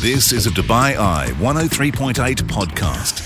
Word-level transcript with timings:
This 0.00 0.32
is 0.32 0.46
a 0.46 0.50
Dubai 0.50 0.96
Eye 0.96 1.26
103.8 1.40 2.14
podcast. 2.44 3.20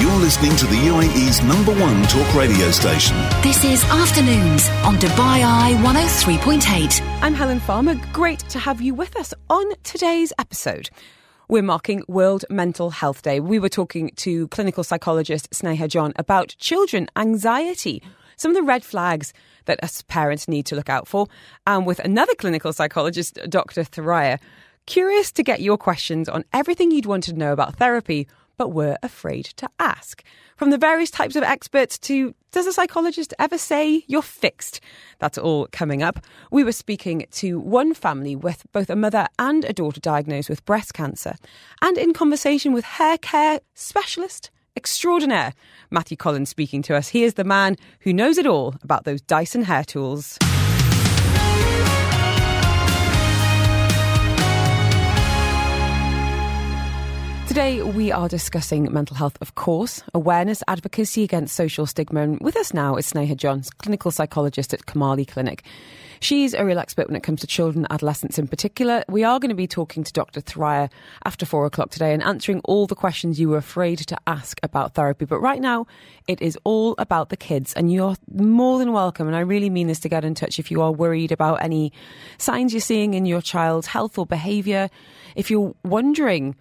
You're 0.00 0.20
listening 0.20 0.54
to 0.54 0.66
the 0.66 0.76
UAE's 0.76 1.42
number 1.42 1.74
one 1.74 2.04
talk 2.04 2.32
radio 2.36 2.70
station. 2.70 3.16
This 3.42 3.64
is 3.64 3.82
Afternoons 3.86 4.68
on 4.84 4.94
Dubai 4.98 5.42
Eye 5.42 5.74
103.8. 5.82 7.00
I'm 7.20 7.34
Helen 7.34 7.58
Farmer. 7.58 7.96
Great 8.12 8.48
to 8.50 8.60
have 8.60 8.80
you 8.80 8.94
with 8.94 9.16
us 9.16 9.34
on 9.50 9.72
today's 9.82 10.32
episode. 10.38 10.90
We're 11.48 11.64
marking 11.64 12.04
World 12.06 12.44
Mental 12.48 12.90
Health 12.90 13.22
Day. 13.22 13.40
We 13.40 13.58
were 13.58 13.68
talking 13.68 14.12
to 14.18 14.46
clinical 14.48 14.84
psychologist 14.84 15.50
Sneha 15.50 15.88
John 15.88 16.12
about 16.14 16.54
children 16.58 17.08
anxiety, 17.16 18.04
some 18.36 18.52
of 18.52 18.54
the 18.54 18.62
red 18.62 18.84
flags 18.84 19.32
that 19.66 19.82
us 19.82 20.02
parents 20.02 20.48
need 20.48 20.66
to 20.66 20.76
look 20.76 20.88
out 20.88 21.08
for, 21.08 21.26
and 21.66 21.86
with 21.86 21.98
another 22.00 22.34
clinical 22.36 22.72
psychologist, 22.72 23.38
Dr. 23.48 23.82
Thoraiya, 23.82 24.38
curious 24.86 25.32
to 25.32 25.42
get 25.42 25.60
your 25.60 25.78
questions 25.78 26.28
on 26.28 26.44
everything 26.52 26.90
you'd 26.90 27.06
want 27.06 27.24
to 27.24 27.32
know 27.32 27.52
about 27.52 27.76
therapy 27.76 28.26
but 28.56 28.72
were 28.72 28.96
afraid 29.02 29.46
to 29.56 29.68
ask. 29.78 30.22
From 30.56 30.70
the 30.70 30.78
various 30.78 31.10
types 31.10 31.36
of 31.36 31.42
experts 31.42 31.98
to 32.00 32.34
does 32.52 32.66
a 32.68 32.72
psychologist 32.72 33.34
ever 33.40 33.58
say 33.58 34.04
you're 34.06 34.22
fixed? 34.22 34.80
That's 35.18 35.38
all 35.38 35.66
coming 35.72 36.04
up. 36.04 36.24
We 36.52 36.62
were 36.62 36.70
speaking 36.70 37.26
to 37.32 37.58
one 37.58 37.94
family 37.94 38.36
with 38.36 38.64
both 38.70 38.88
a 38.88 38.94
mother 38.94 39.26
and 39.40 39.64
a 39.64 39.72
daughter 39.72 39.98
diagnosed 40.00 40.48
with 40.48 40.64
breast 40.64 40.94
cancer, 40.94 41.34
and 41.82 41.98
in 41.98 42.12
conversation 42.12 42.72
with 42.72 42.84
hair 42.84 43.18
care 43.18 43.58
specialist 43.74 44.50
extraordinaire 44.76 45.52
Matthew 45.90 46.16
Collins 46.16 46.48
speaking 46.48 46.82
to 46.82 46.96
us. 46.96 47.08
He 47.08 47.24
is 47.24 47.34
the 47.34 47.44
man 47.44 47.76
who 48.00 48.12
knows 48.12 48.38
it 48.38 48.46
all 48.46 48.74
about 48.82 49.04
those 49.04 49.20
Dyson 49.20 49.62
hair 49.62 49.84
tools. 49.84 50.38
Today, 57.54 57.82
we 57.82 58.10
are 58.10 58.28
discussing 58.28 58.92
mental 58.92 59.14
health, 59.14 59.38
of 59.40 59.54
course, 59.54 60.02
awareness, 60.12 60.64
advocacy 60.66 61.22
against 61.22 61.54
social 61.54 61.86
stigma. 61.86 62.22
And 62.22 62.40
with 62.40 62.56
us 62.56 62.74
now 62.74 62.96
is 62.96 63.12
Sneha 63.12 63.36
Johns, 63.36 63.70
clinical 63.70 64.10
psychologist 64.10 64.74
at 64.74 64.86
Camali 64.86 65.24
Clinic. 65.24 65.62
She's 66.18 66.52
a 66.52 66.64
real 66.64 66.80
expert 66.80 67.06
when 67.06 67.14
it 67.14 67.22
comes 67.22 67.42
to 67.42 67.46
children 67.46 67.86
adolescents 67.90 68.40
in 68.40 68.48
particular. 68.48 69.04
We 69.08 69.22
are 69.22 69.38
going 69.38 69.50
to 69.50 69.54
be 69.54 69.68
talking 69.68 70.02
to 70.02 70.12
Dr. 70.12 70.40
Thoraiya 70.40 70.90
after 71.24 71.46
four 71.46 71.64
o'clock 71.64 71.90
today 71.90 72.12
and 72.12 72.24
answering 72.24 72.60
all 72.64 72.88
the 72.88 72.96
questions 72.96 73.38
you 73.38 73.50
were 73.50 73.58
afraid 73.58 73.98
to 73.98 74.18
ask 74.26 74.58
about 74.64 74.94
therapy. 74.94 75.24
But 75.24 75.38
right 75.38 75.60
now, 75.60 75.86
it 76.26 76.42
is 76.42 76.58
all 76.64 76.96
about 76.98 77.28
the 77.28 77.36
kids, 77.36 77.72
and 77.74 77.92
you're 77.92 78.16
more 78.32 78.80
than 78.80 78.92
welcome. 78.92 79.28
And 79.28 79.36
I 79.36 79.40
really 79.40 79.70
mean 79.70 79.86
this 79.86 80.00
to 80.00 80.08
get 80.08 80.24
in 80.24 80.34
touch 80.34 80.58
if 80.58 80.72
you 80.72 80.82
are 80.82 80.90
worried 80.90 81.30
about 81.30 81.62
any 81.62 81.92
signs 82.36 82.72
you're 82.72 82.80
seeing 82.80 83.14
in 83.14 83.26
your 83.26 83.40
child's 83.40 83.86
health 83.86 84.18
or 84.18 84.26
behaviour. 84.26 84.90
If 85.36 85.52
you're 85.52 85.72
wondering, 85.84 86.56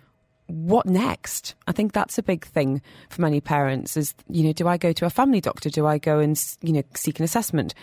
what 0.54 0.86
next? 0.86 1.56
I 1.68 1.72
think 1.72 1.94
that's 1.94 2.18
a 2.18 2.24
big 2.24 2.46
thing 2.46 2.82
for 3.10 3.22
many 3.22 3.42
parents 3.42 3.98
is, 3.98 4.14
you 4.30 4.44
know, 4.44 4.54
do 4.54 4.68
I 4.68 4.78
go 4.78 4.94
to 4.94 5.06
a 5.06 5.10
family 5.10 5.42
doctor? 5.42 5.70
Do 5.70 5.86
I 5.86 5.98
go 5.98 6.20
and, 6.20 6.40
you 6.62 6.74
know, 6.74 6.84
seek 6.94 7.20
an 7.20 7.26
assessment? 7.26 7.74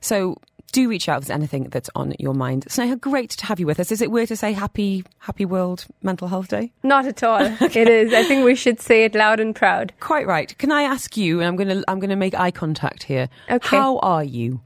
So 0.00 0.36
do 0.72 0.88
reach 0.88 1.08
out 1.08 1.22
if 1.22 1.28
there's 1.28 1.36
anything 1.36 1.64
that's 1.70 1.88
on 1.94 2.14
your 2.18 2.34
mind. 2.34 2.66
Sneha, 2.68 3.00
great 3.00 3.30
to 3.30 3.46
have 3.46 3.60
you 3.60 3.66
with 3.66 3.78
us. 3.78 3.92
Is 3.92 4.02
it 4.02 4.10
weird 4.10 4.28
to 4.28 4.36
say 4.36 4.52
happy, 4.52 5.04
happy 5.18 5.44
World 5.44 5.86
Mental 6.02 6.26
Health 6.26 6.48
Day? 6.48 6.72
Not 6.82 7.06
at 7.06 7.22
all. 7.22 7.42
okay. 7.62 7.82
It 7.82 7.88
is. 7.88 8.12
I 8.12 8.24
think 8.24 8.44
we 8.44 8.56
should 8.56 8.80
say 8.80 9.04
it 9.04 9.14
loud 9.14 9.38
and 9.38 9.54
proud. 9.54 9.92
Quite 10.00 10.26
right. 10.26 10.56
Can 10.58 10.72
I 10.72 10.82
ask 10.82 11.16
you, 11.16 11.38
and 11.40 11.46
I'm 11.46 11.56
going 11.56 11.68
to, 11.68 11.84
I'm 11.88 12.00
going 12.00 12.10
to 12.10 12.16
make 12.16 12.34
eye 12.34 12.50
contact 12.50 13.04
here. 13.04 13.28
Okay. 13.48 13.76
How 13.76 13.98
are 13.98 14.24
you? 14.24 14.60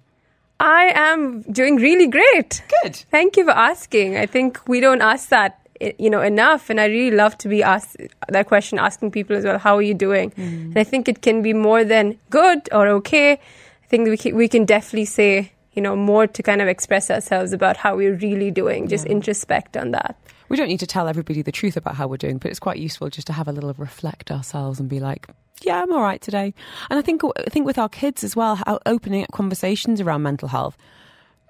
I 0.60 0.92
am 0.94 1.42
doing 1.42 1.76
really 1.76 2.08
great. 2.08 2.62
Good. 2.82 2.96
Thank 2.96 3.36
you 3.36 3.44
for 3.44 3.52
asking. 3.52 4.16
I 4.16 4.26
think 4.26 4.66
we 4.66 4.80
don't 4.80 5.02
ask 5.02 5.28
that 5.28 5.57
you 5.98 6.10
know 6.10 6.20
enough. 6.20 6.70
And 6.70 6.80
i 6.80 6.86
really 6.86 7.16
love 7.16 7.36
to 7.38 7.48
be 7.48 7.62
asked 7.62 7.96
that 8.28 8.46
question 8.46 8.78
asking 8.78 9.10
people 9.10 9.36
as 9.36 9.44
well 9.44 9.58
how 9.58 9.76
are 9.76 9.82
you 9.82 9.94
doing? 9.94 10.30
Mm. 10.32 10.66
and 10.72 10.78
i 10.78 10.84
think 10.84 11.08
it 11.08 11.22
can 11.22 11.42
be 11.42 11.52
more 11.52 11.84
than 11.84 12.18
good 12.30 12.68
or 12.72 12.88
okay. 12.88 13.32
I 13.32 13.86
think 13.88 14.08
we 14.08 14.18
can, 14.18 14.36
we 14.36 14.48
can 14.48 14.64
definitely 14.64 15.06
say 15.06 15.52
you 15.72 15.82
know 15.82 15.96
more 15.96 16.26
to 16.26 16.42
kind 16.42 16.60
of 16.60 16.68
express 16.68 17.10
ourselves 17.10 17.52
about 17.52 17.76
how 17.76 17.96
we're 17.96 18.16
really 18.16 18.50
doing. 18.50 18.88
Just 18.88 19.06
yeah. 19.06 19.12
introspect 19.12 19.80
on 19.80 19.92
that. 19.92 20.16
We 20.48 20.56
don't 20.56 20.68
need 20.68 20.80
to 20.80 20.86
tell 20.86 21.08
everybody 21.08 21.42
the 21.42 21.52
truth 21.52 21.76
about 21.76 21.94
how 21.94 22.06
we're 22.08 22.16
doing 22.16 22.38
but 22.38 22.50
it's 22.50 22.60
quite 22.60 22.78
useful 22.78 23.10
just 23.10 23.26
to 23.26 23.32
have 23.32 23.48
a 23.48 23.52
little 23.52 23.74
reflect 23.74 24.30
ourselves 24.30 24.80
and 24.80 24.88
be 24.88 24.98
like 24.98 25.28
yeah 25.62 25.82
i'm 25.82 25.92
all 25.92 26.00
right 26.00 26.20
today. 26.22 26.54
And 26.88 26.98
i 26.98 27.02
think 27.02 27.22
i 27.24 27.50
think 27.50 27.66
with 27.66 27.78
our 27.78 27.88
kids 27.88 28.24
as 28.24 28.34
well 28.34 28.56
how 28.56 28.78
opening 28.86 29.24
up 29.24 29.32
conversations 29.32 30.00
around 30.00 30.22
mental 30.22 30.48
health 30.48 30.76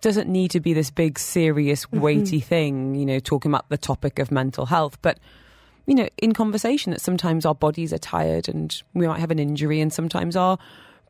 doesn't 0.00 0.28
need 0.28 0.50
to 0.53 0.60
be 0.60 0.72
this 0.72 0.91
big, 0.91 1.19
serious, 1.19 1.86
mm-hmm. 1.86 2.00
weighty 2.00 2.38
mm-hmm. 2.38 2.48
thing, 2.48 2.94
you 2.94 3.06
know, 3.06 3.19
talking 3.19 3.50
about 3.50 3.69
the 3.69 3.78
topic 3.78 4.19
of 4.19 4.31
mental 4.31 4.66
health. 4.66 4.98
But, 5.03 5.19
you 5.86 5.94
know, 5.94 6.09
in 6.19 6.32
conversation, 6.32 6.92
that 6.92 7.00
sometimes 7.00 7.44
our 7.47 7.54
bodies 7.54 7.92
are 7.92 7.98
tired 7.98 8.48
and 8.48 8.82
we 8.94 9.06
might 9.06 9.20
have 9.20 9.31
an 9.31 9.38
injury, 9.38 9.81
and 9.81 9.92
sometimes 9.92 10.36
our 10.36 10.59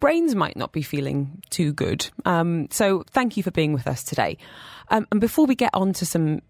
brains 0.00 0.34
might 0.34 0.56
not 0.56 0.72
be 0.72 0.82
feeling 0.82 1.42
too 1.50 1.72
good. 1.72 2.08
Um, 2.24 2.68
so, 2.70 3.04
thank 3.10 3.36
you 3.36 3.42
for 3.42 3.50
being 3.50 3.72
with 3.72 3.86
us 3.86 4.02
today. 4.02 4.38
Um, 4.90 5.06
and 5.10 5.20
before 5.20 5.46
we 5.46 5.54
get 5.54 5.70
on 5.74 5.92
to 5.94 6.06
some 6.06 6.40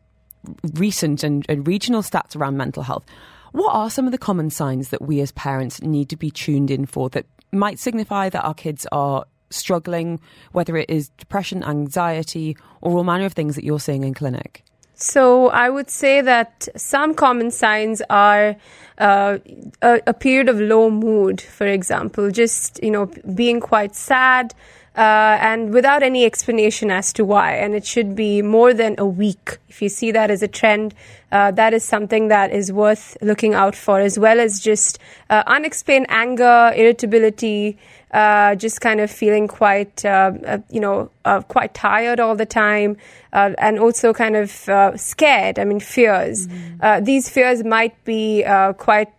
recent 0.75 1.25
and, 1.25 1.45
and 1.49 1.67
regional 1.67 2.03
stats 2.03 2.37
around 2.37 2.57
mental 2.57 2.83
health, 2.83 3.05
what 3.53 3.75
are 3.75 3.91
some 3.91 4.07
of 4.07 4.13
the 4.13 4.19
common 4.19 4.51
signs 4.51 4.91
that 4.91 5.03
we 5.03 5.21
as 5.21 5.33
parents 5.33 5.83
need 5.83 6.11
to 6.11 6.17
be 6.17 6.31
tuned 6.31 6.71
in 6.71 6.87
for 6.87 7.09
that 7.11 7.27
might 7.53 7.79
signify 7.79 8.29
that 8.29 8.45
our 8.45 8.55
kids 8.55 8.87
are 8.93 9.25
struggling, 9.51 10.21
whether 10.53 10.77
it 10.77 10.89
is 10.91 11.09
depression, 11.11 11.63
anxiety, 11.65 12.57
or 12.81 12.97
all 12.97 13.05
manner 13.05 13.25
of 13.25 13.33
things 13.33 13.55
that 13.57 13.65
you're 13.65 13.81
seeing 13.81 14.05
in 14.05 14.15
clinic? 14.15 14.65
So 15.01 15.49
I 15.51 15.71
would 15.71 15.91
say 15.91 16.21
that 16.23 16.69
some 16.75 17.15
common 17.15 17.53
signs 17.53 18.03
are 18.11 18.57
uh, 18.99 19.39
a, 19.81 20.01
a, 20.09 20.13
period 20.13 20.49
of 20.49 20.59
low 20.59 20.91
mood, 20.91 21.41
for 21.41 21.69
example, 21.69 22.33
just 22.33 22.83
you 22.83 22.91
know 22.91 23.07
being 23.33 23.61
quite 23.61 23.95
sad. 23.95 24.55
Uh, 24.99 25.39
and 25.41 25.73
without 25.73 26.03
any 26.03 26.25
explanation 26.25 26.91
as 26.91 27.13
to 27.13 27.25
why. 27.25 27.53
And 27.53 27.73
it 27.73 27.87
should 27.87 28.17
be 28.17 28.43
more 28.43 28.75
than 28.75 28.97
a 28.99 29.07
week. 29.07 29.59
If 29.69 29.81
you 29.81 29.89
see 29.89 30.11
that 30.11 30.29
as 30.29 30.43
a 30.43 30.49
trend, 30.49 30.93
uh, 31.31 31.53
that 31.53 31.73
is 31.73 31.85
something 31.85 32.27
that 32.29 32.51
is 32.51 32.73
worth 32.73 33.17
looking 33.23 33.55
out 33.55 33.77
for, 33.77 34.01
as 34.01 34.19
well 34.19 34.41
as 34.41 34.59
just 34.59 34.99
uh, 35.31 35.45
unexplained 35.47 36.07
anger, 36.09 36.73
irritability, 36.75 37.79
uh, 38.11 38.57
just 38.57 38.81
kind 38.81 39.01
of 39.01 39.09
feeling 39.09 39.47
quite, 39.47 40.05
uh, 40.05 40.33
uh, 40.47 40.59
you 40.71 40.81
know, 40.81 41.11
uh, 41.25 41.43
quite 41.43 41.75
tired 41.75 42.19
all 42.19 42.35
the 42.35 42.47
time, 42.47 42.97
uh, 43.33 43.53
and 43.59 43.79
also 43.79 44.13
kind 44.13 44.35
of 44.35 44.51
scared. 44.99 45.61
I 45.61 45.65
mean, 45.65 45.79
fears. 45.79 46.49
Mm-hmm. 46.49 47.05
these 47.05 47.29
fears 47.29 47.63
might 47.63 48.03
be 48.05 48.43
quite 48.79 49.13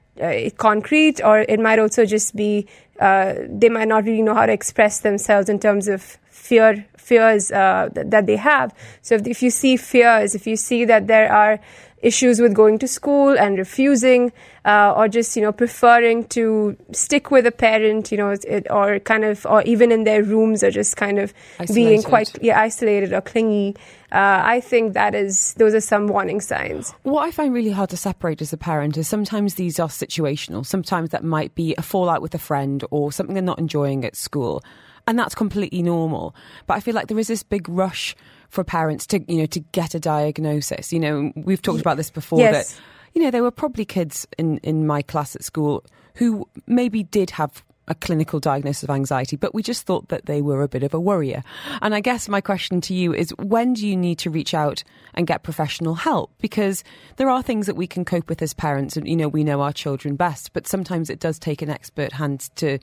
concrete, 0.58 1.22
or 1.24 1.40
it 1.40 1.60
might 1.60 1.80
also 1.80 2.06
just 2.06 2.36
be 2.36 2.68
they 3.00 3.70
might 3.70 3.88
not 3.88 4.04
really 4.04 4.22
know 4.22 4.36
how 4.36 4.46
to 4.46 4.52
express 4.52 5.00
themselves 5.00 5.50
in 5.50 5.60
terms 5.60 5.88
of 5.88 6.18
fear 6.30 6.86
fears 7.10 7.52
uh, 7.52 7.90
th- 7.94 8.08
that 8.10 8.26
they 8.28 8.36
have. 8.36 8.74
So 9.02 9.16
if, 9.16 9.28
if, 9.28 9.42
you 9.42 9.50
see 9.50 9.78
fears, 9.78 10.36
if 10.36 10.46
you 10.46 10.56
see 10.56 10.86
that 10.86 11.08
there 11.08 11.32
are 11.32 11.60
issues 12.02 12.40
with 12.40 12.54
going 12.54 12.80
to 12.80 12.88
school 12.88 13.38
and 13.38 13.58
refusing, 13.58 14.32
uh, 14.64 14.94
or 14.96 15.08
just 15.08 15.36
you 15.36 15.42
know 15.42 15.52
preferring 15.52 16.26
to 16.26 16.78
stick 16.92 17.32
with 17.32 17.46
a 17.46 17.52
parent, 17.52 18.12
you 18.12 18.18
know, 18.18 18.30
it, 18.30 18.68
or 18.70 19.00
kind 19.00 19.26
of, 19.26 19.46
or 19.46 19.62
even 19.64 19.92
in 19.92 20.04
their 20.04 20.24
rooms, 20.24 20.64
or 20.64 20.72
just 20.72 20.96
kind 20.98 21.20
of 21.20 21.34
isolated. 21.60 21.76
being 21.76 22.04
quite 22.04 22.30
yeah, 22.42 22.60
isolated 22.60 23.12
or 23.14 23.22
clingy. 23.22 23.76
Uh, 24.12 24.42
I 24.44 24.60
think 24.60 24.94
that 24.94 25.14
is 25.14 25.54
those 25.56 25.76
are 25.76 25.82
some 25.82 26.08
warning 26.08 26.42
signs. 26.42 26.94
What 27.04 27.28
I 27.28 27.32
find 27.32 27.54
really 27.54 27.70
hard 27.70 27.92
to 27.92 27.98
separate 27.98 28.42
as 28.42 28.52
a 28.52 28.58
parent 28.58 28.98
is 28.98 29.08
sometimes 29.08 29.56
these 29.56 29.80
are 29.80 29.88
situational. 29.88 30.66
Sometimes 30.66 31.12
that 31.12 31.24
might 31.24 31.54
be 31.54 31.76
a 31.78 31.82
fallout 31.82 32.22
with 32.22 32.34
a 32.34 32.40
friend 32.40 32.84
or 32.90 33.12
something 33.12 33.36
they're 33.36 33.44
not 33.44 33.60
enjoying 33.60 34.04
at 34.06 34.16
school, 34.16 34.64
and 35.08 35.18
that's 35.18 35.36
completely 35.36 35.84
normal. 35.84 36.36
But 36.66 36.76
I 36.76 36.80
feel 36.80 36.96
like 36.96 37.08
there 37.08 37.20
is 37.20 37.28
this 37.28 37.44
big 37.44 37.70
rush 37.70 38.16
for 38.50 38.64
parents 38.64 39.06
to 39.08 39.20
you 39.32 39.40
know 39.42 39.46
to 39.48 39.60
get 39.60 39.94
a 39.94 40.00
diagnosis. 40.00 40.92
You 40.92 41.00
know, 41.00 41.32
we've 41.36 41.62
talked 41.62 41.82
about 41.82 41.98
this 41.98 42.10
before 42.10 42.40
yes. 42.40 42.74
that 42.74 42.82
you 43.14 43.22
know 43.22 43.30
there 43.30 43.44
were 43.44 43.52
probably 43.52 43.86
kids 43.86 44.28
in 44.40 44.58
in 44.60 44.88
my 44.88 45.04
class 45.04 45.36
at 45.36 45.44
school 45.44 45.86
who 46.16 46.48
maybe 46.66 47.04
did 47.04 47.30
have 47.30 47.64
a 47.90 47.96
clinical 47.96 48.40
diagnosis 48.40 48.84
of 48.84 48.90
anxiety, 48.90 49.36
but 49.36 49.54
we 49.54 49.64
just 49.64 49.86
thought 49.86 50.08
that 50.10 50.28
they 50.28 50.42
were 50.42 50.62
a 50.62 50.68
bit 50.68 50.84
of 50.84 50.94
a 50.94 51.00
worrier. 51.00 51.44
And 51.82 51.94
I 51.94 52.00
guess 52.00 52.30
my 52.30 52.40
question 52.40 52.80
to 52.82 52.94
you 52.94 53.14
is 53.14 53.32
when 53.38 53.74
do 53.74 53.88
you 53.88 53.98
need 53.98 54.20
to 54.20 54.30
reach 54.30 54.54
out 54.54 54.84
and 55.16 55.28
get 55.28 55.44
professional 55.44 55.96
help? 55.96 56.32
Because 56.40 56.84
there 57.18 57.30
are 57.30 57.42
things 57.42 57.66
that 57.66 57.76
we 57.76 57.88
can 57.88 58.06
cope 58.06 58.30
with 58.30 58.42
as 58.42 58.54
parents, 58.54 58.96
and 58.96 59.08
you 59.08 59.16
know, 59.16 59.28
we 59.28 59.44
know 59.44 59.62
our 59.62 59.74
children 59.74 60.16
best, 60.16 60.54
but 60.54 60.68
sometimes 60.68 61.10
it 61.10 61.20
does 61.20 61.40
take 61.40 61.62
an 61.62 61.70
expert 61.70 62.14
hand 62.14 62.50
to 62.56 62.80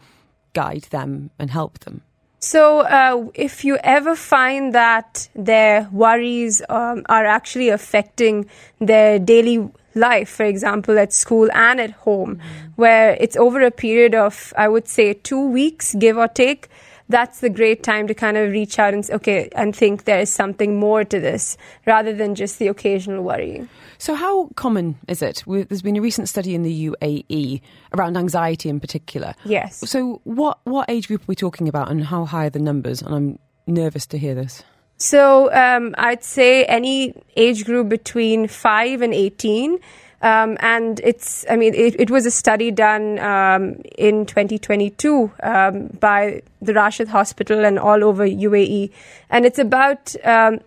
guide 0.53 0.83
them 0.91 1.31
and 1.39 1.51
help 1.51 1.79
them. 1.81 2.03
So, 2.39 2.81
uh, 2.81 3.31
if 3.35 3.65
you 3.65 3.79
ever 3.83 4.15
find 4.15 4.75
that 4.75 5.29
their 5.35 5.89
worries 5.91 6.63
um, 6.69 7.03
are 7.09 7.25
actually 7.25 7.71
affecting 7.71 8.47
their 8.79 9.19
daily 9.19 9.69
life, 9.97 10.29
for 10.29 10.45
example, 10.45 10.99
at 10.99 11.13
school 11.13 11.49
and 11.53 11.81
at 11.81 11.91
home, 11.91 12.37
mm-hmm. 12.37 12.69
where 12.77 13.17
it's 13.21 13.37
over 13.37 13.61
a 13.61 13.71
period 13.71 14.15
of, 14.15 14.53
I 14.57 14.69
would 14.69 14.89
say, 14.89 15.15
two 15.15 15.49
weeks, 15.49 15.95
give 15.95 16.17
or 16.17 16.29
take, 16.29 16.69
that's 17.09 17.41
the 17.41 17.51
great 17.51 17.83
time 17.83 18.09
to 18.09 18.15
kind 18.15 18.37
of 18.37 18.51
reach 18.51 18.79
out 18.79 18.93
and 18.93 19.05
say, 19.05 19.15
okay, 19.15 19.49
and 19.55 19.75
think 19.75 20.05
there 20.05 20.21
is 20.21 20.31
something 20.31 20.79
more 20.79 21.05
to 21.05 21.21
this 21.21 21.57
rather 21.87 22.13
than 22.13 22.35
just 22.35 22.59
the 22.59 22.69
occasional 22.69 23.23
worry. 23.23 23.69
So, 23.99 24.15
how 24.15 24.49
common 24.57 24.97
is 25.09 25.23
it? 25.23 25.43
There's 25.47 25.83
been 25.83 25.97
a 25.97 26.01
recent 26.01 26.29
study 26.29 26.55
in 26.55 26.63
the 26.63 26.89
UAE 26.89 27.61
around 27.95 28.17
anxiety 28.17 28.69
in 28.69 28.81
particular. 28.81 29.35
Yes. 29.45 29.89
So, 29.89 30.21
what 30.25 30.59
what 30.65 30.91
age 30.91 31.09
group 31.09 31.23
are 31.23 31.29
we 31.29 31.37
talking 31.37 31.69
about, 31.69 31.91
and 31.91 32.05
how 32.05 32.25
high 32.25 32.47
are 32.47 32.51
the 32.51 32.59
numbers? 32.59 33.03
And 33.03 33.15
I'm 33.15 33.39
nervous 33.67 34.07
to 34.07 34.19
hear 34.19 34.35
this. 34.35 34.63
So, 34.99 35.53
um, 35.53 35.95
I'd 35.99 36.25
say 36.25 36.65
any 36.65 37.15
age 37.37 37.65
group 37.65 37.89
between 37.89 38.49
five 38.49 39.03
and 39.03 39.13
eighteen. 39.13 39.79
Um, 40.23 40.57
and 40.61 40.99
it's, 41.05 41.45
I 41.49 41.57
mean, 41.57 41.75
it, 41.75 42.01
it, 42.01 42.11
was 42.11 42.25
a 42.25 42.31
study 42.31 42.71
done 42.71 43.19
um, 43.19 43.83
in 43.99 44.25
2022 44.25 45.31
um, 45.43 45.89
by 46.01 46.43
the 46.63 46.73
Rashid 46.73 47.09
Hospital 47.09 47.67
and 47.67 47.79
all 47.79 48.03
over 48.03 48.27
UAE. 48.27 48.91
And 49.29 49.45
it's 49.45 49.59
about 49.59 50.17
um, 50.25 50.61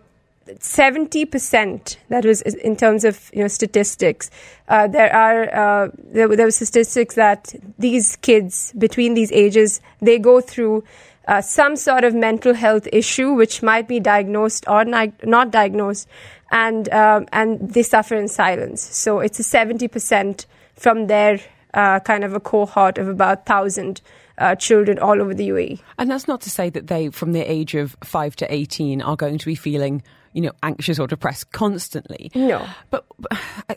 70% 0.58 1.96
that 2.08 2.24
was 2.24 2.42
in 2.42 2.76
terms 2.76 3.04
of 3.04 3.30
you 3.32 3.42
know 3.42 3.48
statistics 3.48 4.30
uh, 4.68 4.86
there 4.86 5.14
are 5.14 5.54
uh, 5.54 5.90
there, 5.98 6.28
there 6.28 6.46
were 6.46 6.50
statistics 6.50 7.14
that 7.14 7.54
these 7.78 8.16
kids 8.16 8.72
between 8.78 9.14
these 9.14 9.30
ages 9.32 9.80
they 10.00 10.18
go 10.18 10.40
through 10.40 10.82
uh, 11.30 11.40
some 11.40 11.76
sort 11.76 12.04
of 12.04 12.14
mental 12.14 12.52
health 12.52 12.86
issue 12.92 13.32
which 13.32 13.62
might 13.62 13.88
be 13.88 14.00
diagnosed 14.00 14.64
or 14.68 14.84
ni- 14.84 15.12
not 15.24 15.50
diagnosed 15.50 16.08
and 16.50 16.88
um, 16.92 17.26
and 17.32 17.72
they 17.72 17.82
suffer 17.82 18.16
in 18.16 18.28
silence 18.28 18.82
so 18.82 19.20
it's 19.20 19.40
a 19.40 19.42
70% 19.42 20.46
from 20.74 21.06
their 21.06 21.40
uh, 21.74 22.00
kind 22.00 22.24
of 22.24 22.34
a 22.34 22.40
cohort 22.40 22.98
of 22.98 23.08
about 23.08 23.38
1000 23.38 24.02
uh, 24.38 24.54
children 24.56 24.98
all 24.98 25.20
over 25.20 25.34
the 25.34 25.48
UAE. 25.50 25.80
And 25.98 26.10
that's 26.10 26.26
not 26.26 26.40
to 26.40 26.50
say 26.50 26.70
that 26.70 26.86
they, 26.86 27.10
from 27.10 27.32
the 27.32 27.42
age 27.42 27.74
of 27.74 27.94
5 28.02 28.34
to 28.36 28.52
18, 28.52 29.02
are 29.02 29.14
going 29.14 29.38
to 29.38 29.46
be 29.46 29.54
feeling 29.54 30.02
you 30.32 30.40
know, 30.42 30.52
anxious 30.62 30.98
or 30.98 31.06
depressed 31.06 31.52
constantly. 31.52 32.30
No. 32.34 32.66
But, 32.90 33.04
but 33.18 33.32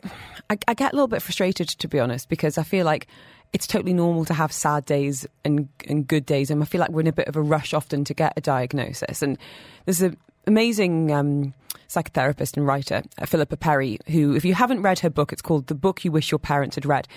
I, 0.50 0.58
I, 0.68 0.74
get 0.74 0.94
a 0.94 0.96
little 0.96 1.08
bit 1.08 1.22
frustrated, 1.22 1.68
to 1.68 1.88
be 1.88 2.00
honest, 2.00 2.30
because 2.30 2.58
I 2.58 2.64
feel 2.64 2.86
like 2.86 3.08
it's 3.54 3.68
totally 3.68 3.94
normal 3.94 4.26
to 4.26 4.34
have 4.34 4.52
sad 4.52 4.86
days 4.86 5.26
and, 5.46 5.70
and 5.88 6.08
good 6.08 6.26
days. 6.26 6.50
And 6.50 6.62
I 6.62 6.66
feel 6.66 6.82
like 6.82 6.90
we're 6.90 7.02
in 7.02 7.08
a 7.08 7.14
bit 7.14 7.28
of 7.28 7.36
a 7.36 7.42
rush 7.42 7.74
often 7.74 8.04
to 8.06 8.14
get 8.14 8.34
a 8.36 8.42
diagnosis. 8.42 9.22
And 9.22 9.38
there's 9.86 10.02
an 10.02 10.18
amazing 10.48 11.12
um, 11.12 11.54
psychotherapist 11.88 12.58
and 12.58 12.66
writer, 12.66 13.04
uh, 13.20 13.26
Philippa 13.26 13.58
Perry, 13.58 14.00
who, 14.08 14.36
if 14.36 14.44
you 14.44 14.56
haven't 14.56 14.82
read 14.82 15.00
her 15.00 15.10
book, 15.10 15.32
it's 15.32 15.42
called 15.42 15.68
The 15.68 15.76
Book 15.76 16.04
You 16.04 16.12
Wish 16.12 16.32
Your 16.32 16.40
Parents 16.40 16.76
Had 16.76 16.86
Read. 16.86 17.08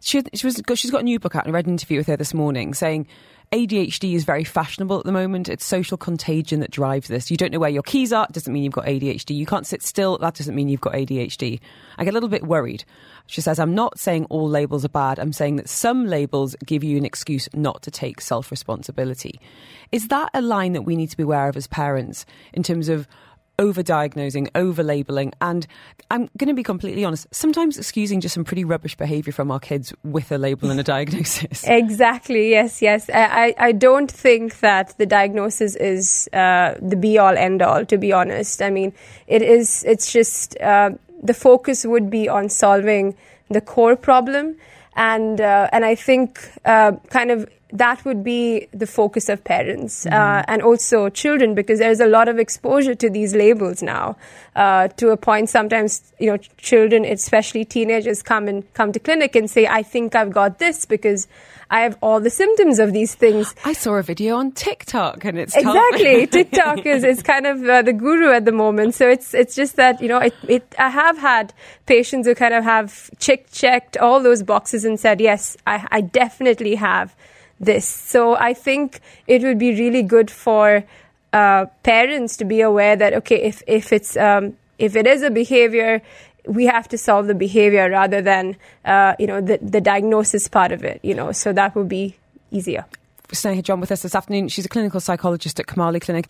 She, 0.00 0.22
she 0.32 0.46
was, 0.46 0.62
she's 0.74 0.90
got 0.90 1.00
a 1.00 1.04
new 1.04 1.18
book 1.18 1.34
out, 1.34 1.44
and 1.44 1.52
I 1.52 1.58
read 1.58 1.66
an 1.66 1.72
interview 1.72 1.98
with 1.98 2.06
her 2.06 2.16
this 2.16 2.32
morning 2.32 2.72
saying, 2.72 3.06
ADHD 3.52 4.14
is 4.14 4.22
very 4.22 4.44
fashionable 4.44 5.00
at 5.00 5.04
the 5.04 5.10
moment. 5.10 5.48
It's 5.48 5.64
social 5.64 5.96
contagion 5.96 6.60
that 6.60 6.70
drives 6.70 7.08
this. 7.08 7.32
You 7.32 7.36
don't 7.36 7.52
know 7.52 7.58
where 7.58 7.68
your 7.68 7.82
keys 7.82 8.12
are, 8.12 8.28
doesn't 8.30 8.52
mean 8.52 8.62
you've 8.62 8.72
got 8.72 8.84
ADHD. 8.84 9.34
You 9.34 9.44
can't 9.44 9.66
sit 9.66 9.82
still, 9.82 10.18
that 10.18 10.34
doesn't 10.34 10.54
mean 10.54 10.68
you've 10.68 10.80
got 10.80 10.92
ADHD. 10.92 11.58
I 11.98 12.04
get 12.04 12.10
a 12.10 12.14
little 12.14 12.28
bit 12.28 12.44
worried. 12.44 12.84
She 13.26 13.40
says, 13.40 13.58
I'm 13.58 13.74
not 13.74 13.98
saying 13.98 14.26
all 14.26 14.48
labels 14.48 14.84
are 14.84 14.88
bad. 14.88 15.18
I'm 15.18 15.32
saying 15.32 15.56
that 15.56 15.68
some 15.68 16.06
labels 16.06 16.54
give 16.64 16.84
you 16.84 16.96
an 16.96 17.04
excuse 17.04 17.48
not 17.52 17.82
to 17.82 17.90
take 17.90 18.20
self 18.20 18.52
responsibility. 18.52 19.40
Is 19.90 20.06
that 20.08 20.30
a 20.32 20.42
line 20.42 20.72
that 20.74 20.82
we 20.82 20.94
need 20.94 21.10
to 21.10 21.16
be 21.16 21.24
aware 21.24 21.48
of 21.48 21.56
as 21.56 21.66
parents 21.66 22.26
in 22.52 22.62
terms 22.62 22.88
of 22.88 23.08
over 23.60 23.82
diagnosing, 23.82 24.48
over 24.54 24.82
labeling, 24.82 25.32
and 25.40 25.66
I'm 26.10 26.28
going 26.38 26.48
to 26.48 26.54
be 26.54 26.64
completely 26.64 27.04
honest, 27.04 27.28
sometimes 27.30 27.78
excusing 27.78 28.20
just 28.20 28.34
some 28.34 28.42
pretty 28.42 28.64
rubbish 28.64 28.96
behaviour 28.96 29.32
from 29.32 29.50
our 29.50 29.60
kids 29.60 29.92
with 30.02 30.32
a 30.32 30.38
label 30.38 30.70
and 30.70 30.80
a 30.80 30.82
diagnosis. 30.96 31.62
Exactly, 31.68 32.50
yes, 32.50 32.82
yes. 32.82 33.08
I, 33.12 33.54
I 33.58 33.72
don't 33.72 34.10
think 34.10 34.60
that 34.60 34.96
the 34.98 35.06
diagnosis 35.06 35.76
is 35.76 36.28
uh, 36.32 36.74
the 36.80 36.96
be 36.96 37.18
all 37.18 37.36
end 37.36 37.62
all, 37.62 37.84
to 37.84 37.98
be 37.98 38.12
honest. 38.12 38.62
I 38.62 38.70
mean, 38.70 38.92
it 39.26 39.42
is, 39.42 39.84
it's 39.86 40.12
just 40.12 40.58
uh, 40.60 40.90
the 41.22 41.34
focus 41.34 41.84
would 41.84 42.10
be 42.10 42.28
on 42.28 42.48
solving 42.48 43.14
the 43.50 43.60
core 43.60 43.94
problem. 43.94 44.56
And, 44.96 45.40
uh, 45.40 45.68
and 45.70 45.84
I 45.84 45.94
think 45.94 46.40
uh, 46.64 46.92
kind 47.10 47.30
of 47.30 47.48
that 47.72 48.04
would 48.04 48.22
be 48.24 48.68
the 48.72 48.86
focus 48.86 49.28
of 49.28 49.42
parents 49.44 50.04
mm. 50.04 50.12
uh, 50.12 50.44
and 50.48 50.62
also 50.62 51.08
children 51.08 51.54
because 51.54 51.78
there's 51.78 52.00
a 52.00 52.06
lot 52.06 52.28
of 52.28 52.38
exposure 52.38 52.94
to 52.94 53.10
these 53.10 53.34
labels 53.34 53.82
now 53.82 54.16
uh, 54.56 54.88
to 54.88 55.10
a 55.10 55.16
point 55.16 55.48
sometimes 55.48 56.12
you 56.18 56.30
know 56.30 56.36
children 56.56 57.04
especially 57.04 57.64
teenagers 57.64 58.22
come 58.22 58.48
and 58.48 58.72
come 58.74 58.92
to 58.92 58.98
clinic 58.98 59.34
and 59.36 59.50
say 59.50 59.66
i 59.66 59.82
think 59.82 60.14
i've 60.14 60.32
got 60.32 60.58
this 60.58 60.84
because 60.84 61.28
i 61.70 61.80
have 61.80 61.96
all 62.02 62.20
the 62.20 62.30
symptoms 62.30 62.78
of 62.80 62.92
these 62.92 63.14
things. 63.14 63.54
I 63.64 63.74
saw 63.74 63.94
a 63.94 64.02
video 64.02 64.36
on 64.36 64.52
tiktok 64.52 65.24
and 65.24 65.38
it's 65.38 65.56
exactly. 65.56 66.26
Tiktok 66.26 66.86
is, 66.86 67.04
is 67.04 67.22
kind 67.22 67.46
of 67.46 67.62
uh, 67.64 67.82
the 67.82 67.92
guru 67.92 68.32
at 68.32 68.44
the 68.44 68.52
moment. 68.52 68.94
So 68.94 69.08
it's 69.08 69.34
it's 69.34 69.54
just 69.54 69.76
that 69.76 70.00
you 70.00 70.08
know 70.08 70.18
it, 70.18 70.34
it 70.48 70.74
i 70.78 70.88
have 70.88 71.18
had 71.18 71.52
patients 71.86 72.26
who 72.26 72.34
kind 72.34 72.54
of 72.54 72.64
have 72.64 73.10
checked 73.18 73.52
checked 73.52 73.96
all 73.96 74.22
those 74.22 74.42
boxes 74.42 74.84
and 74.84 74.98
said 74.98 75.20
yes 75.20 75.56
i, 75.66 75.86
I 75.90 76.00
definitely 76.00 76.74
have 76.74 77.14
this. 77.60 77.86
So 77.86 78.36
I 78.36 78.54
think 78.54 79.00
it 79.26 79.42
would 79.42 79.58
be 79.58 79.74
really 79.74 80.02
good 80.02 80.30
for 80.30 80.82
uh, 81.32 81.66
parents 81.82 82.36
to 82.38 82.44
be 82.44 82.60
aware 82.60 82.96
that 82.96 83.12
okay, 83.14 83.42
if 83.42 83.62
if 83.66 83.92
it's 83.92 84.16
um, 84.16 84.56
if 84.78 84.96
it 84.96 85.06
is 85.06 85.22
a 85.22 85.30
behavior, 85.30 86.02
we 86.46 86.66
have 86.66 86.88
to 86.88 86.98
solve 86.98 87.26
the 87.26 87.34
behavior 87.34 87.90
rather 87.90 88.22
than 88.22 88.56
uh, 88.84 89.14
you 89.18 89.26
know 89.26 89.40
the 89.40 89.58
the 89.62 89.80
diagnosis 89.80 90.48
part 90.48 90.72
of 90.72 90.82
it. 90.82 91.00
You 91.02 91.14
know, 91.14 91.32
so 91.32 91.52
that 91.52 91.74
would 91.74 91.88
be 91.88 92.16
easier. 92.50 92.84
Sneha 93.28 93.62
John 93.62 93.78
with 93.80 93.92
us 93.92 94.02
this 94.02 94.14
afternoon. 94.14 94.48
She's 94.48 94.66
a 94.66 94.68
clinical 94.68 94.98
psychologist 94.98 95.60
at 95.60 95.66
Camali 95.66 96.00
Clinic. 96.00 96.26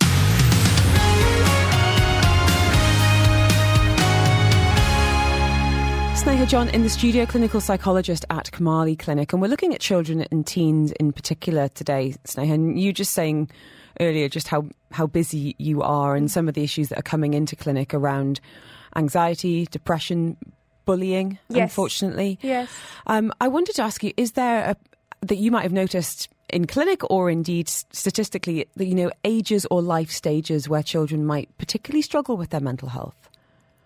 Sneha 6.21 6.47
John 6.47 6.69
in 6.69 6.83
the 6.83 6.89
studio, 6.89 7.25
clinical 7.25 7.59
psychologist 7.59 8.25
at 8.29 8.51
Camali 8.51 8.95
Clinic, 8.95 9.33
and 9.33 9.41
we're 9.41 9.47
looking 9.47 9.73
at 9.73 9.79
children 9.79 10.23
and 10.29 10.45
teens 10.45 10.91
in 10.91 11.11
particular 11.11 11.67
today, 11.69 12.13
Sneha. 12.25 12.53
And 12.53 12.79
you 12.79 12.93
just 12.93 13.13
saying 13.13 13.49
earlier 13.99 14.29
just 14.29 14.47
how, 14.47 14.67
how 14.91 15.07
busy 15.07 15.55
you 15.57 15.81
are 15.81 16.15
and 16.15 16.29
some 16.29 16.47
of 16.47 16.53
the 16.53 16.61
issues 16.61 16.89
that 16.89 16.99
are 16.99 17.01
coming 17.01 17.33
into 17.33 17.55
clinic 17.55 17.91
around 17.95 18.39
anxiety, 18.95 19.65
depression, 19.71 20.37
bullying, 20.85 21.39
yes. 21.49 21.63
unfortunately. 21.63 22.37
Yes. 22.43 22.69
Um, 23.07 23.33
I 23.41 23.47
wanted 23.47 23.73
to 23.77 23.81
ask 23.81 24.03
you, 24.03 24.13
is 24.15 24.33
there 24.33 24.69
a, 24.69 24.75
that 25.21 25.37
you 25.37 25.49
might 25.49 25.63
have 25.63 25.73
noticed 25.73 26.29
in 26.49 26.67
clinic 26.67 27.01
or 27.09 27.31
indeed 27.31 27.67
statistically, 27.67 28.67
that, 28.75 28.85
you 28.85 28.93
know, 28.93 29.09
ages 29.23 29.65
or 29.71 29.81
life 29.81 30.11
stages 30.11 30.69
where 30.69 30.83
children 30.83 31.25
might 31.25 31.49
particularly 31.57 32.03
struggle 32.03 32.37
with 32.37 32.51
their 32.51 32.61
mental 32.61 32.89
health? 32.89 33.15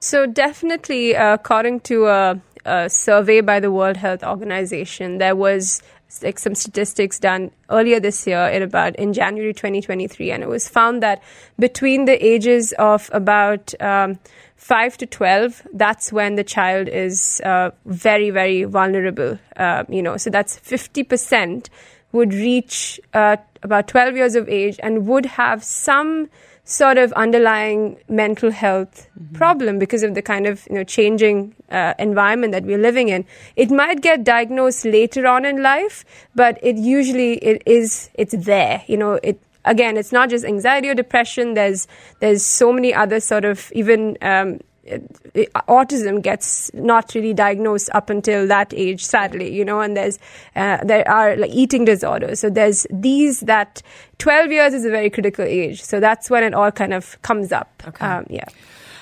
So, 0.05 0.27
definitely, 0.27 1.15
uh, 1.15 1.33
according 1.33 1.79
to 1.89 2.05
a, 2.05 2.39
a, 2.63 2.91
survey 2.91 3.41
by 3.41 3.59
the 3.59 3.71
World 3.71 3.97
Health 3.97 4.23
Organization, 4.23 5.17
there 5.17 5.35
was 5.35 5.81
like 6.21 6.37
some 6.37 6.53
statistics 6.53 7.17
done 7.17 7.49
earlier 7.71 7.99
this 7.99 8.27
year 8.27 8.45
in 8.49 8.61
about 8.61 8.95
in 8.97 9.13
January 9.13 9.51
2023, 9.51 10.29
and 10.29 10.43
it 10.43 10.47
was 10.47 10.69
found 10.69 11.01
that 11.01 11.23
between 11.57 12.05
the 12.05 12.23
ages 12.23 12.71
of 12.77 13.09
about 13.13 13.73
um, 13.81 14.19
5 14.57 14.95
to 14.97 15.07
12, 15.07 15.63
that's 15.73 16.13
when 16.13 16.35
the 16.35 16.43
child 16.43 16.87
is 16.87 17.41
uh, 17.43 17.71
very, 17.85 18.29
very 18.29 18.63
vulnerable. 18.63 19.39
Uh, 19.57 19.85
you 19.89 20.03
know, 20.03 20.17
so 20.17 20.29
that's 20.29 20.59
50% 20.59 21.69
would 22.11 22.31
reach 22.31 22.99
uh, 23.15 23.37
about 23.63 23.87
12 23.87 24.17
years 24.17 24.35
of 24.35 24.47
age 24.49 24.79
and 24.83 25.07
would 25.07 25.25
have 25.25 25.63
some 25.63 26.29
sort 26.65 26.97
of 26.97 27.13
underlying 27.13 27.97
mental 28.09 28.51
health 28.51 29.07
mm-hmm. 29.17 29.35
problem 29.35 29.79
because 29.79 30.01
of 30.01 30.15
the 30.15 30.21
kind 30.21 30.47
of 30.47 30.67
you 30.69 30.75
know 30.75 30.83
changing 30.83 31.55
uh, 31.69 31.93
environment 31.99 32.51
that 32.51 32.63
we're 32.63 32.79
living 32.79 33.09
in. 33.09 33.23
It 33.55 33.69
might 33.69 34.01
get 34.01 34.23
diagnosed 34.23 34.83
later 34.83 35.27
on 35.27 35.45
in 35.45 35.61
life 35.61 36.03
but 36.33 36.59
it 36.61 36.75
usually 36.75 37.33
it 37.35 37.61
is 37.65 38.09
it's 38.15 38.35
there 38.35 38.83
you 38.87 38.97
know. 38.97 39.19
It 39.23 39.39
again 39.63 39.95
it's 39.95 40.11
not 40.11 40.29
just 40.29 40.43
anxiety 40.43 40.89
or 40.89 40.95
depression. 40.95 41.53
There's 41.53 41.87
there's 42.19 42.43
so 42.43 42.73
many 42.73 42.93
other 42.93 43.19
sort 43.19 43.45
of 43.45 43.71
even 43.73 44.17
um, 44.21 44.59
autism 45.67 46.21
gets 46.21 46.71
not 46.73 47.13
really 47.15 47.33
diagnosed 47.33 47.89
up 47.93 48.09
until 48.09 48.47
that 48.47 48.73
age 48.75 49.03
sadly 49.03 49.53
you 49.53 49.65
know 49.65 49.79
and 49.79 49.97
there's 49.97 50.19
uh, 50.55 50.77
there 50.83 51.07
are 51.09 51.35
like 51.37 51.51
eating 51.51 51.85
disorders 51.85 52.39
so 52.39 52.49
there's 52.49 52.85
these 52.91 53.39
that 53.41 53.81
12 54.19 54.51
years 54.51 54.73
is 54.73 54.85
a 54.85 54.89
very 54.89 55.09
critical 55.09 55.43
age 55.43 55.81
so 55.81 55.99
that's 55.99 56.29
when 56.29 56.43
it 56.43 56.53
all 56.53 56.71
kind 56.71 56.93
of 56.93 57.19
comes 57.23 57.51
up 57.51 57.83
okay. 57.87 58.05
Um, 58.05 58.25
yeah 58.29 58.45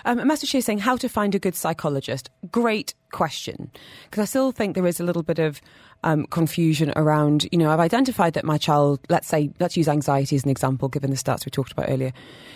um, 0.06 0.26
Master 0.28 0.48
Chi 0.48 0.58
is 0.58 0.66
saying 0.66 0.80
how 0.80 0.98
to 0.98 1.08
find 1.08 1.34
a 1.34 1.40
good 1.40 1.56
psychologist. 1.56 2.30
Great 2.52 2.94
question. 3.12 3.72
Because 4.04 4.24
I 4.24 4.26
still 4.26 4.52
think 4.52 4.76
there 4.76 4.86
is 4.86 5.00
a 5.00 5.04
little 5.04 5.24
bit 5.24 5.40
of 5.40 5.62
um, 6.04 6.26
confusion 6.28 6.92
around, 6.96 7.48
you 7.52 7.58
know, 7.58 7.72
I've 7.72 7.80
identified 7.80 8.34
that 8.34 8.46
my 8.46 8.58
child, 8.58 9.00
let's 9.10 9.28
say, 9.28 9.52
let's 9.60 9.78
use 9.78 9.88
anxiety 9.88 10.36
as 10.36 10.44
an 10.44 10.50
example, 10.50 10.90
given 10.90 11.10
the 11.10 11.18
stats 11.18 11.46
we 11.46 11.50
talked 11.50 11.72
about 11.72 11.90
earlier. 11.90 12.14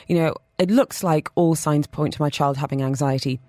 You 0.08 0.18
know, 0.18 0.36
it 0.58 0.70
looks 0.72 1.04
like 1.04 1.30
all 1.36 1.56
signs 1.56 1.88
point 1.88 2.13
to 2.16 2.22
my 2.22 2.30
child 2.30 2.58
having 2.58 2.82
anxiety. 2.82 3.39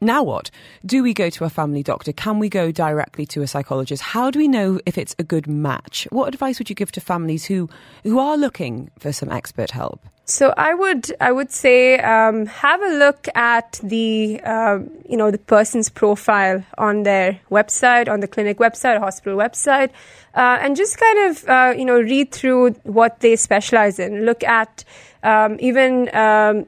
now 0.00 0.22
what? 0.22 0.50
Do 0.84 1.02
we 1.02 1.12
go 1.12 1.28
to 1.30 1.44
a 1.44 1.50
family 1.50 1.82
doctor? 1.82 2.12
Can 2.12 2.38
we 2.38 2.48
go 2.48 2.72
directly 2.72 3.26
to 3.26 3.42
a 3.42 3.46
psychologist? 3.46 4.02
How 4.02 4.30
do 4.30 4.38
we 4.38 4.48
know 4.48 4.80
if 4.86 4.96
it's 4.96 5.14
a 5.18 5.24
good 5.24 5.46
match? 5.46 6.06
What 6.10 6.28
advice 6.28 6.58
would 6.58 6.70
you 6.70 6.76
give 6.76 6.92
to 6.92 7.00
families 7.00 7.44
who, 7.44 7.68
who 8.02 8.18
are 8.18 8.36
looking 8.36 8.90
for 8.98 9.12
some 9.12 9.30
expert 9.30 9.70
help? 9.70 10.06
So 10.24 10.54
I 10.56 10.74
would 10.74 11.10
I 11.20 11.32
would 11.32 11.50
say 11.50 11.98
um, 11.98 12.46
have 12.46 12.80
a 12.82 12.98
look 12.98 13.26
at 13.34 13.80
the 13.82 14.40
uh, 14.44 14.78
you 15.08 15.16
know 15.16 15.30
the 15.32 15.38
person's 15.38 15.88
profile 15.88 16.64
on 16.78 17.02
their 17.02 17.40
website, 17.50 18.08
on 18.08 18.20
the 18.20 18.28
clinic 18.28 18.58
website, 18.58 18.96
or 18.96 19.00
hospital 19.00 19.36
website, 19.36 19.90
uh, 20.34 20.58
and 20.60 20.76
just 20.76 20.98
kind 20.98 21.30
of 21.30 21.48
uh, 21.48 21.74
you 21.76 21.84
know 21.84 22.00
read 22.00 22.30
through 22.30 22.70
what 22.84 23.18
they 23.20 23.34
specialize 23.34 23.98
in. 23.98 24.24
Look 24.24 24.44
at 24.44 24.84
um, 25.22 25.56
even 25.60 26.14
um, 26.14 26.66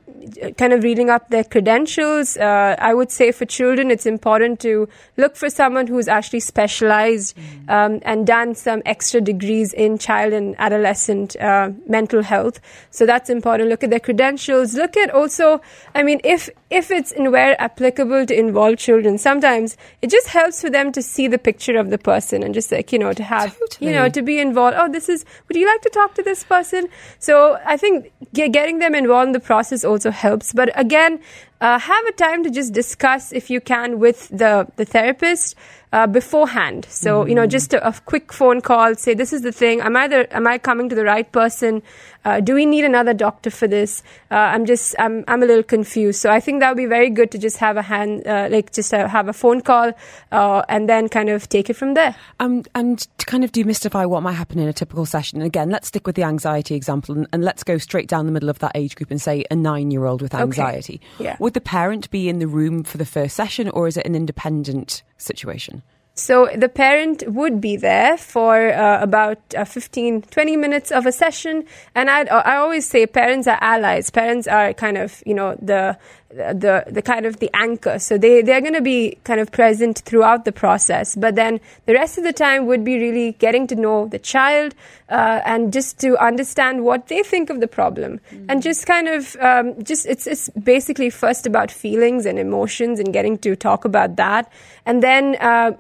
kind 0.57 0.73
of 0.73 0.83
reading 0.83 1.11
up 1.11 1.29
their 1.31 1.45
credentials. 1.45 2.37
Uh, 2.37 2.77
I 2.79 2.95
would 2.95 3.11
say 3.11 3.33
for 3.33 3.45
children, 3.45 3.91
it's 3.91 4.07
important 4.07 4.61
to 4.61 4.89
look 5.17 5.37
for 5.37 5.51
someone 5.51 5.87
who's 5.87 6.09
actually 6.09 6.41
specialized 6.41 7.37
mm. 7.37 7.71
um, 7.71 8.01
and 8.03 8.27
done 8.27 8.55
some 8.55 8.83
extra 8.85 9.21
degrees 9.21 9.73
in 9.73 9.99
child 9.99 10.33
and 10.33 10.55
adolescent 10.59 11.37
uh, 11.37 11.71
mental 11.87 12.23
health. 12.23 12.61
So 12.91 13.07
that's 13.07 13.31
important. 13.31 13.69
Look 13.69 13.85
at 13.85 13.91
their 13.91 14.01
credentials. 14.01 14.75
Look 14.75 14.97
at 14.97 15.11
also, 15.11 15.61
I 15.95 16.03
mean, 16.03 16.21
if 16.25 16.51
if 16.71 16.91
it's 16.91 17.13
in 17.13 17.31
where 17.31 17.61
applicable 17.61 18.27
to 18.27 18.39
involve 18.39 18.79
children, 18.79 19.19
sometimes 19.19 19.77
it 20.01 20.11
just 20.11 20.29
helps 20.29 20.61
for 20.61 20.71
them 20.71 20.93
to 20.93 21.03
see 21.03 21.29
the 21.29 21.39
picture 21.39 21.77
of 21.77 21.91
the 21.91 21.99
person 21.99 22.43
and 22.43 22.55
just 22.55 22.73
like 22.73 22.93
you 22.93 22.99
know 22.99 23.13
to 23.13 23.23
have 23.23 23.59
totally. 23.59 23.91
you 23.91 23.95
know 23.95 24.09
to 24.09 24.23
be 24.23 24.39
involved. 24.39 24.77
Oh, 24.79 24.91
this 24.91 25.09
is. 25.09 25.25
Would 25.49 25.57
you 25.57 25.67
like 25.67 25.83
to 25.83 25.91
talk 25.91 26.15
to 26.15 26.23
this 26.23 26.45
person? 26.45 26.89
So 27.19 27.59
I 27.67 27.77
think 27.77 28.13
getting 28.49 28.79
them 28.79 28.95
involved 28.95 29.29
in 29.29 29.33
the 29.33 29.41
process 29.41 29.85
also 29.85 30.11
helps. 30.11 30.53
But 30.53 30.71
again, 30.79 31.21
uh, 31.61 31.79
have 31.79 32.07
a 32.07 32.13
time 32.13 32.43
to 32.45 32.51
just 32.51 32.73
discuss 32.73 33.33
if 33.33 33.51
you 33.51 33.61
can 33.61 33.99
with 33.99 34.29
the, 34.29 34.67
the 34.77 34.85
therapist 34.85 35.55
uh, 35.93 36.07
beforehand. 36.07 36.87
So, 36.89 37.21
mm-hmm. 37.21 37.29
you 37.29 37.35
know, 37.35 37.47
just 37.47 37.75
a, 37.75 37.87
a, 37.87 37.93
quick 38.07 38.33
phone 38.33 38.61
call, 38.61 38.95
say, 38.95 39.15
this 39.15 39.33
is 39.33 39.43
the 39.43 39.53
thing. 39.53 39.81
Am 39.81 39.97
I, 39.97 40.09
the, 40.09 40.35
am 40.35 40.47
I 40.47 40.59
coming 40.59 40.89
to 40.89 40.95
the 40.95 41.05
right 41.05 41.31
person? 41.31 41.83
Uh, 42.25 42.41
do 42.41 42.55
we 42.55 42.65
need 42.65 42.85
another 42.85 43.13
doctor 43.13 43.51
for 43.51 43.69
this? 43.69 44.03
Uh, 44.31 44.37
I'm 44.37 44.65
just, 44.65 44.95
I'm, 44.99 45.25
I'm 45.29 45.43
a 45.43 45.47
little 45.47 45.63
confused. 45.63 46.21
So 46.21 46.31
I 46.31 46.41
think 46.41 46.61
that 46.61 46.71
would 46.71 46.77
be 46.77 46.87
very 46.87 47.11
good 47.11 47.31
to 47.33 47.39
just 47.39 47.59
have 47.59 47.77
a 47.77 47.83
hand, 47.83 48.27
uh, 48.27 48.49
like 48.51 48.73
just 48.73 48.91
have 48.93 49.29
a 49.29 49.33
phone 49.33 49.61
call 49.61 49.93
uh, 50.31 50.63
and 50.69 50.89
then 50.89 51.09
kind 51.09 51.29
of 51.29 51.49
take 51.49 51.69
it 51.69 51.75
from 51.75 51.95
there. 51.95 52.15
Um, 52.41 52.65
and 52.75 53.01
to 53.19 53.27
kind 53.27 53.45
of 53.45 53.53
demystify 53.53 54.09
what 54.09 54.23
might 54.23 54.33
happen 54.33 54.59
in 54.59 54.69
a 54.69 54.73
typical 54.73 55.05
session, 55.05 55.41
and 55.41 55.47
again, 55.47 55.69
let's 55.69 55.89
stick 55.89 56.07
with 56.07 56.17
the 56.17 56.23
anxiety 56.23 56.75
example 56.75 57.17
and, 57.17 57.27
and 57.33 57.45
let's 57.45 57.65
go 57.65 57.77
straight 57.77 58.09
down 58.09 58.27
the 58.27 58.33
middle 58.33 58.49
of 58.49 58.61
that 58.61 58.73
age 58.75 58.97
group 58.97 59.11
and 59.11 59.21
say 59.21 59.45
a 59.51 59.57
nine 59.57 59.91
year 59.91 60.07
old 60.07 60.23
with 60.23 60.35
anxiety. 60.35 61.01
Okay. 61.17 61.25
Yeah. 61.25 61.37
Would 61.39 61.55
the 61.55 61.61
parent 61.61 62.11
be 62.11 62.29
in 62.29 62.39
the 62.39 62.47
room 62.47 62.85
for 62.85 62.99
the 62.99 63.05
first 63.07 63.37
session 63.37 63.69
or 63.69 63.89
is 63.89 63.97
it 63.97 64.07
an 64.07 64.15
independent 64.15 65.03
situation? 65.23 65.83
So 66.15 66.51
the 66.55 66.69
parent 66.69 67.25
would 67.27 67.61
be 67.61 67.77
there 67.77 68.19
for 68.19 68.71
uh, 68.71 69.03
about 69.03 69.39
uh, 69.57 69.65
15, 69.65 70.23
20 70.23 70.57
minutes 70.59 70.93
of 70.93 71.07
a 71.07 71.13
session. 71.13 71.65
And 71.95 72.11
i 72.11 72.25
I 72.25 72.57
always 72.57 72.87
say 72.87 73.07
parents 73.07 73.47
are 73.49 73.59
allies. 73.63 74.11
Parents 74.11 74.47
are 74.47 74.75
kind 74.75 74.99
of, 74.99 75.23
you 75.25 75.33
know, 75.33 75.57
the, 75.63 75.97
the, 76.29 76.85
the 76.87 77.01
kind 77.01 77.25
of 77.25 77.39
the 77.39 77.51
anchor. 77.55 77.99
So 77.99 78.19
they, 78.19 78.43
they're 78.43 78.61
going 78.61 78.75
to 78.75 78.83
be 78.83 79.17
kind 79.25 79.41
of 79.41 79.51
present 79.53 80.01
throughout 80.01 80.45
the 80.45 80.53
process. 80.53 81.17
But 81.17 81.35
then 81.35 81.61
the 81.87 81.95
rest 81.95 82.19
of 82.19 82.25
the 82.25 82.33
time 82.35 82.67
would 82.67 82.85
be 82.85 82.99
really 82.99 83.33
getting 83.39 83.67
to 83.69 83.75
know 83.75 84.07
the 84.07 84.19
child 84.19 84.75
uh, 85.09 85.41
and 85.47 85.73
just 85.73 85.99
to 86.01 86.23
understand 86.23 86.85
what 86.85 87.09
they 87.09 87.23
think 87.23 87.49
of 87.49 87.61
the 87.61 87.69
problem. 87.69 88.21
Mm-hmm. 88.31 88.51
And 88.51 88.63
just 88.63 88.85
kind 88.85 89.09
of, 89.09 89.35
um, 89.37 89.83
just, 89.83 90.05
it's, 90.05 90.27
it's 90.27 90.51
basically 90.51 91.09
first 91.09 91.47
about 91.47 91.71
feelings 91.71 92.27
and 92.27 92.39
emotions 92.39 93.01
and 93.01 93.15
getting 93.15 93.39
to 93.39 93.57
talk 93.57 93.87
about 93.87 94.17
that. 94.17 94.53
And 94.85 95.03
then, 95.03 95.37
uh, 95.41 95.73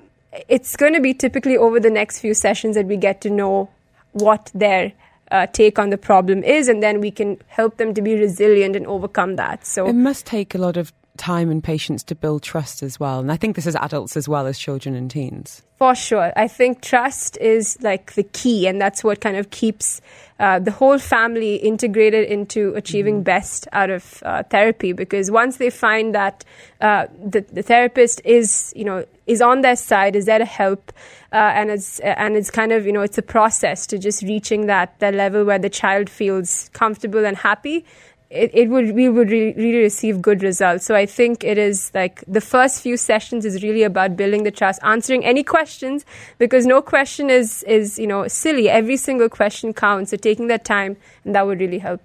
it's 0.48 0.76
going 0.76 0.94
to 0.94 1.00
be 1.00 1.14
typically 1.14 1.56
over 1.56 1.80
the 1.80 1.90
next 1.90 2.20
few 2.20 2.34
sessions 2.34 2.74
that 2.76 2.86
we 2.86 2.96
get 2.96 3.20
to 3.22 3.30
know 3.30 3.68
what 4.12 4.50
their 4.54 4.92
uh, 5.30 5.46
take 5.46 5.78
on 5.78 5.90
the 5.90 5.98
problem 5.98 6.42
is, 6.42 6.68
and 6.68 6.82
then 6.82 7.00
we 7.00 7.10
can 7.10 7.40
help 7.48 7.78
them 7.78 7.94
to 7.94 8.02
be 8.02 8.14
resilient 8.14 8.76
and 8.76 8.86
overcome 8.86 9.36
that. 9.36 9.66
So 9.66 9.86
it 9.86 9.94
must 9.94 10.26
take 10.26 10.54
a 10.54 10.58
lot 10.58 10.76
of 10.76 10.92
time 11.16 11.50
and 11.50 11.62
patience 11.62 12.02
to 12.04 12.14
build 12.14 12.42
trust 12.42 12.82
as 12.82 12.98
well. 12.98 13.20
And 13.20 13.30
I 13.30 13.36
think 13.36 13.56
this 13.56 13.66
is 13.66 13.76
adults 13.76 14.16
as 14.16 14.28
well 14.28 14.46
as 14.46 14.58
children 14.58 14.94
and 14.94 15.10
teens. 15.10 15.62
For 15.78 15.94
sure. 15.94 16.32
I 16.36 16.48
think 16.48 16.80
trust 16.80 17.36
is 17.38 17.76
like 17.80 18.12
the 18.14 18.22
key, 18.22 18.66
and 18.66 18.80
that's 18.80 19.02
what 19.02 19.20
kind 19.20 19.36
of 19.36 19.50
keeps 19.50 20.00
uh, 20.38 20.60
the 20.60 20.70
whole 20.70 20.98
family 20.98 21.56
integrated 21.56 22.28
into 22.28 22.72
achieving 22.74 23.16
mm-hmm. 23.16 23.24
best 23.24 23.66
out 23.72 23.90
of 23.90 24.22
uh, 24.24 24.44
therapy. 24.44 24.92
Because 24.92 25.30
once 25.30 25.56
they 25.56 25.70
find 25.70 26.14
that 26.14 26.44
uh, 26.80 27.06
the, 27.20 27.40
the 27.52 27.62
therapist 27.62 28.20
is, 28.24 28.72
you 28.76 28.84
know, 28.84 29.04
is 29.26 29.42
on 29.42 29.62
their 29.62 29.76
side, 29.76 30.14
is 30.14 30.26
there 30.26 30.38
to 30.38 30.44
help, 30.44 30.92
uh, 31.32 31.36
and 31.36 31.70
it's 31.70 31.98
and 32.00 32.36
it's 32.36 32.50
kind 32.50 32.72
of 32.72 32.86
you 32.86 32.92
know 32.92 33.02
it's 33.02 33.18
a 33.18 33.22
process 33.22 33.86
to 33.88 33.98
just 33.98 34.22
reaching 34.22 34.66
that 34.66 34.98
that 35.00 35.14
level 35.14 35.44
where 35.44 35.58
the 35.58 35.70
child 35.70 36.08
feels 36.08 36.70
comfortable 36.72 37.24
and 37.24 37.36
happy 37.36 37.84
it, 38.32 38.50
it 38.54 38.68
would 38.70 38.94
we 38.94 39.08
would 39.08 39.30
re- 39.30 39.52
really 39.54 39.78
receive 39.78 40.22
good 40.22 40.42
results. 40.42 40.84
So 40.84 40.94
I 40.94 41.06
think 41.06 41.44
it 41.44 41.58
is 41.58 41.90
like 41.94 42.24
the 42.26 42.40
first 42.40 42.82
few 42.82 42.96
sessions 42.96 43.44
is 43.44 43.62
really 43.62 43.82
about 43.82 44.16
building 44.16 44.44
the 44.44 44.50
trust, 44.50 44.80
answering 44.82 45.24
any 45.24 45.42
questions 45.42 46.04
because 46.38 46.66
no 46.66 46.80
question 46.80 47.30
is 47.30 47.62
is 47.64 47.98
you 47.98 48.06
know 48.06 48.26
silly. 48.28 48.68
Every 48.70 48.96
single 48.96 49.28
question 49.28 49.72
counts. 49.74 50.10
So 50.10 50.16
taking 50.16 50.46
that 50.48 50.64
time 50.64 50.96
and 51.24 51.34
that 51.34 51.46
would 51.46 51.60
really 51.60 51.78
help. 51.78 52.00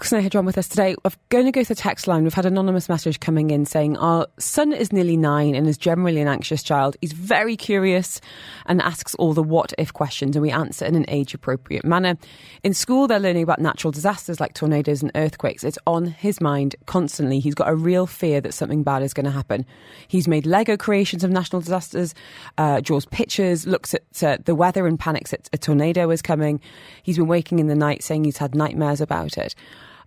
Sneha 0.00 0.30
John 0.30 0.46
with 0.46 0.56
us 0.56 0.68
today. 0.68 0.96
I'm 1.04 1.12
going 1.28 1.44
to 1.44 1.52
go 1.52 1.62
to 1.62 1.68
the 1.68 1.74
text 1.74 2.06
line. 2.06 2.24
We've 2.24 2.32
had 2.32 2.46
anonymous 2.46 2.88
message 2.88 3.20
coming 3.20 3.50
in 3.50 3.66
saying 3.66 3.98
our 3.98 4.26
son 4.38 4.72
is 4.72 4.90
nearly 4.90 5.18
nine 5.18 5.54
and 5.54 5.68
is 5.68 5.76
generally 5.76 6.20
an 6.20 6.28
anxious 6.28 6.62
child. 6.62 6.96
He's 7.02 7.12
very 7.12 7.56
curious 7.56 8.18
and 8.64 8.80
asks 8.80 9.14
all 9.16 9.34
the 9.34 9.42
what 9.42 9.74
if 9.76 9.92
questions, 9.92 10.34
and 10.34 10.42
we 10.42 10.50
answer 10.50 10.86
in 10.86 10.94
an 10.94 11.04
age 11.08 11.34
appropriate 11.34 11.84
manner. 11.84 12.16
In 12.62 12.72
school, 12.72 13.06
they're 13.06 13.20
learning 13.20 13.42
about 13.42 13.60
natural 13.60 13.90
disasters 13.90 14.40
like 14.40 14.54
tornadoes 14.54 15.02
and 15.02 15.12
earthquakes. 15.14 15.62
It's 15.62 15.78
on 15.86 16.06
his 16.06 16.40
mind 16.40 16.74
constantly. 16.86 17.38
He's 17.38 17.54
got 17.54 17.68
a 17.68 17.74
real 17.74 18.06
fear 18.06 18.40
that 18.40 18.54
something 18.54 18.82
bad 18.82 19.02
is 19.02 19.12
going 19.12 19.26
to 19.26 19.30
happen. 19.30 19.66
He's 20.08 20.26
made 20.26 20.46
Lego 20.46 20.78
creations 20.78 21.22
of 21.22 21.30
national 21.30 21.60
disasters, 21.60 22.14
uh, 22.56 22.80
draws 22.80 23.04
pictures, 23.04 23.66
looks 23.66 23.94
at 23.94 24.22
uh, 24.24 24.38
the 24.42 24.54
weather 24.54 24.86
and 24.86 24.98
panics 24.98 25.32
that 25.32 25.50
a 25.52 25.58
tornado 25.58 26.10
is 26.10 26.22
coming. 26.22 26.60
He's 27.02 27.18
been 27.18 27.28
waking 27.28 27.58
in 27.58 27.66
the 27.66 27.74
night 27.74 28.02
saying 28.02 28.24
he's 28.24 28.38
had 28.38 28.54
nightmares 28.54 29.02
about 29.02 29.36
it 29.36 29.54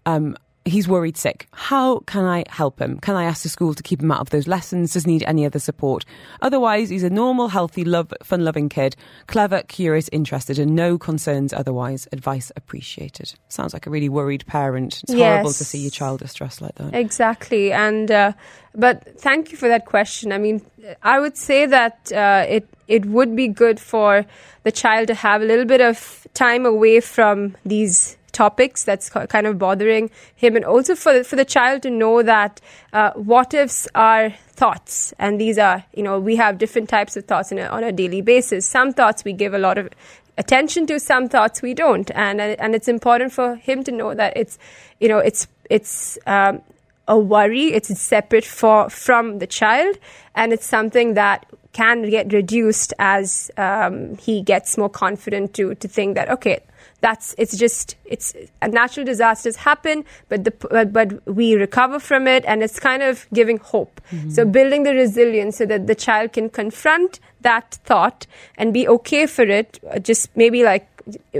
um, 0.06 0.36
he's 0.66 0.88
worried 0.88 1.16
sick. 1.16 1.48
How 1.54 2.00
can 2.00 2.26
I 2.26 2.44
help 2.50 2.80
him? 2.80 3.00
Can 3.00 3.16
I 3.16 3.24
ask 3.24 3.44
the 3.44 3.50
school 3.50 3.76
to 3.76 3.84
keep 3.84 4.02
him 4.02 4.12
out 4.12 4.20
of 4.20 4.32
those 4.32 4.48
lessons? 4.48 4.94
Does 4.94 5.06
he 5.06 5.12
need 5.12 5.24
any 5.28 5.46
other 5.46 5.60
support? 5.60 6.04
Otherwise, 6.42 6.90
he's 6.90 7.04
a 7.04 7.10
normal, 7.10 7.48
healthy, 7.48 7.86
love, 7.86 8.12
fun-loving 8.24 8.70
kid, 8.70 8.96
clever, 9.28 9.62
curious, 9.68 10.10
interested, 10.12 10.58
and 10.58 10.76
no 10.76 10.98
concerns 10.98 11.54
otherwise. 11.54 12.08
Advice 12.12 12.52
appreciated. 12.56 13.36
Sounds 13.48 13.74
like 13.74 13.86
a 13.86 13.92
really 13.92 14.10
worried 14.10 14.46
parent. 14.48 15.02
It's 15.04 15.14
yes. 15.14 15.34
horrible 15.34 15.54
to 15.54 15.64
see 15.64 15.80
your 15.80 15.92
child 15.92 16.20
distressed 16.20 16.62
like 16.62 16.76
that. 16.76 16.96
Exactly, 16.96 17.72
and 17.72 18.10
uh, 18.10 18.34
but 18.74 19.20
thank 19.20 19.52
you 19.52 19.58
for 19.58 19.70
that 19.70 19.86
question. 19.86 20.32
I 20.32 20.40
mean, 20.40 20.66
I 21.04 21.20
would 21.20 21.38
say 21.38 21.68
that 21.68 22.12
uh, 22.12 22.46
it 22.50 22.68
it 22.88 23.06
would 23.06 23.36
be 23.36 23.48
good 23.48 23.80
for 23.80 24.26
the 24.64 24.72
child 24.72 25.08
to 25.08 25.14
have 25.14 25.44
a 25.44 25.46
little 25.46 25.66
bit 25.66 25.82
of 25.82 26.26
time 26.34 26.66
away 26.66 27.00
from 27.00 27.56
these 27.66 28.18
topics 28.36 28.84
that's 28.84 29.10
kind 29.10 29.48
of 29.48 29.58
bothering 29.58 30.12
him, 30.36 30.56
and 30.56 30.66
also 30.66 30.94
for 30.94 31.14
the, 31.14 31.24
for 31.24 31.38
the 31.38 31.46
child 31.46 31.82
to 31.84 31.90
know 31.90 32.22
that 32.22 32.62
uh, 32.94 33.12
what 33.14 33.54
ifs 33.54 33.88
are 33.96 34.30
thoughts, 34.50 35.14
and 35.18 35.40
these 35.40 35.58
are 35.58 35.84
you 35.94 36.04
know 36.04 36.20
we 36.20 36.36
have 36.36 36.58
different 36.58 36.90
types 36.90 37.18
of 37.18 37.26
thoughts 37.26 37.52
a, 37.52 37.68
on 37.70 37.84
a 37.84 37.92
daily 37.92 38.22
basis. 38.22 38.66
Some 38.66 38.94
thoughts 38.94 39.24
we 39.24 39.34
give 39.34 39.54
a 39.54 39.58
lot 39.58 39.78
of 39.78 39.90
attention 40.38 40.86
to, 40.88 41.00
some 41.00 41.30
thoughts 41.30 41.62
we 41.62 41.74
don't, 41.74 42.12
and 42.12 42.42
and 42.42 42.76
it's 42.76 42.88
important 42.88 43.32
for 43.32 43.56
him 43.56 43.84
to 43.86 43.92
know 43.92 44.14
that 44.14 44.34
it's 44.36 44.60
you 45.00 45.08
know 45.08 45.20
it's 45.20 45.48
it's 45.70 46.18
um, 46.28 46.62
a 47.08 47.18
worry. 47.18 47.74
It's 47.74 47.98
separate 48.00 48.46
for 48.46 48.90
from 48.90 49.40
the 49.40 49.48
child, 49.48 49.98
and 50.36 50.52
it's 50.52 50.66
something 50.66 51.14
that 51.16 51.46
can 51.74 52.10
get 52.10 52.32
reduced 52.32 52.94
as 53.00 53.52
um, 53.58 54.18
he 54.18 54.42
gets 54.42 54.78
more 54.78 54.90
confident 54.90 55.54
to 55.54 55.76
to 55.76 55.88
think 55.88 56.16
that 56.16 56.30
okay 56.30 56.60
that's 57.02 57.36
it's 57.38 57.58
just 57.58 57.96
it's 58.06 58.34
natural 58.68 59.06
disasters 59.06 59.56
happen 59.56 60.04
but 60.30 60.44
the 60.44 60.52
but, 60.52 60.92
but 60.92 61.28
we 61.28 61.56
recover 61.56 62.00
from 62.00 62.28
it 62.28 62.44
and 62.46 62.64
it's 62.64 62.80
kind 62.80 63.04
of 63.04 63.28
giving 63.34 63.58
hope 63.58 64.02
mm-hmm. 64.12 64.30
so 64.30 64.46
building 64.46 64.84
the 64.84 64.94
resilience 64.94 65.58
so 65.58 65.66
that 65.66 65.88
the 65.88 65.96
child 65.96 66.34
can 66.34 66.50
confront 66.50 67.20
that 67.42 67.76
thought 67.84 68.26
and 68.58 68.74
be 68.74 68.88
okay 68.88 69.26
for 69.26 69.44
it 69.44 69.80
uh, 69.92 70.00
just 70.00 70.36
maybe 70.36 70.64
like 70.64 70.88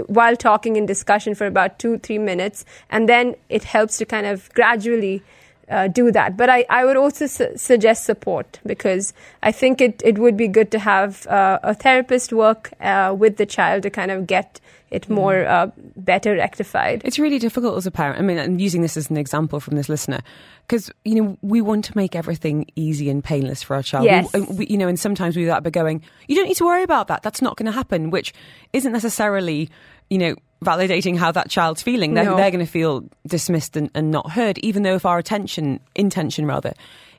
while 0.06 0.36
talking 0.36 0.76
in 0.76 0.86
discussion 0.86 1.34
for 1.34 1.46
about 1.46 1.78
two 1.78 1.98
three 1.98 2.18
minutes 2.18 2.64
and 2.90 3.08
then 3.08 3.34
it 3.48 3.64
helps 3.64 3.98
to 3.98 4.04
kind 4.04 4.26
of 4.26 4.52
gradually 4.54 5.22
uh, 5.68 5.88
do 5.88 6.12
that. 6.12 6.36
But 6.36 6.48
I, 6.48 6.64
I 6.70 6.84
would 6.84 6.96
also 6.96 7.26
su- 7.26 7.56
suggest 7.56 8.04
support 8.04 8.60
because 8.64 9.12
I 9.42 9.52
think 9.52 9.80
it, 9.80 10.00
it 10.04 10.18
would 10.18 10.36
be 10.36 10.48
good 10.48 10.70
to 10.70 10.78
have 10.78 11.26
uh, 11.26 11.58
a 11.62 11.74
therapist 11.74 12.32
work 12.32 12.72
uh, 12.80 13.14
with 13.18 13.36
the 13.36 13.46
child 13.46 13.82
to 13.82 13.90
kind 13.90 14.10
of 14.10 14.26
get 14.26 14.60
it 14.96 15.08
more 15.10 15.44
uh, 15.46 15.70
better 15.96 16.34
rectified. 16.34 17.02
It's 17.04 17.18
really 17.18 17.38
difficult 17.38 17.76
as 17.76 17.86
a 17.86 17.90
parent. 17.90 18.18
I 18.18 18.22
mean, 18.22 18.38
I'm 18.38 18.58
using 18.58 18.82
this 18.82 18.96
as 18.96 19.10
an 19.10 19.16
example 19.16 19.60
from 19.60 19.76
this 19.76 19.88
listener 19.88 20.20
because 20.66 20.90
you 21.04 21.14
know 21.22 21.38
we 21.42 21.60
want 21.60 21.84
to 21.86 21.96
make 21.96 22.16
everything 22.16 22.66
easy 22.76 23.10
and 23.10 23.22
painless 23.22 23.62
for 23.62 23.76
our 23.76 23.82
child. 23.82 24.04
Yes. 24.06 24.32
We, 24.32 24.40
we, 24.40 24.66
you 24.66 24.78
know, 24.78 24.88
and 24.88 24.98
sometimes 24.98 25.36
we 25.36 25.42
do 25.42 25.46
that 25.48 25.62
by 25.62 25.70
going, 25.70 26.02
"You 26.28 26.36
don't 26.36 26.46
need 26.48 26.56
to 26.56 26.64
worry 26.64 26.82
about 26.82 27.08
that. 27.08 27.22
That's 27.22 27.42
not 27.42 27.56
going 27.56 27.66
to 27.66 27.72
happen," 27.72 28.10
which 28.10 28.32
isn't 28.72 28.92
necessarily, 28.92 29.70
you 30.10 30.18
know, 30.18 30.34
validating 30.64 31.16
how 31.18 31.30
that 31.32 31.50
child's 31.50 31.82
feeling. 31.82 32.14
They're, 32.14 32.24
No. 32.24 32.36
they're 32.36 32.50
going 32.50 32.64
to 32.64 32.70
feel 32.70 33.04
dismissed 33.26 33.76
and, 33.76 33.90
and 33.94 34.10
not 34.10 34.30
heard, 34.32 34.58
even 34.58 34.82
though 34.82 34.94
if 34.94 35.04
our 35.04 35.18
attention, 35.18 35.80
intention 35.94 36.46
rather, 36.46 36.72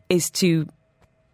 is 0.09 0.29
to 0.31 0.67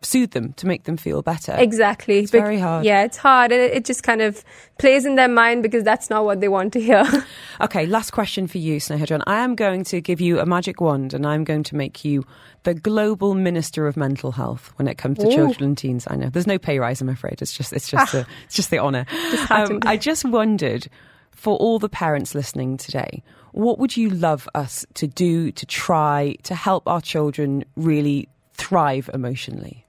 soothe 0.04 0.32
them, 0.32 0.54
to 0.54 0.68
make 0.68 0.84
them 0.84 0.98
feel 0.98 1.22
better. 1.22 1.56
Exactly. 1.58 2.20
It's 2.20 2.32
very 2.32 2.60
hard. 2.60 2.86
Yeah, 2.86 3.04
it's 3.04 3.18
hard. 3.18 3.52
And 3.52 3.62
it, 3.62 3.74
it 3.74 3.86
just 3.86 4.04
kind 4.04 4.22
of 4.22 4.44
plays 4.78 5.06
in 5.06 5.16
their 5.16 5.28
mind 5.28 5.64
because 5.64 5.84
that's 5.84 6.10
not 6.10 6.26
what 6.26 6.42
they 6.42 6.48
want 6.48 6.74
to 6.74 6.82
hear. 6.82 7.04
Okay, 7.62 7.86
last 7.86 8.12
question 8.12 8.48
for 8.48 8.58
you, 8.58 8.78
Sneha 8.78 9.06
John. 9.06 9.24
I 9.28 9.44
am 9.44 9.56
going 9.56 9.84
to 9.86 10.02
give 10.02 10.20
you 10.20 10.40
a 10.40 10.46
magic 10.46 10.82
wand 10.82 11.14
and 11.14 11.26
I'm 11.26 11.44
going 11.44 11.64
to 11.64 11.76
make 11.76 12.04
you 12.04 12.26
the 12.64 12.74
global 12.74 13.36
minister 13.36 13.88
of 13.88 13.96
mental 13.96 14.32
health 14.32 14.74
when 14.78 14.88
it 14.88 14.98
comes 14.98 15.20
to 15.20 15.28
Ooh. 15.28 15.32
children 15.32 15.64
and 15.70 15.78
teens. 15.78 16.08
I 16.10 16.16
know. 16.16 16.30
There's 16.30 16.48
no 16.48 16.58
pay 16.58 16.80
rise, 16.80 17.00
I'm 17.00 17.10
afraid. 17.10 17.42
It's 17.42 17.54
just 17.54 17.72
it's 17.74 17.88
just 17.88 18.12
the 18.12 18.26
it's 18.46 18.56
just 18.56 18.72
the 18.72 18.80
honour. 18.80 19.06
Um, 19.50 19.80
I 19.86 19.98
just 19.98 20.26
wondered 20.26 20.88
for 21.32 21.56
all 21.58 21.80
the 21.80 21.90
parents 21.90 22.34
listening 22.34 22.78
today, 22.78 23.24
what 23.52 23.78
would 23.78 23.96
you 23.96 24.10
love 24.10 24.50
us 24.56 24.86
to 24.96 25.08
do 25.08 25.52
to 25.52 25.66
try 25.66 26.36
to 26.44 26.56
help 26.56 26.88
our 26.88 27.02
children 27.02 27.64
really 27.76 28.30
thrive 28.54 29.10
emotionally? 29.14 29.86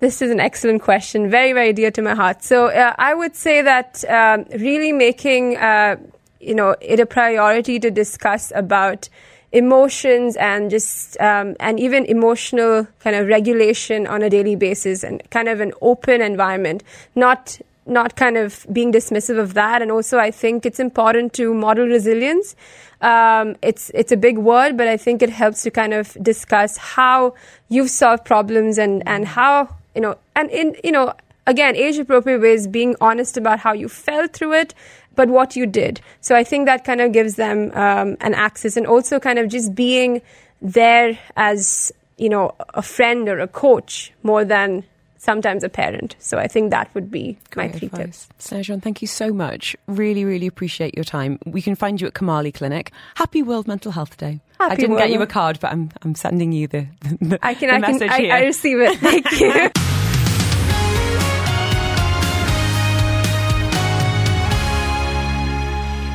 This 0.00 0.22
is 0.22 0.30
an 0.30 0.38
excellent 0.38 0.82
question, 0.82 1.28
very, 1.28 1.52
very 1.52 1.72
dear 1.72 1.90
to 1.90 2.02
my 2.02 2.14
heart. 2.14 2.44
So 2.44 2.66
uh, 2.66 2.94
I 2.98 3.14
would 3.14 3.34
say 3.34 3.62
that 3.62 4.04
um, 4.08 4.44
really 4.60 4.92
making 4.92 5.56
uh, 5.56 5.96
you 6.40 6.54
know 6.54 6.76
it 6.80 7.00
a 7.00 7.06
priority 7.06 7.80
to 7.80 7.90
discuss 7.90 8.52
about 8.54 9.08
emotions 9.50 10.36
and 10.36 10.70
just 10.70 11.20
um, 11.20 11.56
and 11.58 11.80
even 11.80 12.04
emotional 12.04 12.86
kind 13.00 13.16
of 13.16 13.26
regulation 13.26 14.06
on 14.06 14.22
a 14.22 14.30
daily 14.30 14.54
basis 14.54 15.02
and 15.02 15.28
kind 15.30 15.48
of 15.48 15.58
an 15.60 15.72
open 15.82 16.20
environment, 16.20 16.84
not 17.16 17.60
not 17.84 18.14
kind 18.14 18.36
of 18.36 18.66
being 18.72 18.92
dismissive 18.92 19.38
of 19.38 19.54
that. 19.54 19.82
And 19.82 19.90
also, 19.90 20.18
I 20.18 20.30
think 20.30 20.64
it's 20.64 20.78
important 20.78 21.32
to 21.32 21.52
model 21.54 21.86
resilience. 21.86 22.54
Um, 23.00 23.56
it's 23.62 23.90
it's 23.94 24.12
a 24.12 24.16
big 24.16 24.38
word, 24.38 24.76
but 24.76 24.86
I 24.86 24.96
think 24.96 25.22
it 25.22 25.30
helps 25.30 25.64
to 25.64 25.72
kind 25.72 25.92
of 25.92 26.16
discuss 26.22 26.76
how 26.76 27.34
you've 27.68 27.90
solved 27.90 28.24
problems 28.24 28.78
and 28.78 29.02
and 29.04 29.26
how 29.26 29.77
you 29.98 30.02
know 30.02 30.16
and 30.36 30.48
in 30.52 30.76
you 30.84 30.92
know 30.92 31.12
again 31.48 31.74
age 31.74 31.98
appropriate 31.98 32.40
ways 32.40 32.68
being 32.68 32.94
honest 33.00 33.36
about 33.36 33.58
how 33.58 33.72
you 33.72 33.88
felt 33.88 34.32
through 34.32 34.52
it 34.52 34.72
but 35.16 35.28
what 35.28 35.56
you 35.56 35.66
did 35.66 36.00
so 36.20 36.36
i 36.36 36.44
think 36.44 36.66
that 36.66 36.84
kind 36.84 37.00
of 37.00 37.10
gives 37.10 37.34
them 37.34 37.72
um, 37.74 38.16
an 38.20 38.32
access 38.32 38.76
and 38.76 38.86
also 38.86 39.18
kind 39.18 39.40
of 39.40 39.48
just 39.48 39.74
being 39.74 40.22
there 40.62 41.18
as 41.36 41.90
you 42.16 42.28
know 42.28 42.54
a 42.74 42.82
friend 42.82 43.28
or 43.28 43.40
a 43.40 43.48
coach 43.48 44.12
more 44.22 44.44
than 44.44 44.84
sometimes 45.16 45.64
a 45.64 45.68
parent 45.68 46.14
so 46.20 46.38
i 46.38 46.46
think 46.46 46.70
that 46.70 46.88
would 46.94 47.10
be 47.10 47.36
my 47.56 47.68
three 47.68 47.88
advice. 47.88 48.28
tips 48.28 48.28
Sneha, 48.38 48.80
thank 48.80 49.02
you 49.02 49.08
so 49.08 49.32
much. 49.32 49.74
Really, 49.88 50.24
really 50.24 50.46
appreciate 50.46 50.94
your 50.94 51.04
time. 51.04 51.40
We 51.44 51.60
can 51.60 51.74
find 51.74 52.00
you 52.00 52.06
at 52.06 52.14
Camali 52.14 52.54
Clinic. 52.54 52.92
Happy 53.16 53.42
World 53.42 53.66
Mental 53.66 53.90
Health 53.90 54.16
Day. 54.16 54.40
I 54.60 54.76
didn't 54.76 54.96
get 54.96 55.10
you 55.10 55.20
a 55.20 55.26
card, 55.26 55.58
but 55.60 55.72
I'm 55.72 55.90
I'm 56.02 56.14
sending 56.14 56.52
you 56.52 56.68
the, 56.68 56.86
the, 57.20 57.38
i 57.42 57.52
can 57.54 57.80
the 57.80 57.86
i 57.86 57.92
can 57.92 58.10
I. 58.10 58.38
I 58.38 58.44
receive 58.44 58.78
it 58.78 58.96
thank 59.00 59.40
you 59.40 59.87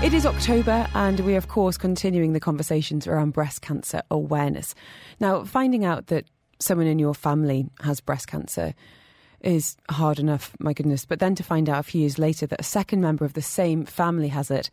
It 0.04 0.14
is 0.14 0.26
October, 0.26 0.86
and 0.94 1.22
we 1.22 1.36
are, 1.36 1.38
of 1.38 1.48
course, 1.48 1.78
continuing 1.78 2.34
the 2.34 2.42
conversations 2.42 3.08
around 3.08 3.32
breast 3.32 3.62
cancer 3.62 4.02
awareness. 4.12 4.76
Now, 5.22 5.46
finding 5.46 5.86
out 5.86 6.08
that 6.08 6.26
someone 6.60 6.88
in 6.88 7.00
your 7.00 7.14
family 7.14 7.68
has 7.80 8.02
breast 8.02 8.28
cancer 8.28 8.74
is 9.40 9.78
hard 9.90 10.20
enough, 10.20 10.58
my 10.60 10.74
goodness, 10.74 11.06
but 11.06 11.20
then 11.20 11.36
to 11.36 11.44
find 11.44 11.70
out 11.70 11.80
a 11.80 11.84
few 11.84 12.02
years 12.02 12.20
later 12.20 12.46
that 12.48 12.60
a 12.60 12.66
second 12.66 13.00
member 13.00 13.24
of 13.24 13.32
the 13.32 13.42
same 13.42 13.86
family 13.86 14.28
has 14.28 14.52
it 14.52 14.70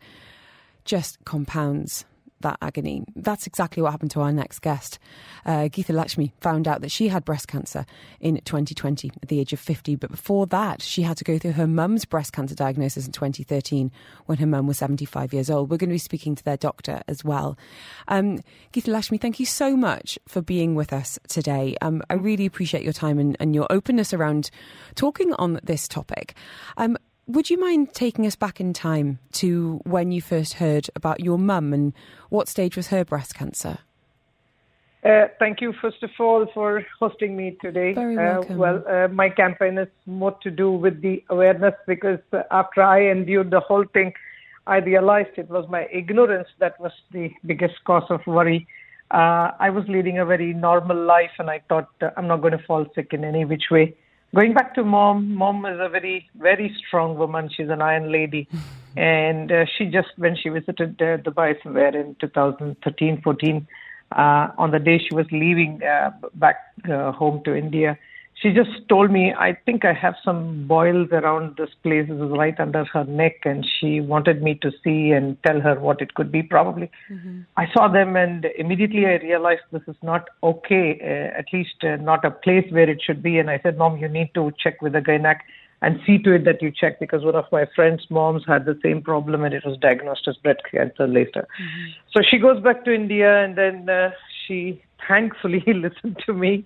just 0.83 1.17
compounds 1.23 2.03
that 2.41 2.57
agony. 2.61 3.03
That's 3.15 3.47
exactly 3.47 3.81
what 3.81 3.91
happened 3.91 4.11
to 4.11 4.21
our 4.21 4.31
next 4.31 4.59
guest. 4.59 4.99
Uh, 5.45 5.67
Geetha 5.67 5.93
Lakshmi 5.93 6.33
found 6.39 6.67
out 6.67 6.81
that 6.81 6.91
she 6.91 7.07
had 7.07 7.25
breast 7.25 7.47
cancer 7.47 7.85
in 8.19 8.35
2020 8.35 9.11
at 9.21 9.29
the 9.29 9.39
age 9.39 9.53
of 9.53 9.59
50, 9.59 9.95
but 9.95 10.11
before 10.11 10.45
that, 10.47 10.81
she 10.81 11.01
had 11.03 11.17
to 11.17 11.23
go 11.23 11.37
through 11.37 11.53
her 11.53 11.67
mum's 11.67 12.05
breast 12.05 12.33
cancer 12.33 12.55
diagnosis 12.55 13.05
in 13.05 13.11
2013 13.11 13.91
when 14.25 14.37
her 14.37 14.47
mum 14.47 14.67
was 14.67 14.77
75 14.77 15.33
years 15.33 15.49
old. 15.49 15.69
We're 15.69 15.77
going 15.77 15.89
to 15.89 15.95
be 15.95 15.99
speaking 15.99 16.35
to 16.35 16.43
their 16.43 16.57
doctor 16.57 17.01
as 17.07 17.23
well. 17.23 17.57
Um, 18.07 18.41
Geetha 18.71 18.91
Lakshmi, 18.91 19.17
thank 19.17 19.39
you 19.39 19.45
so 19.45 19.75
much 19.75 20.19
for 20.27 20.41
being 20.41 20.75
with 20.75 20.93
us 20.93 21.19
today. 21.27 21.75
Um, 21.81 22.01
I 22.09 22.15
really 22.15 22.45
appreciate 22.45 22.83
your 22.83 22.93
time 22.93 23.19
and, 23.19 23.37
and 23.39 23.55
your 23.55 23.67
openness 23.69 24.13
around 24.13 24.51
talking 24.95 25.33
on 25.33 25.59
this 25.63 25.87
topic. 25.87 26.35
Um, 26.77 26.97
would 27.27 27.49
you 27.49 27.59
mind 27.59 27.93
taking 27.93 28.25
us 28.25 28.35
back 28.35 28.59
in 28.59 28.73
time 28.73 29.19
to 29.33 29.79
when 29.83 30.11
you 30.11 30.21
first 30.21 30.53
heard 30.53 30.89
about 30.95 31.19
your 31.19 31.37
mum 31.37 31.73
and 31.73 31.93
what 32.29 32.47
stage 32.47 32.75
was 32.75 32.87
her 32.87 33.05
breast 33.05 33.35
cancer? 33.35 33.79
Uh, 35.03 35.25
thank 35.39 35.61
you, 35.61 35.73
first 35.81 36.03
of 36.03 36.11
all, 36.19 36.45
for 36.53 36.85
hosting 36.99 37.35
me 37.35 37.57
today. 37.59 37.93
Very 37.93 38.17
Uh, 38.17 38.43
well, 38.51 38.83
uh, 38.87 39.07
my 39.07 39.29
campaign 39.29 39.77
is 39.79 39.87
more 40.05 40.37
to 40.43 40.51
do 40.51 40.71
with 40.71 41.01
the 41.01 41.23
awareness 41.29 41.73
because 41.87 42.19
uh, 42.33 42.43
after 42.51 42.83
I 42.83 43.09
endured 43.09 43.49
the 43.49 43.61
whole 43.61 43.85
thing, 43.93 44.13
I 44.67 44.77
realized 44.77 45.29
it 45.37 45.49
was 45.49 45.67
my 45.69 45.87
ignorance 45.91 46.47
that 46.59 46.79
was 46.79 46.91
the 47.11 47.31
biggest 47.45 47.83
cause 47.83 48.05
of 48.11 48.21
worry. 48.27 48.67
Uh, 49.09 49.51
I 49.59 49.71
was 49.71 49.85
leading 49.87 50.19
a 50.19 50.25
very 50.25 50.53
normal 50.53 50.97
life, 50.97 51.31
and 51.39 51.49
I 51.49 51.61
thought 51.67 51.89
uh, 52.01 52.11
I'm 52.15 52.27
not 52.27 52.41
going 52.41 52.57
to 52.57 52.63
fall 52.65 52.85
sick 52.93 53.11
in 53.11 53.23
any 53.23 53.43
which 53.43 53.71
way. 53.71 53.95
Going 54.33 54.53
back 54.53 54.73
to 54.75 54.83
mom, 54.85 55.35
mom 55.35 55.65
is 55.65 55.77
a 55.79 55.89
very, 55.89 56.29
very 56.35 56.73
strong 56.87 57.17
woman. 57.17 57.49
She's 57.55 57.69
an 57.69 57.81
iron 57.81 58.11
lady. 58.11 58.47
and 58.95 59.51
uh, 59.51 59.65
she 59.77 59.85
just, 59.85 60.09
when 60.17 60.37
she 60.37 60.47
visited 60.47 61.01
uh, 61.01 61.17
Dubai 61.17 61.61
somewhere 61.61 61.95
in 61.95 62.15
2013, 62.21 63.21
14, 63.21 63.67
uh, 64.13 64.47
on 64.57 64.71
the 64.71 64.79
day 64.79 64.99
she 64.99 65.13
was 65.13 65.25
leaving 65.31 65.81
uh, 65.83 66.11
back 66.35 66.57
uh, 66.89 67.11
home 67.11 67.41
to 67.43 67.55
India, 67.55 67.97
she 68.41 68.51
just 68.51 68.71
told 68.89 69.11
me, 69.11 69.33
I 69.37 69.55
think 69.65 69.85
I 69.85 69.93
have 69.93 70.15
some 70.25 70.65
boils 70.67 71.09
around 71.11 71.57
this 71.57 71.69
place. 71.83 72.07
This 72.09 72.17
is 72.17 72.31
right 72.31 72.59
under 72.59 72.85
her 72.85 73.03
neck. 73.03 73.41
And 73.45 73.65
she 73.79 74.01
wanted 74.01 74.41
me 74.41 74.55
to 74.63 74.71
see 74.83 75.11
and 75.11 75.37
tell 75.43 75.61
her 75.61 75.79
what 75.79 76.01
it 76.01 76.15
could 76.15 76.31
be, 76.31 76.41
probably. 76.41 76.89
I 77.57 77.67
saw 77.71 77.87
them, 77.87 78.15
and 78.15 78.47
immediately 78.57 79.05
I 79.05 79.17
realized 79.17 79.61
this 79.71 79.83
is 79.87 79.95
not 80.01 80.29
okay, 80.41 80.99
uh, 81.01 81.37
at 81.37 81.45
least 81.53 81.83
uh, 81.83 81.97
not 81.97 82.25
a 82.25 82.31
place 82.31 82.65
where 82.71 82.89
it 82.89 83.01
should 83.05 83.21
be. 83.21 83.37
And 83.37 83.49
I 83.49 83.59
said, 83.61 83.77
Mom, 83.77 83.97
you 83.97 84.07
need 84.07 84.31
to 84.33 84.51
check 84.57 84.81
with 84.81 84.93
the 84.93 85.01
gynac 85.01 85.41
and 85.83 85.99
see 86.05 86.17
to 86.19 86.33
it 86.33 86.45
that 86.45 86.61
you 86.61 86.71
check 86.71 86.99
because 86.99 87.23
one 87.23 87.35
of 87.35 87.45
my 87.51 87.65
friends' 87.75 88.05
moms 88.09 88.43
had 88.47 88.65
the 88.65 88.79
same 88.83 89.01
problem 89.01 89.43
and 89.43 89.53
it 89.53 89.65
was 89.65 89.77
diagnosed 89.79 90.27
as 90.27 90.35
breast 90.37 90.61
cancer 90.71 91.07
later. 91.07 91.47
So 92.11 92.21
she 92.27 92.37
goes 92.37 92.61
back 92.61 92.85
to 92.85 92.93
India 92.93 93.43
and 93.43 93.57
then 93.57 93.89
uh, 93.89 94.11
she 94.45 94.81
thankfully 95.07 95.59
he 95.59 95.73
listened 95.85 96.21
to 96.25 96.33
me. 96.33 96.65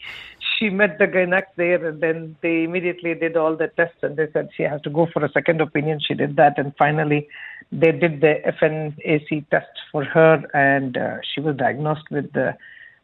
She 0.57 0.69
met 0.69 0.97
the 0.99 1.05
gynac 1.05 1.43
there 1.57 1.85
and 1.85 2.01
then 2.01 2.37
they 2.41 2.63
immediately 2.63 3.13
did 3.13 3.35
all 3.35 3.55
the 3.55 3.67
tests 3.67 3.97
and 4.01 4.15
they 4.15 4.27
said 4.31 4.49
she 4.55 4.63
has 4.63 4.81
to 4.81 4.89
go 4.89 5.07
for 5.11 5.23
a 5.23 5.31
second 5.31 5.61
opinion. 5.61 5.99
She 5.99 6.13
did 6.13 6.35
that 6.37 6.57
and 6.57 6.73
finally 6.77 7.27
they 7.71 7.91
did 7.91 8.21
the 8.21 8.35
FNAC 8.61 9.49
test 9.49 9.71
for 9.91 10.03
her 10.03 10.43
and 10.53 10.97
uh, 10.97 11.17
she 11.33 11.41
was 11.41 11.57
diagnosed 11.57 12.09
with 12.11 12.31
the 12.33 12.55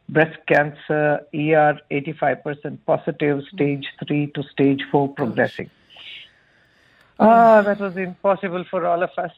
breast 0.08 0.38
cancer 0.46 1.20
ER 1.34 1.78
85% 1.90 2.78
positive, 2.86 3.42
stage 3.52 3.86
3 4.06 4.26
to 4.34 4.42
stage 4.44 4.82
4 4.90 5.08
progressing. 5.14 5.70
Ah, 7.18 7.62
that 7.62 7.78
was 7.78 7.96
impossible 7.96 8.64
for 8.70 8.86
all 8.86 9.02
of 9.02 9.10
us. 9.16 9.32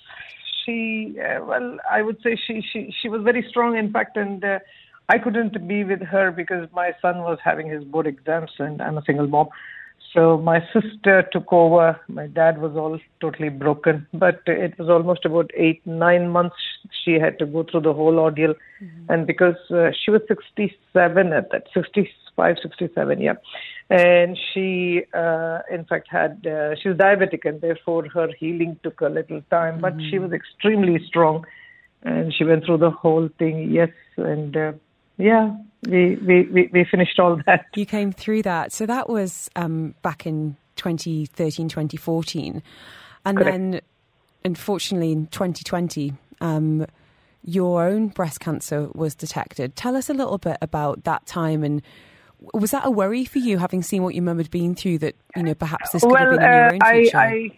She, 0.65 1.17
uh, 1.21 1.45
well, 1.45 1.79
I 1.91 2.01
would 2.03 2.23
say 2.23 2.37
she, 2.47 2.63
she, 2.63 2.95
she 2.99 3.09
was 3.09 3.23
very 3.23 3.47
strong, 3.49 3.77
in 3.77 3.93
fact, 3.93 4.17
and 4.17 4.43
uh, 4.43 4.61
I 5.09 5.19
couldn't 5.19 5.69
be 5.69 5.85
with 5.85 6.03
her 6.03 6.31
because 6.31 6.69
my 6.73 6.93
son 7.03 7.19
was 7.19 7.39
having 7.45 7.69
his 7.69 7.85
board 7.85 8.07
exams, 8.07 8.51
and 8.59 8.81
I'm 8.81 8.99
a 8.99 9.03
single 9.05 9.27
mom. 9.27 9.49
So 10.15 10.39
my 10.39 10.61
sister 10.73 11.29
took 11.33 11.53
over. 11.53 12.01
My 12.09 12.29
dad 12.29 12.61
was 12.61 12.77
all 12.77 12.99
totally 13.21 13.49
broken, 13.49 14.07
but 14.15 14.43
it 14.47 14.79
was 14.79 14.89
almost 14.89 15.25
about 15.25 15.51
eight, 15.57 15.85
nine 15.85 16.29
months 16.29 16.57
she 17.05 17.15
had 17.15 17.39
to 17.41 17.47
go 17.47 17.65
through 17.65 17.81
the 17.81 17.93
whole 17.93 18.19
ordeal. 18.21 18.55
And 19.09 19.27
because 19.27 19.57
uh, 19.71 19.91
she 19.93 20.13
was 20.13 20.21
67 20.29 21.33
at 21.33 21.51
that, 21.51 21.65
65, 21.75 22.57
67, 22.63 23.21
yeah. 23.21 23.35
And 23.91 24.39
she, 24.53 25.03
uh, 25.13 25.61
in 25.71 25.85
fact, 25.85 26.07
had, 26.09 26.47
uh, 26.47 26.77
she 26.81 26.91
was 26.91 26.97
diabetic 26.97 27.45
and 27.45 27.61
therefore 27.61 28.09
her 28.09 28.29
healing 28.39 28.79
took 28.85 29.01
a 29.01 29.09
little 29.09 29.43
time, 29.51 29.81
but 29.81 29.95
she 30.11 30.21
was 30.21 30.33
extremely 30.33 31.05
strong 31.07 31.45
and 32.05 32.33
she 32.33 32.45
went 32.45 32.65
through 32.65 32.79
the 32.79 32.91
whole 32.91 33.29
thing, 33.39 33.71
yes. 33.71 33.91
And 34.17 34.57
uh, 34.57 34.73
yeah, 35.17 35.57
we, 35.87 36.17
we, 36.17 36.43
we, 36.43 36.71
we 36.73 36.85
finished 36.85 37.19
all 37.19 37.41
that. 37.47 37.67
You 37.75 37.87
came 37.87 38.13
through 38.13 38.43
that. 38.43 38.73
So 38.73 38.87
that 38.87 39.09
was 39.09 39.51
um, 39.57 39.95
back 40.03 40.27
in 40.27 40.57
2013, 40.77 41.69
2014. 41.69 42.63
And 43.25 43.39
Correct. 43.39 43.51
then 43.51 43.81
unfortunately, 44.45 45.13
in 45.13 45.27
2020, 45.29 46.13
um, 46.41 46.87
your 47.43 47.85
own 47.85 48.09
breast 48.09 48.41
cancer 48.41 48.89
was 48.95 49.15
detected. 49.15 49.77
Tell 49.77 49.97
us 49.97 50.09
a 50.09 50.15
little 50.15 50.39
bit 50.39 50.57
about 50.61 51.05
that 51.05 51.27
time 51.27 51.63
and 51.63 51.83
was 52.53 52.73
that 52.73 52.85
a 52.85 52.91
worry 52.91 53.25
for 53.25 53.39
you, 53.39 53.59
having 53.59 53.83
seen 53.83 54.03
what 54.03 54.15
your 54.15 54.23
mum 54.25 54.39
had 54.39 54.51
been 54.51 54.75
through? 54.75 54.99
That 54.99 55.15
you 55.35 55.43
know, 55.43 55.55
perhaps 55.55 55.93
this 55.93 56.03
could 56.03 56.13
well, 56.13 56.31
have 56.31 56.41
been 56.41 56.43
in 56.43 56.53
your 56.53 56.75
own 56.75 56.83
uh, 56.83 56.91
future. 56.91 57.17
I, 57.17 57.27
I, 57.27 57.51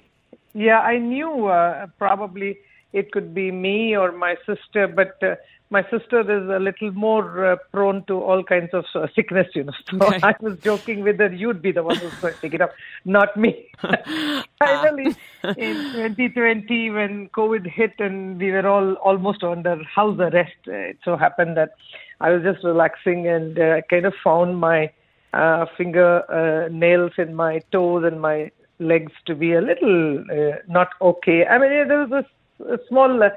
yeah, 0.55 0.79
I 0.81 0.99
knew 0.99 1.47
uh, 1.47 1.87
probably 1.99 2.59
it 2.93 3.11
could 3.11 3.35
be 3.35 3.51
me 3.51 3.97
or 3.97 4.13
my 4.13 4.37
sister, 4.47 4.87
but 4.87 5.21
uh, 5.23 5.35
my 5.71 5.83
sister 5.91 6.21
is 6.21 6.49
a 6.49 6.61
little 6.61 6.93
more 6.93 7.53
uh, 7.53 7.57
prone 7.73 8.05
to 8.05 8.15
all 8.15 8.45
kinds 8.45 8.71
of 8.73 8.85
uh, 8.95 9.07
sickness, 9.15 9.49
you 9.55 9.65
know. 9.65 9.73
So. 9.91 10.13
I 10.23 10.35
was 10.41 10.59
joking 10.61 11.03
with 11.03 11.19
her, 11.19 11.33
you'd 11.33 11.63
be 11.63 11.73
the 11.73 11.83
one 11.83 11.97
who's 11.97 12.15
going 12.15 12.35
to 12.35 12.41
take 12.41 12.55
it 12.55 12.61
up, 12.61 12.73
not 13.05 13.37
me. 13.37 13.69
Finally, 14.59 15.17
in 15.57 15.77
2020, 15.93 16.91
when 16.91 17.29
COVID 17.31 17.67
hit 17.67 17.95
and 17.99 18.39
we 18.39 18.51
were 18.53 18.67
all 18.67 18.95
almost 18.95 19.43
under 19.43 19.83
house 19.85 20.19
arrest, 20.19 20.55
uh, 20.69 20.73
it 20.73 20.99
so 21.05 21.17
happened 21.17 21.57
that 21.57 21.75
I 22.21 22.31
was 22.31 22.43
just 22.43 22.65
relaxing 22.65 23.27
and 23.27 23.59
uh, 23.59 23.83
kind 23.91 24.07
of 24.07 24.15
found 24.23 24.59
my 24.59 24.91
uh, 25.33 25.67
finger 25.77 26.23
uh, 26.31 26.69
nails 26.69 27.13
in 27.19 27.35
my 27.35 27.61
toes 27.73 28.05
and 28.05 28.21
my 28.21 28.51
legs 28.79 29.13
to 29.27 29.35
be 29.35 29.53
a 29.53 29.61
little 29.61 30.21
uh, 30.31 30.57
not 30.69 30.89
okay. 31.01 31.47
I 31.47 31.59
mean, 31.59 31.71
there 31.89 32.07
was 32.07 32.25
a, 32.25 32.75
a 32.75 32.79
small, 32.89 33.23
uh, 33.23 33.31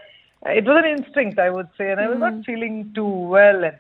it 0.46 0.66
was 0.66 0.84
an 0.84 0.98
instinct, 0.98 1.40
I 1.40 1.50
would 1.50 1.68
say, 1.78 1.92
and 1.92 2.00
I 2.00 2.08
was 2.08 2.20
not 2.20 2.46
feeling 2.46 2.92
too 2.96 3.06
well. 3.06 3.64
And 3.64 3.78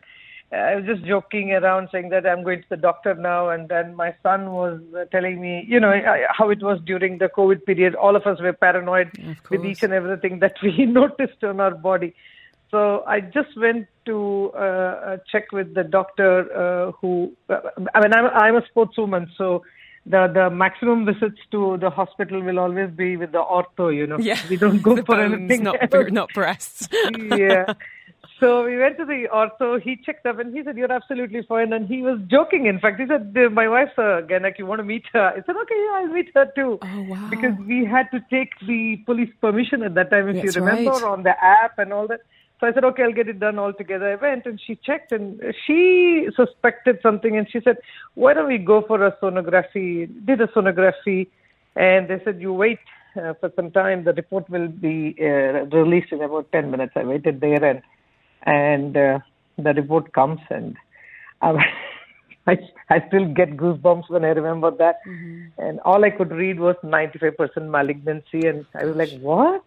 uh, 0.52 0.56
I 0.56 0.76
was 0.76 0.86
just 0.86 1.06
joking 1.06 1.54
around 1.54 1.89
saying 1.91 2.10
that 2.10 2.26
I'm 2.28 2.43
going 2.43 2.62
to 2.62 2.69
the 2.69 2.78
doctor 2.78 3.13
now. 3.13 3.50
And 3.50 3.69
then 3.69 3.95
my 3.95 4.15
son 4.24 4.52
was 4.52 4.82
uh, 4.98 5.06
telling 5.12 5.39
me, 5.39 5.65
you 5.67 5.80
know, 5.80 5.93
how 6.38 6.50
it 6.50 6.62
was 6.62 6.80
during 6.86 7.17
the 7.17 7.30
COVID 7.30 7.65
period. 7.65 7.95
All 7.95 8.15
of 8.15 8.26
us 8.26 8.41
were 8.41 8.54
paranoid 8.54 9.12
with 9.50 9.63
each 9.63 9.84
and 9.84 9.93
everything 9.93 10.39
that 10.39 10.56
we 10.62 10.86
noticed 10.86 11.43
on 11.43 11.60
our 11.60 11.76
body. 11.76 12.13
So 12.72 13.04
I 13.08 13.22
just 13.22 13.58
went 13.58 13.88
to 14.06 14.52
uh, 14.54 14.58
uh, 14.58 15.17
check 15.32 15.52
with 15.52 15.74
the 15.74 15.84
doctor 15.84 16.52
uh, 16.54 16.91
who, 16.91 17.32
I 17.50 18.00
mean, 18.02 18.13
I'm, 18.13 18.26
I'm 18.26 18.56
a 18.56 18.62
sportswoman, 18.62 19.28
so 19.38 19.63
the, 20.06 20.28
the 20.34 20.50
maximum 20.50 21.06
visits 21.06 21.40
to 21.52 21.78
the 21.78 21.90
hospital 21.90 22.42
will 22.42 22.60
always 22.60 22.90
be 22.92 23.18
with 23.18 23.32
the 23.32 23.44
ortho, 23.44 23.96
you 23.96 24.08
know. 24.08 24.18
yeah, 24.20 24.40
We 24.50 24.58
don't 24.58 24.82
go 24.82 24.96
for 24.98 25.04
bones, 25.04 25.34
anything 25.34 25.64
not 25.64 25.94
else. 25.94 26.12
not 26.12 26.30
breasts. 26.34 26.88
yeah. 27.38 27.74
So 28.40 28.64
we 28.64 28.78
went 28.78 28.98
to 28.98 29.04
the 29.06 29.28
ortho. 29.34 29.82
He 29.82 29.98
checked 29.98 30.26
up 30.26 30.40
and 30.40 30.56
he 30.56 30.64
said, 30.64 30.78
"You're 30.78 30.92
absolutely 30.92 31.42
fine." 31.44 31.74
And 31.74 31.86
he 31.90 32.02
was 32.02 32.20
joking. 32.28 32.68
In 32.68 32.80
fact, 32.80 32.98
he 32.98 33.06
said, 33.06 33.36
"Uh, 33.38 33.50
"My 33.50 33.68
wife's 33.68 33.98
a 33.98 34.24
gynec. 34.30 34.58
You 34.58 34.66
want 34.66 34.80
to 34.80 34.86
meet 34.86 35.04
her?" 35.12 35.28
I 35.36 35.42
said, 35.46 35.58
"Okay, 35.58 35.76
yeah, 35.76 35.98
I'll 35.98 36.08
meet 36.08 36.32
her 36.34 36.46
too." 36.56 36.80
Oh, 36.82 37.02
wow. 37.10 37.28
Because 37.30 37.54
we 37.68 37.84
had 37.84 38.10
to 38.12 38.22
take 38.30 38.52
the 38.66 38.96
police 39.06 39.30
permission 39.42 39.84
at 39.84 39.94
that 39.96 40.10
time, 40.10 40.30
if 40.30 40.42
That's 40.42 40.56
you 40.56 40.62
remember, 40.62 40.92
right. 40.92 41.04
on 41.04 41.24
the 41.24 41.36
app 41.44 41.78
and 41.80 41.92
all 41.92 42.08
that. 42.08 42.22
So 42.60 42.67
I 42.67 42.74
said, 42.74 42.84
"Okay, 42.84 43.04
I'll 43.04 43.13
get 43.13 43.30
it 43.30 43.39
done 43.39 43.58
all 43.58 43.74
together." 43.74 44.12
I 44.12 44.15
went 44.15 44.45
and 44.45 44.60
she 44.60 44.76
checked 44.76 45.12
and 45.12 45.41
she 45.65 46.28
suspected 46.36 47.00
something, 47.02 47.38
and 47.38 47.50
she 47.50 47.62
said, 47.62 47.78
"Why 48.15 48.34
don't 48.34 48.48
we 48.48 48.58
go 48.58 48.82
for 48.82 49.06
a 49.06 49.12
sonography?" 49.22 50.08
Did 50.26 50.41
a 50.41 50.48
sonography, 50.48 51.28
and 51.76 52.08
they 52.08 52.22
said, 52.24 52.41
"You 52.41 52.54
wait." 52.54 52.80
Uh, 53.19 53.34
for 53.39 53.52
some 53.56 53.72
time, 53.72 54.04
the 54.04 54.13
report 54.13 54.48
will 54.52 54.67
be 54.67 55.15
uh, 55.19 55.65
released 55.76 56.12
in 56.12 56.22
about 56.22 56.52
10 56.52 56.69
minutes. 56.69 56.93
I 56.95 57.04
waited 57.04 57.41
there 57.41 57.63
and 57.65 57.82
and 58.43 58.95
uh, 58.95 59.19
the 59.58 59.74
report 59.74 60.13
comes 60.13 60.39
and 60.50 60.78
um, 61.41 61.58
I, 62.48 62.58
I 62.89 63.08
still 63.08 63.26
get 63.34 63.58
goosebumps 63.58 64.10
when 64.10 64.26
I 64.26 64.30
remember 64.30 64.72
that. 64.72 65.00
And 65.58 65.80
all 65.82 66.04
I 66.04 66.10
could 66.10 66.32
read 66.32 66.60
was 66.60 66.76
95% 66.84 67.69
malignancy, 67.69 68.48
and 68.48 68.65
I 68.76 68.86
was 68.86 68.95
like, 68.95 69.12
what? 69.19 69.63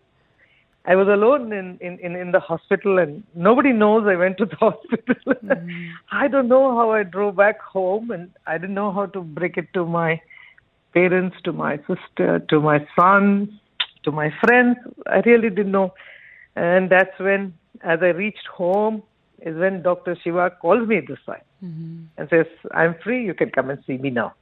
I 0.85 0.97
was 0.97 1.07
alone 1.07 1.53
in, 1.53 1.79
in, 1.81 1.99
in, 2.01 2.16
in 2.16 2.33
the 2.33 2.40
hospital, 2.40 2.99
and 2.99 3.23
nobody 3.35 3.73
knows 3.73 4.07
I 4.07 4.16
went 4.16 4.38
to 4.38 4.47
the 4.47 4.57
hospital. 4.61 5.14
Mm-hmm. 5.27 5.90
I 6.11 6.27
don't 6.29 6.49
know 6.49 6.75
how 6.75 6.90
I 6.90 7.05
drove 7.05 7.37
back 7.37 7.61
home, 7.61 8.11
and 8.11 8.31
I 8.47 8.59
didn't 8.59 8.75
know 8.75 8.90
how 8.92 9.07
to 9.07 9.21
break 9.21 9.57
it 9.57 9.68
to 9.75 9.87
my 9.87 10.21
parents, 10.92 11.37
to 11.45 11.53
my 11.53 11.77
sister, 11.87 12.40
to 12.51 12.61
my 12.61 12.87
son, 12.99 13.61
to 14.05 14.11
my 14.11 14.33
friends. 14.45 14.77
I 15.07 15.21
really 15.25 15.51
didn't 15.51 15.73
know. 15.73 15.95
And 16.57 16.90
that's 16.90 17.18
when, 17.18 17.55
as 17.83 18.01
I 18.03 18.09
reached 18.09 18.47
home, 18.53 19.05
is 19.40 19.57
when 19.57 19.83
Dr. 19.83 20.16
Shiva 20.23 20.51
calls 20.61 20.87
me 20.87 21.01
this 21.07 21.18
time 21.27 21.42
mm-hmm. 21.64 22.05
and 22.16 22.29
says, 22.29 22.47
I'm 22.73 22.97
free, 23.03 23.25
you 23.25 23.35
can 23.35 23.51
come 23.51 23.71
and 23.71 23.79
see 23.87 23.99
me 23.99 24.11
now. 24.11 24.35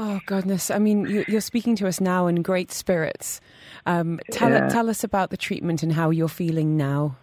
Oh 0.00 0.20
goodness! 0.26 0.70
I 0.70 0.78
mean, 0.78 1.08
you, 1.08 1.24
you're 1.26 1.40
speaking 1.40 1.74
to 1.76 1.88
us 1.88 2.00
now 2.00 2.28
in 2.28 2.40
great 2.42 2.70
spirits. 2.70 3.40
Um, 3.84 4.20
tell 4.30 4.50
Yeah. 4.50 4.68
tell 4.68 4.88
us 4.88 5.02
about 5.02 5.30
the 5.30 5.36
treatment 5.36 5.82
and 5.82 5.92
how 5.92 6.10
you're 6.10 6.28
feeling 6.28 6.76
now. 6.76 7.16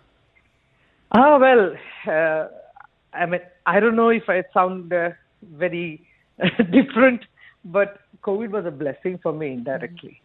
Ah, 1.13 1.37
well, 1.37 1.73
uh, 2.05 2.47
I 3.13 3.25
mean, 3.27 3.39
I 3.65 3.79
don't 3.79 3.95
know 3.95 4.09
if 4.09 4.23
I 4.27 4.43
sound 4.53 4.91
uh, 4.91 5.11
very 5.53 6.05
different, 6.71 7.21
but 7.63 7.97
COVID 8.23 8.49
was 8.49 8.65
a 8.65 8.71
blessing 8.71 9.19
for 9.23 9.31
me 9.31 9.53
indirectly. 9.53 10.19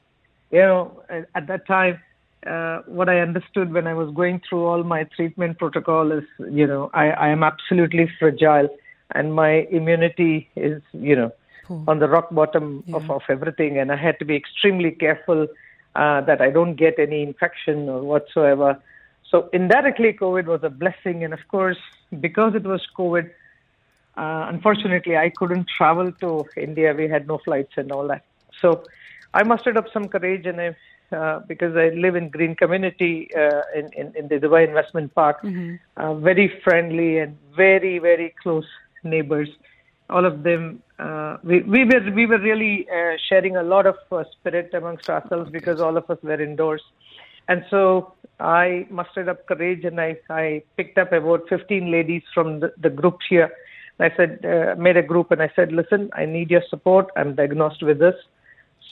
You 0.51 0.61
know, 0.63 1.03
at- 1.09 1.29
at 1.37 1.47
that 1.47 1.67
time, 1.69 2.01
uh, 2.45 2.81
what 2.87 3.09
I 3.09 3.21
understood 3.21 3.73
when 3.73 3.87
I 3.87 3.95
was 3.95 4.13
going 4.13 4.41
through 4.49 4.65
all 4.67 4.83
my 4.83 5.05
treatment 5.15 5.59
protocol 5.59 6.11
is, 6.11 6.25
you 6.51 6.67
know, 6.67 6.91
I, 6.95 7.11
I 7.11 7.29
am 7.29 7.45
absolutely 7.45 8.11
fragile 8.19 8.69
and 9.15 9.35
my 9.35 9.69
immunity 9.71 10.49
is, 10.57 10.83
you 10.93 11.15
know, 11.15 11.31
On 11.87 11.99
the 12.01 12.09
rock 12.09 12.29
bottom 12.31 12.83
of, 12.93 13.05
Yeah. 13.05 13.15
of 13.17 13.23
everything. 13.29 13.79
And 13.79 13.93
I 13.93 13.97
had 13.97 14.19
to 14.19 14.25
be 14.25 14.37
extremely 14.37 14.91
careful 14.91 15.47
uh, 15.95 16.21
that 16.23 16.41
I 16.41 16.51
don't 16.51 16.75
get 16.75 16.99
any 16.99 17.23
infection 17.23 17.89
or 17.89 18.01
whatsoever. 18.03 18.71
So 19.31 19.49
indirectly, 19.53 20.13
COVID 20.13 20.47
was 20.47 20.63
a 20.65 20.71
blessing. 20.71 21.25
And 21.25 21.33
of 21.33 21.47
course, 21.49 21.79
because 22.27 22.55
it 22.55 22.65
was 22.65 22.83
COVID, 22.99 23.31
uh, 24.17 24.47
unfortunately, 24.55 25.17
I 25.17 25.31
couldn't 25.31 25.67
travel 25.77 26.13
to 26.23 26.31
India. 26.57 26.93
We 26.93 27.09
had 27.09 27.27
no 27.27 27.39
flights 27.39 27.75
and 27.77 27.93
all 27.93 28.07
that. 28.09 28.25
So 28.61 28.85
I 29.33 29.43
mustered 29.45 29.77
up 29.77 29.87
some 29.93 30.09
courage, 30.09 30.47
and 30.47 30.61
I, 30.61 30.69
uh, 31.17 31.39
because 31.47 31.77
I 31.77 31.91
live 31.91 32.17
in 32.17 32.29
green 32.29 32.55
community 32.57 33.31
uh, 33.43 33.63
in, 33.75 33.87
in 34.01 34.07
in 34.21 34.29
the 34.29 34.39
Dubai 34.45 34.67
Investment 34.67 35.15
Park, 35.15 35.39
uh, 35.97 36.15
very 36.15 36.49
friendly 36.65 37.19
and 37.19 37.39
very 37.57 37.99
very 37.99 38.35
close 38.43 38.67
neighbors. 39.05 39.49
All 40.11 40.27
of 40.27 40.43
them, 40.43 40.83
uh, 40.99 41.39
we 41.43 41.61
we 41.63 41.85
were 41.85 42.11
we 42.15 42.27
were 42.27 42.39
really 42.39 42.87
uh, 42.91 43.17
sharing 43.29 43.57
a 43.57 43.63
lot 43.63 43.87
of 43.87 43.97
uh, 44.11 44.25
spirit 44.33 44.75
amongst 44.75 45.09
ourselves 45.09 45.51
because 45.51 45.81
all 45.81 45.97
of 45.97 46.11
us 46.11 46.19
were 46.23 46.41
indoors. 46.41 46.83
And 47.49 47.65
so 47.69 48.15
I 48.39 48.87
mustered 48.91 49.29
up 49.29 49.47
courage 49.47 49.85
and 49.85 50.01
I, 50.01 50.17
I 50.31 50.63
picked 50.77 50.99
up 50.99 51.13
about 51.13 51.49
15 51.49 51.91
ladies 51.91 52.23
from 52.33 52.61
the, 52.61 52.73
the 52.79 52.91
group 52.91 53.19
here. 53.29 53.51
And 53.99 54.13
I 54.13 54.17
said, 54.17 54.45
uh, 54.45 54.81
made 54.81 54.97
a 54.97 55.03
group 55.03 55.33
and 55.33 55.43
I 55.43 55.51
said, 55.57 55.73
listen, 55.73 56.11
I 56.15 56.27
need 56.27 56.51
your 56.51 56.63
support. 56.71 57.09
I'm 57.17 57.35
diagnosed 57.35 57.83
with 57.83 57.99
this. 57.99 58.15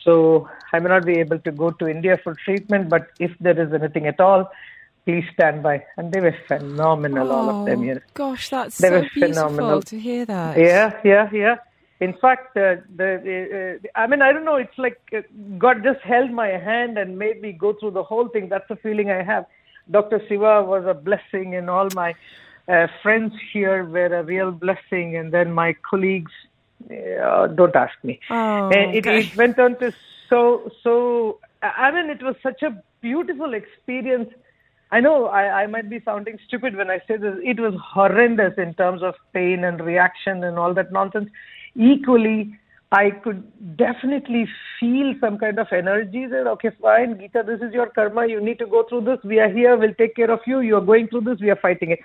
So 0.04 0.48
I 0.72 0.81
may 0.81 0.88
not 0.88 1.04
be 1.07 1.18
able 1.18 1.38
to 1.38 1.52
go 1.52 1.70
to 1.70 1.87
India 1.87 2.18
for 2.24 2.35
treatment, 2.35 2.88
but 2.88 3.09
if 3.20 3.31
there 3.38 3.59
is 3.59 3.72
anything 3.72 4.07
at 4.07 4.18
all, 4.18 4.50
please 5.08 5.24
stand 5.32 5.62
by. 5.62 5.82
And 5.96 6.12
they 6.12 6.20
were 6.20 6.36
phenomenal, 6.46 7.32
all 7.32 7.48
of 7.48 7.66
them. 7.66 7.80
Oh, 7.80 7.82
You 7.82 7.94
know. 7.94 8.00
Gosh, 8.12 8.50
that's 8.50 8.76
They 8.76 8.88
so 8.88 8.94
were 8.94 9.00
beautiful 9.14 9.28
phenomenal. 9.28 9.82
to 9.82 9.98
hear 9.98 10.26
that. 10.26 10.58
Yeah, 10.58 11.00
yeah, 11.02 11.30
yeah. 11.32 11.56
In 12.00 12.12
fact, 12.12 12.54
uh, 12.56 12.76
the, 12.94 13.78
uh, 13.84 14.00
I 14.02 14.06
mean, 14.06 14.20
I 14.20 14.32
don't 14.32 14.44
know. 14.44 14.56
It's 14.56 14.78
like 14.86 15.00
uh, 15.16 15.22
God 15.56 15.82
just 15.82 16.00
held 16.00 16.30
my 16.30 16.48
hand 16.48 16.98
and 16.98 17.18
made 17.18 17.40
me 17.40 17.52
go 17.52 17.72
through 17.72 17.92
the 17.92 18.02
whole 18.02 18.28
thing. 18.28 18.50
That's 18.50 18.68
the 18.68 18.76
feeling 18.76 19.10
I 19.10 19.22
have. 19.22 19.46
Dr. 19.90 20.20
Siva 20.28 20.62
was 20.62 20.84
a 20.86 20.92
blessing, 20.94 21.54
and 21.56 21.70
all 21.70 21.88
my 21.94 22.14
uh, 22.68 22.86
friends 23.02 23.32
here 23.52 23.84
were 23.84 24.12
a 24.20 24.22
real 24.22 24.50
blessing. 24.50 25.16
And 25.16 25.32
then 25.32 25.52
my 25.52 25.74
colleagues, 25.90 26.32
uh, 26.90 27.46
don't 27.46 27.74
ask 27.74 27.96
me. 28.04 28.20
Oh, 28.28 28.68
And 28.68 28.94
it, 28.94 29.06
it 29.06 29.34
went 29.36 29.58
on 29.58 29.78
to 29.78 29.92
so 30.28 30.70
so. 30.82 31.38
I 31.62 31.90
mean, 31.90 32.10
it 32.10 32.22
was 32.22 32.36
such 32.42 32.62
a 32.62 32.70
beautiful 33.00 33.54
experience. 33.54 34.30
I 34.90 35.01
know 35.01 35.27
I, 35.27 35.62
I 35.62 35.66
might 35.66 35.90
be 35.90 36.01
sounding 36.05 36.38
stupid 36.46 36.74
when 36.77 36.90
I 36.90 36.98
say 37.07 37.16
this. 37.16 37.37
It 37.44 37.61
was 37.61 37.74
horrendous 37.83 38.55
in 38.57 38.74
terms 38.74 39.03
of 39.03 39.14
pain 39.35 39.64
and 39.64 39.81
reaction 39.81 40.42
and 40.44 40.59
all 40.59 40.72
that 40.74 40.92
nonsense. 40.92 41.29
Equally, 41.77 42.59
I 42.90 43.11
could 43.11 43.77
definitely 43.77 44.48
feel 44.81 45.14
some 45.20 45.37
kind 45.38 45.59
of 45.59 45.66
energy 45.72 46.27
that, 46.27 46.46
okay, 46.46 46.70
fine, 46.81 47.16
Geeta, 47.16 47.44
this 47.44 47.61
is 47.61 47.74
your 47.74 47.90
karma. 47.90 48.27
You 48.27 48.40
need 48.40 48.59
to 48.61 48.66
go 48.66 48.85
through 48.88 49.03
this. 49.03 49.18
We 49.24 49.38
are 49.40 49.51
here. 49.53 49.77
We'll 49.77 49.94
take 49.94 50.16
care 50.16 50.31
of 50.31 50.40
you. 50.46 50.61
You 50.61 50.77
are 50.77 50.81
going 50.92 51.09
through 51.09 51.22
this. 51.22 51.38
We 51.38 51.51
are 51.51 51.57
fighting 51.61 51.90
it. 51.90 52.01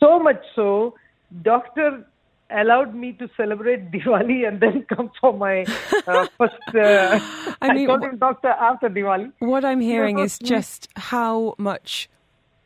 So 0.00 0.18
much 0.18 0.42
so, 0.56 0.94
doctor 1.42 2.04
allowed 2.50 2.96
me 2.96 3.12
to 3.12 3.28
celebrate 3.36 3.90
Diwali 3.92 4.46
and 4.48 4.60
then 4.60 4.84
come 4.88 5.10
for 5.20 5.32
my 5.32 5.68
uh, 6.08 6.26
first. 6.38 6.54
Uh, 6.74 7.20
I 7.62 7.68
I, 7.68 7.74
mean, 7.74 7.86
told 7.86 8.00
wh- 8.00 8.06
him 8.06 8.18
doctor 8.18 8.48
after 8.48 8.88
Diwali. 8.88 9.32
What 9.38 9.64
I'm 9.64 9.80
hearing 9.80 10.18
Yeah, 10.18 10.24
is 10.24 10.38
just 10.40 10.88
how 10.96 11.54
much 11.58 12.08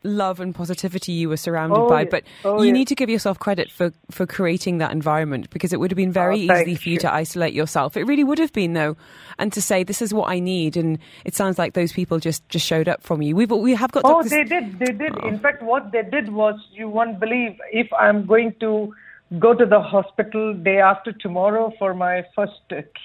love 0.03 0.39
and 0.39 0.55
positivity 0.55 1.11
you 1.11 1.27
were 1.29 1.37
surrounded 1.37 1.77
Oh, 1.79 1.87
by, 1.89 2.05
but 2.05 2.23
Oh, 2.45 2.61
you 2.61 2.67
yeah. 2.67 2.71
need 2.73 2.87
to 2.87 2.95
give 2.95 3.09
yourself 3.09 3.37
credit 3.39 3.69
for, 3.71 3.91
for 4.11 4.25
creating 4.25 4.77
that 4.77 4.91
environment 4.91 5.49
because 5.49 5.73
it 5.73 5.79
would 5.79 5.91
have 5.91 5.97
been 5.97 6.11
very 6.11 6.49
Oh, 6.49 6.53
easy 6.53 6.75
for 6.75 6.89
you 6.89 6.93
you. 6.93 6.99
to 6.99 7.13
isolate 7.13 7.53
yourself. 7.53 7.97
It 7.97 8.03
really 8.03 8.23
would 8.23 8.39
have 8.39 8.53
been, 8.53 8.73
though, 8.73 8.95
and 9.37 9.51
to 9.53 9.61
say 9.61 9.83
this 9.83 10.01
is 10.01 10.13
what 10.13 10.29
I 10.29 10.39
need. 10.39 10.77
And 10.77 10.99
it 11.25 11.35
sounds 11.35 11.57
like 11.57 11.73
those 11.73 11.91
people 11.91 12.19
just, 12.19 12.47
just 12.49 12.65
showed 12.65 12.87
up 12.87 13.01
from 13.03 13.21
you. 13.21 13.35
We've 13.35 13.51
we 13.51 13.75
have 13.75 13.91
got. 13.91 14.03
Oh, 14.05 14.23
they 14.23 14.43
did. 14.43 14.79
They 14.79 14.93
did. 14.93 15.13
In 15.23 15.39
fact, 15.39 15.61
what 15.61 15.91
they 15.91 16.03
did 16.03 16.31
was, 16.31 16.55
you 16.71 16.87
won't 16.87 17.19
believe, 17.19 17.59
if 17.71 17.91
I'm 17.93 18.25
going 18.25 18.53
to 18.61 18.93
go 19.37 19.53
to 19.53 19.65
the 19.65 19.79
hospital 19.81 20.53
day 20.53 20.79
after 20.79 21.11
tomorrow 21.11 21.73
for 21.77 21.93
my 21.93 22.23
first 22.35 22.53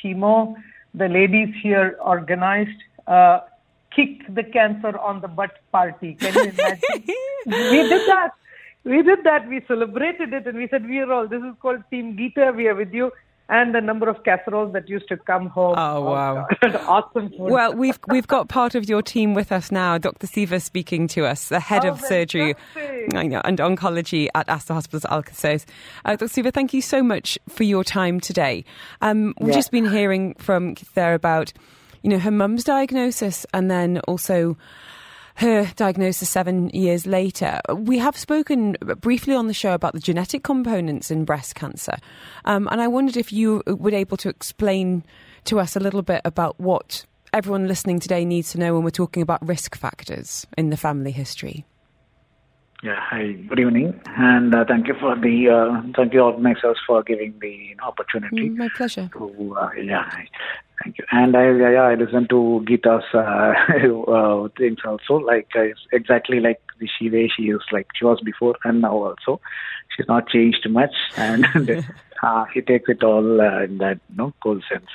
chemo, 0.02 0.54
the 0.94 1.08
ladies 1.08 1.52
here 1.62 1.98
organized 2.00 2.80
uh, 3.06 3.40
kick 3.96 4.22
the 4.34 4.42
cancer 4.42 4.96
on 4.98 5.20
the 5.20 5.28
butt 5.28 5.52
party. 5.72 6.14
Can 6.14 6.34
you 6.34 6.50
imagine? 6.50 6.80
we 7.46 7.88
did 7.88 8.08
that. 8.08 8.30
We 8.84 9.02
did 9.02 9.24
that. 9.24 9.48
We 9.48 9.62
celebrated 9.66 10.32
it, 10.32 10.46
and 10.46 10.58
we 10.58 10.68
said, 10.68 10.86
"We 10.86 10.98
are 10.98 11.10
all. 11.12 11.26
This 11.28 11.42
is 11.42 11.54
called 11.60 11.82
Team 11.90 12.16
Gita. 12.16 12.52
We 12.56 12.66
are 12.68 12.74
with 12.74 12.92
you." 12.92 13.12
And 13.46 13.74
the 13.74 13.80
number 13.82 14.08
of 14.08 14.24
casseroles 14.24 14.72
that 14.72 14.88
used 14.88 15.06
to 15.08 15.18
come 15.18 15.48
home. 15.48 15.74
Oh, 15.76 16.00
wow. 16.00 16.46
Awesome 16.88 17.28
food. 17.28 17.40
Well, 17.40 17.74
we've 17.74 17.98
we've 18.08 18.26
got 18.26 18.48
part 18.48 18.74
of 18.74 18.88
your 18.88 19.02
team 19.02 19.34
with 19.34 19.52
us 19.52 19.70
now, 19.70 19.98
Dr. 19.98 20.26
Siva 20.26 20.60
speaking 20.60 21.06
to 21.08 21.26
us, 21.26 21.50
the 21.50 21.60
head 21.60 21.84
Oh, 21.84 21.90
of 21.90 22.00
surgery 22.00 22.54
know, 23.12 23.42
and 23.44 23.58
oncology 23.58 24.28
at 24.34 24.48
Aster 24.48 24.72
Hospital's 24.72 25.04
Al 25.06 25.22
Qusais. 25.22 25.66
Uh, 26.06 26.16
Dr. 26.16 26.28
Siva, 26.28 26.52
thank 26.52 26.72
you 26.72 26.80
so 26.80 27.02
much 27.02 27.38
for 27.50 27.64
your 27.64 27.84
time 27.84 28.18
today. 28.18 28.64
Um, 29.02 29.34
we've 29.38 29.50
Yeah. 29.50 29.54
just 29.56 29.70
been 29.70 29.90
hearing 29.90 30.32
from 30.38 30.76
there 30.94 31.12
about, 31.12 31.52
you 32.04 32.10
know, 32.10 32.18
her 32.18 32.30
mum's 32.30 32.62
diagnosis 32.64 33.46
and 33.54 33.70
then 33.70 33.98
also 34.00 34.58
her 35.36 35.72
diagnosis 35.74 36.28
seven 36.28 36.68
years 36.68 37.06
later. 37.06 37.60
We 37.74 37.98
have 37.98 38.16
spoken 38.16 38.76
briefly 39.00 39.34
on 39.34 39.46
the 39.46 39.54
show 39.54 39.72
about 39.72 39.94
the 39.94 40.00
genetic 40.00 40.44
components 40.44 41.10
in 41.10 41.24
breast 41.24 41.54
cancer, 41.54 41.96
um, 42.44 42.68
and 42.70 42.80
I 42.80 42.88
wondered 42.88 43.16
if 43.16 43.32
you 43.32 43.62
were 43.66 43.94
able 43.94 44.18
to 44.18 44.28
explain 44.28 45.02
to 45.44 45.58
us 45.58 45.76
a 45.76 45.80
little 45.80 46.02
bit 46.02 46.20
about 46.26 46.60
what 46.60 47.06
everyone 47.32 47.66
listening 47.66 48.00
today 48.00 48.24
needs 48.24 48.52
to 48.52 48.58
know 48.58 48.74
when 48.74 48.84
we're 48.84 48.90
talking 48.90 49.22
about 49.22 49.44
risk 49.46 49.74
factors 49.74 50.46
in 50.58 50.68
the 50.68 50.76
family 50.76 51.10
history. 51.10 51.64
Yeah, 52.82 53.00
hi, 53.00 53.32
good 53.48 53.60
evening, 53.60 53.98
and 54.18 54.54
uh, 54.54 54.66
thank 54.68 54.88
you 54.88 54.94
for 55.00 55.16
the 55.16 55.48
uh, 55.48 55.82
thank 55.96 56.12
you 56.12 56.20
all 56.20 56.32
organizers 56.32 56.78
for 56.86 57.02
giving 57.02 57.34
the 57.40 57.74
opportunity. 57.82 58.50
Mm, 58.50 58.56
My 58.58 58.68
pleasure. 58.76 59.08
To, 59.14 59.56
uh, 59.58 59.70
yeah. 59.72 60.06
Thank 60.82 60.98
you. 60.98 61.04
And 61.10 61.36
I 61.36 61.50
yeah, 61.52 61.70
yeah, 61.70 61.82
I 61.82 61.94
listen 61.94 62.26
to 62.28 62.64
Gita's 62.66 63.04
uh, 63.14 63.18
uh, 64.10 64.48
things 64.56 64.78
also, 64.84 65.14
like 65.14 65.48
uh, 65.56 65.64
exactly 65.92 66.40
like 66.40 66.60
the 66.78 66.88
she 66.98 67.10
way 67.10 67.30
she 67.34 67.44
is, 67.44 67.60
like 67.72 67.88
she 67.94 68.04
was 68.04 68.20
before 68.24 68.56
and 68.64 68.82
now 68.82 68.92
also. 68.92 69.40
She's 69.96 70.08
not 70.08 70.28
changed 70.28 70.68
much, 70.68 70.94
and 71.16 71.46
uh, 72.22 72.44
she 72.52 72.60
takes 72.60 72.88
it 72.88 73.02
all 73.02 73.40
uh, 73.40 73.62
in 73.64 73.78
that 73.78 74.00
you 74.10 74.16
know 74.16 74.32
cool 74.42 74.60
sense. 74.70 74.90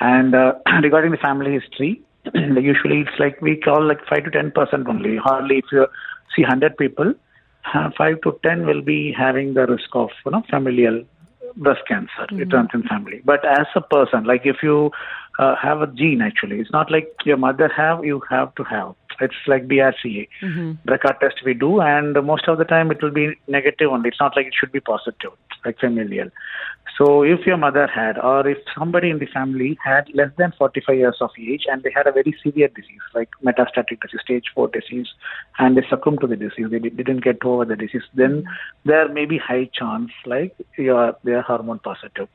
And 0.00 0.34
uh, 0.34 0.54
regarding 0.82 1.10
the 1.10 1.18
family 1.18 1.52
history, 1.52 2.02
usually 2.34 3.00
it's 3.00 3.18
like 3.18 3.40
we 3.40 3.56
call 3.56 3.86
like 3.86 4.06
five 4.08 4.24
to 4.24 4.30
ten 4.30 4.50
percent 4.50 4.86
only. 4.88 5.16
Hardly 5.16 5.58
if 5.58 5.64
you 5.72 5.86
see 6.34 6.42
hundred 6.42 6.76
people, 6.76 7.14
uh, 7.74 7.90
five 7.96 8.20
to 8.22 8.38
ten 8.42 8.66
will 8.66 8.82
be 8.82 9.12
having 9.16 9.54
the 9.54 9.66
risk 9.66 9.90
of 9.94 10.10
you 10.24 10.32
know 10.32 10.42
familial 10.50 11.04
breast 11.56 11.82
cancer. 11.88 12.26
It 12.42 12.52
runs 12.52 12.70
in 12.74 12.82
family. 12.84 13.22
But 13.24 13.44
as 13.44 13.66
a 13.74 13.80
person, 13.80 14.24
like 14.24 14.42
if 14.44 14.56
you 14.62 14.90
uh, 15.38 15.54
have 15.56 15.82
a 15.82 15.86
gene, 15.86 16.22
actually, 16.22 16.60
it's 16.60 16.72
not 16.72 16.90
like 16.90 17.12
your 17.24 17.36
mother 17.36 17.70
have, 17.74 18.04
you 18.04 18.22
have 18.30 18.54
to 18.56 18.64
have. 18.64 18.94
It's 19.20 19.34
like 19.46 19.66
BRCA, 19.66 20.28
BRCA 20.86 21.20
test 21.20 21.36
we 21.44 21.54
do, 21.54 21.80
and 21.80 22.14
most 22.26 22.48
of 22.48 22.58
the 22.58 22.64
time 22.64 22.90
it 22.90 23.02
will 23.02 23.10
be 23.10 23.34
negative 23.48 23.90
only. 23.90 24.10
It's 24.10 24.20
not 24.20 24.36
like 24.36 24.46
it 24.46 24.54
should 24.58 24.72
be 24.72 24.80
positive, 24.80 25.32
like 25.64 25.78
familial. 25.78 26.28
So 26.96 27.22
if 27.22 27.44
your 27.44 27.58
mother 27.58 27.86
had, 27.86 28.16
or 28.16 28.48
if 28.48 28.56
somebody 28.76 29.10
in 29.10 29.18
the 29.18 29.26
family 29.26 29.76
had 29.84 30.08
less 30.14 30.30
than 30.38 30.52
45 30.56 30.96
years 30.96 31.16
of 31.20 31.30
age 31.38 31.64
and 31.70 31.82
they 31.82 31.90
had 31.94 32.06
a 32.06 32.12
very 32.12 32.34
severe 32.42 32.68
disease, 32.68 33.02
like 33.14 33.28
metastatic 33.44 34.00
disease, 34.00 34.20
stage 34.24 34.44
4 34.54 34.68
disease, 34.68 35.08
and 35.58 35.76
they 35.76 35.82
succumbed 35.90 36.20
to 36.22 36.26
the 36.26 36.36
disease, 36.36 36.68
they 36.70 36.78
didn't 36.78 37.22
get 37.22 37.44
over 37.44 37.66
the 37.66 37.76
disease, 37.76 38.02
then 38.14 38.44
there 38.86 39.08
may 39.10 39.26
be 39.26 39.36
high 39.36 39.68
chance 39.74 40.10
like 40.24 40.56
you 40.78 40.96
are, 40.96 41.14
they 41.22 41.32
are 41.32 41.42
hormone 41.42 41.80
positive. 41.80 42.28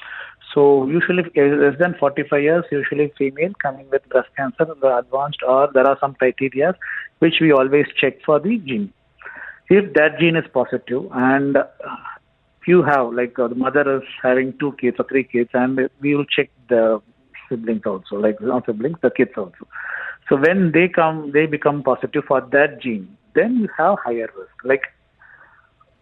So 0.54 0.86
usually 0.86 1.24
less 1.24 1.80
than 1.80 1.96
45 2.00 2.42
years, 2.44 2.66
usually 2.72 3.12
female 3.18 3.54
coming 3.60 3.90
with 3.90 4.08
breast 4.10 4.30
cancer, 4.38 4.66
the 4.66 4.98
advanced, 4.98 5.40
or 5.48 5.70
there 5.74 5.88
are 5.88 5.98
some 6.00 6.14
criteria 6.14 6.76
which 7.18 7.36
we 7.42 7.52
always 7.52 7.88
check 8.00 8.22
for 8.24 8.40
the 8.40 8.60
gene. 8.60 8.94
If 9.70 9.94
that 9.94 10.20
gene 10.20 10.36
is 10.36 10.46
positive 10.54 11.06
and 11.14 11.58
you 12.68 12.84
have 12.84 13.14
like 13.14 13.38
uh, 13.40 13.48
the 13.48 13.56
mother 13.56 13.98
is 13.98 14.04
having 14.22 14.54
two 14.60 14.74
kids 14.80 14.98
or 15.00 15.06
three 15.06 15.24
kids 15.24 15.50
and 15.54 15.90
we 16.00 16.16
will 16.16 16.26
check 16.26 16.50
the 16.70 17.02
siblings 17.50 17.82
also 17.86 18.16
like 18.16 18.40
not 18.42 18.66
siblings 18.66 18.98
the 19.02 19.10
kids 19.10 19.32
also. 19.38 19.68
So 20.30 20.38
when 20.38 20.72
they 20.72 20.88
come 20.88 21.32
they 21.34 21.46
become 21.46 21.84
positive 21.84 22.24
for 22.28 22.42
that 22.52 22.82
gene 22.82 23.18
then 23.36 23.58
you 23.58 23.70
have 23.78 23.98
higher 24.04 24.30
risk 24.38 24.56
like 24.64 24.84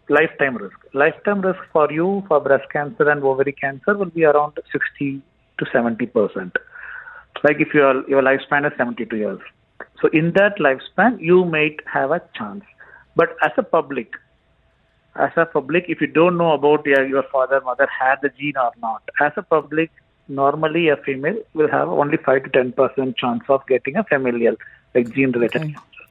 lifetime 0.08 0.56
risk. 0.56 0.76
Lifetime 0.92 1.40
risk 1.40 1.60
for 1.72 1.90
you 1.90 2.22
for 2.28 2.40
breast 2.40 2.70
cancer 2.72 3.08
and 3.08 3.22
ovary 3.22 3.52
cancer 3.52 3.96
will 3.96 4.10
be 4.10 4.24
around 4.24 4.58
60 4.72 5.22
to 5.58 5.66
70 5.72 6.06
percent. 6.06 6.56
Like 7.42 7.56
if 7.60 7.72
your 7.72 8.08
your 8.08 8.22
lifespan 8.22 8.66
is 8.66 8.72
72 8.76 9.16
years. 9.16 9.40
So 10.02 10.08
in 10.12 10.32
that 10.34 10.58
lifespan 10.58 11.20
you 11.20 11.44
might 11.44 11.80
have 11.92 12.10
a 12.10 12.20
chance. 12.36 12.64
But 13.16 13.36
as 13.42 13.52
a 13.56 13.62
public 13.62 14.12
as 15.20 15.32
a 15.36 15.46
public, 15.46 15.84
if 15.88 16.00
you 16.00 16.06
don't 16.06 16.38
know 16.38 16.52
about 16.52 16.86
your, 16.86 17.06
your 17.06 17.24
father, 17.32 17.60
mother 17.60 17.88
had 18.00 18.16
the 18.22 18.30
gene 18.30 18.56
or 18.56 18.72
not, 18.80 19.02
as 19.20 19.32
a 19.36 19.42
public, 19.42 19.90
normally 20.28 20.88
a 20.88 20.96
female 20.96 21.38
will 21.54 21.70
have 21.70 21.88
only 21.88 22.16
5 22.16 22.44
to 22.44 22.50
10 22.50 22.72
percent 22.72 23.16
chance 23.16 23.42
of 23.48 23.66
getting 23.68 23.96
a 23.96 24.04
familial, 24.04 24.56
like 24.94 25.10
gene 25.14 25.32
related 25.32 25.62
Okay. 25.62 25.72
cancer. 25.72 26.04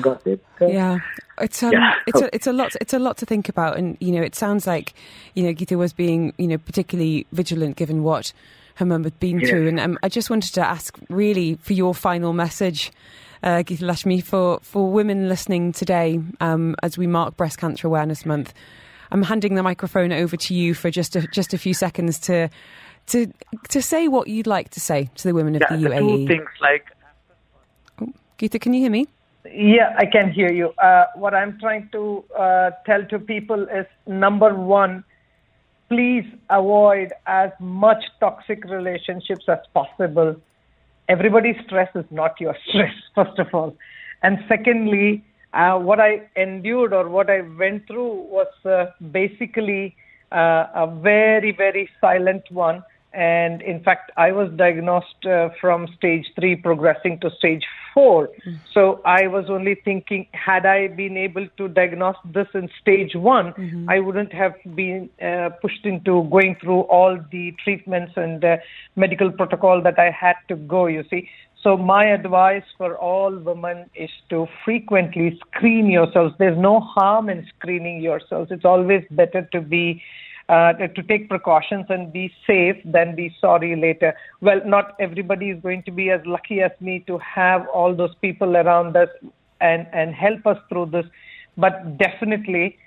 Got 0.00 0.26
it? 0.26 0.44
Yeah, 0.60 1.00
it's 1.40 1.62
um, 1.62 1.72
Yeah. 1.72 1.94
it's 2.06 2.20
a 2.20 2.34
it's 2.34 2.46
a 2.46 2.52
lot 2.52 2.76
it's 2.80 2.94
a 2.94 2.98
lot 2.98 3.16
to 3.18 3.26
think 3.26 3.48
about, 3.48 3.76
and 3.76 3.96
you 4.00 4.12
know, 4.12 4.22
it 4.22 4.34
sounds 4.34 4.66
like 4.66 4.94
you 5.34 5.42
know 5.42 5.52
Gita 5.52 5.76
was 5.76 5.92
being 5.92 6.32
you 6.38 6.46
know 6.46 6.56
particularly 6.58 7.26
vigilant 7.32 7.76
given 7.76 8.02
what 8.02 8.32
her 8.76 8.86
mum 8.86 9.04
had 9.04 9.18
been 9.20 9.40
Yeah. 9.40 9.48
through, 9.50 9.68
and 9.68 9.78
um, 9.80 9.98
I 10.02 10.08
just 10.08 10.30
wanted 10.30 10.54
to 10.54 10.62
ask 10.66 10.98
really 11.10 11.56
for 11.56 11.74
your 11.74 11.94
final 11.94 12.32
message. 12.32 12.90
Uh, 13.42 13.62
Gita 13.62 13.84
Lashmi, 13.84 14.22
for, 14.22 14.60
for 14.62 14.90
women 14.90 15.28
listening 15.28 15.72
today, 15.72 16.20
um, 16.40 16.76
as 16.82 16.96
we 16.96 17.06
mark 17.08 17.36
Breast 17.36 17.58
Cancer 17.58 17.88
Awareness 17.88 18.24
Month, 18.24 18.54
I'm 19.10 19.22
handing 19.22 19.56
the 19.56 19.62
microphone 19.62 20.12
over 20.12 20.36
to 20.36 20.54
you 20.54 20.74
for 20.74 20.90
just 20.90 21.16
a, 21.16 21.26
just 21.28 21.52
a 21.52 21.58
few 21.58 21.74
seconds 21.74 22.18
to 22.20 22.48
to 23.06 23.32
to 23.68 23.82
say 23.82 24.06
what 24.06 24.28
you'd 24.28 24.46
like 24.46 24.70
to 24.70 24.80
say 24.80 25.10
to 25.16 25.28
the 25.28 25.34
women 25.34 25.56
of 25.56 25.62
Yeah, 25.62 25.76
the 25.76 25.82
the 25.82 25.88
UAE. 25.90 25.98
two 25.98 26.26
things 26.28 26.48
like 26.60 26.86
Gita, 28.38 28.58
can 28.60 28.74
you 28.74 28.80
hear 28.80 28.90
me? 28.90 29.08
Yeah, 29.52 29.94
I 29.98 30.06
can 30.06 30.30
hear 30.30 30.52
you. 30.52 30.68
Uh, 30.78 31.06
what 31.16 31.34
I'm 31.34 31.58
trying 31.58 31.88
to 31.92 32.24
uh, 32.38 32.70
tell 32.86 33.04
to 33.06 33.18
people 33.18 33.64
is 33.68 33.86
number 34.06 34.54
one, 34.54 35.04
please 35.88 36.24
avoid 36.48 37.12
as 37.26 37.50
much 37.58 38.04
toxic 38.20 38.64
relationships 38.64 39.44
as 39.48 39.58
possible. 39.74 40.36
Everybody's 41.12 41.56
stress 41.66 41.90
is 41.94 42.06
not 42.10 42.40
your 42.40 42.56
stress, 42.68 42.94
first 43.14 43.38
of 43.38 43.48
all. 43.52 43.76
And 44.22 44.38
secondly, 44.48 45.22
uh, 45.52 45.78
what 45.78 46.00
I 46.00 46.22
endured 46.36 46.94
or 46.94 47.08
what 47.10 47.28
I 47.28 47.42
went 47.42 47.86
through 47.86 48.12
was 48.36 48.46
uh, 48.64 48.86
basically 49.10 49.94
uh, 50.30 50.64
a 50.74 50.86
very, 51.02 51.52
very 51.52 51.90
silent 52.00 52.44
one. 52.50 52.82
And 53.14 53.60
in 53.60 53.82
fact, 53.82 54.10
I 54.16 54.32
was 54.32 54.50
diagnosed 54.56 55.26
uh, 55.26 55.50
from 55.60 55.86
stage 55.96 56.26
three 56.34 56.56
progressing 56.56 57.20
to 57.20 57.30
stage 57.30 57.64
four. 57.92 58.30
So 58.72 59.02
I 59.04 59.26
was 59.26 59.50
only 59.50 59.74
thinking, 59.74 60.26
had 60.32 60.64
I 60.64 60.88
been 60.88 61.18
able 61.18 61.46
to 61.58 61.68
diagnose 61.68 62.16
this 62.24 62.48
in 62.54 62.70
stage 62.80 63.14
one, 63.14 63.86
I 63.88 64.00
wouldn't 64.00 64.32
have 64.32 64.54
been 64.74 65.10
uh, 65.20 65.50
pushed 65.60 65.84
into 65.84 66.26
going 66.30 66.56
through 66.60 66.82
all 66.82 67.18
the 67.30 67.54
treatments 67.62 68.12
and 68.16 68.42
uh, 68.42 68.56
medical 68.96 69.30
protocol 69.30 69.82
that 69.82 69.98
I 69.98 70.10
had 70.10 70.36
to 70.48 70.56
go, 70.56 70.86
you 70.86 71.04
see. 71.10 71.28
So 71.62 71.76
my 71.76 72.06
advice 72.06 72.64
for 72.76 72.96
all 72.96 73.36
women 73.36 73.88
is 73.94 74.10
to 74.30 74.48
frequently 74.64 75.38
screen 75.46 75.86
yourselves. 75.86 76.34
There's 76.38 76.58
no 76.58 76.80
harm 76.80 77.28
in 77.28 77.46
screening 77.56 78.00
yourselves. 78.00 78.50
It's 78.50 78.64
always 78.64 79.04
better 79.10 79.48
to 79.52 79.60
be 79.60 80.02
uh, 80.48 80.72
to 80.72 81.02
take 81.04 81.28
precautions 81.28 81.86
and 81.88 82.12
be 82.12 82.32
safe 82.46 82.76
than 82.84 83.14
be 83.14 83.34
sorry 83.40 83.76
later. 83.76 84.14
Well, 84.40 84.60
not 84.64 84.96
everybody 85.00 85.50
is 85.50 85.62
going 85.62 85.82
to 85.84 85.92
be 85.92 86.10
as 86.10 86.20
lucky 86.26 86.60
as 86.60 86.72
me 86.80 87.04
to 87.06 87.18
have 87.18 87.66
all 87.68 87.94
those 87.94 88.14
people 88.20 88.56
around 88.56 88.96
us 88.96 89.08
and, 89.60 89.86
and 89.92 90.14
help 90.14 90.46
us 90.46 90.58
through 90.68 90.86
this, 90.86 91.06
but 91.56 91.98
definitely 91.98 92.78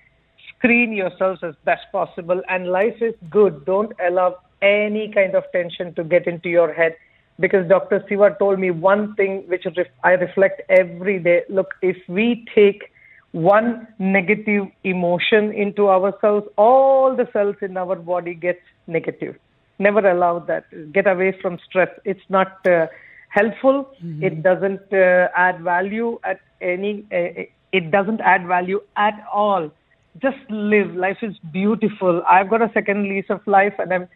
screen 0.57 0.93
yourselves 0.93 1.41
as 1.43 1.55
best 1.63 1.85
possible. 1.91 2.41
And 2.49 2.67
life 2.67 3.01
is 3.01 3.13
good. 3.29 3.65
Don't 3.65 3.93
allow 4.05 4.37
any 4.61 5.11
kind 5.13 5.35
of 5.35 5.43
tension 5.51 5.93
to 5.95 6.03
get 6.03 6.27
into 6.27 6.49
your 6.49 6.73
head. 6.73 6.95
Because 7.39 7.67
Dr. 7.67 8.03
Siva 8.07 8.35
told 8.39 8.59
me 8.59 8.71
one 8.71 9.13
thing 9.15 9.43
which 9.47 9.65
I 10.03 10.11
reflect 10.11 10.61
every 10.69 11.19
day. 11.19 11.43
Look, 11.49 11.73
if 11.81 11.97
we 12.07 12.45
take 12.55 12.91
one 13.35 13.85
negative 13.99 14.67
emotion 14.85 15.51
into 15.51 15.89
ourselves, 15.89 16.47
all 16.57 17.17
the 17.17 17.27
cells 17.33 17.57
in 17.61 17.75
our 17.75 17.97
body 17.97 18.33
gets 18.33 18.61
negative. 18.87 19.35
Never 19.77 20.09
allow 20.09 20.39
that. 20.39 20.63
Get 20.93 21.05
away 21.05 21.37
from 21.41 21.59
stress. 21.67 21.89
It's 22.05 22.27
not 22.29 22.65
uh, 22.65 22.87
helpful. 23.27 23.89
Mm-hmm. 24.01 24.23
It 24.23 24.41
doesn't 24.41 24.93
uh, 24.93 25.27
add 25.35 25.59
value 25.59 26.17
at 26.23 26.39
any. 26.61 27.05
Uh, 27.11 27.43
it 27.73 27.91
doesn't 27.91 28.21
add 28.21 28.47
value 28.47 28.79
at 28.95 29.21
all. 29.33 29.69
Just 30.21 30.37
live. 30.49 30.95
Life 30.95 31.17
is 31.21 31.35
beautiful. 31.51 32.23
I've 32.29 32.49
got 32.49 32.61
a 32.61 32.71
second 32.73 33.09
lease 33.09 33.29
of 33.29 33.45
life, 33.45 33.73
and 33.79 33.93
I'm 33.93 34.07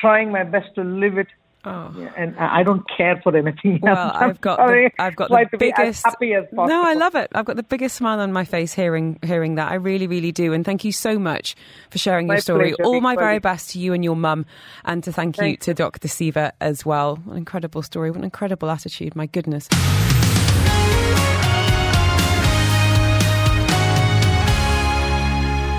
trying 0.00 0.30
my 0.30 0.44
best 0.44 0.72
to 0.76 0.84
live 0.84 1.18
it 1.18 1.26
Oh. 1.68 1.94
Yeah, 1.98 2.12
and 2.16 2.36
I 2.38 2.62
don't 2.62 2.82
care 2.96 3.20
for 3.22 3.36
anything. 3.36 3.80
Well, 3.82 4.10
I've 4.14 4.40
got 4.40 4.58
the, 4.58 4.90
I've 4.98 5.16
got 5.16 5.28
the 5.28 5.58
biggest. 5.58 6.06
no, 6.52 6.82
I 6.82 6.94
love 6.94 7.14
it. 7.14 7.30
I've 7.34 7.44
got 7.44 7.56
the 7.56 7.62
biggest 7.62 7.96
smile 7.96 8.20
on 8.20 8.32
my 8.32 8.44
face 8.44 8.72
hearing 8.72 9.18
hearing 9.22 9.56
that. 9.56 9.70
I 9.70 9.74
really, 9.74 10.06
really 10.06 10.32
do. 10.32 10.52
And 10.52 10.64
thank 10.64 10.84
you 10.84 10.92
so 10.92 11.18
much 11.18 11.54
for 11.90 11.98
sharing 11.98 12.26
my 12.26 12.34
your 12.34 12.40
story. 12.40 12.72
Pleasure. 12.72 12.84
All 12.84 13.00
my 13.00 13.16
very 13.16 13.38
best 13.38 13.70
to 13.70 13.78
you 13.78 13.92
and 13.92 14.02
your 14.02 14.16
mum, 14.16 14.46
and 14.84 15.04
to 15.04 15.12
thank 15.12 15.36
Thanks. 15.36 15.66
you 15.66 15.74
to 15.74 15.74
Dr. 15.74 16.08
Siva 16.08 16.52
as 16.60 16.86
well. 16.86 17.18
An 17.30 17.36
incredible 17.36 17.82
story. 17.82 18.10
What 18.10 18.18
an 18.18 18.24
incredible 18.24 18.70
attitude. 18.70 19.14
My 19.14 19.26
goodness. 19.26 19.68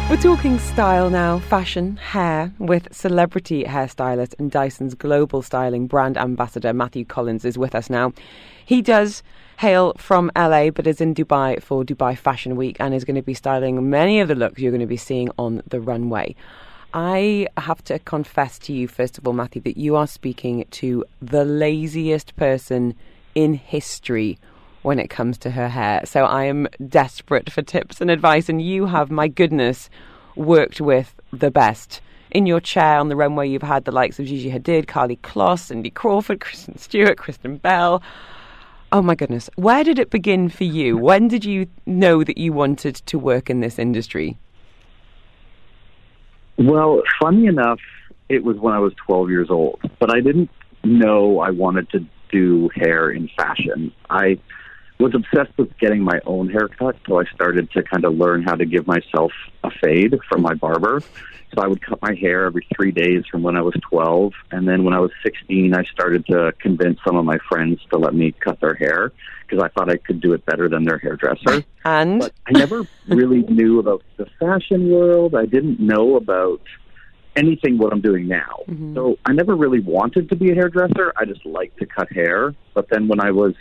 We're 0.09 0.17
talking 0.17 0.57
style 0.57 1.11
now, 1.11 1.37
fashion, 1.37 1.95
hair, 1.97 2.51
with 2.57 2.91
celebrity 2.91 3.65
hairstylist 3.65 4.33
and 4.39 4.49
Dyson's 4.49 4.95
global 4.95 5.43
styling 5.43 5.85
brand 5.85 6.17
ambassador 6.17 6.73
Matthew 6.73 7.05
Collins 7.05 7.45
is 7.45 7.59
with 7.59 7.75
us 7.75 7.91
now. 7.91 8.13
He 8.65 8.81
does 8.81 9.21
hail 9.59 9.93
from 9.99 10.31
LA 10.35 10.71
but 10.71 10.87
is 10.87 10.99
in 10.99 11.13
Dubai 11.13 11.61
for 11.61 11.83
Dubai 11.83 12.17
Fashion 12.17 12.55
Week 12.55 12.77
and 12.79 12.95
is 12.95 13.05
going 13.05 13.17
to 13.17 13.21
be 13.21 13.35
styling 13.35 13.87
many 13.91 14.19
of 14.19 14.29
the 14.29 14.33
looks 14.33 14.59
you're 14.59 14.71
going 14.71 14.81
to 14.81 14.87
be 14.87 14.97
seeing 14.97 15.29
on 15.37 15.61
the 15.67 15.79
runway. 15.79 16.35
I 16.91 17.47
have 17.57 17.83
to 17.83 17.99
confess 17.99 18.57
to 18.59 18.73
you, 18.73 18.87
first 18.87 19.19
of 19.19 19.27
all, 19.27 19.33
Matthew, 19.33 19.61
that 19.61 19.77
you 19.77 19.95
are 19.95 20.07
speaking 20.07 20.65
to 20.71 21.05
the 21.21 21.45
laziest 21.45 22.35
person 22.35 22.95
in 23.35 23.53
history 23.53 24.39
when 24.89 24.97
it 24.97 25.11
comes 25.11 25.37
to 25.37 25.51
her 25.51 25.69
hair. 25.69 26.01
So 26.03 26.25
I 26.25 26.45
am 26.45 26.67
desperate 26.87 27.51
for 27.51 27.61
tips 27.61 28.01
and 28.01 28.09
advice, 28.09 28.49
and 28.49 28.59
you 28.59 28.87
have, 28.87 29.11
my 29.11 29.27
goodness, 29.27 29.87
worked 30.35 30.81
with 30.81 31.13
the 31.31 31.51
best. 31.51 32.01
In 32.31 32.47
your 32.47 32.59
chair 32.59 32.97
on 32.97 33.07
the 33.07 33.15
runway, 33.15 33.47
you've 33.47 33.61
had 33.61 33.85
the 33.85 33.91
likes 33.91 34.19
of 34.19 34.25
Gigi 34.25 34.49
Hadid, 34.49 34.87
Karlie 34.87 35.19
Kloss, 35.19 35.65
Cindy 35.67 35.91
Crawford, 35.91 36.39
Kristen 36.39 36.75
Stewart, 36.79 37.19
Kristen 37.19 37.57
Bell. 37.57 38.01
Oh 38.91 39.03
my 39.03 39.13
goodness. 39.13 39.47
Where 39.57 39.83
did 39.83 39.99
it 39.99 40.09
begin 40.09 40.49
for 40.49 40.63
you? 40.63 40.97
When 40.97 41.27
did 41.27 41.45
you 41.45 41.67
know 41.85 42.23
that 42.23 42.39
you 42.39 42.51
wanted 42.51 42.95
to 42.95 43.19
work 43.19 43.51
in 43.51 43.59
this 43.59 43.77
industry? 43.77 44.37
Well, 46.57 47.03
funny 47.21 47.45
enough, 47.45 47.79
it 48.27 48.43
was 48.43 48.57
when 48.57 48.73
I 48.73 48.79
was 48.79 48.93
12 49.05 49.29
years 49.29 49.51
old, 49.51 49.81
but 49.99 50.11
I 50.11 50.19
didn't 50.19 50.49
know 50.83 51.41
I 51.41 51.51
wanted 51.51 51.91
to 51.91 52.03
do 52.31 52.71
hair 52.73 53.11
in 53.11 53.29
fashion. 53.37 53.91
I 54.09 54.39
was 54.99 55.15
obsessed 55.15 55.57
with 55.57 55.75
getting 55.77 56.01
my 56.01 56.19
own 56.25 56.49
haircut, 56.49 56.97
so 57.07 57.19
I 57.19 57.23
started 57.33 57.71
to 57.71 57.83
kind 57.83 58.03
of 58.03 58.15
learn 58.15 58.43
how 58.43 58.55
to 58.55 58.65
give 58.65 58.85
myself 58.85 59.31
a 59.63 59.71
fade 59.81 60.19
from 60.27 60.41
my 60.41 60.53
barber. 60.53 61.01
So 61.55 61.63
I 61.63 61.67
would 61.67 61.81
cut 61.81 62.01
my 62.01 62.13
hair 62.13 62.45
every 62.45 62.67
three 62.75 62.91
days 62.91 63.23
from 63.31 63.41
when 63.41 63.55
I 63.55 63.61
was 63.61 63.73
12. 63.89 64.33
And 64.51 64.67
then 64.67 64.83
when 64.83 64.93
I 64.93 64.99
was 64.99 65.09
16, 65.23 65.73
I 65.73 65.83
started 65.85 66.25
to 66.27 66.53
convince 66.59 66.99
some 67.03 67.15
of 67.15 67.25
my 67.25 67.37
friends 67.49 67.79
to 67.91 67.97
let 67.97 68.13
me 68.13 68.33
cut 68.33 68.59
their 68.59 68.75
hair 68.75 69.11
because 69.47 69.63
I 69.63 69.69
thought 69.69 69.89
I 69.89 69.97
could 69.97 70.21
do 70.21 70.33
it 70.33 70.45
better 70.45 70.69
than 70.69 70.83
their 70.83 70.99
hairdresser. 70.99 71.63
And 71.85 72.19
but 72.19 72.33
I 72.45 72.51
never 72.51 72.85
really 73.07 73.41
knew 73.49 73.79
about 73.79 74.03
the 74.17 74.27
fashion 74.39 74.91
world. 74.91 75.33
I 75.33 75.45
didn't 75.45 75.79
know 75.79 76.17
about 76.17 76.61
anything 77.35 77.79
what 77.79 77.93
I'm 77.93 78.01
doing 78.01 78.27
now. 78.27 78.63
Mm-hmm. 78.67 78.93
So 78.93 79.17
I 79.25 79.31
never 79.31 79.55
really 79.55 79.79
wanted 79.79 80.29
to 80.29 80.35
be 80.35 80.51
a 80.51 80.55
hairdresser. 80.55 81.13
I 81.17 81.25
just 81.25 81.45
liked 81.45 81.79
to 81.79 81.87
cut 81.87 82.11
hair. 82.11 82.53
But 82.75 82.89
then 82.89 83.07
when 83.07 83.21
I 83.21 83.31
was 83.31 83.55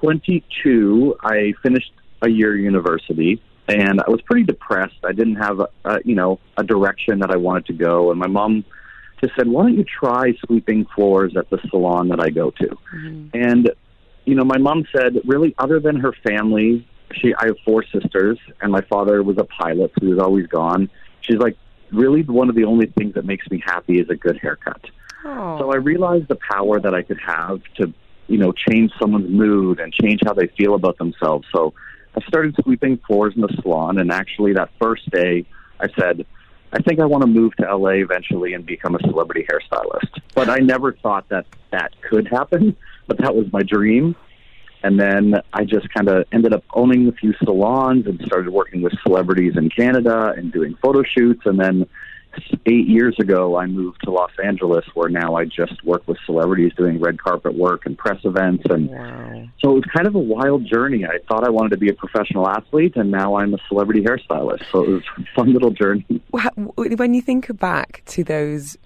22, 0.00 1.16
I 1.22 1.52
finished 1.62 1.92
a 2.22 2.28
year 2.28 2.56
university 2.56 3.40
and 3.70 4.00
I 4.00 4.10
was 4.10 4.20
pretty 4.22 4.44
depressed. 4.44 4.98
I 5.04 5.12
didn't 5.12 5.36
have 5.36 5.60
a, 5.60 5.68
a 5.84 5.98
you 6.04 6.14
know 6.14 6.40
a 6.56 6.64
direction 6.64 7.20
that 7.20 7.30
I 7.30 7.36
wanted 7.36 7.66
to 7.66 7.72
go, 7.72 8.10
and 8.10 8.18
my 8.18 8.26
mom 8.26 8.64
just 9.22 9.34
said, 9.36 9.46
"Why 9.46 9.62
don't 9.62 9.76
you 9.76 9.84
try 9.84 10.34
sweeping 10.44 10.86
floors 10.94 11.36
at 11.36 11.48
the 11.50 11.58
salon 11.70 12.08
that 12.08 12.20
I 12.20 12.30
go 12.30 12.50
to?" 12.50 12.66
Mm-hmm. 12.94 13.28
And 13.34 13.70
you 14.24 14.34
know, 14.34 14.44
my 14.44 14.58
mom 14.58 14.84
said, 14.94 15.16
really, 15.24 15.54
other 15.58 15.80
than 15.80 15.96
her 15.96 16.12
family, 16.26 16.86
she 17.14 17.34
I 17.34 17.46
have 17.46 17.56
four 17.64 17.84
sisters, 17.84 18.38
and 18.60 18.72
my 18.72 18.82
father 18.82 19.22
was 19.22 19.38
a 19.38 19.44
pilot, 19.44 19.92
so 19.94 20.06
he 20.06 20.12
was 20.12 20.18
always 20.18 20.46
gone. 20.46 20.90
She's 21.20 21.38
like, 21.38 21.56
really, 21.92 22.22
one 22.22 22.48
of 22.48 22.54
the 22.54 22.64
only 22.64 22.86
things 22.86 23.14
that 23.14 23.24
makes 23.24 23.48
me 23.50 23.62
happy 23.64 24.00
is 24.00 24.08
a 24.10 24.16
good 24.16 24.38
haircut. 24.38 24.82
Oh. 25.24 25.58
So 25.58 25.72
I 25.72 25.76
realized 25.76 26.28
the 26.28 26.38
power 26.50 26.80
that 26.80 26.94
I 26.94 27.02
could 27.02 27.20
have 27.20 27.60
to 27.76 27.92
you 28.30 28.38
know, 28.38 28.52
change 28.52 28.92
someone's 29.00 29.28
mood 29.28 29.80
and 29.80 29.92
change 29.92 30.20
how 30.24 30.32
they 30.32 30.46
feel 30.56 30.74
about 30.74 30.96
themselves. 30.98 31.46
So 31.52 31.74
I 32.16 32.20
started 32.28 32.54
sweeping 32.62 32.98
floors 33.06 33.34
in 33.34 33.42
the 33.42 33.52
salon, 33.60 33.98
and 33.98 34.12
actually 34.12 34.52
that 34.54 34.70
first 34.80 35.10
day, 35.10 35.44
I 35.80 35.88
said, 35.98 36.24
I 36.72 36.80
think 36.80 37.00
I 37.00 37.06
want 37.06 37.22
to 37.22 37.26
move 37.26 37.56
to 37.56 37.76
LA 37.76 37.94
eventually 38.04 38.54
and 38.54 38.64
become 38.64 38.94
a 38.94 39.00
celebrity 39.00 39.44
hairstylist. 39.50 40.20
But 40.34 40.48
I 40.48 40.58
never 40.58 40.92
thought 40.92 41.28
that 41.30 41.46
that 41.72 42.00
could 42.08 42.28
happen, 42.28 42.76
but 43.08 43.18
that 43.18 43.34
was 43.34 43.52
my 43.52 43.64
dream. 43.64 44.14
And 44.84 44.98
then 44.98 45.34
I 45.52 45.64
just 45.64 45.92
kind 45.92 46.08
of 46.08 46.24
ended 46.32 46.54
up 46.54 46.64
owning 46.72 47.08
a 47.08 47.12
few 47.12 47.34
salons 47.44 48.06
and 48.06 48.20
started 48.24 48.50
working 48.50 48.80
with 48.80 48.92
celebrities 49.02 49.54
in 49.56 49.68
Canada 49.68 50.32
and 50.36 50.52
doing 50.52 50.76
photo 50.80 51.02
shoots. 51.02 51.42
And 51.44 51.58
then 51.58 51.86
eight 52.66 52.86
years 52.86 53.16
ago, 53.18 53.56
I 53.56 53.66
moved 53.66 54.02
to 54.04 54.10
Los 54.10 54.30
Angeles, 54.42 54.84
where 54.94 55.08
now 55.08 55.34
I 55.34 55.44
just 55.44 55.82
work 55.84 56.06
with 56.06 56.18
celebrities 56.26 56.72
doing 56.76 57.00
red 57.00 57.18
carpet 57.18 57.54
work 57.54 57.86
and 57.86 57.96
press 57.96 58.18
events. 58.24 58.64
And 58.68 58.88
wow. 58.90 59.48
so 59.60 59.70
it 59.72 59.74
was 59.74 59.84
kind 59.94 60.06
of 60.06 60.14
a 60.14 60.20
wild 60.20 60.66
journey. 60.66 61.04
I 61.04 61.18
thought 61.28 61.46
I 61.46 61.50
wanted 61.50 61.70
to 61.70 61.78
be 61.78 61.88
a 61.88 61.94
professional 61.94 62.48
athlete, 62.48 62.96
and 62.96 63.10
now 63.10 63.36
I'm 63.36 63.54
a 63.54 63.58
celebrity 63.68 64.02
hairstylist. 64.02 64.64
So 64.70 64.84
it 64.84 64.88
was 64.90 65.02
a 65.18 65.22
fun 65.34 65.52
little 65.52 65.70
journey. 65.70 66.04
When 66.76 67.14
you 67.14 67.22
think 67.22 67.58
back 67.58 68.02
to 68.06 68.24
those 68.24 68.76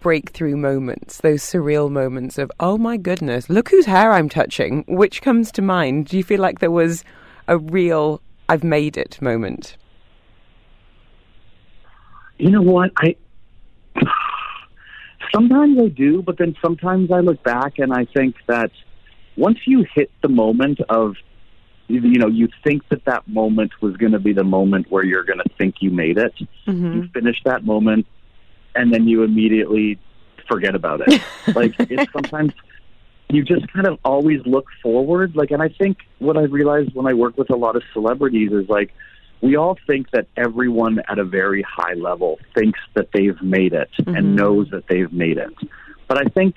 breakthrough 0.00 0.56
moments, 0.56 1.18
those 1.18 1.42
surreal 1.42 1.90
moments 1.90 2.36
of, 2.38 2.52
oh 2.60 2.76
my 2.76 2.96
goodness, 2.96 3.48
look 3.48 3.70
whose 3.70 3.86
hair 3.86 4.12
I'm 4.12 4.28
touching, 4.28 4.84
which 4.86 5.22
comes 5.22 5.50
to 5.52 5.62
mind? 5.62 6.06
Do 6.06 6.16
you 6.16 6.24
feel 6.24 6.40
like 6.40 6.58
there 6.58 6.70
was 6.70 7.04
a 7.48 7.56
real, 7.56 8.20
I've 8.48 8.64
made 8.64 8.96
it 8.96 9.20
moment? 9.22 9.76
You 12.38 12.50
know 12.50 12.62
what? 12.62 12.92
I 12.96 13.16
sometimes 15.32 15.78
I 15.80 15.88
do, 15.88 16.22
but 16.22 16.38
then 16.38 16.56
sometimes 16.62 17.10
I 17.10 17.20
look 17.20 17.42
back 17.42 17.78
and 17.78 17.92
I 17.92 18.06
think 18.06 18.36
that 18.46 18.70
once 19.36 19.58
you 19.66 19.84
hit 19.94 20.10
the 20.22 20.28
moment 20.28 20.80
of 20.88 21.16
you 21.88 22.18
know 22.18 22.28
you 22.28 22.48
think 22.62 22.88
that 22.88 23.04
that 23.04 23.26
moment 23.28 23.72
was 23.82 23.96
going 23.96 24.12
to 24.12 24.18
be 24.18 24.32
the 24.32 24.44
moment 24.44 24.90
where 24.90 25.04
you're 25.04 25.24
going 25.24 25.38
to 25.38 25.54
think 25.58 25.76
you 25.80 25.90
made 25.90 26.16
it 26.16 26.34
mm-hmm. 26.66 26.92
you 26.94 27.08
finish 27.12 27.36
that 27.44 27.64
moment 27.64 28.06
and 28.74 28.92
then 28.92 29.06
you 29.06 29.22
immediately 29.22 29.98
forget 30.48 30.74
about 30.74 31.02
it 31.06 31.22
like 31.54 31.74
it's 31.78 32.10
sometimes 32.12 32.52
you 33.30 33.42
just 33.42 33.70
kind 33.72 33.86
of 33.86 33.98
always 34.04 34.40
look 34.46 34.66
forward 34.82 35.36
like 35.36 35.50
and 35.50 35.62
i 35.62 35.68
think 35.68 35.98
what 36.20 36.38
i 36.38 36.42
realized 36.42 36.94
when 36.94 37.06
i 37.06 37.12
work 37.12 37.36
with 37.36 37.50
a 37.50 37.56
lot 37.56 37.76
of 37.76 37.82
celebrities 37.92 38.50
is 38.52 38.68
like 38.68 38.94
we 39.40 39.56
all 39.56 39.76
think 39.86 40.10
that 40.10 40.26
everyone 40.36 41.00
at 41.08 41.18
a 41.18 41.24
very 41.24 41.62
high 41.62 41.94
level 41.94 42.38
thinks 42.54 42.80
that 42.94 43.08
they've 43.12 43.40
made 43.42 43.72
it 43.72 43.90
mm-hmm. 44.00 44.16
and 44.16 44.36
knows 44.36 44.70
that 44.70 44.86
they've 44.88 45.12
made 45.12 45.38
it. 45.38 45.54
But 46.08 46.18
I 46.18 46.28
think 46.30 46.54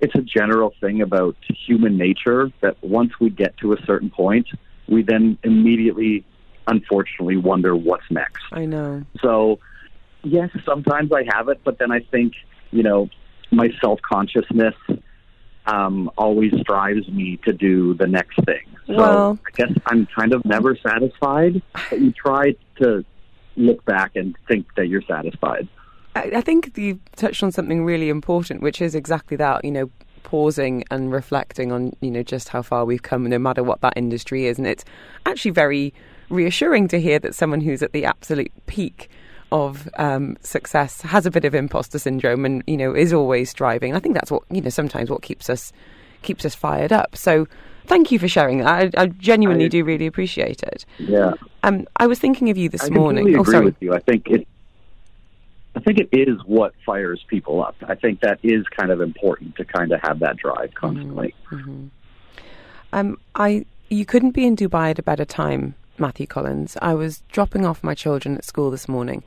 it's 0.00 0.14
a 0.14 0.22
general 0.22 0.74
thing 0.80 1.00
about 1.00 1.36
human 1.48 1.96
nature 1.96 2.50
that 2.60 2.76
once 2.82 3.12
we 3.20 3.30
get 3.30 3.56
to 3.58 3.72
a 3.72 3.82
certain 3.84 4.10
point, 4.10 4.48
we 4.88 5.02
then 5.02 5.38
immediately, 5.42 6.24
unfortunately, 6.66 7.36
wonder 7.36 7.74
what's 7.74 8.10
next. 8.10 8.44
I 8.52 8.66
know. 8.66 9.04
So, 9.22 9.60
yes, 10.22 10.50
sometimes 10.64 11.12
I 11.12 11.24
have 11.34 11.48
it, 11.48 11.60
but 11.64 11.78
then 11.78 11.90
I 11.90 12.00
think, 12.00 12.34
you 12.70 12.82
know, 12.82 13.08
my 13.50 13.70
self 13.80 14.00
consciousness 14.02 14.74
um, 15.66 16.10
always 16.18 16.52
drives 16.64 17.08
me 17.08 17.38
to 17.44 17.52
do 17.52 17.94
the 17.94 18.06
next 18.06 18.36
thing. 18.44 18.64
So 18.86 18.94
well, 18.96 19.38
I 19.46 19.50
guess 19.56 19.72
I'm 19.86 20.06
kind 20.06 20.32
of 20.32 20.44
never 20.44 20.76
satisfied, 20.76 21.62
but 21.90 22.00
you 22.00 22.12
try 22.12 22.54
to 22.76 23.04
look 23.56 23.84
back 23.84 24.12
and 24.14 24.36
think 24.46 24.66
that 24.76 24.88
you're 24.88 25.02
satisfied. 25.02 25.68
I, 26.14 26.32
I 26.36 26.40
think 26.42 26.76
you 26.76 27.00
touched 27.16 27.42
on 27.42 27.50
something 27.50 27.84
really 27.84 28.08
important, 28.08 28.62
which 28.62 28.82
is 28.82 28.94
exactly 28.94 29.36
that. 29.38 29.64
You 29.64 29.70
know, 29.70 29.90
pausing 30.22 30.84
and 30.90 31.12
reflecting 31.12 31.72
on 31.72 31.92
you 32.00 32.10
know 32.10 32.22
just 32.22 32.50
how 32.50 32.60
far 32.60 32.84
we've 32.84 33.02
come, 33.02 33.24
no 33.28 33.38
matter 33.38 33.62
what 33.62 33.80
that 33.80 33.94
industry 33.96 34.46
is, 34.46 34.58
and 34.58 34.66
it's 34.66 34.84
actually 35.24 35.52
very 35.52 35.94
reassuring 36.28 36.88
to 36.88 37.00
hear 37.00 37.18
that 37.18 37.34
someone 37.34 37.60
who's 37.60 37.82
at 37.82 37.92
the 37.92 38.04
absolute 38.04 38.52
peak 38.66 39.10
of 39.52 39.88
um, 39.96 40.36
success 40.40 41.00
has 41.02 41.26
a 41.26 41.30
bit 41.30 41.44
of 41.44 41.54
imposter 41.54 41.98
syndrome 41.98 42.44
and 42.44 42.62
you 42.66 42.76
know 42.76 42.94
is 42.94 43.12
always 43.12 43.50
striving. 43.50 43.94
I 43.94 44.00
think 44.00 44.14
that's 44.14 44.30
what 44.30 44.42
you 44.50 44.60
know 44.60 44.70
sometimes 44.70 45.10
what 45.10 45.22
keeps 45.22 45.48
us 45.48 45.72
keeps 46.22 46.44
us 46.44 46.54
fired 46.54 46.92
up. 46.92 47.16
So 47.16 47.46
thank 47.86 48.10
you 48.10 48.18
for 48.18 48.28
sharing 48.28 48.58
that. 48.58 48.96
I, 48.96 49.02
I 49.02 49.06
genuinely 49.06 49.66
I- 49.66 49.68
do 49.68 49.84
really 49.84 50.06
appreciate 50.06 50.62
it. 50.62 50.84
Yeah. 50.98 51.34
Um, 51.62 51.86
I 51.96 52.06
was 52.06 52.18
thinking 52.18 52.50
of 52.50 52.56
you 52.56 52.68
this 52.68 52.84
I 52.84 52.88
morning. 52.90 53.24
completely 53.24 53.38
oh, 53.38 53.42
agree 53.42 53.52
sorry. 53.52 53.64
with 53.66 53.76
you. 53.80 53.94
I 53.94 54.00
think 54.00 54.28
it. 54.28 54.48
I 55.76 55.80
think 55.80 55.98
it 55.98 56.08
is 56.12 56.38
what 56.46 56.72
fires 56.86 57.24
people 57.26 57.62
up. 57.62 57.74
I 57.82 57.96
think 57.96 58.20
that 58.20 58.38
is 58.44 58.64
kind 58.68 58.92
of 58.92 59.00
important 59.00 59.56
to 59.56 59.64
kind 59.64 59.90
of 59.90 60.00
have 60.02 60.20
that 60.20 60.36
drive 60.36 60.72
constantly. 60.74 61.34
Um, 62.92 63.18
I 63.34 63.66
you 63.88 64.06
couldn't 64.06 64.30
be 64.32 64.46
in 64.46 64.56
Dubai 64.56 64.90
at 64.90 64.98
a 65.00 65.02
better 65.02 65.24
time, 65.24 65.74
Matthew 65.98 66.26
Collins. 66.26 66.76
I 66.82 66.94
was 66.94 67.22
dropping 67.32 67.64
off 67.64 67.84
my 67.84 67.94
children 67.94 68.36
at 68.36 68.44
school 68.44 68.70
this 68.70 68.88
morning, 68.88 69.22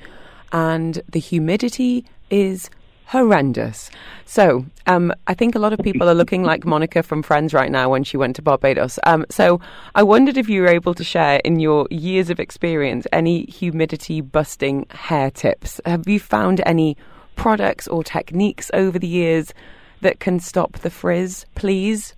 and 0.52 1.02
the 1.10 1.20
humidity 1.20 2.06
is 2.30 2.70
horrendous. 3.08 3.90
So 4.26 4.66
um, 4.86 5.14
I 5.28 5.34
think 5.34 5.56
a 5.56 5.60
lot 5.60 5.72
of 5.72 5.80
people 5.80 6.10
are 6.10 6.14
looking 6.14 6.44
like 6.44 6.66
Monica 6.74 7.02
from 7.02 7.24
Friends 7.24 7.54
right 7.54 7.72
now 7.72 7.90
when 7.90 8.04
she 8.04 8.18
went 8.18 8.36
to 8.36 8.42
Barbados. 8.42 9.00
Um, 9.06 9.26
so 9.30 9.62
I 9.96 10.04
wondered 10.04 10.38
if 10.38 10.50
you 10.50 10.62
were 10.62 10.68
able 10.68 10.94
to 10.94 11.04
share 11.04 11.40
in 11.46 11.60
your 11.60 11.88
years 11.90 12.30
of 12.30 12.40
experience 12.40 13.08
any 13.14 13.46
humidity 13.46 14.20
busting 14.20 14.88
hair 14.90 15.32
tips. 15.32 15.80
Have 15.86 16.08
you 16.08 16.20
found 16.20 16.62
any 16.66 16.98
products 17.36 17.88
or 17.88 18.04
techniques 18.04 18.70
over 18.74 19.00
the 19.00 19.08
years 19.08 19.54
that 20.02 20.20
can 20.20 20.40
stop 20.40 20.80
the 20.80 20.90
frizz, 20.90 21.46
please? 21.56 22.14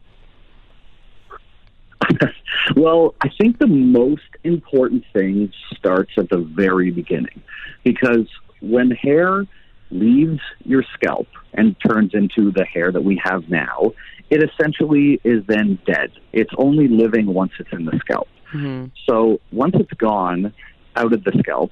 Well, 2.76 3.15
I 3.22 3.30
think 3.39 3.59
the 3.59 3.67
most 3.67 4.30
important 4.43 5.03
thing 5.13 5.51
starts 5.76 6.11
at 6.17 6.30
the 6.30 6.38
very 6.38 6.91
beginning 6.91 7.41
because 7.84 8.28
when 8.61 8.91
hair 8.91 9.45
leaves 9.91 10.39
your 10.65 10.84
scalp 10.93 11.28
and 11.53 11.76
turns 11.86 12.13
into 12.13 12.51
the 12.51 12.65
hair 12.65 12.91
that 12.91 13.03
we 13.03 13.20
have 13.24 13.49
now, 13.49 13.93
it 14.30 14.43
essentially 14.43 15.20
is 15.24 15.43
then 15.47 15.80
dead. 15.86 16.11
It's 16.32 16.51
only 16.57 16.88
living 16.88 17.26
once 17.28 17.53
it's 17.59 17.72
in 17.72 17.86
the 17.86 17.97
scalp. 17.99 18.28
Mm-hmm. 18.53 18.88
So 19.07 19.39
once 19.51 19.76
it's 19.80 19.93
gone 19.93 20.53
out 20.95 21.13
of 21.13 21.24
the 21.24 21.32
scalp, 21.39 21.72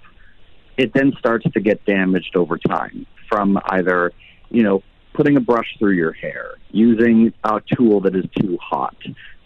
it 0.78 0.94
then 0.94 1.14
starts 1.20 1.46
to 1.52 1.60
get 1.60 1.86
damaged 1.86 2.36
over 2.36 2.58
time 2.58 3.06
from 3.30 3.60
either, 3.66 4.12
you 4.50 4.64
know, 4.64 4.84
putting 5.14 5.38
a 5.38 5.42
brush 5.42 5.76
through 5.80 5.94
your 5.94 6.14
hair, 6.14 6.56
using 6.72 7.34
a 7.44 7.62
tool 7.76 8.02
that 8.02 8.16
is 8.16 8.26
too 8.40 8.58
hot, 8.62 8.96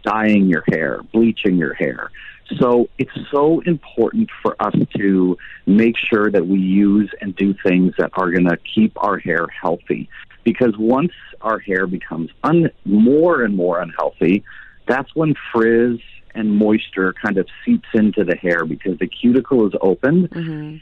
dyeing 0.04 0.48
your 0.48 0.64
hair, 0.72 1.02
bleaching 1.12 1.58
your 1.58 1.74
hair. 1.74 2.12
So 2.60 2.90
it's 2.98 3.12
so 3.32 3.62
important 3.62 4.30
for 4.42 4.56
us 4.62 4.76
to 4.98 5.38
make 5.66 5.96
sure 5.98 6.30
that 6.30 6.48
we 6.48 6.60
use 6.60 7.10
and 7.22 7.36
do 7.36 7.54
things 7.66 7.94
that 7.98 8.12
are 8.14 8.30
going 8.32 8.48
to 8.48 8.58
keep 8.76 8.92
our 9.02 9.18
hair 9.18 9.48
healthy. 9.48 10.10
Because 10.44 10.74
once 10.78 11.14
our 11.42 11.60
hair 11.60 11.88
becomes 11.88 12.30
un- 12.44 12.72
more 12.84 13.44
and 13.44 13.56
more 13.56 13.80
unhealthy, 13.80 14.44
that's 14.88 15.16
when 15.16 15.36
frizz 15.54 16.00
and 16.34 16.58
moisture 16.58 17.14
kind 17.14 17.38
of 17.38 17.48
seeps 17.66 17.88
into 17.94 18.24
the 18.24 18.36
hair 18.36 18.66
because 18.66 18.98
the 19.00 19.08
cuticle 19.08 19.68
is 19.68 19.74
open 19.82 20.28
mm-hmm. 20.30 20.78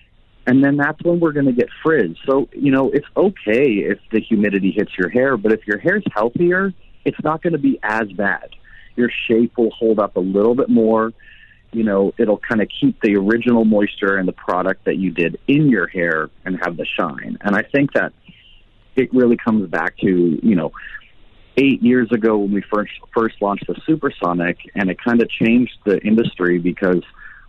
and 0.45 0.63
then 0.63 0.77
that's 0.77 1.01
when 1.03 1.19
we're 1.19 1.31
going 1.31 1.47
to 1.47 1.51
get 1.51 1.69
frizz. 1.83 2.15
So, 2.25 2.47
you 2.53 2.71
know, 2.71 2.91
it's 2.91 3.07
okay 3.17 3.77
if 3.79 3.99
the 4.11 4.21
humidity 4.21 4.71
hits 4.71 4.91
your 4.97 5.09
hair, 5.09 5.37
but 5.37 5.51
if 5.51 5.65
your 5.65 5.79
hair's 5.79 6.03
healthier, 6.13 6.73
it's 7.03 7.17
not 7.23 7.41
going 7.41 7.53
to 7.53 7.59
be 7.59 7.79
as 7.81 8.11
bad. 8.11 8.49
Your 8.99 9.09
shape 9.27 9.57
will 9.57 9.71
hold 9.71 9.97
up 9.97 10.17
a 10.17 10.19
little 10.19 10.55
bit 10.55 10.69
more. 10.69 11.13
You 11.71 11.83
know, 11.83 12.13
it'll 12.17 12.39
kind 12.39 12.61
of 12.61 12.67
keep 12.79 12.99
the 13.01 13.15
original 13.15 13.63
moisture 13.63 14.17
and 14.17 14.27
the 14.27 14.33
product 14.33 14.85
that 14.85 14.97
you 14.97 15.11
did 15.11 15.39
in 15.47 15.69
your 15.69 15.87
hair 15.87 16.29
and 16.43 16.59
have 16.63 16.75
the 16.75 16.85
shine. 16.85 17.37
And 17.41 17.55
I 17.55 17.61
think 17.61 17.93
that 17.93 18.11
it 18.97 19.13
really 19.13 19.37
comes 19.37 19.69
back 19.69 19.97
to, 19.99 20.39
you 20.43 20.55
know, 20.55 20.73
eight 21.55 21.81
years 21.81 22.11
ago 22.11 22.37
when 22.37 22.51
we 22.51 22.61
first 22.73 22.91
first 23.13 23.41
launched 23.41 23.67
the 23.67 23.75
Supersonic, 23.85 24.57
and 24.75 24.89
it 24.89 25.01
kind 25.01 25.21
of 25.21 25.29
changed 25.29 25.77
the 25.85 25.99
industry 25.99 26.59
because 26.59 27.03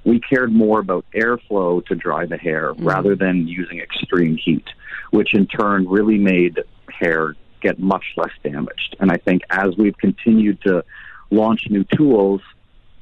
we 0.05 0.21
cared 0.21 0.53
more 0.53 0.79
about 0.79 1.05
airflow 1.15 1.85
to 1.87 1.95
dry 1.95 2.27
the 2.27 2.37
hair 2.37 2.73
mm-hmm. 2.73 2.87
rather 2.87 3.17
than 3.17 3.49
using 3.49 3.81
extreme 3.81 4.37
heat, 4.37 4.69
which 5.11 5.35
in 5.35 5.47
turn 5.47 5.89
really 5.89 6.19
made 6.19 6.61
hair 7.01 7.35
get 7.61 7.79
much 7.79 8.05
less 8.17 8.33
damaged. 8.43 8.97
And 9.01 9.11
I 9.11 9.17
think 9.17 9.43
as 9.51 9.77
we've 9.77 9.97
continued 9.97 10.61
to 10.63 10.85
launch 11.31 11.69
new 11.71 11.85
tools, 11.85 12.41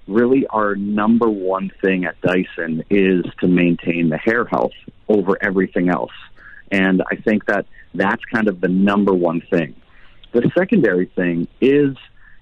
really 0.06 0.46
our 0.46 0.74
number 0.74 1.28
one 1.28 1.70
thing 1.82 2.04
at 2.04 2.20
Dyson 2.20 2.84
is 2.90 3.24
to 3.40 3.48
maintain 3.48 4.08
the 4.08 4.18
hair 4.18 4.44
health 4.44 4.72
over 5.08 5.36
everything 5.40 5.88
else. 5.88 6.12
And 6.70 7.02
I 7.10 7.16
think 7.16 7.46
that 7.46 7.66
that's 7.94 8.24
kind 8.26 8.48
of 8.48 8.60
the 8.60 8.68
number 8.68 9.12
one 9.12 9.40
thing. 9.40 9.74
The 10.32 10.50
secondary 10.56 11.06
thing 11.06 11.48
is 11.60 11.96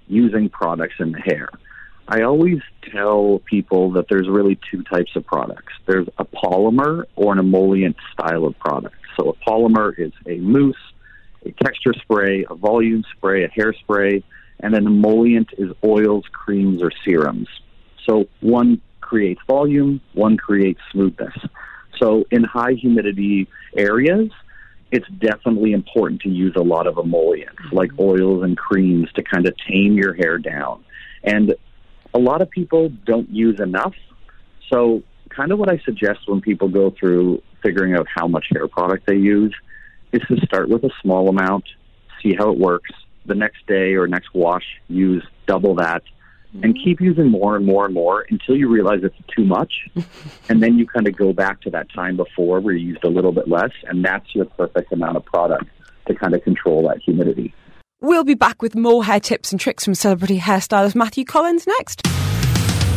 using 0.08 0.48
products 0.48 0.96
in 0.98 1.12
the 1.12 1.20
hair. 1.20 1.48
I 2.08 2.22
always 2.22 2.60
tell 2.92 3.40
people 3.44 3.92
that 3.92 4.06
there's 4.08 4.28
really 4.28 4.58
two 4.70 4.84
types 4.84 5.16
of 5.16 5.26
products. 5.26 5.72
There's 5.86 6.06
a 6.18 6.24
polymer 6.24 7.04
or 7.16 7.32
an 7.32 7.38
emollient 7.40 7.96
style 8.12 8.44
of 8.44 8.56
product. 8.58 8.94
So 9.18 9.30
a 9.30 9.34
polymer 9.50 9.92
is 9.98 10.12
a 10.24 10.36
mousse, 10.38 10.76
a 11.44 11.50
texture 11.64 11.94
spray, 11.94 12.44
a 12.48 12.54
volume 12.54 13.04
spray, 13.16 13.44
a 13.44 13.48
hairspray, 13.48 14.22
and 14.60 14.74
an 14.74 14.86
emollient 14.86 15.48
is 15.58 15.70
oils, 15.84 16.24
creams, 16.32 16.82
or 16.82 16.90
serums. 17.04 17.48
So 18.06 18.26
one 18.40 18.80
creates 19.00 19.40
volume, 19.46 20.00
one 20.14 20.36
creates 20.36 20.80
smoothness. 20.92 21.34
So 21.98 22.24
in 22.30 22.44
high 22.44 22.72
humidity 22.72 23.48
areas, 23.76 24.30
it's 24.92 25.06
definitely 25.18 25.72
important 25.72 26.20
to 26.22 26.28
use 26.28 26.54
a 26.56 26.62
lot 26.62 26.86
of 26.86 26.98
emollients 26.98 27.60
mm-hmm. 27.66 27.76
like 27.76 27.90
oils 27.98 28.44
and 28.44 28.56
creams 28.56 29.10
to 29.14 29.22
kind 29.22 29.46
of 29.46 29.54
tame 29.68 29.96
your 29.96 30.14
hair 30.14 30.38
down. 30.38 30.84
And 31.24 31.54
a 32.14 32.18
lot 32.18 32.40
of 32.40 32.50
people 32.50 32.90
don't 33.04 33.28
use 33.30 33.60
enough. 33.60 33.94
So, 34.72 35.02
kind 35.28 35.52
of 35.52 35.58
what 35.58 35.68
I 35.68 35.78
suggest 35.84 36.20
when 36.26 36.40
people 36.40 36.68
go 36.68 36.94
through 36.98 37.42
figuring 37.62 37.94
out 37.94 38.06
how 38.12 38.26
much 38.26 38.46
hair 38.50 38.68
product 38.68 39.06
they 39.06 39.16
use 39.16 39.54
is 40.12 40.22
to 40.28 40.36
start 40.46 40.68
with 40.68 40.84
a 40.84 40.90
small 41.02 41.28
amount, 41.28 41.64
see 42.22 42.34
how 42.34 42.50
it 42.50 42.58
works. 42.58 42.90
The 43.26 43.34
next 43.34 43.66
day 43.66 43.94
or 43.94 44.06
next 44.06 44.34
wash, 44.34 44.64
use 44.88 45.26
double 45.46 45.74
that, 45.76 46.02
and 46.62 46.74
mm-hmm. 46.74 46.84
keep 46.84 47.00
using 47.00 47.28
more 47.28 47.56
and 47.56 47.66
more 47.66 47.84
and 47.84 47.94
more 47.94 48.26
until 48.30 48.56
you 48.56 48.68
realize 48.68 49.00
it's 49.02 49.16
too 49.34 49.44
much. 49.44 49.88
and 50.48 50.62
then 50.62 50.78
you 50.78 50.86
kind 50.86 51.08
of 51.08 51.16
go 51.16 51.32
back 51.32 51.60
to 51.62 51.70
that 51.70 51.92
time 51.92 52.16
before 52.16 52.60
where 52.60 52.74
you 52.74 52.88
used 52.88 53.04
a 53.04 53.08
little 53.08 53.32
bit 53.32 53.48
less, 53.48 53.72
and 53.84 54.04
that's 54.04 54.34
your 54.34 54.44
perfect 54.44 54.92
amount 54.92 55.16
of 55.16 55.24
product 55.24 55.66
to 56.06 56.14
kind 56.14 56.34
of 56.34 56.42
control 56.42 56.86
that 56.88 56.98
humidity. 57.04 57.52
We'll 58.00 58.24
be 58.24 58.34
back 58.34 58.62
with 58.62 58.74
more 58.74 59.04
hair 59.04 59.20
tips 59.20 59.52
and 59.52 59.60
tricks 59.60 59.84
from 59.84 59.94
celebrity 59.94 60.38
hairstylist 60.38 60.94
Matthew 60.94 61.24
Collins 61.24 61.66
next. 61.66 62.02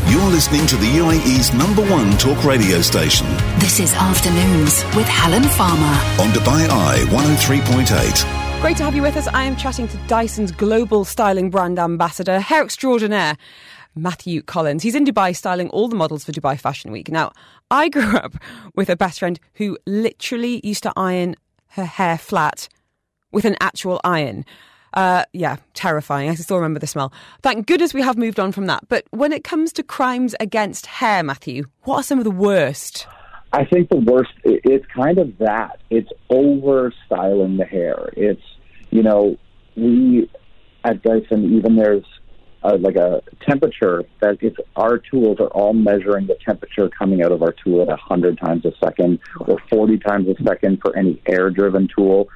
You're 0.10 0.30
listening 0.32 0.66
to 0.68 0.76
the 0.76 0.88
UAE's 0.88 1.54
number 1.54 1.84
one 1.88 2.18
talk 2.18 2.44
radio 2.44 2.82
station 2.82 3.28
This 3.60 3.80
is 3.80 3.94
Afternoons 3.94 4.84
with 4.96 5.08
Helen 5.08 5.44
Farmer. 5.44 5.86
on 6.20 6.30
Dubai 6.34 6.68
Eye 6.68 7.06
103.8. 7.10 8.39
Great 8.62 8.76
to 8.76 8.84
have 8.84 8.94
you 8.94 9.02
with 9.02 9.16
us. 9.16 9.26
I 9.30 9.46
am 9.46 9.56
chatting 9.56 9.88
to 9.88 9.98
Dyson's 10.08 10.52
global 10.52 11.06
styling 11.06 11.50
brand 11.50 11.80
ambassador, 11.80 12.42
hair 12.42 12.62
extraordinaire, 12.62 13.38
Matthew 13.96 14.42
Collins. 14.42 14.84
He's 14.84 14.96
in 14.96 15.06
Dubai 15.06 15.34
styling 15.34 15.70
all 15.70 15.88
the 15.88 15.96
models 15.96 16.26
for 16.26 16.34
Dubai 16.34 16.60
Fashion 16.60 16.92
Week. 16.92 17.08
Now, 17.08 17.32
I 17.72 17.88
grew 17.88 18.18
up 18.18 18.36
with 18.76 18.90
a 18.90 18.98
best 18.98 19.20
friend 19.20 19.40
who 19.54 19.78
literally 19.88 20.60
used 20.62 20.84
to 20.84 20.92
iron 20.98 21.38
her 21.70 21.86
hair 21.86 22.18
flat 22.18 22.68
with 23.32 23.46
an 23.46 23.56
actual 23.62 24.02
iron. 24.04 24.44
Uh, 24.94 25.24
yeah, 25.32 25.56
terrifying. 25.74 26.30
I 26.30 26.36
still 26.36 26.58
remember 26.58 26.82
the 26.82 26.88
smell. 26.88 27.14
Thank 27.42 27.66
goodness 27.66 27.94
we 27.94 28.02
have 28.02 28.18
moved 28.18 28.42
on 28.42 28.52
from 28.52 28.66
that. 28.66 28.90
But 28.90 29.06
when 29.12 29.32
it 29.32 29.46
comes 29.46 29.72
to 29.74 29.84
crimes 29.84 30.36
against 30.42 30.86
hair, 30.86 31.24
Matthew, 31.24 31.64
what 31.84 31.96
are 31.96 32.04
some 32.04 32.18
of 32.18 32.26
the 32.26 32.30
worst? 32.32 33.08
I 33.52 33.66
think 33.66 33.90
the 33.90 33.98
worst 33.98 34.32
it's 34.44 34.86
kind 34.88 35.18
of 35.18 35.38
that. 35.40 35.80
It's 35.90 36.10
over 36.30 36.94
styling 37.06 37.58
the 37.58 37.66
hair. 37.66 38.10
It's 38.16 38.42
you 38.92 39.04
know 39.04 39.38
we 39.76 40.30
at 40.84 41.02
Dyson 41.02 41.56
even 41.56 41.76
there's 41.76 42.06
like 42.64 42.96
a 42.96 43.22
temperature 43.48 44.04
that 44.20 44.38
it's 44.42 44.58
our 44.76 44.98
tools 44.98 45.38
are 45.40 45.48
all 45.48 45.74
measuring 45.74 46.28
the 46.28 46.38
temperature 46.46 46.90
coming 46.90 47.24
out 47.24 47.32
of 47.32 47.42
our 47.42 47.56
tool 47.64 47.82
at 47.82 48.00
hundred 48.00 48.38
times 48.38 48.66
a 48.66 48.72
second 48.84 49.20
or 49.40 49.58
forty 49.70 49.98
times 49.98 50.28
a 50.28 50.44
second 50.44 50.80
for 50.82 50.96
any 50.96 51.22
air 51.26 51.50
driven 51.50 51.88
tool. 51.96 52.30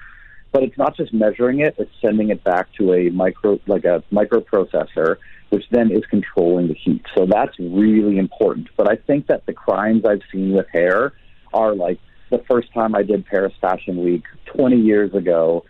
But 0.53 0.63
it's 0.63 0.77
not 0.77 0.95
just 0.95 1.13
measuring 1.13 1.59
it; 1.59 1.75
it's 1.77 1.91
sending 2.01 2.29
it 2.29 2.43
back 2.43 2.71
to 2.77 2.93
a 2.93 3.09
micro 3.09 3.59
like 3.67 3.83
a 3.83 4.03
microprocessor 4.11 5.17
which 5.53 5.65
then 5.69 5.91
is 5.91 6.03
controlling 6.09 6.67
the 6.67 6.73
heat. 6.73 7.05
So 7.15 7.27
that's 7.27 7.53
really 7.59 8.17
important. 8.17 8.69
But 8.75 8.89
I 8.89 8.95
think 8.95 9.27
that 9.27 9.45
the 9.45 9.53
crimes 9.53 10.03
I've 10.03 10.23
seen 10.31 10.51
with 10.53 10.65
hair 10.73 11.13
are 11.53 11.75
like 11.75 11.99
the 12.31 12.43
first 12.49 12.73
time 12.73 12.95
I 12.95 13.03
did 13.03 13.23
Paris 13.27 13.53
Fashion 13.61 14.03
Week 14.03 14.23
20 14.45 14.77
years 14.77 15.13
ago 15.13 15.63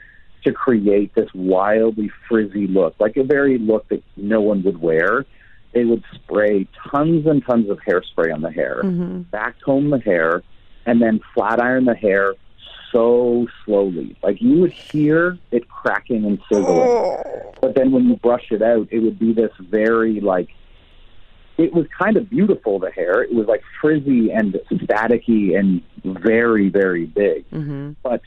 to 0.45 0.53
create 0.53 1.13
this 1.15 1.27
wildly 1.35 2.09
frizzy 2.29 2.65
look, 2.65 2.95
like 2.99 3.17
a 3.17 3.25
very 3.25 3.57
look 3.57 3.89
that 3.89 4.01
no 4.15 4.39
one 4.39 4.63
would 4.63 4.81
wear. 4.81 5.25
They 5.73 5.83
would 5.83 6.03
spray 6.13 6.65
tons 6.89 7.25
and 7.25 7.45
tons 7.45 7.69
of 7.69 7.79
hairspray 7.79 8.33
on 8.33 8.41
the 8.41 8.51
hair, 8.51 8.81
mm-hmm. 8.83 9.23
back 9.23 9.55
comb 9.65 9.89
the 9.89 9.99
hair, 9.99 10.43
and 10.85 11.01
then 11.01 11.19
flat 11.33 11.61
iron 11.61 11.83
the 11.83 11.95
hair 11.95 12.35
so 12.93 13.47
slowly. 13.65 14.15
Like 14.23 14.41
you 14.41 14.61
would 14.61 14.73
hear 14.91 15.37
it 15.51 15.67
cracking 15.67 16.23
and 16.23 16.39
sizzling. 16.49 17.17
But 17.59 17.75
then 17.75 17.91
when 17.91 18.07
you 18.07 18.15
brush 18.17 18.51
it 18.51 18.61
out, 18.61 18.87
it 18.91 18.99
would 18.99 19.19
be 19.19 19.33
this 19.33 19.51
very 19.59 20.21
like 20.21 20.49
it 21.57 21.73
was 21.73 21.85
kind 21.97 22.17
of 22.17 22.29
beautiful 22.29 22.79
the 22.79 22.91
hair. 22.91 23.21
It 23.21 23.33
was 23.33 23.47
like 23.47 23.61
frizzy 23.81 24.31
and 24.31 24.53
staticky 24.71 25.57
and 25.57 25.81
very, 26.03 26.69
very 26.69 27.05
big. 27.05 27.49
Mm-hmm. 27.51 27.91
But 28.01 28.21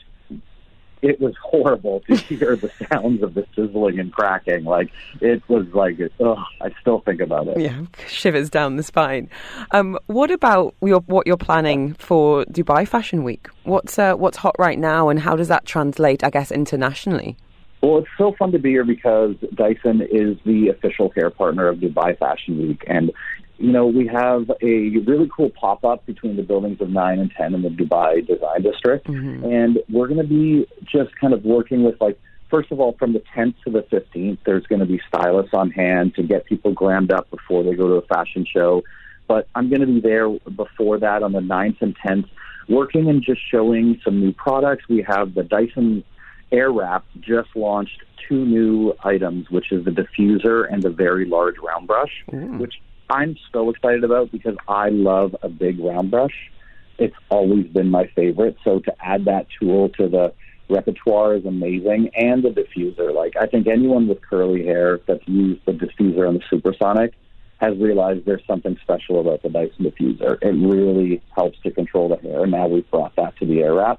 it 1.01 1.19
was 1.19 1.35
horrible 1.41 2.01
to 2.01 2.15
hear 2.29 2.55
the 2.55 2.71
sounds 2.89 3.21
of 3.23 3.33
the 3.33 3.45
sizzling 3.55 3.99
and 3.99 4.11
cracking. 4.11 4.63
Like 4.63 4.91
it 5.21 5.47
was 5.49 5.67
like, 5.73 5.99
ugh, 6.19 6.37
I 6.61 6.71
still 6.81 6.99
think 7.01 7.21
about 7.21 7.47
it. 7.47 7.59
Yeah, 7.59 7.81
shivers 8.07 8.49
down 8.49 8.77
the 8.77 8.83
spine. 8.83 9.29
Um, 9.71 9.97
what 10.07 10.31
about 10.31 10.75
your, 10.81 11.01
what 11.01 11.27
you're 11.27 11.37
planning 11.37 11.93
for 11.95 12.45
Dubai 12.45 12.87
Fashion 12.87 13.23
Week? 13.23 13.47
What's 13.63 13.99
uh, 13.99 14.15
what's 14.15 14.37
hot 14.37 14.55
right 14.57 14.79
now, 14.79 15.09
and 15.09 15.19
how 15.19 15.35
does 15.35 15.47
that 15.47 15.65
translate, 15.65 16.23
I 16.23 16.29
guess, 16.29 16.51
internationally? 16.51 17.37
Well, 17.81 17.99
it's 17.99 18.07
so 18.17 18.33
fun 18.37 18.51
to 18.53 18.59
be 18.59 18.71
here 18.71 18.83
because 18.83 19.35
Dyson 19.53 20.01
is 20.01 20.37
the 20.45 20.69
official 20.69 21.11
hair 21.15 21.29
partner 21.29 21.67
of 21.67 21.77
Dubai 21.77 22.17
Fashion 22.17 22.57
Week. 22.57 22.83
And, 22.87 23.11
you 23.59 23.71
know, 23.71 23.85
we 23.85 24.07
have 24.07 24.49
a 24.61 24.97
really 25.05 25.29
cool 25.35 25.51
pop 25.51 25.85
up 25.85 26.05
between 26.05 26.37
the 26.37 26.43
buildings 26.43 26.81
of 26.81 26.89
9 26.89 27.19
and 27.19 27.31
10 27.31 27.53
in 27.53 27.61
the 27.61 27.69
Dubai 27.69 28.25
Design 28.25 28.63
District. 28.63 29.05
Mm-hmm. 29.05 29.45
And 29.45 29.79
we're 29.89 30.07
going 30.07 30.21
to 30.21 30.27
be 30.27 30.67
just 30.83 31.15
kind 31.21 31.33
of 31.33 31.43
working 31.45 31.83
with, 31.83 32.01
like, 32.01 32.19
first 32.49 32.71
of 32.71 32.79
all, 32.79 32.93
from 32.97 33.13
the 33.13 33.21
10th 33.35 33.55
to 33.65 33.71
the 33.71 33.83
15th, 33.83 34.39
there's 34.45 34.65
going 34.65 34.79
to 34.79 34.85
be 34.85 34.99
stylists 35.07 35.53
on 35.53 35.69
hand 35.69 36.15
to 36.15 36.23
get 36.23 36.45
people 36.45 36.73
glammed 36.73 37.11
up 37.11 37.29
before 37.29 37.63
they 37.63 37.75
go 37.75 37.87
to 37.87 37.95
a 37.95 38.01
fashion 38.01 38.45
show. 38.51 38.83
But 39.27 39.47
I'm 39.53 39.69
going 39.69 39.81
to 39.81 39.87
be 39.87 39.99
there 39.99 40.29
before 40.29 40.97
that 40.99 41.21
on 41.21 41.33
the 41.33 41.41
9th 41.41 41.81
and 41.81 41.95
10th, 41.99 42.29
working 42.69 43.09
and 43.09 43.21
just 43.21 43.41
showing 43.51 43.99
some 44.03 44.19
new 44.19 44.33
products. 44.33 44.85
We 44.89 45.03
have 45.07 45.35
the 45.35 45.43
Dyson 45.43 46.03
Airwrap 46.51 47.03
just 47.19 47.49
launched 47.55 48.03
two 48.27 48.45
new 48.45 48.93
items, 49.03 49.49
which 49.49 49.71
is 49.71 49.85
the 49.85 49.91
diffuser 49.91 50.71
and 50.71 50.81
the 50.81 50.89
very 50.89 51.25
large 51.25 51.55
round 51.59 51.87
brush, 51.87 52.23
mm. 52.31 52.57
which 52.57 52.75
I'm 53.09 53.37
so 53.53 53.69
excited 53.69 54.03
about 54.03 54.31
because 54.31 54.55
I 54.67 54.89
love 54.89 55.35
a 55.41 55.49
big 55.49 55.79
round 55.79 56.11
brush. 56.11 56.51
It's 56.97 57.15
always 57.29 57.67
been 57.67 57.89
my 57.89 58.07
favorite. 58.15 58.57
So 58.63 58.79
to 58.79 58.93
add 59.05 59.25
that 59.25 59.47
tool 59.59 59.89
to 59.97 60.07
the 60.07 60.33
repertoire 60.69 61.35
is 61.35 61.45
amazing. 61.45 62.09
And 62.15 62.43
the 62.43 62.49
diffuser, 62.49 63.13
like 63.13 63.35
I 63.39 63.45
think 63.47 63.67
anyone 63.67 64.07
with 64.07 64.21
curly 64.21 64.65
hair 64.65 64.99
that's 65.07 65.25
used 65.27 65.61
the 65.65 65.73
diffuser 65.73 66.27
and 66.27 66.39
the 66.39 66.43
supersonic 66.49 67.13
has 67.59 67.77
realized 67.77 68.25
there's 68.25 68.45
something 68.45 68.77
special 68.81 69.19
about 69.19 69.41
the 69.41 69.49
Dyson 69.49 69.85
diffuser. 69.85 70.37
It 70.41 70.51
really 70.51 71.21
helps 71.35 71.59
to 71.61 71.71
control 71.71 72.09
the 72.09 72.17
hair. 72.17 72.45
Now 72.45 72.67
we've 72.67 72.89
brought 72.91 73.15
that 73.15 73.35
to 73.37 73.45
the 73.45 73.57
Airwrap. 73.57 73.97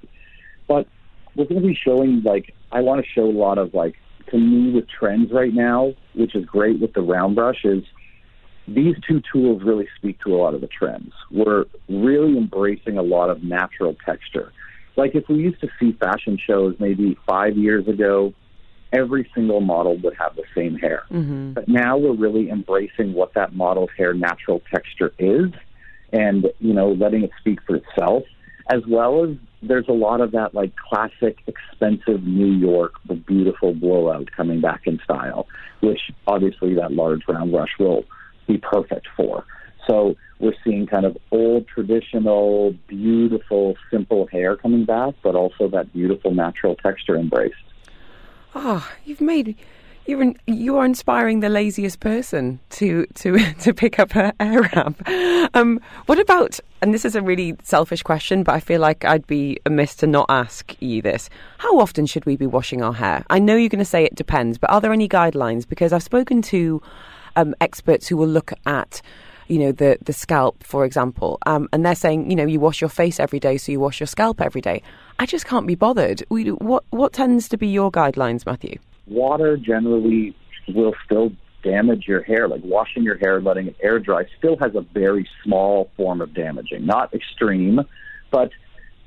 But 0.69 0.87
we're 1.39 1.45
going 1.45 1.63
to 1.63 1.67
be 1.67 1.79
showing 1.81 2.23
like 2.25 2.53
I 2.73 2.81
want 2.81 3.03
to 3.03 3.09
show 3.09 3.25
a 3.25 3.33
lot 3.33 3.59
of 3.59 3.73
like 3.73 3.95
to 4.31 4.37
me 4.37 4.73
with 4.73 4.87
trends 4.89 5.31
right 5.33 5.55
now, 5.55 5.95
which 6.15 6.35
is 6.35 6.45
great 6.45 6.81
with 6.81 6.93
the 6.93 7.01
round 7.01 7.37
brush 7.37 7.65
is 7.65 7.85
these 8.67 8.97
two 9.09 9.23
tools 9.33 9.63
really 9.65 9.89
speak 9.97 10.21
to 10.25 10.35
a 10.35 10.37
lot 10.37 10.53
of 10.53 10.61
the 10.61 10.67
trends. 10.67 11.13
We're 11.31 11.65
really 11.89 12.37
embracing 12.37 12.99
a 12.99 13.03
lot 13.03 13.31
of 13.31 13.43
natural 13.43 13.97
texture. 14.05 14.53
Like 14.97 15.15
if 15.15 15.29
we 15.29 15.37
used 15.37 15.61
to 15.61 15.69
see 15.81 15.93
fashion 15.93 16.39
shows 16.45 16.75
maybe 16.79 17.17
five 17.27 17.57
years 17.57 17.87
ago, 17.89 18.35
every 18.93 19.31
single 19.35 19.61
model 19.61 19.97
would 19.99 20.15
have 20.19 20.35
the 20.35 20.45
same 20.55 20.77
hair. 20.77 21.05
Mm-hmm. 21.11 21.53
But 21.53 21.69
now 21.69 21.97
we're 21.97 22.17
really 22.17 22.51
embracing 22.51 23.15
what 23.15 23.33
that 23.35 23.55
model's 23.55 23.91
hair 23.97 24.13
natural 24.13 24.61
texture 24.75 25.13
is 25.19 25.53
and, 26.13 26.49
you 26.59 26.75
know, 26.75 26.93
letting 26.93 27.23
it 27.23 27.31
speak 27.39 27.61
for 27.67 27.77
itself, 27.77 28.25
as 28.69 28.83
well 28.87 29.25
as 29.25 29.37
there's 29.63 29.89
a 29.89 29.93
lot 29.93 30.21
of 30.21 30.33
that 30.33 30.55
like 30.55 30.73
classic 30.77 31.39
expensive 31.47 32.23
New 32.23 32.53
York, 32.53 32.93
the 33.07 33.15
beautiful 33.15 33.75
blowout 33.75 34.29
coming 34.37 34.61
back 34.61 34.83
in 34.87 35.01
style, 35.03 35.47
which 35.81 36.01
obviously 36.27 36.75
that 36.75 36.93
large 36.93 37.23
round 37.27 37.51
brush 37.53 37.71
will 37.79 38.05
be 38.47 38.59
perfect 38.59 39.09
for. 39.17 39.45
So 39.87 40.17
we're 40.39 40.55
seeing 40.63 40.87
kind 40.87 41.07
of 41.07 41.17
old, 41.31 41.67
traditional, 41.67 42.75
beautiful, 42.87 43.77
simple 43.91 44.27
hair 44.31 44.57
coming 44.57 44.85
back, 44.85 45.15
but 45.23 45.35
also 45.35 45.69
that 45.69 45.93
beautiful 45.93 46.35
natural 46.35 46.77
texture 46.77 47.17
embraced. 47.17 47.57
Oh, 48.55 48.89
you've 49.05 49.21
made 49.21 49.57
you're 50.09 50.23
in, 50.23 50.37
you 50.47 50.79
are 50.79 50.87
inspiring 50.87 51.41
the 51.41 51.51
laziest 51.51 52.01
person 52.01 52.59
to 52.71 53.07
to 53.15 53.39
to 53.61 53.75
pick 53.75 53.99
up 53.99 54.13
her 54.13 54.33
Airwrap. 54.41 55.51
Um, 55.55 55.81
what 56.07 56.19
about? 56.19 56.59
And 56.81 56.95
this 56.95 57.05
is 57.05 57.15
a 57.15 57.23
really 57.23 57.57
selfish 57.63 58.03
question, 58.03 58.43
but 58.43 58.55
I 58.55 58.61
feel 58.61 58.81
like 58.81 59.05
I'd 59.05 59.27
be 59.27 59.59
amiss 59.67 59.95
to 59.97 60.07
not 60.07 60.27
ask 60.29 60.75
you 60.81 61.03
this. 61.03 61.29
How 61.59 61.79
often 61.79 62.07
should 62.07 62.25
we 62.25 62.37
be 62.37 62.47
washing 62.47 62.83
our 62.83 62.95
hair? 62.95 63.25
I 63.29 63.39
know 63.39 63.57
you're 63.57 63.69
going 63.69 63.79
to 63.81 63.85
say 63.85 64.05
it 64.05 64.15
depends, 64.15 64.59
but 64.59 64.71
are 64.71 64.81
there 64.81 64.93
any 64.93 65.09
guidelines? 65.09 65.69
Because 65.69 65.93
I've 65.93 66.03
spoken 66.03 66.41
to 66.43 66.81
um, 67.37 67.55
experts 67.61 68.09
who 68.09 68.17
will 68.17 68.29
look 68.29 68.53
at 68.67 69.03
you 69.49 69.59
know 69.59 69.73
the 69.73 69.99
the 70.03 70.13
scalp 70.13 70.63
for 70.63 70.85
example 70.85 71.39
um, 71.47 71.69
and 71.73 71.85
they're 71.85 71.95
saying 71.95 72.31
you 72.31 72.37
know 72.37 72.45
you 72.47 72.61
wash 72.61 72.81
your 72.81 72.91
face 72.91 73.19
every 73.19 73.41
day 73.41 73.57
so 73.57 73.73
you 73.73 73.81
wash 73.81 73.99
your 73.99 74.07
scalp 74.07 74.43
every 74.43 74.61
day 74.61 74.83
i 75.19 75.25
just 75.25 75.47
can't 75.47 75.67
be 75.67 75.75
bothered 75.75 76.23
we, 76.29 76.51
what 76.51 76.85
what 76.91 77.15
tends 77.15 77.49
to 77.49 77.57
be 77.57 77.67
your 77.67 77.91
guidelines 77.91 78.45
matthew 78.45 78.79
Water 79.09 79.57
generally 79.57 80.35
will 80.69 80.95
still 81.05 81.33
damage 81.63 82.05
your 82.07 82.23
hair. 82.23 82.49
Like 82.49 82.63
washing 82.65 83.03
your 83.03 83.17
hair, 83.19 83.41
letting 83.41 83.69
it 83.69 83.77
air 83.83 83.99
dry, 83.99 84.25
still 84.39 84.57
has 84.59 84.75
a 84.75 84.81
very 84.81 85.29
small 85.45 85.91
form 85.97 86.21
of 86.21 86.35
damaging. 86.35 86.87
Not 86.87 87.15
extreme, 87.15 87.81
but 88.31 88.51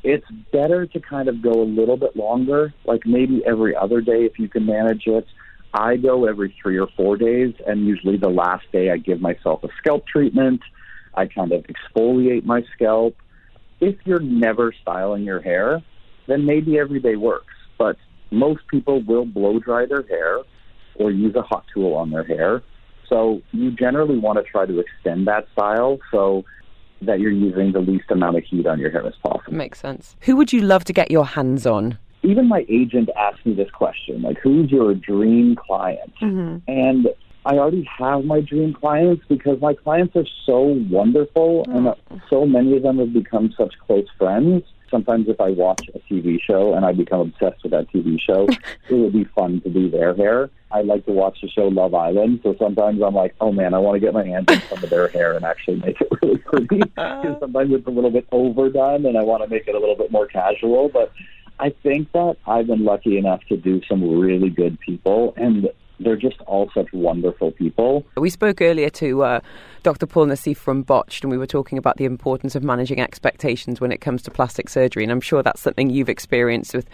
it's 0.04 0.26
better 0.52 0.86
to 0.88 1.00
kind 1.00 1.28
of 1.28 1.42
go 1.42 1.52
a 1.52 1.64
little 1.64 1.98
bit 1.98 2.16
longer, 2.16 2.74
like 2.86 3.06
maybe 3.06 3.44
every 3.46 3.76
other 3.76 4.02
day 4.02 4.26
if 4.26 4.40
you 4.40 4.50
can 4.50 4.66
manage 4.66 5.04
it. 5.06 5.26
I 5.74 5.96
go 5.96 6.26
every 6.26 6.56
three 6.62 6.78
or 6.78 6.88
four 6.98 7.16
days, 7.18 7.54
and 7.66 7.86
usually 7.86 8.18
the 8.18 8.30
last 8.30 8.66
day 8.72 8.90
I 8.90 8.98
give 8.98 9.22
myself 9.22 9.64
a 9.64 9.70
scalp 9.78 10.06
treatment. 10.06 10.62
I 11.14 11.28
kind 11.28 11.52
of 11.52 11.66
exfoliate 11.66 12.46
my 12.46 12.64
scalp. 12.74 13.16
If 13.80 13.96
you're 14.06 14.20
never 14.20 14.74
styling 14.82 15.24
your 15.24 15.42
hair, 15.42 15.82
then 16.28 16.46
maybe 16.46 16.78
every 16.78 17.00
day 17.00 17.16
works. 17.16 17.54
But 17.78 17.98
most 18.32 18.62
people 18.70 19.02
will 19.04 19.26
blow 19.26 19.60
dry 19.60 19.86
their 19.86 20.04
hair 20.04 20.40
or 20.96 21.12
use 21.12 21.36
a 21.36 21.42
hot 21.42 21.66
tool 21.74 21.94
on 21.94 22.10
their 22.12 22.24
hair. 22.24 22.64
So 23.08 23.42
you 23.52 23.72
generally 23.72 24.18
want 24.18 24.38
to 24.44 24.50
try 24.50 24.66
to 24.66 24.80
extend 24.80 25.28
that 25.28 25.46
style 25.52 26.00
so 26.12 26.44
that 27.02 27.20
you're 27.20 27.32
using 27.32 27.72
the 27.74 27.80
least 27.80 28.10
amount 28.10 28.38
of 28.38 28.44
heat 28.44 28.66
on 28.66 28.80
your 28.80 28.92
hair 28.92 29.06
as 29.06 29.16
possible. 29.22 29.54
makes 29.54 29.80
sense. 29.80 30.16
Who 30.22 30.36
would 30.38 30.54
you 30.54 30.62
love 30.62 30.86
to 30.86 30.94
get 30.94 31.12
your 31.12 31.26
hands 31.26 31.66
on? 31.66 31.98
Even 32.24 32.48
my 32.48 32.66
agent 32.70 33.10
asked 33.18 33.46
me 33.46 33.54
this 33.54 33.70
question 33.72 34.22
like 34.22 34.38
who's 34.38 34.72
your 34.72 34.94
dream 34.94 35.56
client? 35.56 36.14
And 36.68 37.08
i 37.44 37.56
already 37.56 37.88
have 37.98 38.24
my 38.24 38.40
dream 38.40 38.74
clients 38.74 39.24
because 39.28 39.60
my 39.62 39.74
clients 39.74 40.16
are 40.16 40.28
so 40.46 40.60
wonderful 40.92 41.66
and 41.70 41.88
uh, 41.88 41.96
so 42.30 42.46
many 42.46 42.78
of 42.78 42.84
them 42.84 43.00
have 43.00 43.14
become 43.14 43.52
such 43.58 43.74
close 43.86 44.06
friends 44.18 44.64
sometimes 44.92 45.28
if 45.28 45.40
i 45.42 45.50
watch 45.50 45.90
a 45.96 46.00
tv 46.00 46.40
show 46.40 46.74
and 46.74 46.86
i 46.86 46.92
become 46.92 47.22
obsessed 47.22 47.64
with 47.64 47.72
that 47.72 47.92
tv 47.92 48.20
show 48.20 48.48
it 48.90 48.94
would 48.94 49.14
be 49.14 49.24
fun 49.24 49.62
to 49.62 49.70
do 49.70 49.90
their 49.90 50.14
hair. 50.16 50.50
I 50.74 50.82
like 50.82 51.06
to 51.06 51.12
watch 51.12 51.40
the 51.42 51.50
show 51.50 51.68
love 51.68 51.94
island 51.94 52.42
so 52.44 52.56
sometimes 52.60 53.02
i'm 53.02 53.16
like 53.16 53.36
oh 53.42 53.52
man 53.52 53.74
i 53.74 53.78
want 53.80 53.96
to 53.96 54.00
get 54.00 54.14
my 54.14 54.26
hands 54.26 54.46
on 54.50 54.62
some 54.70 54.84
of 54.84 54.90
their 54.90 55.08
hair 55.08 55.36
and 55.36 55.44
actually 55.44 55.78
make 55.78 56.00
it 56.00 56.08
really 56.22 56.38
pretty. 56.38 56.78
Because 56.96 57.40
sometimes 57.40 57.74
it's 57.74 57.88
a 57.88 57.90
little 57.90 58.12
bit 58.12 58.28
overdone 58.32 59.06
and 59.06 59.18
i 59.18 59.24
want 59.24 59.44
to 59.44 59.50
make 59.50 59.68
it 59.68 59.76
a 59.76 59.80
little 59.80 59.96
bit 59.96 60.12
more 60.12 60.28
casual 60.28 60.90
but 60.90 61.12
I 61.60 61.70
think 61.84 62.12
that 62.14 62.38
I've 62.48 62.66
been 62.66 62.84
lucky 62.84 63.20
enough 63.20 63.42
to 63.50 63.56
do 63.56 63.82
some 63.88 64.20
really 64.20 64.50
good 64.50 64.80
people, 64.80 65.36
and 65.38 65.70
they're 66.04 66.16
just 66.16 66.42
all 66.42 66.70
such 66.74 66.92
wonderful 66.94 67.52
people. 67.52 68.06
We 68.16 68.30
spoke 68.30 68.62
earlier 68.62 68.90
to 68.92 69.24
uh, 69.24 69.40
Dr. 69.84 70.06
Paul 70.06 70.28
Nassif 70.28 70.58
from 70.58 70.84
Botched, 70.84 71.24
and 71.24 71.32
we 71.32 71.38
were 71.38 71.48
talking 71.48 71.78
about 71.78 71.98
the 71.98 72.06
importance 72.06 72.56
of 72.56 72.64
managing 72.64 73.00
expectations 73.00 73.80
when 73.80 73.92
it 73.92 74.02
comes 74.02 74.22
to 74.24 74.32
plastic 74.32 74.70
surgery. 74.70 75.04
And 75.04 75.12
I'm 75.12 75.22
sure 75.22 75.44
that's 75.44 75.62
something 75.62 75.90
you've 75.90 76.10
experienced 76.10 76.74
with 76.74 76.88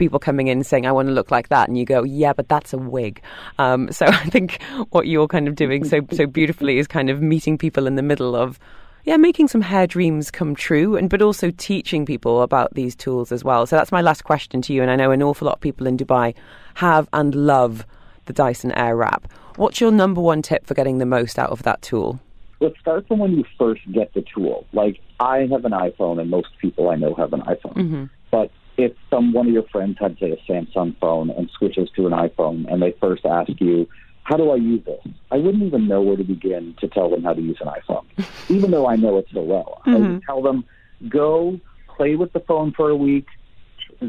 people 0.00 0.18
coming 0.18 0.48
in 0.48 0.64
saying, 0.64 0.86
I 0.86 0.92
want 0.92 1.08
to 1.08 1.14
look 1.14 1.30
like 1.30 1.48
that. 1.48 1.68
And 1.68 1.78
you 1.78 1.84
go, 1.84 2.02
yeah, 2.02 2.32
but 2.32 2.48
that's 2.48 2.72
a 2.72 2.78
wig. 2.78 3.22
Um, 3.58 3.92
so 3.92 4.06
I 4.08 4.24
think 4.24 4.60
what 4.90 5.06
you're 5.06 5.28
kind 5.28 5.46
of 5.46 5.54
doing 5.54 5.84
so, 5.84 6.00
so 6.12 6.26
beautifully 6.26 6.78
is 6.78 6.86
kind 6.88 7.10
of 7.10 7.22
meeting 7.22 7.58
people 7.58 7.86
in 7.86 7.96
the 7.96 8.02
middle 8.02 8.34
of, 8.34 8.58
yeah, 9.04 9.16
making 9.16 9.48
some 9.48 9.60
hair 9.60 9.86
dreams 9.86 10.30
come 10.30 10.54
true, 10.54 10.96
and 10.96 11.08
but 11.08 11.22
also 11.22 11.50
teaching 11.50 12.04
people 12.04 12.42
about 12.42 12.74
these 12.74 12.94
tools 12.94 13.32
as 13.32 13.44
well. 13.44 13.66
So 13.66 13.76
that's 13.76 13.92
my 13.92 14.02
last 14.02 14.24
question 14.24 14.60
to 14.62 14.72
you. 14.72 14.82
And 14.82 14.90
I 14.90 14.96
know 14.96 15.10
an 15.10 15.22
awful 15.22 15.46
lot 15.46 15.54
of 15.54 15.60
people 15.60 15.86
in 15.86 15.96
Dubai 15.96 16.34
have 16.74 17.08
and 17.12 17.34
love 17.34 17.86
the 18.30 18.34
Dyson 18.34 18.70
Airwrap. 18.70 19.24
What's 19.56 19.80
your 19.80 19.90
number 19.90 20.20
one 20.20 20.40
tip 20.40 20.64
for 20.64 20.74
getting 20.74 20.98
the 20.98 21.06
most 21.06 21.36
out 21.36 21.50
of 21.50 21.64
that 21.64 21.82
tool? 21.82 22.20
Let's 22.60 22.78
start 22.78 23.08
from 23.08 23.18
when 23.18 23.32
you 23.32 23.44
first 23.58 23.80
get 23.90 24.14
the 24.14 24.24
tool. 24.34 24.66
Like, 24.72 25.00
I 25.18 25.48
have 25.50 25.64
an 25.64 25.72
iPhone, 25.72 26.20
and 26.20 26.30
most 26.30 26.48
people 26.60 26.90
I 26.90 26.94
know 26.94 27.14
have 27.14 27.32
an 27.32 27.40
iPhone. 27.40 27.74
Mm-hmm. 27.74 28.04
But 28.30 28.52
if 28.76 28.92
some 29.10 29.32
one 29.32 29.48
of 29.48 29.52
your 29.52 29.64
friends 29.64 29.96
had, 29.98 30.16
say, 30.20 30.30
a 30.30 30.36
Samsung 30.50 30.96
phone 31.00 31.30
and 31.30 31.50
switches 31.58 31.90
to 31.96 32.06
an 32.06 32.12
iPhone, 32.12 32.72
and 32.72 32.80
they 32.80 32.94
first 33.00 33.26
ask 33.26 33.50
you, 33.58 33.88
how 34.22 34.36
do 34.36 34.50
I 34.50 34.56
use 34.56 34.84
this? 34.84 35.00
I 35.32 35.38
wouldn't 35.38 35.64
even 35.64 35.88
know 35.88 36.02
where 36.02 36.16
to 36.16 36.22
begin 36.22 36.76
to 36.80 36.86
tell 36.86 37.10
them 37.10 37.24
how 37.24 37.32
to 37.32 37.42
use 37.42 37.58
an 37.60 37.66
iPhone, 37.66 38.04
even 38.48 38.70
though 38.70 38.86
I 38.86 38.94
know 38.94 39.18
it 39.18 39.26
so 39.32 39.42
well. 39.42 39.82
I 39.86 39.94
would 39.94 40.02
mm-hmm. 40.02 40.18
tell 40.24 40.40
them, 40.40 40.64
go 41.08 41.58
play 41.96 42.14
with 42.14 42.32
the 42.32 42.40
phone 42.40 42.72
for 42.72 42.90
a 42.90 42.96
week, 42.96 43.26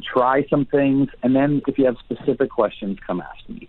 try 0.01 0.45
some 0.47 0.65
things, 0.65 1.09
and 1.23 1.35
then 1.35 1.63
if 1.67 1.79
you 1.79 1.85
have 1.85 1.95
specific 1.97 2.51
questions, 2.51 2.99
come 3.05 3.19
ask 3.21 3.49
me. 3.49 3.67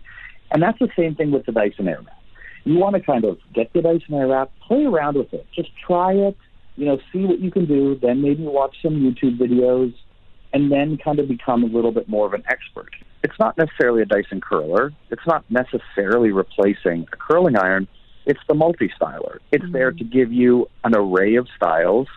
And 0.53 0.61
that's 0.61 0.79
the 0.79 0.89
same 0.95 1.15
thing 1.15 1.31
with 1.31 1.45
the 1.45 1.51
Dyson 1.51 1.85
Airwrap. 1.85 2.15
You 2.63 2.77
want 2.77 2.95
to 2.95 3.01
kind 3.01 3.25
of 3.25 3.39
get 3.53 3.73
the 3.73 3.81
Dyson 3.81 4.11
Airwrap, 4.11 4.49
play 4.65 4.85
around 4.85 5.17
with 5.17 5.33
it, 5.33 5.45
just 5.53 5.69
try 5.85 6.13
it, 6.13 6.37
you 6.77 6.85
know, 6.85 6.99
see 7.11 7.25
what 7.25 7.39
you 7.39 7.51
can 7.51 7.65
do, 7.65 7.99
then 8.01 8.21
maybe 8.21 8.43
watch 8.43 8.77
some 8.81 8.93
YouTube 8.93 9.37
videos, 9.37 9.93
and 10.53 10.71
then 10.71 10.97
kind 10.97 11.19
of 11.19 11.27
become 11.27 11.63
a 11.63 11.67
little 11.67 11.91
bit 11.91 12.07
more 12.07 12.25
of 12.25 12.33
an 12.33 12.43
expert. 12.47 12.91
It's 13.23 13.37
not 13.39 13.57
necessarily 13.57 14.01
a 14.01 14.05
Dyson 14.05 14.39
curler. 14.39 14.93
It's 15.09 15.25
not 15.25 15.43
necessarily 15.49 16.31
replacing 16.31 17.07
a 17.11 17.15
curling 17.17 17.57
iron. 17.57 17.87
It's 18.25 18.39
the 18.47 18.53
multi-styler. 18.53 19.39
It's 19.51 19.65
there 19.71 19.91
mm-hmm. 19.91 19.97
to 19.97 20.03
give 20.03 20.31
you 20.31 20.69
an 20.83 20.95
array 20.95 21.35
of 21.35 21.47
styles. 21.55 22.07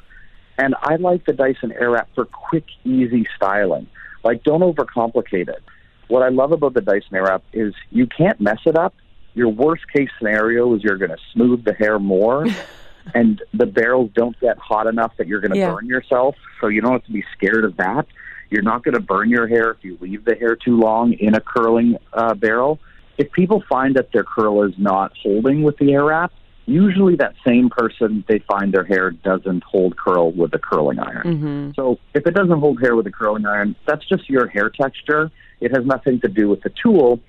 And 0.59 0.75
I 0.83 0.97
like 0.97 1.25
the 1.27 1.33
Dyson 1.33 1.73
Airwrap 1.81 2.07
for 2.15 2.25
quick, 2.27 2.65
easy 2.85 3.27
styling. 3.37 3.89
Like, 4.25 4.43
don't 4.43 4.61
overcomplicate 4.61 5.49
it. 5.49 5.63
What 6.09 6.23
I 6.23 6.29
love 6.29 6.53
about 6.53 6.75
the 6.75 6.81
Dyson 6.81 7.11
Airwrap 7.13 7.43
is 7.53 7.75
you 7.91 8.07
can't 8.07 8.41
mess 8.41 8.61
it 8.67 8.77
up. 8.77 8.95
Your 9.35 9.49
worst 9.49 9.83
case 9.95 10.09
scenario 10.19 10.75
is 10.75 10.83
you're 10.83 10.97
going 10.97 11.11
to 11.11 11.19
smooth 11.33 11.65
the 11.65 11.75
hair 11.75 11.99
more, 11.99 12.47
and 13.15 13.43
the 13.53 13.67
barrels 13.67 14.11
don't 14.15 14.39
get 14.41 14.57
hot 14.59 14.87
enough 14.87 15.13
that 15.19 15.27
you're 15.27 15.41
going 15.41 15.53
to 15.53 15.59
Yeah. 15.59 15.73
burn 15.73 15.87
yourself. 15.87 16.37
So 16.61 16.69
you 16.69 16.81
don't 16.81 16.93
have 16.93 17.05
to 17.05 17.13
be 17.13 17.25
scared 17.37 17.65
of 17.65 17.77
that. 17.77 18.07
You're 18.51 18.63
not 18.63 18.85
going 18.85 18.95
to 18.95 19.01
burn 19.01 19.29
your 19.29 19.49
hair 19.49 19.73
if 19.73 19.79
you 19.83 19.99
leave 20.01 20.25
the 20.25 20.37
hair 20.37 20.57
too 20.57 20.79
long 20.79 21.13
in 21.15 21.35
a 21.35 21.41
curling 21.41 21.97
uh, 22.13 22.35
barrel. 22.35 22.79
If 23.19 23.33
people 23.33 23.63
find 23.69 23.97
that 23.97 24.13
their 24.13 24.25
curl 24.25 24.63
is 24.63 24.75
not 24.79 25.13
holding 25.23 25.63
with 25.63 25.77
the 25.79 25.87
Airwrap, 25.87 26.31
usually 26.67 27.17
that 27.17 27.35
same 27.47 27.71
person 27.71 28.25
they 28.29 28.41
find 28.41 28.73
their 28.73 28.85
hair 28.85 29.11
doesn't 29.11 29.63
hold 29.63 29.97
curl 29.97 30.33
with 30.33 30.51
the 30.51 30.59
curling 30.59 30.99
iron. 30.99 31.23
Mm-hmm. 31.25 31.71
So 31.75 31.99
if 32.15 32.27
it 32.27 32.35
doesn't 32.35 32.59
hold 32.59 32.81
hair 32.81 32.95
with 32.95 33.07
the 33.07 33.13
curling 33.13 33.47
iron, 33.47 33.77
that's 33.87 34.07
just 34.07 34.29
your 34.29 34.49
hair 34.49 34.69
texture. 34.69 35.31
It 35.61 35.75
has 35.75 35.87
nothing 35.87 36.21
to 36.21 36.29
do 36.29 36.49
with 36.49 36.63
the 36.63 36.73
tool. 36.83 37.21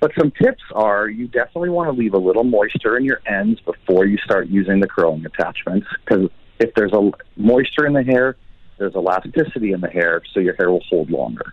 But 0.00 0.12
some 0.16 0.30
tips 0.30 0.62
are 0.74 1.08
you 1.08 1.26
definitely 1.26 1.70
want 1.70 1.92
to 1.92 2.00
leave 2.00 2.14
a 2.14 2.18
little 2.18 2.44
moisture 2.44 2.96
in 2.96 3.04
your 3.04 3.20
ends 3.26 3.60
before 3.60 4.06
you 4.06 4.16
start 4.18 4.46
using 4.46 4.78
the 4.78 4.86
curling 4.86 5.26
attachments 5.26 5.88
because 6.04 6.30
if 6.60 6.72
there's 6.74 6.92
a 6.92 7.10
moisture 7.36 7.84
in 7.84 7.94
the 7.94 8.04
hair, 8.04 8.36
there's 8.78 8.94
elasticity 8.94 9.72
in 9.72 9.80
the 9.80 9.88
hair, 9.88 10.22
so 10.32 10.38
your 10.38 10.54
hair 10.54 10.70
will 10.70 10.84
hold 10.88 11.10
longer. 11.10 11.52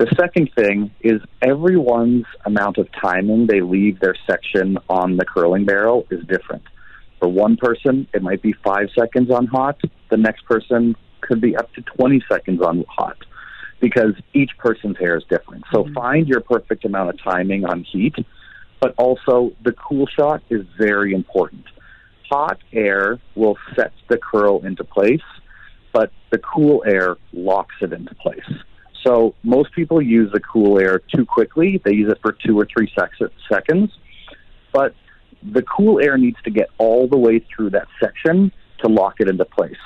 The 0.00 0.06
second 0.18 0.48
thing 0.54 0.90
is 1.02 1.20
everyone's 1.42 2.24
amount 2.46 2.78
of 2.78 2.88
timing 2.90 3.46
they 3.46 3.60
leave 3.60 4.00
their 4.00 4.14
section 4.26 4.78
on 4.88 5.18
the 5.18 5.26
curling 5.26 5.66
barrel 5.66 6.06
is 6.10 6.24
different. 6.24 6.62
For 7.18 7.28
one 7.28 7.58
person, 7.58 8.06
it 8.14 8.22
might 8.22 8.40
be 8.40 8.54
five 8.64 8.88
seconds 8.98 9.30
on 9.30 9.46
hot. 9.46 9.78
The 10.10 10.16
next 10.16 10.46
person 10.46 10.96
could 11.20 11.42
be 11.42 11.54
up 11.54 11.70
to 11.74 11.82
20 11.82 12.24
seconds 12.32 12.62
on 12.62 12.86
hot 12.88 13.18
because 13.78 14.14
each 14.32 14.52
person's 14.56 14.96
hair 14.96 15.18
is 15.18 15.24
different. 15.28 15.64
So 15.70 15.84
mm-hmm. 15.84 15.92
find 15.92 16.26
your 16.26 16.40
perfect 16.40 16.86
amount 16.86 17.10
of 17.10 17.22
timing 17.22 17.66
on 17.66 17.84
heat, 17.84 18.14
but 18.80 18.94
also 18.96 19.52
the 19.62 19.72
cool 19.72 20.06
shot 20.06 20.42
is 20.48 20.64
very 20.78 21.12
important. 21.12 21.66
Hot 22.30 22.58
air 22.72 23.18
will 23.34 23.58
set 23.76 23.92
the 24.08 24.16
curl 24.16 24.64
into 24.64 24.82
place, 24.82 25.20
but 25.92 26.10
the 26.30 26.38
cool 26.38 26.84
air 26.86 27.18
locks 27.34 27.74
it 27.82 27.92
into 27.92 28.14
place. 28.14 28.48
So 29.04 29.34
most 29.42 29.72
people 29.72 30.02
use 30.02 30.30
the 30.32 30.40
cool 30.40 30.78
air 30.78 31.00
too 31.14 31.24
quickly. 31.24 31.80
They 31.84 31.94
use 31.94 32.10
it 32.10 32.18
for 32.22 32.32
two 32.32 32.58
or 32.58 32.66
three 32.66 32.92
sec- 32.98 33.30
seconds, 33.50 33.90
but 34.72 34.94
the 35.42 35.62
cool 35.62 36.00
air 36.02 36.18
needs 36.18 36.36
to 36.44 36.50
get 36.50 36.68
all 36.78 37.08
the 37.08 37.16
way 37.16 37.38
through 37.38 37.70
that 37.70 37.88
section 38.02 38.52
to 38.82 38.88
lock 38.88 39.14
it 39.20 39.28
into 39.28 39.44
place. 39.44 39.76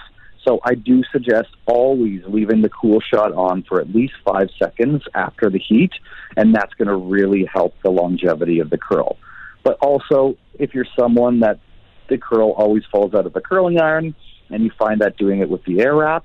So 0.47 0.61
I 0.65 0.75
do 0.75 1.03
suggest 1.11 1.49
always 1.67 2.23
leaving 2.27 2.61
the 2.61 2.69
cool 2.69 3.01
shot 3.01 3.33
on 3.33 3.63
for 3.63 3.81
at 3.81 3.95
least 3.95 4.15
five 4.25 4.49
seconds 4.59 5.03
after 5.15 5.49
the 5.49 5.59
heat, 5.59 5.93
and 6.37 6.55
that's 6.55 6.75
going 6.75 6.89
to 6.89 6.97
really 6.97 7.49
help 7.53 7.75
the 7.83 7.91
longevity 7.91 8.59
of 8.59 8.69
the 8.69 8.77
curl. 8.77 9.17
But 9.63 9.79
also, 9.81 10.37
if 10.59 10.75
you're 10.75 10.87
someone 10.99 11.41
that 11.41 11.61
the 12.09 12.19
curl 12.19 12.51
always 12.51 12.83
falls 12.93 13.15
out 13.15 13.25
of 13.25 13.33
the 13.33 13.41
curling 13.41 13.81
iron, 13.81 14.15
and 14.51 14.63
you 14.63 14.71
find 14.79 15.01
that 15.01 15.17
doing 15.17 15.41
it 15.41 15.49
with 15.49 15.65
the 15.65 15.79
Airwrap, 15.79 16.23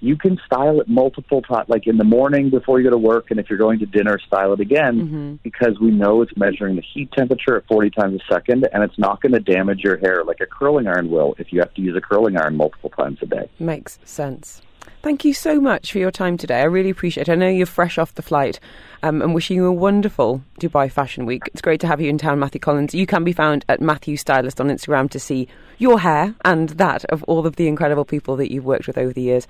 you 0.00 0.16
can 0.16 0.38
style 0.46 0.80
it 0.80 0.88
multiple 0.88 1.42
times, 1.42 1.68
like 1.68 1.86
in 1.86 1.96
the 1.96 2.04
morning 2.04 2.50
before 2.50 2.80
you 2.80 2.84
go 2.84 2.90
to 2.90 2.98
work, 2.98 3.30
and 3.30 3.40
if 3.40 3.50
you're 3.50 3.58
going 3.58 3.78
to 3.80 3.86
dinner, 3.86 4.18
style 4.18 4.52
it 4.52 4.60
again 4.60 5.40
because 5.42 5.78
we 5.80 5.90
know 5.90 6.22
it's 6.22 6.36
measuring 6.36 6.76
the 6.76 6.82
heat 6.94 7.10
temperature 7.12 7.56
at 7.56 7.66
40 7.66 7.90
times 7.90 8.20
a 8.20 8.32
second, 8.32 8.68
and 8.72 8.82
it's 8.82 8.98
not 8.98 9.20
going 9.20 9.32
to 9.32 9.40
damage 9.40 9.80
your 9.80 9.96
hair 9.96 10.24
like 10.24 10.40
a 10.40 10.46
curling 10.46 10.86
iron 10.86 11.10
will 11.10 11.34
if 11.38 11.52
you 11.52 11.60
have 11.60 11.72
to 11.74 11.82
use 11.82 11.96
a 11.96 12.00
curling 12.00 12.36
iron 12.36 12.56
multiple 12.56 12.90
times 12.90 13.18
a 13.22 13.26
day. 13.26 13.48
Makes 13.58 13.98
sense. 14.04 14.62
Thank 15.02 15.24
you 15.24 15.32
so 15.32 15.60
much 15.60 15.92
for 15.92 15.98
your 15.98 16.10
time 16.10 16.36
today. 16.36 16.60
I 16.60 16.64
really 16.64 16.90
appreciate 16.90 17.28
it. 17.28 17.32
I 17.32 17.36
know 17.36 17.48
you're 17.48 17.66
fresh 17.66 17.98
off 17.98 18.14
the 18.14 18.22
flight 18.22 18.58
um, 19.02 19.22
and 19.22 19.32
wishing 19.32 19.56
you 19.56 19.66
a 19.66 19.72
wonderful 19.72 20.42
Dubai 20.60 20.90
Fashion 20.90 21.24
Week. 21.24 21.42
It's 21.46 21.60
great 21.60 21.80
to 21.80 21.86
have 21.86 22.00
you 22.00 22.08
in 22.08 22.18
town, 22.18 22.40
Matthew 22.40 22.58
Collins. 22.58 22.94
You 22.94 23.06
can 23.06 23.22
be 23.22 23.32
found 23.32 23.64
at 23.68 23.80
Matthew 23.80 24.16
Stylist 24.16 24.60
on 24.60 24.68
Instagram 24.68 25.08
to 25.10 25.20
see 25.20 25.46
your 25.78 26.00
hair 26.00 26.34
and 26.44 26.70
that 26.70 27.04
of 27.06 27.22
all 27.24 27.46
of 27.46 27.56
the 27.56 27.68
incredible 27.68 28.04
people 28.04 28.34
that 28.36 28.52
you've 28.52 28.64
worked 28.64 28.88
with 28.88 28.98
over 28.98 29.12
the 29.12 29.22
years. 29.22 29.46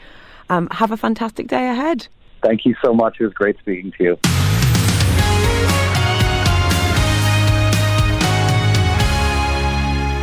Um, 0.51 0.68
have 0.70 0.92
a 0.92 0.96
fantastic 0.96 1.49
day 1.49 1.68
ahead. 1.68 2.09
Thank 2.42 2.64
you 2.64 2.74
so 2.82 2.94
much. 2.94 3.16
It 3.20 3.24
was 3.24 3.34
great 3.34 3.59
speaking 3.59 3.92
to 3.99 4.05
you. 4.05 4.18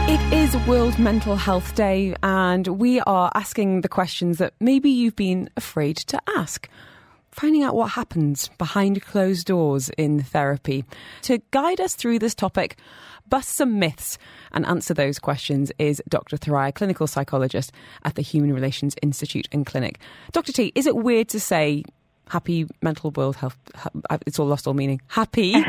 It 0.07 0.33
is 0.33 0.55
World 0.67 0.97
Mental 0.97 1.35
Health 1.35 1.75
Day, 1.75 2.15
and 2.23 2.67
we 2.67 3.01
are 3.01 3.31
asking 3.35 3.81
the 3.81 3.89
questions 3.89 4.37
that 4.37 4.53
maybe 4.59 4.89
you've 4.89 5.15
been 5.15 5.49
afraid 5.57 5.97
to 5.97 6.19
ask. 6.37 6.69
Finding 7.31 7.63
out 7.63 7.75
what 7.75 7.91
happens 7.91 8.49
behind 8.57 9.01
closed 9.01 9.47
doors 9.47 9.89
in 9.97 10.21
therapy. 10.21 10.85
To 11.23 11.41
guide 11.51 11.81
us 11.81 11.95
through 11.95 12.19
this 12.19 12.33
topic, 12.33 12.77
bust 13.29 13.49
some 13.49 13.79
myths, 13.79 14.17
and 14.51 14.65
answer 14.65 14.93
those 14.93 15.19
questions 15.19 15.71
is 15.79 16.01
Dr. 16.07 16.37
Thoraiya, 16.37 16.73
clinical 16.73 17.07
psychologist 17.07 17.71
at 18.03 18.15
the 18.15 18.21
Human 18.21 18.53
Relations 18.53 18.95
Institute 19.01 19.47
and 19.51 19.65
Clinic. 19.65 19.99
Dr. 20.31 20.51
T, 20.51 20.71
is 20.75 20.87
it 20.87 20.95
weird 20.95 21.29
to 21.29 21.39
say 21.39 21.83
happy 22.29 22.67
mental 22.81 23.11
world 23.11 23.35
health? 23.35 23.57
It's 24.25 24.39
all 24.39 24.47
lost 24.47 24.67
all 24.67 24.73
meaning. 24.73 25.01
Happy 25.07 25.55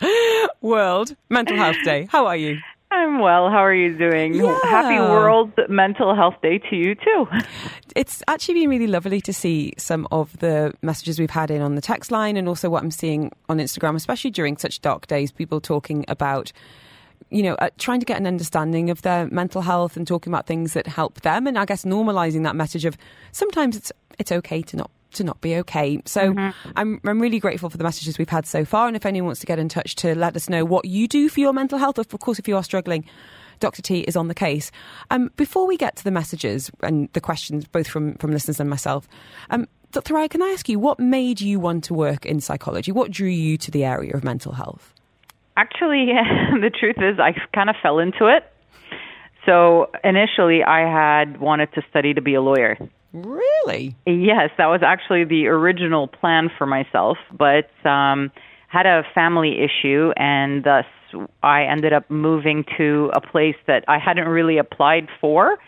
World 0.60 1.16
Mental 1.28 1.56
Health 1.56 1.78
Day. 1.84 2.06
How 2.10 2.26
are 2.26 2.36
you? 2.36 2.58
I'm 2.92 3.20
well. 3.20 3.50
How 3.50 3.64
are 3.64 3.74
you 3.74 3.96
doing? 3.96 4.34
Yeah. 4.34 4.58
Happy 4.64 4.98
World 4.98 5.52
Mental 5.68 6.14
Health 6.14 6.34
Day 6.42 6.58
to 6.58 6.76
you 6.76 6.94
too. 6.94 7.26
It's 7.96 8.22
actually 8.28 8.54
been 8.54 8.70
really 8.70 8.86
lovely 8.86 9.20
to 9.22 9.32
see 9.32 9.72
some 9.76 10.06
of 10.12 10.36
the 10.38 10.72
messages 10.82 11.18
we've 11.18 11.30
had 11.30 11.50
in 11.50 11.62
on 11.62 11.74
the 11.74 11.80
text 11.80 12.10
line 12.10 12.36
and 12.36 12.48
also 12.48 12.70
what 12.70 12.82
I'm 12.82 12.90
seeing 12.90 13.32
on 13.48 13.58
Instagram, 13.58 13.96
especially 13.96 14.30
during 14.30 14.56
such 14.56 14.80
dark 14.80 15.06
days, 15.06 15.32
people 15.32 15.60
talking 15.60 16.04
about 16.08 16.52
you 17.30 17.42
know, 17.42 17.54
uh, 17.56 17.70
trying 17.78 18.00
to 18.00 18.06
get 18.06 18.18
an 18.18 18.26
understanding 18.26 18.90
of 18.90 19.02
their 19.02 19.26
mental 19.28 19.62
health 19.62 19.96
and 19.96 20.06
talking 20.06 20.32
about 20.32 20.46
things 20.46 20.72
that 20.72 20.86
help 20.86 21.20
them, 21.20 21.46
and 21.46 21.58
I 21.58 21.64
guess 21.64 21.84
normalising 21.84 22.42
that 22.44 22.56
message 22.56 22.84
of 22.84 22.96
sometimes 23.30 23.76
it's 23.76 23.92
it's 24.18 24.32
okay 24.32 24.62
to 24.62 24.76
not 24.76 24.90
to 25.12 25.24
not 25.24 25.40
be 25.40 25.56
okay. 25.56 26.00
So 26.04 26.34
I'm 26.76 27.00
I'm 27.04 27.20
really 27.20 27.38
grateful 27.38 27.70
for 27.70 27.78
the 27.78 27.84
messages 27.84 28.18
we've 28.18 28.28
had 28.28 28.46
so 28.46 28.64
far, 28.64 28.86
and 28.86 28.96
if 28.96 29.06
anyone 29.06 29.26
wants 29.26 29.40
to 29.40 29.46
get 29.46 29.58
in 29.58 29.68
touch 29.68 29.94
to 29.96 30.14
let 30.14 30.36
us 30.36 30.48
know 30.48 30.64
what 30.64 30.84
you 30.84 31.08
do 31.08 31.28
for 31.28 31.40
your 31.40 31.52
mental 31.52 31.78
health, 31.78 31.98
of 31.98 32.08
course, 32.08 32.38
if 32.38 32.48
you 32.48 32.56
are 32.56 32.64
struggling. 32.64 33.04
Dr. 33.60 33.82
T 33.82 34.00
is 34.00 34.16
on 34.16 34.28
the 34.28 34.34
case. 34.34 34.72
Um, 35.10 35.30
before 35.36 35.66
we 35.66 35.76
get 35.76 35.96
to 35.96 36.04
the 36.04 36.10
messages 36.10 36.70
and 36.82 37.10
the 37.12 37.20
questions, 37.20 37.66
both 37.66 37.86
from, 37.86 38.14
from 38.14 38.32
listeners 38.32 38.58
and 38.58 38.70
myself, 38.70 39.06
um, 39.50 39.68
Dr. 39.92 40.14
Thoraiya, 40.14 40.30
can 40.30 40.42
I 40.42 40.48
ask 40.48 40.68
you 40.68 40.78
what 40.78 40.98
made 40.98 41.40
you 41.40 41.60
want 41.60 41.84
to 41.84 41.94
work 41.94 42.24
in 42.24 42.40
psychology? 42.40 42.90
What 42.90 43.10
drew 43.10 43.28
you 43.28 43.58
to 43.58 43.70
the 43.70 43.84
area 43.84 44.14
of 44.14 44.24
mental 44.24 44.52
health? 44.52 44.94
Actually, 45.56 46.06
the 46.60 46.70
truth 46.70 46.96
is, 46.98 47.18
I 47.18 47.34
kind 47.54 47.68
of 47.68 47.76
fell 47.82 47.98
into 47.98 48.26
it. 48.26 48.50
So 49.46 49.90
initially, 50.04 50.62
I 50.62 50.80
had 50.80 51.40
wanted 51.40 51.72
to 51.74 51.82
study 51.90 52.14
to 52.14 52.20
be 52.20 52.34
a 52.34 52.40
lawyer. 52.40 52.78
Really? 53.12 53.96
Yes, 54.06 54.50
that 54.58 54.66
was 54.66 54.82
actually 54.84 55.24
the 55.24 55.48
original 55.48 56.06
plan 56.06 56.50
for 56.56 56.66
myself, 56.66 57.18
but 57.36 57.68
um, 57.88 58.30
had 58.68 58.86
a 58.86 59.02
family 59.14 59.58
issue, 59.60 60.12
and 60.16 60.62
thus 60.64 60.84
I 61.42 61.62
ended 61.64 61.92
up 61.92 62.10
moving 62.10 62.64
to 62.76 63.10
a 63.14 63.20
place 63.20 63.56
that 63.66 63.84
I 63.88 63.98
hadn't 63.98 64.28
really 64.28 64.58
applied 64.58 65.08
for, 65.20 65.58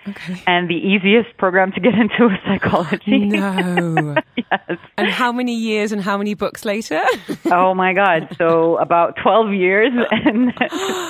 and 0.46 0.68
the 0.68 0.74
easiest 0.76 1.36
program 1.38 1.72
to 1.72 1.80
get 1.80 1.94
into 2.02 2.24
was 2.28 2.38
psychology. 2.46 3.26
No. 3.26 4.16
yes. 4.36 4.78
and 4.96 5.08
how 5.08 5.32
many 5.32 5.54
years 5.54 5.92
and 5.92 6.00
how 6.02 6.16
many 6.18 6.34
books 6.34 6.64
later? 6.64 7.02
Oh 7.46 7.74
my 7.74 7.92
God! 7.92 8.34
So 8.38 8.76
about 8.78 9.16
twelve 9.22 9.52
years 9.52 9.92
and 10.10 10.52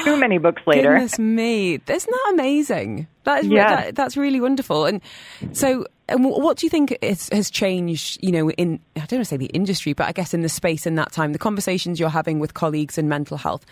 too 0.05 0.16
many 0.16 0.39
books 0.39 0.62
later. 0.66 0.93
Goodness 0.95 1.18
me, 1.18 1.74
isn't 1.74 2.11
that 2.11 2.30
amazing? 2.35 3.07
That 3.24 3.45
is 3.45 3.51
Yeah. 3.51 3.76
that, 3.76 3.95
that's 3.95 4.16
really 4.16 4.41
wonderful. 4.41 4.85
And 4.87 5.01
so, 5.53 5.87
and 6.09 6.24
what 6.24 6.57
do 6.57 6.66
you 6.66 6.70
think 6.70 6.97
is, 7.01 7.28
has 7.30 7.51
changed? 7.51 8.18
You 8.22 8.33
know, 8.33 8.51
in 8.51 8.80
I 8.97 9.01
don't 9.01 9.18
want 9.18 9.22
to 9.22 9.24
say 9.26 9.37
the 9.37 9.47
industry, 9.47 9.93
but 9.93 10.09
I 10.09 10.12
guess 10.12 10.35
in 10.35 10.41
the 10.43 10.49
space 10.49 10.87
in 10.87 10.97
that 10.97 11.12
time, 11.12 11.33
the 11.33 11.39
conversations 11.39 12.01
you're 12.01 12.09
having 12.09 12.41
with 12.41 12.55
colleagues 12.55 12.99
in 12.99 13.09
mental 13.09 13.37
health. 13.37 13.64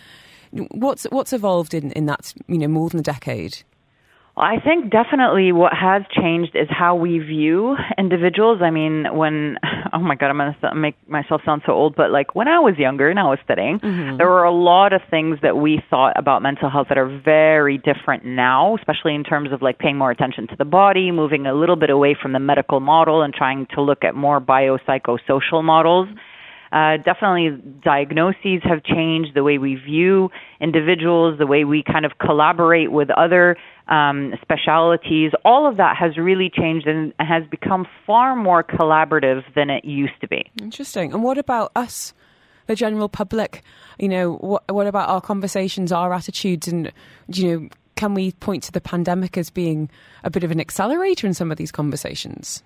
What's 0.53 1.05
what's 1.05 1.33
evolved 1.33 1.75
in, 1.75 1.93
in 1.93 2.07
that 2.07 2.35
you 2.49 2.59
know 2.59 2.69
more 2.69 2.89
than 2.89 3.01
a 3.01 3.05
decade? 3.05 3.63
I 4.37 4.59
think 4.59 4.91
definitely 4.91 5.53
what 5.53 5.73
has 5.75 6.03
changed 6.11 6.55
is 6.55 6.69
how 6.71 6.95
we 6.95 7.19
view 7.19 7.77
individuals. 7.99 8.61
I 8.63 8.71
mean, 8.71 9.07
when 9.15 9.59
oh 9.93 9.99
my 9.99 10.15
god, 10.15 10.31
I'm 10.31 10.39
going 10.39 10.55
to 10.61 10.75
make 10.75 10.97
myself 11.09 11.43
sound 11.45 11.63
so 11.67 11.73
old, 11.73 11.95
but 11.95 12.11
like 12.11 12.35
when 12.35 12.49
I 12.49 12.59
was 12.59 12.79
younger 12.79 13.11
and 13.11 13.19
I 13.19 13.25
was 13.25 13.39
studying, 13.45 13.81
mm-hmm. 13.81 14.17
there 14.17 14.29
were 14.29 14.45
a 14.45 14.53
lot 14.53 14.93
of 14.93 15.03
things 15.11 15.39
that 15.43 15.57
we 15.57 15.83
thought 15.91 16.19
about 16.19 16.43
mental 16.43 16.71
health 16.71 16.89
that 16.89 16.97
are 16.97 17.21
very 17.23 17.77
different 17.77 18.25
now, 18.25 18.77
especially 18.77 19.15
in 19.15 19.25
terms 19.25 19.53
of 19.53 19.63
like 19.63 19.79
paying 19.79 19.99
more 19.99 20.11
attention 20.11 20.47
to 20.49 20.57
the 20.57 20.65
body, 20.65 21.11
moving 21.11 21.47
a 21.47 21.55
little 21.55 21.77
bit 21.77 21.91
away 21.91 22.17
from 22.21 22.33
the 22.33 22.41
medical 22.41 22.81
model 22.81 23.23
and 23.23 23.35
trying 23.35 23.67
to 23.75 23.83
look 23.83 24.05
at 24.05 24.15
more 24.15 24.41
biopsychosocial 24.41 25.63
models. 25.63 26.09
Mm-hmm 26.09 26.19
uh, 26.73 26.99
definitely, 26.99 27.61
diagnoses 27.83 28.63
have 28.63 28.83
changed 28.85 29.35
the 29.35 29.43
way 29.43 29.59
we 29.59 29.75
view 29.75 30.31
individuals, 30.61 31.39
the 31.39 31.47
way 31.47 31.65
we 31.65 31.83
kind 31.83 32.05
of 32.05 32.19
collaborate 32.19 32.93
with 32.93 33.11
other 33.11 33.57
um, 33.89 34.35
specialities. 34.41 35.33
All 35.45 35.69
of 35.69 35.79
that 35.79 35.97
has 35.97 36.17
really 36.17 36.49
changed 36.49 36.87
and 36.87 37.13
has 37.19 37.43
become 37.51 37.87
far 38.07 38.37
more 38.37 38.63
collaborative 38.63 39.43
than 39.55 39.69
it 39.69 39.85
used 39.85 40.21
to 40.21 40.29
be. 40.29 40.49
Interesting. 40.63 41.13
And 41.13 41.23
what 41.23 41.39
about 41.39 41.73
us? 41.75 42.15
the 42.71 42.77
general 42.77 43.09
public? 43.09 43.63
You 43.99 44.09
know, 44.09 44.35
what 44.37 44.63
what 44.73 44.87
about 44.87 45.09
our 45.09 45.21
conversations, 45.21 45.91
our 45.91 46.13
attitudes, 46.15 46.69
and 46.69 46.93
you 47.27 47.61
know, 47.61 47.69
can 47.97 48.15
we 48.15 48.33
point 48.33 48.63
to 48.65 48.73
the 48.73 48.81
pandemic 48.81 49.37
as 49.37 49.51
being 49.51 49.91
a 50.23 50.31
bit 50.31 50.45
of 50.45 50.51
an 50.51 50.61
accelerator 50.61 51.27
in 51.27 51.35
some 51.35 51.51
of 51.51 51.59
these 51.59 51.73
conversations? 51.73 52.63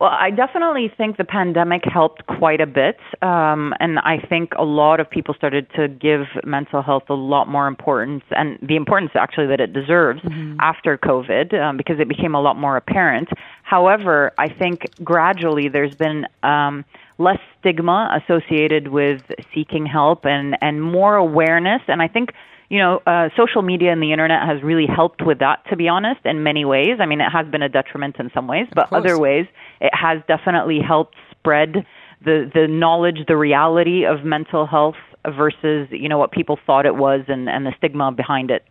Well, 0.00 0.08
I 0.10 0.30
definitely 0.30 0.90
think 0.96 1.18
the 1.18 1.24
pandemic 1.24 1.82
helped 1.84 2.26
quite 2.26 2.62
a 2.62 2.66
bit. 2.66 2.98
Um, 3.20 3.74
and 3.80 3.98
I 3.98 4.16
think 4.16 4.52
a 4.56 4.64
lot 4.64 4.98
of 4.98 5.10
people 5.10 5.34
started 5.34 5.66
to 5.76 5.88
give 5.88 6.22
mental 6.42 6.80
health 6.80 7.02
a 7.10 7.14
lot 7.14 7.48
more 7.48 7.66
importance 7.66 8.24
and 8.30 8.58
the 8.62 8.76
importance 8.76 9.10
actually 9.14 9.48
that 9.48 9.60
it 9.60 9.74
deserves 9.74 10.22
mm-hmm. 10.22 10.56
after 10.58 10.96
COVID 10.96 11.52
um, 11.52 11.76
because 11.76 12.00
it 12.00 12.08
became 12.08 12.34
a 12.34 12.40
lot 12.40 12.56
more 12.56 12.78
apparent. 12.78 13.28
However, 13.62 14.32
I 14.38 14.48
think 14.48 14.86
gradually 15.04 15.68
there's 15.68 15.94
been 15.94 16.26
um, 16.42 16.86
less 17.18 17.38
stigma 17.58 18.22
associated 18.22 18.88
with 18.88 19.20
seeking 19.54 19.84
help 19.84 20.24
and, 20.24 20.56
and 20.62 20.82
more 20.82 21.16
awareness. 21.16 21.82
And 21.88 22.00
I 22.00 22.08
think 22.08 22.32
you 22.70 22.78
know, 22.78 23.02
uh, 23.04 23.28
social 23.36 23.62
media 23.62 23.92
and 23.92 24.00
the 24.00 24.12
internet 24.12 24.46
has 24.46 24.62
really 24.62 24.86
helped 24.86 25.26
with 25.26 25.40
that, 25.40 25.64
to 25.68 25.76
be 25.76 25.88
honest, 25.88 26.20
in 26.24 26.44
many 26.44 26.64
ways. 26.64 26.98
I 27.00 27.06
mean, 27.06 27.20
it 27.20 27.28
has 27.28 27.46
been 27.48 27.62
a 27.62 27.68
detriment 27.68 28.16
in 28.20 28.30
some 28.32 28.46
ways, 28.46 28.68
but 28.72 28.92
other 28.92 29.18
ways, 29.18 29.46
it 29.80 29.90
has 29.92 30.22
definitely 30.28 30.78
helped 30.80 31.16
spread 31.32 31.84
the, 32.24 32.48
the 32.54 32.68
knowledge, 32.68 33.26
the 33.26 33.36
reality 33.36 34.04
of 34.04 34.24
mental 34.24 34.66
health 34.66 34.94
versus, 35.26 35.88
you 35.90 36.08
know, 36.08 36.16
what 36.16 36.30
people 36.30 36.58
thought 36.64 36.86
it 36.86 36.94
was 36.94 37.22
and, 37.26 37.48
and 37.48 37.66
the 37.66 37.72
stigma 37.76 38.12
behind 38.12 38.52
it. 38.52 38.64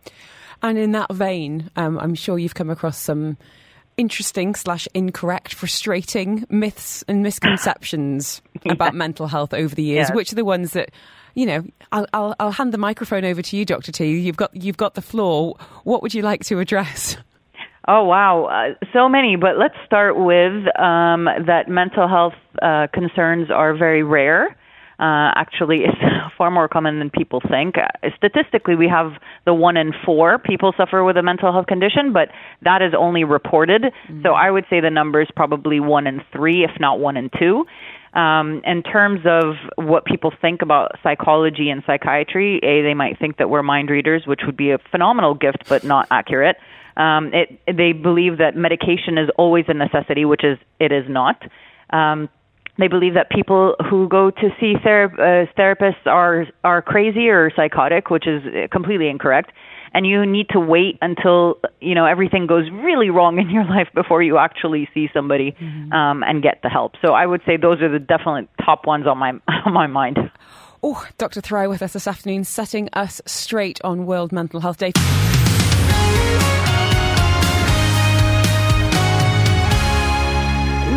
And 0.62 0.78
in 0.78 0.94
that 0.94 1.14
vein, 1.14 1.70
um, 1.76 2.00
I'm 2.00 2.16
sure 2.16 2.40
you've 2.40 2.56
come 2.56 2.70
across 2.70 2.98
some 2.98 3.38
interesting 3.98 4.56
slash 4.56 4.88
incorrect, 4.94 5.54
frustrating 5.54 6.46
myths 6.50 7.04
and 7.10 7.22
misconceptions 7.22 8.42
yeah. 8.64 8.72
about 8.72 8.96
mental 8.96 9.28
health 9.28 9.54
over 9.54 9.76
the 9.76 9.84
years. 9.84 10.10
Which 10.10 10.32
are 10.32 10.36
the 10.36 10.46
ones 10.46 10.72
that 10.72 10.92
you 11.40 11.46
know, 11.46 11.64
I'll, 11.94 12.06
I'll, 12.14 12.36
I'll 12.38 12.52
hand 12.52 12.74
the 12.74 12.78
microphone 12.78 13.24
over 13.24 13.42
to 13.42 13.56
you, 13.56 13.64
Dr. 13.64 13.94
T. 13.94 14.06
You've 14.20 14.36
got, 14.36 14.54
you've 14.54 14.76
got 14.76 14.96
the 14.96 15.02
floor. 15.02 15.56
What 15.86 16.02
would 16.02 16.14
you 16.14 16.22
like 16.22 16.44
to 16.46 16.60
address? 16.60 17.18
Oh, 17.88 18.04
wow. 18.04 18.46
Uh, 18.46 18.86
so 18.94 19.10
many, 19.10 19.36
but 19.36 19.58
let's 19.58 19.74
start 19.84 20.16
with 20.16 20.54
um, 20.78 21.26
that 21.48 21.64
mental 21.68 22.08
health 22.08 22.36
uh, 22.62 22.86
concerns 22.94 23.50
are 23.50 23.76
very 23.76 24.04
rare. 24.04 24.56
Uh, 25.00 25.34
actually, 25.34 25.78
it's 25.86 25.98
far 26.38 26.52
more 26.52 26.68
common 26.68 27.00
than 27.00 27.10
people 27.10 27.42
think. 27.50 27.78
Uh, 27.80 28.10
statistically, 28.16 28.76
we 28.76 28.88
have 28.88 29.14
the 29.46 29.56
one 29.56 29.76
in 29.76 29.94
four 30.06 30.38
people 30.38 30.72
suffer 30.78 31.04
with 31.04 31.18
a 31.18 31.24
mental 31.24 31.52
health 31.52 31.66
condition, 31.66 32.14
but 32.14 32.30
that 32.62 32.84
is 32.84 32.94
only 32.96 33.24
reported. 33.24 33.82
Mm-hmm. 33.82 34.22
So 34.22 34.34
I 34.34 34.52
would 34.52 34.66
say 34.70 34.82
the 34.82 34.92
number 34.92 35.20
is 35.22 35.30
probably 35.36 35.80
one 35.80 36.06
in 36.06 36.22
three, 36.32 36.64
if 36.64 36.80
not 36.80 37.00
one 37.00 37.18
in 37.18 37.32
two. 37.40 37.66
Um, 38.14 38.62
in 38.66 38.82
terms 38.82 39.22
of 39.26 39.56
what 39.76 40.06
people 40.06 40.32
think 40.42 40.62
about 40.62 40.94
psychology 41.04 41.70
and 41.70 41.84
psychiatry, 41.86 42.60
A, 42.64 42.82
they 42.82 42.96
might 42.96 43.20
think 43.20 43.38
that 43.38 43.50
we're 43.50 43.62
mind 43.62 43.90
readers, 43.90 44.24
which 44.26 44.42
would 44.46 44.58
be 44.58 44.72
a 44.72 44.80
phenomenal 44.92 45.36
gift, 45.36 45.70
but 45.70 45.84
not 45.84 46.08
accurate. 46.10 46.58
Um, 46.98 47.32
it, 47.34 47.60
they 47.68 47.94
believe 47.94 48.40
that 48.40 48.56
medication 48.56 49.18
is 49.18 49.30
always 49.38 49.66
a 49.68 49.74
necessity, 49.74 50.26
which 50.26 50.44
is 50.44 50.58
it 50.80 50.92
is 50.92 51.06
not. 51.08 51.42
Um, 51.92 52.30
they 52.80 52.88
believe 52.88 53.14
that 53.14 53.30
people 53.30 53.76
who 53.90 54.08
go 54.08 54.32
to 54.32 54.50
see 54.60 54.74
ther- 54.84 55.14
uh, 55.14 55.60
therapists 55.60 56.06
are 56.06 56.48
are 56.64 56.82
crazy 56.82 57.30
or 57.30 57.52
psychotic, 57.56 58.10
which 58.10 58.26
is 58.26 58.42
completely 58.72 59.08
incorrect 59.08 59.52
and 59.94 60.06
you 60.06 60.26
need 60.26 60.50
to 60.50 60.60
wait 60.60 60.98
until 61.02 61.60
you 61.82 61.96
know 61.96 62.06
everything 62.06 62.48
goes 62.48 62.70
really 62.72 63.10
wrong 63.10 63.40
in 63.40 63.50
your 63.50 63.66
life 63.76 63.88
before 63.94 64.22
you 64.22 64.38
actually 64.38 64.90
see 64.94 65.10
somebody 65.14 65.52
mm-hmm. 65.52 65.92
um, 65.92 66.24
and 66.24 66.42
get 66.44 66.62
the 66.64 66.70
help. 66.70 66.94
So 67.02 67.14
I 67.14 67.26
would 67.26 67.42
say 67.46 67.58
those 67.58 67.82
are 67.82 67.90
the 67.90 68.00
definite 68.00 68.50
top 68.64 68.86
ones 68.86 69.08
on 69.08 69.18
my 69.18 69.32
on 69.66 69.74
my 69.74 69.88
mind. 69.88 70.18
Oh, 70.82 71.06
Dr. 71.18 71.42
Thoraiya 71.42 71.70
with 71.70 71.82
us 71.82 71.92
this 71.92 72.08
afternoon, 72.08 72.46
setting 72.46 72.88
us 72.94 73.22
straight 73.26 73.82
on 73.84 74.06
World 74.06 74.32
Mental 74.32 74.62
Health 74.62 74.78
Day. 74.78 74.94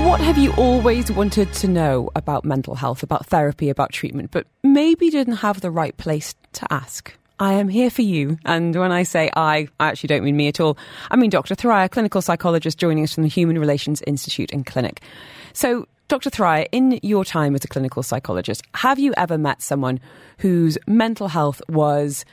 What 0.07 0.20
have 0.20 0.36
you 0.36 0.53
always 0.55 1.11
wanted 1.11 1.53
to 1.55 1.68
know 1.68 2.11
about 2.14 2.45
mental 2.45 2.74
health, 2.74 3.03
about 3.03 3.26
therapy, 3.26 3.70
about 3.70 3.93
treatment, 3.93 4.30
but 4.30 4.47
maybe 4.62 5.11
didn't 5.11 5.36
have 5.36 5.61
the 5.61 5.70
right 5.70 5.97
place 5.97 6.34
to 6.53 6.72
ask? 6.72 7.14
I 7.38 7.54
am 7.54 7.68
here 7.68 7.90
for 7.90 8.02
you. 8.02 8.38
And 8.44 8.74
when 8.74 8.92
I 8.92 9.02
say 9.02 9.30
I, 9.36 9.68
I 9.80 9.88
actually 9.88 10.08
don't 10.08 10.24
mean 10.24 10.36
me 10.36 10.48
at 10.48 10.60
all. 10.60 10.76
I 11.10 11.16
mean 11.16 11.30
Dr. 11.30 11.54
Thoraiya, 11.54 11.90
clinical 11.90 12.22
psychologist 12.22 12.78
joining 12.78 13.04
us 13.04 13.14
from 13.14 13.22
the 13.22 13.28
Human 13.28 13.58
Relations 13.58 14.02
Institute 14.06 14.52
and 14.52 14.64
Clinic. 14.64 15.00
So, 15.52 15.86
Dr. 16.08 16.30
Thoraiya, 16.30 16.66
in 16.72 16.98
your 17.02 17.24
time 17.24 17.54
as 17.54 17.64
a 17.64 17.68
clinical 17.68 18.02
psychologist, 18.02 18.62
have 18.74 18.98
you 18.98 19.14
ever 19.16 19.38
met 19.38 19.62
someone 19.62 19.98
whose 20.38 20.76
mental 20.86 21.28
health 21.28 21.62
was 21.68 22.24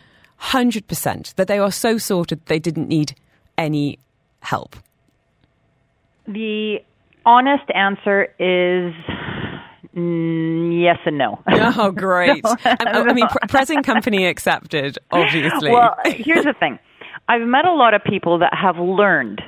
100%, 0.42 1.36
that 1.36 1.48
they 1.48 1.60
are 1.60 1.72
so 1.72 1.98
sorted 1.98 2.46
they 2.46 2.60
didn't 2.60 2.88
need 2.88 3.16
any 3.58 4.00
help? 4.42 4.76
The 6.28 6.80
honest 7.26 7.70
answer 7.74 8.34
is 8.40 8.94
Mm, 9.96 10.82
yes 10.82 10.98
and 11.06 11.18
no. 11.18 11.40
Oh, 11.48 11.92
great. 11.96 12.44
no, 12.44 12.52
I 12.66 13.14
mean, 13.14 13.28
present 13.48 13.86
company 13.86 14.26
accepted, 14.26 14.98
obviously. 15.12 15.72
Well, 15.72 15.96
here's 16.06 16.46
the 16.46 16.54
thing 16.60 16.80
I've 17.28 17.42
met 17.42 17.66
a 17.66 17.74
lot 17.74 17.94
of 17.94 18.04
people 18.04 18.40
that 18.40 18.54
have 18.54 18.78
learned 18.78 19.42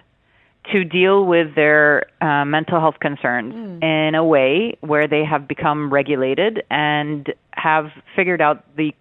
to 0.72 0.84
deal 0.84 1.26
with 1.26 1.56
their 1.56 2.06
uh, 2.22 2.46
mental 2.46 2.80
health 2.80 3.00
concerns 3.00 3.54
mm. 3.54 3.84
in 3.84 4.16
a 4.16 4.24
way 4.24 4.78
where 4.82 5.08
they 5.08 5.24
have 5.26 5.48
become 5.48 5.92
regulated 5.92 6.64
and 6.70 7.34
have 7.52 7.86
figured 8.16 8.42
out 8.42 8.64
the 8.78 8.94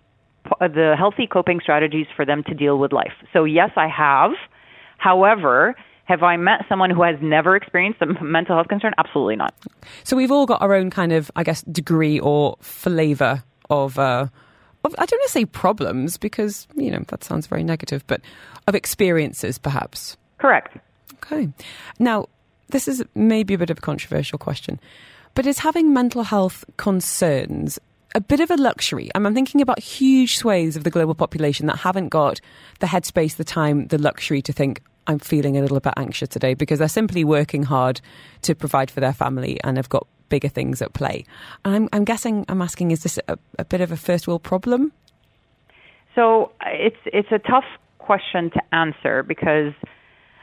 the 0.58 0.94
healthy 0.98 1.26
coping 1.26 1.60
strategies 1.62 2.06
for 2.16 2.24
them 2.24 2.42
to 2.44 2.54
deal 2.54 2.78
with 2.78 2.92
life. 2.92 3.12
So 3.32 3.44
yes, 3.44 3.70
I 3.76 3.88
have. 3.88 4.32
However, 4.96 5.76
have 6.10 6.24
I 6.24 6.36
met 6.36 6.62
someone 6.68 6.90
who 6.90 7.02
has 7.02 7.14
never 7.22 7.54
experienced 7.54 8.02
a 8.02 8.06
mental 8.24 8.56
health 8.56 8.66
concern? 8.66 8.92
Absolutely 8.98 9.36
not. 9.36 9.54
So 10.02 10.16
we've 10.16 10.32
all 10.32 10.44
got 10.44 10.60
our 10.60 10.74
own 10.74 10.90
kind 10.90 11.12
of, 11.12 11.30
I 11.36 11.44
guess, 11.44 11.62
degree 11.62 12.18
or 12.18 12.56
flavour 12.60 13.44
of, 13.70 13.96
uh, 13.96 14.26
of, 14.84 14.94
I 14.98 15.06
don't 15.06 15.18
want 15.18 15.26
to 15.28 15.32
say 15.32 15.44
problems 15.44 16.16
because, 16.16 16.66
you 16.74 16.90
know, 16.90 17.04
that 17.08 17.22
sounds 17.22 17.46
very 17.46 17.62
negative, 17.62 18.04
but 18.08 18.22
of 18.66 18.74
experiences 18.74 19.56
perhaps. 19.56 20.16
Correct. 20.38 20.76
Okay. 21.14 21.48
Now, 22.00 22.26
this 22.70 22.88
is 22.88 23.04
maybe 23.14 23.54
a 23.54 23.58
bit 23.58 23.70
of 23.70 23.78
a 23.78 23.80
controversial 23.80 24.38
question, 24.38 24.80
but 25.34 25.46
is 25.46 25.60
having 25.60 25.94
mental 25.94 26.24
health 26.24 26.64
concerns 26.76 27.78
a 28.16 28.20
bit 28.20 28.40
of 28.40 28.50
a 28.50 28.56
luxury. 28.56 29.10
I'm 29.14 29.32
thinking 29.32 29.60
about 29.60 29.78
huge 29.78 30.38
swathes 30.38 30.74
of 30.74 30.82
the 30.82 30.90
global 30.90 31.14
population 31.14 31.66
that 31.66 31.76
haven't 31.76 32.08
got 32.08 32.40
the 32.80 32.88
headspace, 32.88 33.36
the 33.36 33.44
time, 33.44 33.86
the 33.86 33.98
luxury 33.98 34.42
to 34.42 34.52
think, 34.52 34.82
I'm 35.06 35.18
feeling 35.18 35.56
a 35.56 35.60
little 35.60 35.80
bit 35.80 35.94
anxious 35.96 36.28
today 36.28 36.54
because 36.54 36.78
they're 36.78 36.88
simply 36.88 37.24
working 37.24 37.64
hard 37.64 38.00
to 38.42 38.54
provide 38.54 38.90
for 38.90 39.00
their 39.00 39.12
family 39.12 39.58
and 39.64 39.76
have 39.76 39.88
got 39.88 40.06
bigger 40.28 40.48
things 40.48 40.80
at 40.80 40.92
play. 40.94 41.24
And 41.64 41.74
I'm, 41.74 41.88
I'm 41.92 42.04
guessing, 42.04 42.44
I'm 42.48 42.62
asking, 42.62 42.92
is 42.92 43.02
this 43.02 43.18
a, 43.28 43.38
a 43.58 43.64
bit 43.64 43.80
of 43.80 43.92
a 43.92 43.96
first 43.96 44.28
world 44.28 44.42
problem? 44.42 44.92
So 46.14 46.52
it's 46.66 46.96
it's 47.06 47.30
a 47.30 47.38
tough 47.38 47.64
question 47.98 48.50
to 48.50 48.74
answer 48.74 49.22
because 49.22 49.72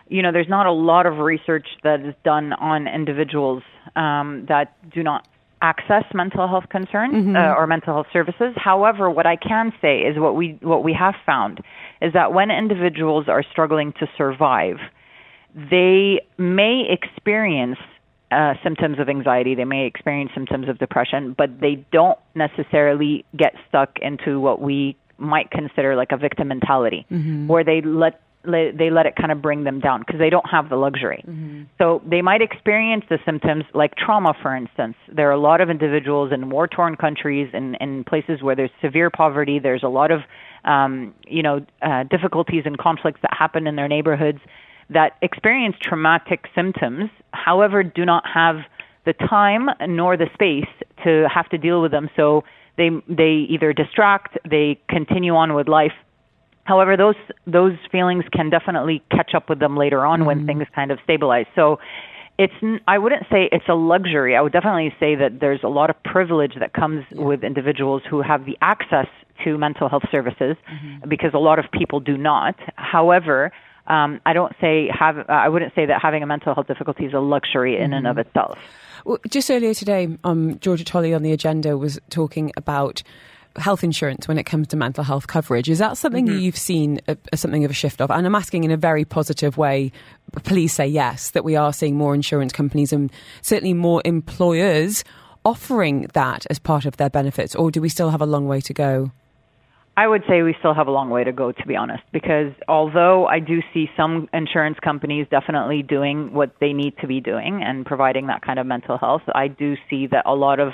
you 0.08 0.22
know 0.22 0.32
there's 0.32 0.48
not 0.48 0.66
a 0.66 0.72
lot 0.72 1.06
of 1.06 1.18
research 1.18 1.68
that 1.84 2.00
is 2.02 2.16
done 2.24 2.54
on 2.54 2.88
individuals 2.88 3.64
um, 3.96 4.46
that 4.48 4.76
do 4.92 5.04
not 5.04 5.28
access 5.62 6.04
mental 6.14 6.48
health 6.48 6.70
concerns 6.70 7.14
mm-hmm. 7.14 7.36
uh, 7.36 7.54
or 7.54 7.68
mental 7.68 7.94
health 7.94 8.08
services. 8.14 8.54
However, 8.56 9.10
what 9.10 9.26
I 9.26 9.36
can 9.36 9.74
say 9.82 10.00
is 10.02 10.18
what 10.18 10.36
we 10.36 10.58
what 10.62 10.84
we 10.84 10.94
have 10.94 11.16
found 11.26 11.62
is 12.02 12.14
that 12.14 12.34
when 12.34 12.52
individuals 12.52 13.26
are 13.28 13.44
struggling 13.52 13.94
to 13.94 14.08
survive, 14.18 14.78
they 15.56 16.22
may 16.38 16.84
experience 16.90 17.80
uh, 18.32 18.54
symptoms 18.64 19.00
of 19.00 19.10
anxiety, 19.10 19.56
they 19.56 19.66
may 19.66 19.86
experience 19.86 20.32
symptoms 20.34 20.68
of 20.70 20.78
depression, 20.80 21.34
but 21.38 21.62
they 21.62 21.86
don't 21.92 22.20
necessarily 22.36 23.24
get 23.36 23.54
stuck 23.70 23.98
into 24.02 24.40
what 24.40 24.62
we 24.62 24.98
might 25.18 25.50
consider 25.50 25.96
like 25.96 26.12
a 26.12 26.18
victim 26.18 26.50
mentality, 26.50 27.06
mm-hmm. 27.12 27.48
where 27.48 27.64
they 27.64 27.82
let 27.82 28.22
they 28.44 28.90
let 28.90 29.06
it 29.06 29.16
kind 29.18 29.32
of 29.32 29.42
bring 29.42 29.66
them 29.66 29.82
down 29.82 30.00
because 30.00 30.20
they 30.20 30.30
don't 30.30 30.50
have 30.50 30.70
the 30.70 30.78
luxury. 30.78 31.22
Mm-hmm. 31.28 31.64
So 31.78 32.02
they 32.10 32.22
might 32.22 32.42
experience 32.42 33.04
the 33.10 33.20
symptoms 33.26 33.66
like 33.74 33.96
trauma, 33.96 34.34
for 34.42 34.56
instance. 34.56 34.96
There 35.14 35.28
are 35.28 35.34
a 35.34 35.40
lot 35.40 35.60
of 35.60 35.70
individuals 35.70 36.32
in 36.32 36.50
war 36.50 36.68
torn 36.68 36.96
countries 36.96 37.50
and 37.54 37.76
in 37.82 38.06
places 38.06 38.42
where 38.42 38.56
there's 38.56 38.72
severe 38.82 39.10
poverty. 39.10 39.60
There's 39.60 39.84
a 39.84 39.90
lot 39.90 40.12
of, 40.12 40.22
um, 40.66 41.14
you 41.28 41.44
know, 41.44 41.66
uh, 41.82 42.04
difficulties 42.04 42.64
and 42.66 42.78
conflicts 42.78 43.22
that 43.22 43.34
happen 43.38 43.68
in 43.68 43.76
their 43.76 43.88
neighborhoods 43.88 44.40
that 44.90 45.18
experience 45.22 45.76
traumatic 45.82 46.46
symptoms, 46.56 47.10
however, 47.34 47.84
do 47.84 48.06
not 48.06 48.24
have 48.26 48.58
the 49.06 49.14
time 49.14 49.70
nor 49.88 50.18
the 50.18 50.28
space 50.34 50.68
to 51.04 51.28
have 51.34 51.50
to 51.50 51.58
deal 51.58 51.82
with 51.82 51.92
them. 51.92 52.10
So 52.16 52.44
they 52.78 52.90
they 53.08 53.48
either 53.50 53.74
distract, 53.74 54.38
they 54.50 54.80
continue 54.90 55.36
on 55.36 55.54
with 55.54 55.68
life. 55.68 55.94
However, 56.64 56.98
those 56.98 57.16
those 57.46 57.78
feelings 57.92 58.26
can 58.32 58.50
definitely 58.50 59.02
catch 59.12 59.34
up 59.34 59.50
with 59.50 59.60
them 59.60 59.78
later 59.78 60.06
on 60.06 60.26
when 60.26 60.46
things 60.46 60.66
kind 60.74 60.92
of 60.92 61.00
stabilize. 61.04 61.46
So 61.56 61.80
it's 62.38 62.54
I 62.88 62.98
wouldn't 62.98 63.24
say 63.32 63.50
it's 63.52 63.68
a 63.68 63.74
luxury. 63.74 64.36
I 64.36 64.42
would 64.42 64.54
definitely 64.54 64.94
say 65.00 65.16
that 65.16 65.40
there's 65.40 65.64
a 65.64 65.70
lot 65.70 65.90
of 65.90 66.02
privilege 66.04 66.56
that 66.60 66.74
comes 66.74 67.06
with 67.12 67.44
individuals 67.44 68.04
who 68.10 68.22
have 68.22 68.46
the 68.46 68.58
access 68.62 69.08
to 69.44 69.58
mental 69.58 69.90
health 69.90 70.04
services 70.12 70.56
because 71.08 71.32
a 71.34 71.40
lot 71.40 71.60
of 71.60 71.66
people 71.72 72.00
do 72.00 72.18
not. 72.18 72.56
However, 72.76 73.52
um, 73.88 74.20
I 74.26 74.34
don't 74.34 74.54
say 74.60 74.90
have 74.98 75.18
I 75.30 75.50
wouldn't 75.50 75.74
say 75.74 75.86
that 75.86 76.02
having 76.02 76.24
a 76.24 76.28
mental 76.28 76.54
health 76.54 76.68
difficulty 76.68 77.06
is 77.06 77.14
a 77.14 77.20
luxury 77.20 77.78
in 77.80 77.94
and 77.94 78.08
of 78.08 78.18
itself. 78.18 78.58
Well, 79.06 79.20
just 79.30 79.50
earlier 79.50 79.74
today, 79.74 80.10
um, 80.24 80.60
Georgia 80.60 80.84
Tolley 80.84 81.14
on 81.14 81.24
the 81.24 81.32
agenda 81.32 81.78
was 81.78 82.00
talking 82.10 82.52
about 82.58 83.04
health 83.56 83.84
insurance 83.84 84.28
when 84.28 84.38
it 84.38 84.44
comes 84.44 84.68
to 84.68 84.78
mental 84.78 85.04
health 85.04 85.28
coverage. 85.28 85.70
Is 85.70 85.80
that 85.80 85.98
something 85.98 86.26
that 86.26 86.40
you've 86.40 86.58
seen 86.58 87.00
a, 87.08 87.18
a, 87.32 87.38
something 87.38 87.66
of 87.66 87.72
a 87.72 87.74
shift 87.74 88.02
of? 88.02 88.12
And 88.12 88.26
I'm 88.26 88.36
asking 88.36 88.64
in 88.64 88.72
a 88.72 88.78
very 88.78 89.06
positive 89.06 89.58
way. 89.58 89.92
Please 90.44 90.74
say 90.74 90.86
yes 90.86 91.32
that 91.32 91.44
we 91.44 91.56
are 91.56 91.74
seeing 91.74 91.96
more 91.96 92.14
insurance 92.14 92.52
companies 92.52 92.94
and 92.94 93.12
certainly 93.42 93.74
more 93.74 94.02
employers 94.06 95.04
offering 95.46 96.08
that 96.14 96.46
as 96.50 96.60
part 96.60 96.86
of 96.86 96.98
their 96.98 97.10
benefits, 97.10 97.56
or 97.56 97.72
do 97.72 97.82
we 97.82 97.90
still 97.90 98.10
have 98.10 98.22
a 98.22 98.26
long 98.26 98.48
way 98.48 98.60
to 98.60 98.74
go? 98.74 99.12
I 99.98 100.08
would 100.08 100.22
say 100.30 100.44
we 100.44 100.56
still 100.60 100.76
have 100.76 100.86
a 100.86 100.92
long 100.92 101.10
way 101.10 101.24
to 101.24 101.32
go, 101.32 101.52
to 101.52 101.66
be 101.66 101.76
honest, 101.76 102.04
because 102.14 102.54
although 102.68 103.26
I 103.26 103.40
do 103.40 103.62
see 103.74 103.90
some 103.98 104.30
insurance 104.32 104.78
companies 104.80 105.26
definitely 105.32 105.82
doing 105.82 106.32
what 106.34 106.52
they 106.62 106.72
need 106.72 106.94
to 107.02 107.08
be 107.08 107.20
doing 107.20 107.64
and 107.64 107.84
providing 107.84 108.28
that 108.28 108.44
kind 108.44 108.60
of 108.60 108.68
mental 108.68 109.00
health, 109.00 109.24
I 109.34 109.48
do 109.48 109.76
see 109.90 110.06
that 110.12 110.28
a 110.28 110.36
lot 110.36 110.60
of 110.60 110.74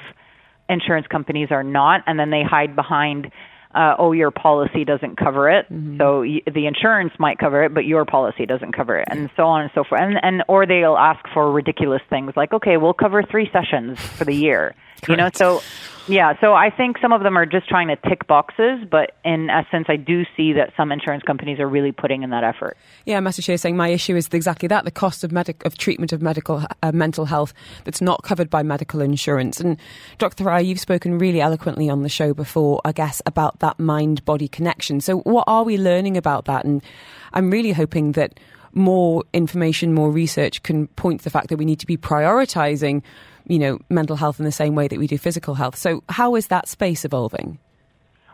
insurance 0.67 1.07
companies 1.07 1.47
are 1.51 1.63
not, 1.63 2.01
and 2.05 2.19
then 2.19 2.31
they 2.31 2.43
hide 2.43 2.75
behind, 2.75 3.31
uh, 3.73 3.95
oh, 3.97 4.11
your 4.11 4.29
policy 4.31 4.83
doesn't 4.83 5.15
cover 5.15 5.49
it. 5.49 5.67
So 5.97 6.21
y- 6.23 6.41
the 6.45 6.67
insurance 6.67 7.13
might 7.17 7.37
cover 7.39 7.63
it, 7.63 7.73
but 7.73 7.85
your 7.85 8.03
policy 8.03 8.45
doesn't 8.45 8.73
cover 8.73 8.99
it, 8.99 9.07
and 9.09 9.29
so 9.37 9.43
on 9.43 9.61
and 9.61 9.71
so 9.73 9.85
forth. 9.85 10.01
And, 10.01 10.17
and 10.21 10.43
or 10.49 10.65
they'll 10.65 10.97
ask 10.97 11.23
for 11.33 11.49
ridiculous 11.49 12.01
things 12.09 12.33
like, 12.35 12.51
okay, 12.51 12.75
we'll 12.75 12.93
cover 12.93 13.23
three 13.23 13.49
sessions 13.53 14.01
for 14.01 14.25
the 14.25 14.35
year. 14.35 14.75
You 15.11 15.17
know, 15.17 15.29
so 15.33 15.61
yeah, 16.07 16.33
so 16.41 16.53
I 16.53 16.69
think 16.69 16.97
some 16.97 17.13
of 17.13 17.23
them 17.23 17.37
are 17.37 17.45
just 17.45 17.69
trying 17.69 17.87
to 17.87 17.95
tick 17.95 18.27
boxes, 18.27 18.85
but 18.89 19.15
in 19.23 19.49
essence, 19.49 19.85
I 19.87 19.95
do 19.95 20.25
see 20.35 20.51
that 20.51 20.73
some 20.75 20.91
insurance 20.91 21.23
companies 21.23 21.59
are 21.59 21.67
really 21.67 21.93
putting 21.93 22.23
in 22.23 22.29
that 22.31 22.43
effort. 22.43 22.75
Yeah, 23.05 23.21
Master 23.21 23.41
Shea 23.41 23.55
saying 23.55 23.77
my 23.77 23.87
issue 23.87 24.15
is 24.17 24.27
exactly 24.33 24.67
that: 24.67 24.83
the 24.83 24.91
cost 24.91 25.23
of 25.23 25.31
medic- 25.31 25.65
of 25.65 25.77
treatment 25.77 26.11
of 26.11 26.21
medical 26.21 26.65
uh, 26.81 26.91
mental 26.91 27.25
health 27.25 27.53
that's 27.85 28.01
not 28.01 28.21
covered 28.23 28.49
by 28.49 28.63
medical 28.63 28.99
insurance. 28.99 29.61
And 29.61 29.77
Dr. 30.17 30.43
Thoraiya, 30.43 30.65
you've 30.65 30.79
spoken 30.79 31.17
really 31.17 31.39
eloquently 31.39 31.89
on 31.89 32.03
the 32.03 32.09
show 32.09 32.33
before, 32.33 32.81
I 32.83 32.91
guess, 32.91 33.21
about 33.25 33.59
that 33.59 33.79
mind-body 33.79 34.49
connection. 34.49 34.99
So, 34.99 35.19
what 35.19 35.45
are 35.47 35.63
we 35.63 35.77
learning 35.77 36.17
about 36.17 36.45
that? 36.45 36.65
And 36.65 36.83
I'm 37.31 37.49
really 37.49 37.71
hoping 37.71 38.11
that 38.13 38.39
more 38.73 39.23
information, 39.33 39.93
more 39.93 40.11
research 40.11 40.63
can 40.63 40.87
point 40.87 41.21
to 41.21 41.23
the 41.23 41.29
fact 41.29 41.47
that 41.47 41.57
we 41.57 41.65
need 41.65 41.79
to 41.79 41.85
be 41.85 41.95
prioritising 41.95 43.03
you 43.47 43.59
know, 43.59 43.79
mental 43.89 44.15
health 44.15 44.39
in 44.39 44.45
the 44.45 44.51
same 44.51 44.75
way 44.75 44.87
that 44.87 44.99
we 44.99 45.07
do 45.07 45.17
physical 45.17 45.55
health. 45.55 45.75
So, 45.75 46.03
how 46.09 46.35
is 46.35 46.47
that 46.47 46.67
space 46.67 47.05
evolving? 47.05 47.59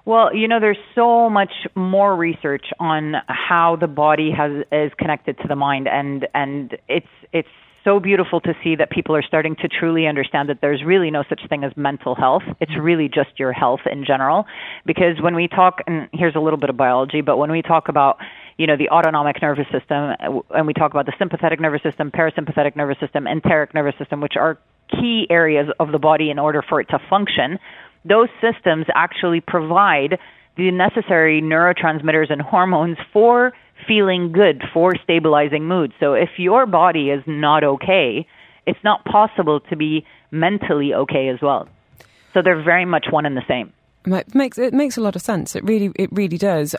Well, 0.06 0.36
you 0.36 0.48
know, 0.48 0.60
there's 0.60 0.78
so 0.96 1.30
much 1.30 1.52
more 1.76 2.16
research 2.16 2.66
on 2.80 3.16
how 3.28 3.76
the 3.76 3.88
body 3.88 4.32
has 4.32 4.64
is 4.72 4.92
connected 4.98 5.38
to 5.40 5.48
the 5.48 5.56
mind, 5.56 5.88
and 5.88 6.28
and 6.34 6.78
it's 6.88 7.08
it's 7.34 7.48
so 7.84 8.00
beautiful 8.00 8.42
to 8.42 8.54
see 8.64 8.76
that 8.76 8.90
people 8.90 9.16
are 9.16 9.22
starting 9.22 9.56
to 9.56 9.68
truly 9.68 10.06
understand 10.06 10.50
that 10.50 10.60
there's 10.62 10.84
really 10.84 11.12
no 11.12 11.24
such 11.30 11.42
thing 11.48 11.64
as 11.64 11.72
mental 11.78 12.16
health. 12.16 12.44
It's 12.60 12.72
really 12.80 13.08
just 13.08 13.38
your 13.38 13.54
health 13.54 13.82
in 13.90 14.04
general. 14.06 14.46
Because 14.86 15.22
when 15.22 15.36
we 15.36 15.48
talk, 15.48 15.82
and 15.88 16.10
here's 16.12 16.36
a 16.36 16.40
little 16.40 16.60
bit 16.60 16.70
of 16.70 16.78
biology, 16.78 17.22
but 17.22 17.38
when 17.38 17.52
we 17.52 17.62
talk 17.62 17.88
about 17.88 18.18
you 18.60 18.68
know, 18.68 18.76
the 18.76 18.90
autonomic 18.90 19.42
nervous 19.42 19.68
system, 19.72 20.12
and 20.50 20.68
we 20.68 20.74
talk 20.74 20.92
about 20.92 21.06
the 21.06 21.14
sympathetic 21.18 21.62
nervous 21.62 21.82
system, 21.82 22.12
parasympathetic 22.12 22.76
nervous 22.76 22.98
system, 23.00 23.26
enteric 23.26 23.74
nervous 23.74 23.96
system, 23.98 24.20
which 24.20 24.34
are 24.36 24.60
key 24.92 25.28
areas 25.30 25.68
of 25.80 25.92
the 25.92 26.00
body 26.00 26.30
in 26.30 26.40
order 26.40 26.64
for 26.68 26.82
it 26.82 26.90
to 26.90 27.00
function. 27.10 27.60
Those 28.06 28.30
systems 28.42 28.86
actually 28.96 29.42
provide 29.42 30.20
the 30.58 30.72
necessary 30.72 31.42
neurotransmitters 31.42 32.32
and 32.32 32.42
hormones 32.42 32.98
for 33.14 33.54
feeling 33.88 34.32
good, 34.32 34.62
for 34.74 34.94
stabilizing 35.04 35.66
mood. 35.66 35.94
So 36.00 36.14
if 36.14 36.30
your 36.38 36.66
body 36.66 37.10
is 37.10 37.24
not 37.26 37.64
okay, 37.64 38.28
it's 38.66 38.80
not 38.84 39.06
possible 39.06 39.62
to 39.70 39.76
be 39.76 40.06
mentally 40.32 40.94
okay 40.94 41.30
as 41.30 41.40
well. 41.42 41.68
So 42.34 42.42
they're 42.44 42.64
very 42.64 42.86
much 42.86 43.08
one 43.10 43.26
and 43.26 43.36
the 43.36 43.46
same. 43.48 43.74
It 44.06 44.36
makes 44.36 44.58
it 44.58 44.74
makes 44.74 44.98
a 44.98 45.02
lot 45.02 45.16
of 45.16 45.22
sense. 45.22 45.56
It 45.56 45.64
really 45.64 45.92
it 45.96 46.10
really 46.12 46.38
does. 46.38 46.76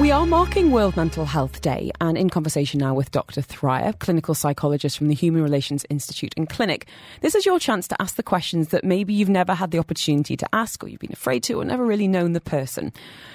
We 0.00 0.10
are 0.10 0.24
marking 0.24 0.70
World 0.70 0.96
Mental 0.96 1.26
Health 1.26 1.60
Day 1.60 1.90
and 2.00 2.16
in 2.16 2.30
conversation 2.30 2.80
now 2.80 2.94
with 2.94 3.10
Dr. 3.10 3.42
Thoraiya, 3.42 3.98
clinical 3.98 4.34
psychologist 4.34 4.96
from 4.96 5.08
the 5.08 5.14
Human 5.14 5.42
Relations 5.42 5.84
Institute 5.90 6.32
and 6.38 6.48
Clinic. 6.48 6.88
This 7.20 7.34
is 7.34 7.44
your 7.44 7.58
chance 7.58 7.86
to 7.88 8.00
ask 8.00 8.16
the 8.16 8.22
questions 8.22 8.68
that 8.68 8.82
maybe 8.82 9.12
you've 9.12 9.28
never 9.28 9.52
had 9.52 9.72
the 9.72 9.78
opportunity 9.78 10.38
to 10.38 10.48
ask 10.54 10.82
or 10.82 10.88
you've 10.88 11.00
been 11.00 11.12
afraid 11.12 11.42
to 11.42 11.60
or 11.60 11.66
never 11.66 11.84
really 11.84 12.08
known 12.08 12.32
the 12.32 12.40
person. 12.40 12.94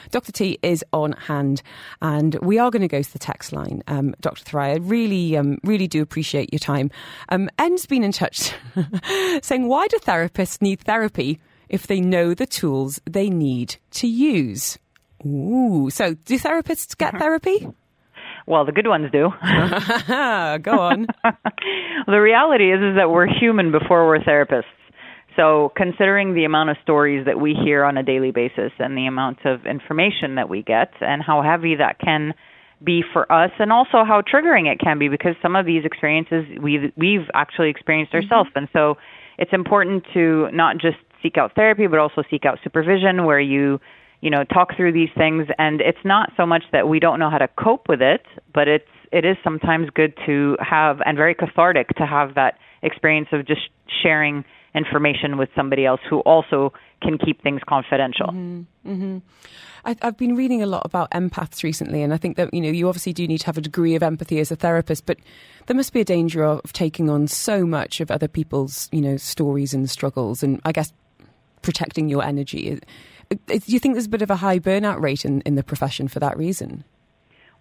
Dr. 0.09 0.31
T 0.31 0.57
is 0.63 0.83
on 0.91 1.11
hand 1.11 1.61
and 2.01 2.33
we 2.41 2.57
are 2.57 2.71
going 2.71 2.81
to 2.81 2.87
go 2.87 3.03
to 3.03 3.13
the 3.13 3.19
text 3.19 3.53
line. 3.53 3.83
Um, 3.85 4.15
Dr. 4.19 4.43
Thoraiya, 4.43 4.79
really, 4.81 5.37
um, 5.37 5.59
really 5.63 5.87
do 5.87 6.01
appreciate 6.01 6.51
your 6.51 6.57
time. 6.57 6.89
Um, 7.29 7.47
N's 7.59 7.85
been 7.85 8.03
in 8.03 8.11
touch 8.11 8.51
saying, 9.43 9.67
why 9.67 9.85
do 9.85 9.99
therapists 9.99 10.63
need 10.63 10.79
therapy 10.79 11.39
if 11.69 11.85
they 11.85 12.01
know 12.01 12.33
the 12.33 12.47
tools 12.47 12.99
they 13.05 13.29
need 13.29 13.75
to 13.91 14.07
use? 14.07 14.79
Ooh, 15.25 15.89
so 15.89 16.13
do 16.13 16.37
therapists 16.37 16.97
get 16.97 17.15
uh-huh. 17.15 17.19
therapy? 17.19 17.67
Well, 18.47 18.65
the 18.65 18.71
good 18.71 18.87
ones 18.87 19.09
do. 19.11 19.29
Go 20.61 20.79
on. 20.79 21.07
the 22.07 22.19
reality 22.19 22.71
is 22.71 22.79
is 22.79 22.95
that 22.97 23.09
we're 23.09 23.27
human 23.27 23.71
before 23.71 24.05
we're 24.05 24.19
therapists. 24.19 24.63
So, 25.35 25.73
considering 25.75 26.33
the 26.33 26.45
amount 26.45 26.69
of 26.69 26.77
stories 26.81 27.25
that 27.25 27.39
we 27.39 27.53
hear 27.53 27.83
on 27.83 27.97
a 27.97 28.03
daily 28.03 28.31
basis 28.31 28.71
and 28.79 28.95
the 28.95 29.07
amount 29.07 29.39
of 29.45 29.65
information 29.65 30.35
that 30.35 30.47
we 30.47 30.61
get 30.61 30.93
and 31.01 31.21
how 31.21 31.41
heavy 31.41 31.75
that 31.75 31.99
can 31.99 32.33
be 32.83 33.03
for 33.11 33.29
us 33.31 33.51
and 33.59 33.71
also 33.71 34.03
how 34.05 34.21
triggering 34.21 34.71
it 34.71 34.79
can 34.79 34.99
be 34.99 35.09
because 35.09 35.35
some 35.41 35.55
of 35.55 35.65
these 35.65 35.83
experiences 35.85 36.45
we've 36.61 36.91
we've 36.97 37.27
actually 37.33 37.69
experienced 37.69 38.13
mm-hmm. 38.13 38.31
ourselves 38.31 38.49
and 38.55 38.67
so 38.73 38.95
it's 39.37 39.51
important 39.53 40.03
to 40.13 40.49
not 40.51 40.77
just 40.77 40.97
seek 41.23 41.37
out 41.37 41.55
therapy 41.55 41.87
but 41.87 41.99
also 41.99 42.21
seek 42.29 42.45
out 42.45 42.59
supervision 42.63 43.23
where 43.23 43.39
you 43.39 43.79
you 44.25 44.31
know 44.31 44.43
talk 44.43 44.75
through 44.75 44.91
these 44.91 45.13
things 45.15 45.47
and 45.59 45.79
it's 45.81 46.03
not 46.03 46.31
so 46.35 46.45
much 46.45 46.63
that 46.71 46.89
we 46.89 46.99
don't 46.99 47.19
know 47.19 47.29
how 47.29 47.37
to 47.37 47.47
cope 47.63 47.87
with 47.87 48.01
it 48.01 48.25
but 48.53 48.67
it's 48.67 48.89
it 49.11 49.23
is 49.23 49.37
sometimes 49.43 49.87
good 49.93 50.13
to 50.25 50.57
have 50.59 50.99
and 51.05 51.15
very 51.15 51.35
cathartic 51.35 51.87
to 51.89 52.05
have 52.05 52.33
that 52.33 52.57
experience 52.81 53.29
of 53.31 53.45
just 53.45 53.69
sharing 54.01 54.43
information 54.73 55.37
with 55.37 55.47
somebody 55.55 55.85
else 55.85 56.01
who 56.09 56.19
also 56.21 56.73
can 57.01 57.17
keep 57.19 57.41
things 57.43 57.61
confidential 57.69 58.29
Mm-hmm. 58.85 59.17
I, 59.83 59.95
I've 60.01 60.17
been 60.17 60.35
reading 60.35 60.61
a 60.61 60.67
lot 60.67 60.83
about 60.85 61.09
empaths 61.11 61.63
recently, 61.63 62.03
and 62.03 62.13
I 62.13 62.17
think 62.17 62.37
that 62.37 62.53
you 62.53 62.61
know 62.61 62.69
you 62.69 62.87
obviously 62.87 63.13
do 63.13 63.27
need 63.27 63.39
to 63.39 63.45
have 63.47 63.57
a 63.57 63.61
degree 63.61 63.95
of 63.95 64.03
empathy 64.03 64.39
as 64.39 64.51
a 64.51 64.55
therapist, 64.55 65.05
but 65.07 65.17
there 65.65 65.75
must 65.75 65.93
be 65.93 66.01
a 66.01 66.05
danger 66.05 66.43
of 66.43 66.71
taking 66.73 67.09
on 67.09 67.27
so 67.27 67.65
much 67.65 67.99
of 67.99 68.11
other 68.11 68.27
people's 68.27 68.89
you 68.91 69.01
know 69.01 69.17
stories 69.17 69.73
and 69.73 69.89
struggles, 69.89 70.43
and 70.43 70.61
I 70.65 70.71
guess 70.71 70.93
protecting 71.63 72.09
your 72.09 72.23
energy. 72.23 72.79
Do 73.29 73.59
you 73.65 73.79
think 73.79 73.95
there's 73.95 74.05
a 74.05 74.09
bit 74.09 74.21
of 74.21 74.29
a 74.29 74.37
high 74.37 74.59
burnout 74.59 75.01
rate 75.01 75.25
in, 75.25 75.41
in 75.41 75.55
the 75.55 75.63
profession 75.63 76.07
for 76.07 76.19
that 76.19 76.37
reason? 76.37 76.83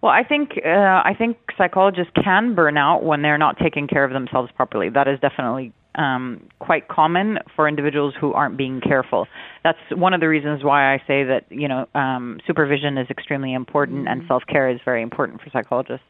Well, 0.01 0.11
I 0.11 0.23
think 0.23 0.51
uh, 0.63 0.69
I 0.69 1.15
think 1.17 1.37
psychologists 1.57 2.11
can 2.23 2.53
burn 2.53 2.77
out 2.77 3.03
when 3.03 3.21
they're 3.21 3.37
not 3.37 3.57
taking 3.57 3.87
care 3.87 4.03
of 4.03 4.11
themselves 4.11 4.51
properly. 4.55 4.89
That 4.89 5.07
is 5.07 5.19
definitely 5.19 5.73
um, 5.95 6.47
quite 6.59 6.87
common 6.87 7.39
for 7.55 7.67
individuals 7.67 8.13
who 8.19 8.33
aren't 8.33 8.57
being 8.57 8.81
careful. 8.81 9.27
That's 9.63 9.79
one 9.91 10.13
of 10.13 10.19
the 10.21 10.27
reasons 10.27 10.63
why 10.63 10.93
I 10.93 10.97
say 11.07 11.23
that 11.23 11.45
you 11.49 11.67
know 11.67 11.87
um, 11.95 12.39
supervision 12.45 12.97
is 12.97 13.09
extremely 13.09 13.53
important 13.53 14.07
and 14.07 14.21
self 14.27 14.43
care 14.47 14.69
is 14.69 14.79
very 14.85 15.01
important 15.01 15.41
for 15.41 15.49
psychologists. 15.49 16.05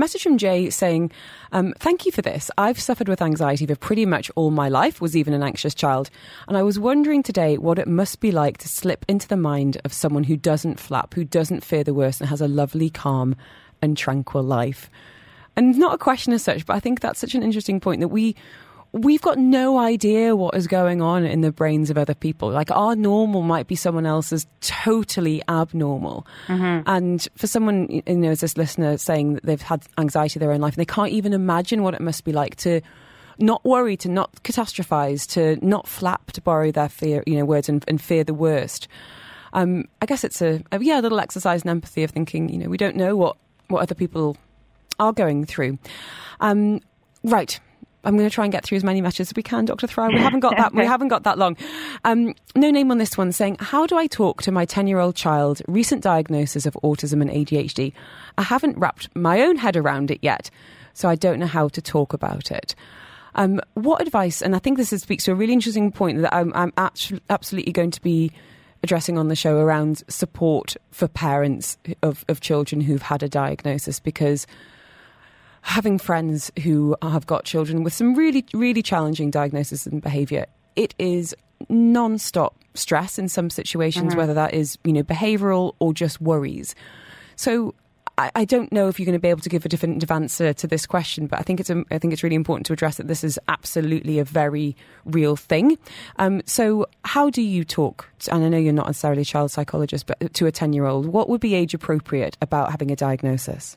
Message 0.00 0.22
from 0.22 0.38
Jay 0.38 0.70
saying, 0.70 1.10
um, 1.50 1.74
Thank 1.80 2.06
you 2.06 2.12
for 2.12 2.22
this. 2.22 2.52
I've 2.56 2.78
suffered 2.78 3.08
with 3.08 3.20
anxiety 3.20 3.66
for 3.66 3.74
pretty 3.74 4.06
much 4.06 4.30
all 4.36 4.52
my 4.52 4.68
life, 4.68 5.00
was 5.00 5.16
even 5.16 5.34
an 5.34 5.42
anxious 5.42 5.74
child. 5.74 6.08
And 6.46 6.56
I 6.56 6.62
was 6.62 6.78
wondering 6.78 7.24
today 7.24 7.58
what 7.58 7.80
it 7.80 7.88
must 7.88 8.20
be 8.20 8.30
like 8.30 8.58
to 8.58 8.68
slip 8.68 9.04
into 9.08 9.26
the 9.26 9.36
mind 9.36 9.80
of 9.84 9.92
someone 9.92 10.22
who 10.22 10.36
doesn't 10.36 10.78
flap, 10.78 11.14
who 11.14 11.24
doesn't 11.24 11.64
fear 11.64 11.82
the 11.82 11.94
worst, 11.94 12.20
and 12.20 12.30
has 12.30 12.40
a 12.40 12.46
lovely, 12.46 12.90
calm, 12.90 13.34
and 13.82 13.96
tranquil 13.96 14.44
life. 14.44 14.88
And 15.56 15.76
not 15.76 15.94
a 15.94 15.98
question 15.98 16.32
as 16.32 16.44
such, 16.44 16.64
but 16.64 16.76
I 16.76 16.80
think 16.80 17.00
that's 17.00 17.18
such 17.18 17.34
an 17.34 17.42
interesting 17.42 17.80
point 17.80 18.00
that 18.00 18.06
we 18.06 18.36
we've 18.92 19.20
got 19.20 19.38
no 19.38 19.78
idea 19.78 20.34
what 20.34 20.54
is 20.54 20.66
going 20.66 21.02
on 21.02 21.24
in 21.24 21.42
the 21.42 21.52
brains 21.52 21.90
of 21.90 21.98
other 21.98 22.14
people. 22.14 22.50
Like 22.50 22.70
our 22.70 22.96
normal 22.96 23.42
might 23.42 23.66
be 23.66 23.74
someone 23.74 24.06
else's 24.06 24.46
totally 24.60 25.42
abnormal. 25.48 26.26
Mm-hmm. 26.46 26.88
And 26.88 27.28
for 27.36 27.46
someone, 27.46 27.88
you 27.90 28.16
know, 28.16 28.30
as 28.30 28.40
this 28.40 28.56
listener 28.56 28.96
saying 28.96 29.34
that 29.34 29.44
they've 29.44 29.60
had 29.60 29.82
anxiety 29.98 30.38
their 30.38 30.52
own 30.52 30.60
life, 30.60 30.74
and 30.74 30.80
they 30.80 30.92
can't 30.92 31.12
even 31.12 31.32
imagine 31.32 31.82
what 31.82 31.94
it 31.94 32.00
must 32.00 32.24
be 32.24 32.32
like 32.32 32.56
to 32.56 32.80
not 33.38 33.64
worry, 33.64 33.96
to 33.96 34.08
not 34.08 34.42
catastrophize, 34.42 35.26
to 35.28 35.64
not 35.64 35.86
flap, 35.86 36.32
to 36.32 36.40
borrow 36.40 36.72
their 36.72 36.88
fear, 36.88 37.22
you 37.26 37.36
know, 37.36 37.44
words 37.44 37.68
and, 37.68 37.84
and 37.86 38.00
fear 38.00 38.24
the 38.24 38.34
worst. 38.34 38.88
Um, 39.52 39.84
I 40.02 40.06
guess 40.06 40.24
it's 40.24 40.42
a, 40.42 40.62
a 40.72 40.82
yeah, 40.82 41.00
a 41.00 41.02
little 41.02 41.20
exercise 41.20 41.62
in 41.62 41.70
empathy 41.70 42.04
of 42.04 42.10
thinking, 42.10 42.48
you 42.48 42.58
know, 42.58 42.68
we 42.68 42.76
don't 42.76 42.96
know 42.96 43.16
what 43.16 43.36
what 43.68 43.82
other 43.82 43.94
people 43.94 44.36
are 44.98 45.12
going 45.12 45.44
through. 45.44 45.78
Um, 46.40 46.80
right. 47.22 47.60
I'm 48.04 48.16
going 48.16 48.28
to 48.28 48.34
try 48.34 48.44
and 48.44 48.52
get 48.52 48.64
through 48.64 48.76
as 48.76 48.84
many 48.84 49.00
matches 49.00 49.28
as 49.28 49.34
we 49.34 49.42
can, 49.42 49.64
Dr. 49.64 49.86
Thoraiya. 49.86 50.14
We 50.14 50.20
haven't 50.22 50.40
got 50.40 50.56
that. 50.56 50.74
We 50.74 50.86
haven't 50.86 51.08
got 51.08 51.24
that 51.24 51.38
long. 51.38 51.56
Um, 52.04 52.34
no 52.54 52.70
name 52.70 52.90
on 52.90 52.98
this 52.98 53.18
one 53.18 53.32
saying, 53.32 53.56
"How 53.60 53.86
do 53.86 53.96
I 53.96 54.06
talk 54.06 54.42
to 54.42 54.52
my 54.52 54.64
10 54.64 54.86
year 54.86 54.98
old 54.98 55.16
child? 55.16 55.62
Recent 55.66 56.02
diagnosis 56.02 56.66
of 56.66 56.74
autism 56.82 57.20
and 57.20 57.30
ADHD. 57.30 57.92
I 58.36 58.42
haven't 58.42 58.78
wrapped 58.78 59.14
my 59.16 59.42
own 59.42 59.56
head 59.56 59.76
around 59.76 60.10
it 60.10 60.20
yet, 60.22 60.50
so 60.94 61.08
I 61.08 61.16
don't 61.16 61.38
know 61.38 61.46
how 61.46 61.68
to 61.68 61.82
talk 61.82 62.12
about 62.12 62.50
it." 62.50 62.74
Um, 63.34 63.60
what 63.74 64.00
advice? 64.02 64.42
And 64.42 64.56
I 64.56 64.58
think 64.58 64.78
this 64.78 64.90
speaks 64.90 65.24
to 65.24 65.32
a 65.32 65.34
really 65.34 65.52
interesting 65.52 65.92
point 65.92 66.22
that 66.22 66.34
I'm, 66.34 66.52
I'm 66.54 66.72
absolutely 67.28 67.72
going 67.72 67.92
to 67.92 68.02
be 68.02 68.32
addressing 68.82 69.18
on 69.18 69.28
the 69.28 69.36
show 69.36 69.58
around 69.58 70.02
support 70.08 70.76
for 70.90 71.08
parents 71.08 71.78
of, 72.02 72.24
of 72.28 72.40
children 72.40 72.80
who've 72.80 73.02
had 73.02 73.22
a 73.22 73.28
diagnosis 73.28 74.00
because 74.00 74.46
having 75.68 75.98
friends 75.98 76.50
who 76.62 76.96
have 77.02 77.26
got 77.26 77.44
children 77.44 77.84
with 77.84 77.92
some 77.92 78.14
really, 78.14 78.44
really 78.54 78.82
challenging 78.82 79.30
diagnosis 79.30 79.86
and 79.86 80.00
behaviour, 80.00 80.46
it 80.76 80.94
is 80.98 81.34
non-stop 81.68 82.56
stress 82.72 83.18
in 83.18 83.28
some 83.28 83.50
situations, 83.50 84.10
mm-hmm. 84.10 84.18
whether 84.18 84.32
that 84.32 84.54
is, 84.54 84.78
you 84.82 84.94
know, 84.94 85.02
behavioural 85.02 85.74
or 85.78 85.92
just 85.92 86.22
worries. 86.22 86.74
So 87.36 87.74
I, 88.16 88.30
I, 88.34 88.44
don't 88.46 88.72
know 88.72 88.88
if 88.88 88.98
you're 88.98 89.04
going 89.04 89.12
to 89.12 89.20
be 89.20 89.28
able 89.28 89.42
to 89.42 89.48
give 89.50 89.66
a 89.66 89.68
definitive 89.68 90.10
answer 90.10 90.54
to 90.54 90.66
this 90.66 90.86
question, 90.86 91.26
but 91.26 91.38
I 91.38 91.42
think 91.42 91.60
it's 91.60 91.68
a, 91.68 91.84
I 91.90 91.98
think 91.98 92.14
it's 92.14 92.22
really 92.22 92.36
important 92.36 92.64
to 92.66 92.72
address 92.72 92.96
that 92.96 93.06
this 93.06 93.22
is 93.22 93.38
absolutely 93.46 94.18
a 94.18 94.24
very 94.24 94.74
real 95.04 95.36
thing. 95.36 95.76
Um, 96.16 96.40
so 96.46 96.86
how 97.04 97.28
do 97.28 97.42
you 97.42 97.62
talk? 97.62 98.08
To, 98.20 98.34
and 98.34 98.42
I 98.42 98.48
know 98.48 98.58
you're 98.58 98.72
not 98.72 98.86
necessarily 98.86 99.22
a 99.22 99.26
child 99.26 99.50
psychologist, 99.50 100.06
but 100.06 100.32
to 100.32 100.46
a 100.46 100.52
ten 100.52 100.72
year 100.72 100.86
old, 100.86 101.06
what 101.06 101.28
would 101.28 101.42
be 101.42 101.54
age 101.54 101.74
appropriate 101.74 102.38
about 102.40 102.70
having 102.70 102.90
a 102.90 102.96
diagnosis? 102.96 103.76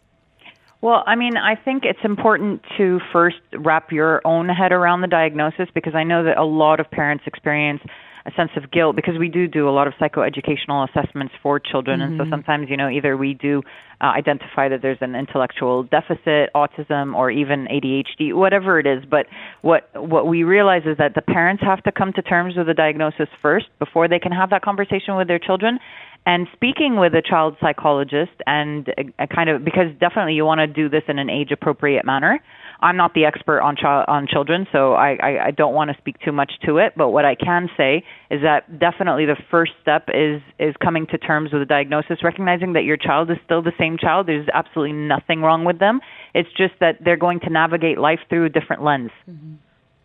Well, 0.81 1.03
I 1.05 1.15
mean, 1.15 1.37
I 1.37 1.55
think 1.55 1.83
it's 1.85 1.99
important 2.03 2.61
to 2.77 2.99
first 3.13 3.37
wrap 3.53 3.91
your 3.91 4.25
own 4.25 4.49
head 4.49 4.71
around 4.71 5.01
the 5.01 5.07
diagnosis 5.07 5.67
because 5.75 5.93
I 5.95 6.03
know 6.03 6.23
that 6.23 6.37
a 6.37 6.43
lot 6.43 6.79
of 6.79 6.89
parents 6.89 7.23
experience 7.27 7.81
a 8.25 8.31
sense 8.35 8.51
of 8.55 8.71
guilt 8.71 8.95
because 8.95 9.17
we 9.17 9.29
do 9.29 9.47
do 9.47 9.67
a 9.67 9.71
lot 9.71 9.87
of 9.87 9.93
psychoeducational 9.99 10.87
assessments 10.89 11.33
for 11.41 11.59
children 11.59 11.99
mm-hmm. 11.99 12.11
and 12.11 12.19
so 12.19 12.23
mm-hmm. 12.23 12.33
sometimes 12.33 12.69
you 12.69 12.77
know 12.77 12.89
either 12.89 13.17
we 13.17 13.33
do 13.33 13.63
uh, 13.99 14.05
identify 14.05 14.69
that 14.69 14.81
there's 14.81 14.99
an 15.01 15.15
intellectual 15.15 15.83
deficit 15.83 16.49
autism 16.55 17.15
or 17.15 17.31
even 17.31 17.67
ADHD 17.67 18.33
whatever 18.33 18.79
it 18.79 18.85
is 18.85 19.03
but 19.09 19.25
what 19.61 19.89
what 19.95 20.27
we 20.27 20.43
realize 20.43 20.83
is 20.85 20.97
that 20.97 21.15
the 21.15 21.21
parents 21.21 21.63
have 21.63 21.81
to 21.83 21.91
come 21.91 22.13
to 22.13 22.21
terms 22.21 22.55
with 22.55 22.67
the 22.67 22.73
diagnosis 22.73 23.27
first 23.41 23.67
before 23.79 24.07
they 24.07 24.19
can 24.19 24.31
have 24.31 24.51
that 24.51 24.61
conversation 24.61 25.15
with 25.15 25.27
their 25.27 25.39
children 25.39 25.79
and 26.25 26.47
speaking 26.53 26.97
with 26.97 27.13
a 27.13 27.21
child 27.21 27.57
psychologist 27.59 28.31
and 28.45 28.87
a, 28.89 29.23
a 29.23 29.27
kind 29.27 29.49
of 29.49 29.65
because 29.65 29.87
definitely 29.99 30.33
you 30.33 30.45
want 30.45 30.59
to 30.59 30.67
do 30.67 30.87
this 30.87 31.03
in 31.07 31.17
an 31.19 31.29
age 31.29 31.51
appropriate 31.51 32.05
manner. 32.05 32.39
I'm 32.83 32.97
not 32.97 33.13
the 33.13 33.25
expert 33.25 33.61
on 33.61 33.75
child 33.75 34.05
on 34.07 34.27
children, 34.27 34.67
so 34.71 34.93
I, 34.93 35.17
I, 35.21 35.45
I 35.47 35.51
don't 35.51 35.73
want 35.73 35.91
to 35.91 35.97
speak 35.97 36.19
too 36.19 36.31
much 36.31 36.51
to 36.65 36.77
it. 36.77 36.93
But 36.95 37.09
what 37.09 37.25
I 37.25 37.35
can 37.35 37.69
say 37.77 38.03
is 38.31 38.41
that 38.41 38.79
definitely 38.79 39.25
the 39.25 39.37
first 39.49 39.71
step 39.81 40.09
is 40.13 40.41
is 40.59 40.75
coming 40.81 41.07
to 41.07 41.17
terms 41.17 41.51
with 41.51 41.61
the 41.61 41.65
diagnosis, 41.65 42.23
recognizing 42.23 42.73
that 42.73 42.83
your 42.83 42.97
child 42.97 43.29
is 43.31 43.37
still 43.45 43.61
the 43.61 43.73
same 43.79 43.97
child. 43.97 44.27
There's 44.27 44.47
absolutely 44.53 44.93
nothing 44.93 45.41
wrong 45.41 45.63
with 45.63 45.79
them. 45.79 46.01
It's 46.33 46.49
just 46.57 46.73
that 46.79 46.97
they're 47.03 47.17
going 47.17 47.39
to 47.41 47.49
navigate 47.49 47.97
life 47.97 48.19
through 48.29 48.45
a 48.45 48.49
different 48.49 48.83
lens. 48.83 49.11
Mm-hmm. 49.29 49.55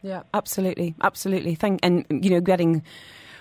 Yeah, 0.02 0.22
absolutely, 0.34 0.94
absolutely. 1.02 1.54
Thank 1.54 1.80
and 1.82 2.06
you 2.10 2.30
know 2.30 2.40
getting 2.40 2.82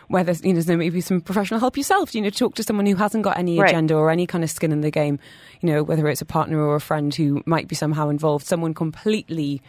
whether 0.08 0.34
you 0.34 0.54
know 0.54 0.62
there's 0.62 0.78
maybe 0.78 1.02
some 1.02 1.22
professional 1.22 1.60
help 1.60 1.78
yourself. 1.78 2.14
You 2.14 2.22
know, 2.22 2.30
talk 2.30 2.56
to 2.56 2.64
someone 2.64 2.86
who 2.86 2.96
hasn't 2.96 3.24
got 3.24 3.38
any 3.38 3.60
right. 3.60 3.70
agenda 3.70 3.96
or 3.96 4.10
any 4.10 4.28
kind 4.28 4.44
of 4.44 4.50
skin 4.50 4.72
in 4.72 4.82
the 4.82 4.92
game. 4.92 5.20
You 5.62 5.72
know, 5.72 5.84
whether 5.84 6.08
it's 6.08 6.22
a 6.22 6.26
partner 6.26 6.60
or 6.60 6.76
a 6.76 6.82
friend 6.82 7.14
who 7.14 7.42
might 7.46 7.68
be 7.68 7.76
somehow 7.76 8.10
involved, 8.10 8.46
someone 8.46 8.74
completely 8.74 9.62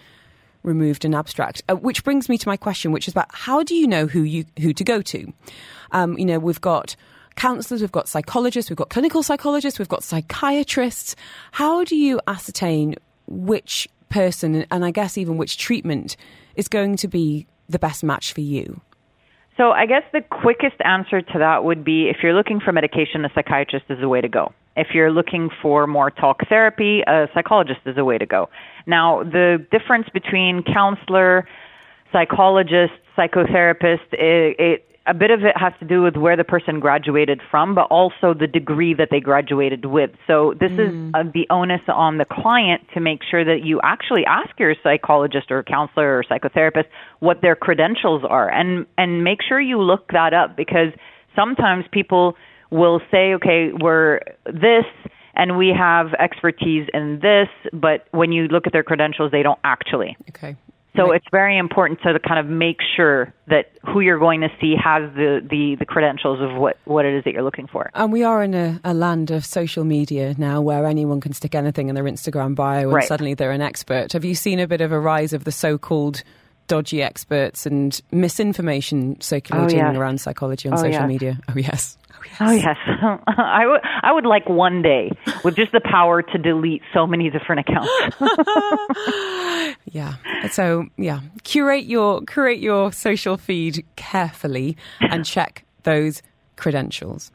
removed 0.62 1.04
and 1.04 1.14
abstract. 1.14 1.62
Uh, 1.68 1.76
which 1.76 2.04
brings 2.04 2.28
me 2.28 2.36
to 2.36 2.48
my 2.48 2.56
question, 2.56 2.92
which 2.92 3.08
is 3.08 3.14
about 3.14 3.28
how 3.32 3.62
do 3.62 3.74
you 3.74 3.86
know 3.86 4.06
who 4.06 4.22
you 4.22 4.44
who 4.60 4.72
to 4.72 4.84
go 4.84 5.00
to? 5.00 5.32
Um, 5.92 6.18
you 6.18 6.24
know, 6.24 6.38
we've 6.38 6.60
got 6.60 6.96
counsellors, 7.36 7.80
we've 7.80 7.92
got 7.92 8.08
psychologists, 8.08 8.70
we've 8.70 8.76
got 8.76 8.90
clinical 8.90 9.22
psychologists, 9.22 9.78
we've 9.78 9.88
got 9.88 10.02
psychiatrists. 10.02 11.16
How 11.52 11.84
do 11.84 11.96
you 11.96 12.20
ascertain 12.26 12.96
which 13.26 13.88
person, 14.08 14.66
and 14.70 14.84
I 14.84 14.90
guess 14.90 15.16
even 15.16 15.36
which 15.36 15.56
treatment, 15.56 16.16
is 16.56 16.68
going 16.68 16.96
to 16.96 17.08
be 17.08 17.46
the 17.68 17.78
best 17.78 18.02
match 18.02 18.32
for 18.32 18.40
you? 18.40 18.80
So 19.56 19.70
I 19.70 19.86
guess 19.86 20.02
the 20.12 20.20
quickest 20.20 20.76
answer 20.84 21.22
to 21.22 21.38
that 21.38 21.64
would 21.64 21.84
be 21.84 22.08
if 22.08 22.18
you're 22.22 22.34
looking 22.34 22.60
for 22.60 22.72
medication, 22.72 23.24
a 23.24 23.30
psychiatrist 23.34 23.86
is 23.88 23.98
the 24.00 24.08
way 24.08 24.20
to 24.20 24.28
go. 24.28 24.52
If 24.76 24.88
you're 24.92 25.10
looking 25.10 25.48
for 25.62 25.86
more 25.86 26.10
talk 26.10 26.40
therapy, 26.48 27.00
a 27.06 27.26
psychologist 27.32 27.80
is 27.86 27.96
the 27.96 28.04
way 28.04 28.18
to 28.18 28.26
go. 28.26 28.50
Now, 28.86 29.22
the 29.22 29.66
difference 29.70 30.08
between 30.12 30.62
counselor, 30.62 31.48
psychologist, 32.12 32.92
psychotherapist, 33.16 34.12
it, 34.12 34.56
it 34.58 34.95
a 35.06 35.14
bit 35.14 35.30
of 35.30 35.40
it 35.44 35.56
has 35.56 35.72
to 35.80 35.86
do 35.86 36.02
with 36.02 36.16
where 36.16 36.36
the 36.36 36.44
person 36.44 36.80
graduated 36.80 37.40
from, 37.50 37.74
but 37.74 37.86
also 37.90 38.34
the 38.34 38.46
degree 38.46 38.94
that 38.94 39.08
they 39.10 39.20
graduated 39.20 39.84
with. 39.84 40.10
So 40.26 40.54
this 40.58 40.72
mm. 40.72 41.08
is 41.08 41.14
uh, 41.14 41.30
the 41.32 41.46
onus 41.50 41.80
on 41.88 42.18
the 42.18 42.24
client 42.24 42.82
to 42.94 43.00
make 43.00 43.20
sure 43.28 43.44
that 43.44 43.64
you 43.64 43.80
actually 43.82 44.24
ask 44.26 44.50
your 44.58 44.74
psychologist 44.82 45.50
or 45.50 45.62
counselor 45.62 46.18
or 46.18 46.24
psychotherapist 46.24 46.86
what 47.20 47.40
their 47.42 47.54
credentials 47.54 48.22
are, 48.28 48.50
and 48.50 48.86
and 48.98 49.22
make 49.22 49.38
sure 49.46 49.60
you 49.60 49.80
look 49.80 50.08
that 50.12 50.34
up 50.34 50.56
because 50.56 50.92
sometimes 51.34 51.84
people 51.92 52.36
will 52.70 53.00
say, 53.10 53.34
okay, 53.34 53.70
we're 53.80 54.20
this 54.44 54.84
and 55.36 55.58
we 55.58 55.68
have 55.76 56.14
expertise 56.14 56.88
in 56.94 57.20
this, 57.20 57.48
but 57.72 58.08
when 58.10 58.32
you 58.32 58.48
look 58.48 58.66
at 58.66 58.72
their 58.72 58.82
credentials, 58.82 59.30
they 59.30 59.42
don't 59.42 59.58
actually. 59.62 60.16
Okay. 60.30 60.56
So 60.96 61.08
right. 61.08 61.16
it's 61.16 61.26
very 61.30 61.58
important 61.58 62.00
to 62.02 62.18
kind 62.20 62.40
of 62.40 62.46
make 62.46 62.78
sure 62.96 63.32
that 63.48 63.72
who 63.84 64.00
you're 64.00 64.18
going 64.18 64.40
to 64.40 64.48
see 64.60 64.74
has 64.82 65.12
the, 65.14 65.46
the, 65.48 65.76
the 65.78 65.84
credentials 65.84 66.40
of 66.40 66.58
what, 66.58 66.78
what 66.84 67.04
it 67.04 67.16
is 67.16 67.24
that 67.24 67.32
you're 67.32 67.42
looking 67.42 67.66
for. 67.66 67.90
And 67.94 68.12
we 68.12 68.24
are 68.24 68.42
in 68.42 68.54
a, 68.54 68.80
a 68.82 68.94
land 68.94 69.30
of 69.30 69.44
social 69.44 69.84
media 69.84 70.34
now 70.38 70.60
where 70.60 70.86
anyone 70.86 71.20
can 71.20 71.32
stick 71.32 71.54
anything 71.54 71.88
in 71.88 71.94
their 71.94 72.04
Instagram 72.04 72.54
bio 72.54 72.84
and 72.84 72.92
right. 72.92 73.08
suddenly 73.08 73.34
they're 73.34 73.52
an 73.52 73.62
expert. 73.62 74.12
Have 74.12 74.24
you 74.24 74.34
seen 74.34 74.58
a 74.58 74.66
bit 74.66 74.80
of 74.80 74.92
a 74.92 74.98
rise 74.98 75.32
of 75.32 75.44
the 75.44 75.52
so 75.52 75.78
called 75.78 76.22
dodgy 76.66 77.02
experts 77.02 77.66
and 77.66 78.00
misinformation 78.12 79.20
circulating 79.20 79.80
oh, 79.80 79.90
yes. 79.90 79.96
around 79.96 80.20
psychology 80.20 80.68
on 80.68 80.74
oh, 80.74 80.78
social 80.78 80.92
yes. 80.92 81.08
media? 81.08 81.38
Oh, 81.48 81.58
yes. 81.58 81.96
Oh 82.40 82.50
yes, 82.50 82.76
oh, 83.02 83.18
I 83.26 83.66
would. 83.66 83.80
I 84.02 84.12
would 84.12 84.26
like 84.26 84.48
one 84.48 84.82
day 84.82 85.10
with 85.44 85.56
just 85.56 85.72
the 85.72 85.80
power 85.80 86.22
to 86.22 86.38
delete 86.38 86.82
so 86.92 87.06
many 87.06 87.30
different 87.30 87.60
accounts. 87.60 87.90
yeah. 89.92 90.14
So 90.50 90.86
yeah, 90.96 91.20
curate 91.44 91.84
your 91.84 92.22
curate 92.22 92.58
your 92.58 92.92
social 92.92 93.36
feed 93.36 93.84
carefully 93.96 94.76
and 95.00 95.24
check 95.24 95.64
those 95.84 96.20
credentials. 96.56 97.30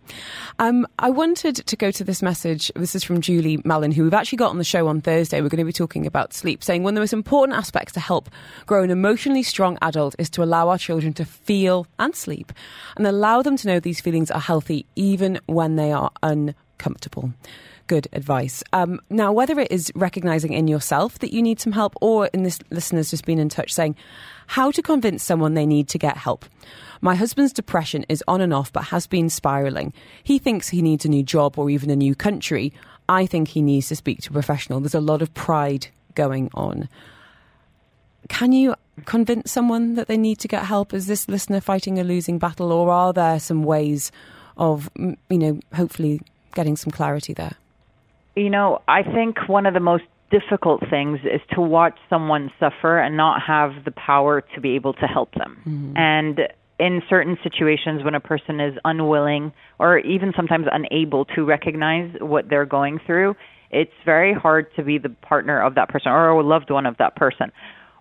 Um, 0.59 0.88
I 0.99 1.09
wanted 1.09 1.55
to 1.55 1.76
go 1.76 1.91
to 1.91 2.03
this 2.03 2.22
message. 2.22 2.72
This 2.76 2.95
is 2.95 3.03
from 3.03 3.22
Julie 3.22 3.59
Mallon, 3.63 3.91
who 3.91 4.03
we've 4.03 4.13
actually 4.13 4.38
got 4.38 4.49
on 4.49 4.57
the 4.57 4.63
show 4.63 4.88
on 4.88 5.01
Thursday. 5.01 5.41
We're 5.41 5.49
going 5.49 5.59
to 5.59 5.65
be 5.65 5.72
talking 5.72 6.05
about 6.05 6.34
sleep, 6.34 6.63
saying 6.63 6.84
one 6.84 6.93
of 6.93 6.95
the 6.95 7.01
most 7.01 7.13
important 7.13 7.57
aspects 7.57 7.93
to 7.93 7.99
help 7.99 8.30
grow 8.65 8.84
an 8.84 8.91
emotionally 8.91 9.43
strong 9.43 9.78
adult 9.82 10.15
is 10.19 10.30
to 10.32 10.43
allow 10.43 10.69
our 10.69 10.78
children 10.78 11.13
to 11.13 11.26
feel 11.26 11.88
and 11.99 12.15
sleep 12.15 12.51
and 12.97 13.07
allow 13.07 13.41
them 13.41 13.57
to 13.57 13.67
know 13.67 13.80
these 13.80 14.01
feelings 14.01 14.32
are 14.32 14.39
healthy 14.39 14.86
even 14.95 15.39
when 15.45 15.76
they 15.76 15.91
are 15.91 16.11
uncomfortable 16.24 17.32
good 17.91 18.07
advice. 18.13 18.63
Um, 18.71 19.01
now, 19.09 19.33
whether 19.33 19.59
it 19.59 19.69
is 19.69 19.91
recognizing 19.95 20.53
in 20.53 20.69
yourself 20.69 21.19
that 21.19 21.33
you 21.33 21.41
need 21.41 21.59
some 21.59 21.73
help, 21.73 21.93
or 21.99 22.27
in 22.27 22.43
this 22.43 22.57
listener's 22.69 23.09
just 23.09 23.25
been 23.25 23.37
in 23.37 23.49
touch 23.49 23.73
saying 23.73 23.97
how 24.47 24.71
to 24.71 24.81
convince 24.81 25.23
someone 25.23 25.55
they 25.55 25.65
need 25.65 25.89
to 25.89 25.97
get 25.97 26.15
help. 26.15 26.45
My 27.01 27.15
husband's 27.15 27.51
depression 27.51 28.05
is 28.07 28.23
on 28.29 28.39
and 28.39 28.53
off, 28.53 28.71
but 28.71 28.83
has 28.85 29.07
been 29.07 29.29
spiraling. 29.29 29.91
He 30.23 30.39
thinks 30.39 30.69
he 30.69 30.81
needs 30.81 31.03
a 31.03 31.09
new 31.09 31.21
job 31.21 31.59
or 31.59 31.69
even 31.69 31.89
a 31.89 31.95
new 31.97 32.15
country. 32.15 32.71
I 33.09 33.25
think 33.25 33.49
he 33.49 33.61
needs 33.61 33.89
to 33.89 33.97
speak 33.97 34.21
to 34.21 34.29
a 34.29 34.39
professional. 34.39 34.79
There's 34.79 34.95
a 34.95 35.01
lot 35.01 35.21
of 35.21 35.33
pride 35.33 35.87
going 36.15 36.49
on. 36.53 36.87
Can 38.29 38.53
you 38.53 38.75
convince 39.03 39.51
someone 39.51 39.95
that 39.95 40.07
they 40.07 40.17
need 40.17 40.39
to 40.39 40.47
get 40.47 40.63
help? 40.63 40.93
Is 40.93 41.07
this 41.07 41.27
listener 41.27 41.59
fighting 41.59 41.99
a 41.99 42.05
losing 42.05 42.39
battle, 42.39 42.71
or 42.71 42.89
are 42.89 43.11
there 43.11 43.37
some 43.37 43.63
ways 43.63 44.13
of, 44.55 44.89
you 44.95 45.17
know, 45.29 45.59
hopefully 45.73 46.21
getting 46.55 46.77
some 46.77 46.91
clarity 46.91 47.33
there? 47.33 47.57
You 48.36 48.49
know, 48.49 48.82
I 48.88 49.03
think 49.03 49.47
one 49.47 49.65
of 49.65 49.73
the 49.73 49.79
most 49.79 50.03
difficult 50.32 50.82
things 50.89 51.19
is 51.23 51.41
to 51.53 51.61
watch 51.61 51.97
someone 52.09 52.51
suffer 52.59 52.97
and 52.97 53.17
not 53.17 53.41
have 53.41 53.84
the 53.84 53.91
power 53.91 54.41
to 54.55 54.61
be 54.61 54.75
able 54.75 54.93
to 54.93 55.05
help 55.05 55.34
them. 55.34 55.61
Mm-hmm. 55.65 55.97
And 55.97 56.39
in 56.79 57.01
certain 57.09 57.38
situations 57.43 58.03
when 58.03 58.15
a 58.15 58.19
person 58.19 58.59
is 58.59 58.75
unwilling 58.86 59.51
or 59.77 59.99
even 59.99 60.34
sometimes 60.36 60.67
unable 60.71 61.25
to 61.25 61.43
recognize 61.43 62.11
what 62.19 62.49
they're 62.49 62.65
going 62.65 62.99
through, 63.05 63.36
it's 63.69 63.91
very 64.05 64.34
hard 64.34 64.73
to 64.75 64.84
be 64.84 64.97
the 64.97 65.09
partner 65.09 65.61
of 65.61 65.75
that 65.75 65.89
person 65.89 66.11
or 66.11 66.29
a 66.29 66.43
loved 66.43 66.71
one 66.71 66.86
of 66.86 66.97
that 66.97 67.15
person 67.15 67.51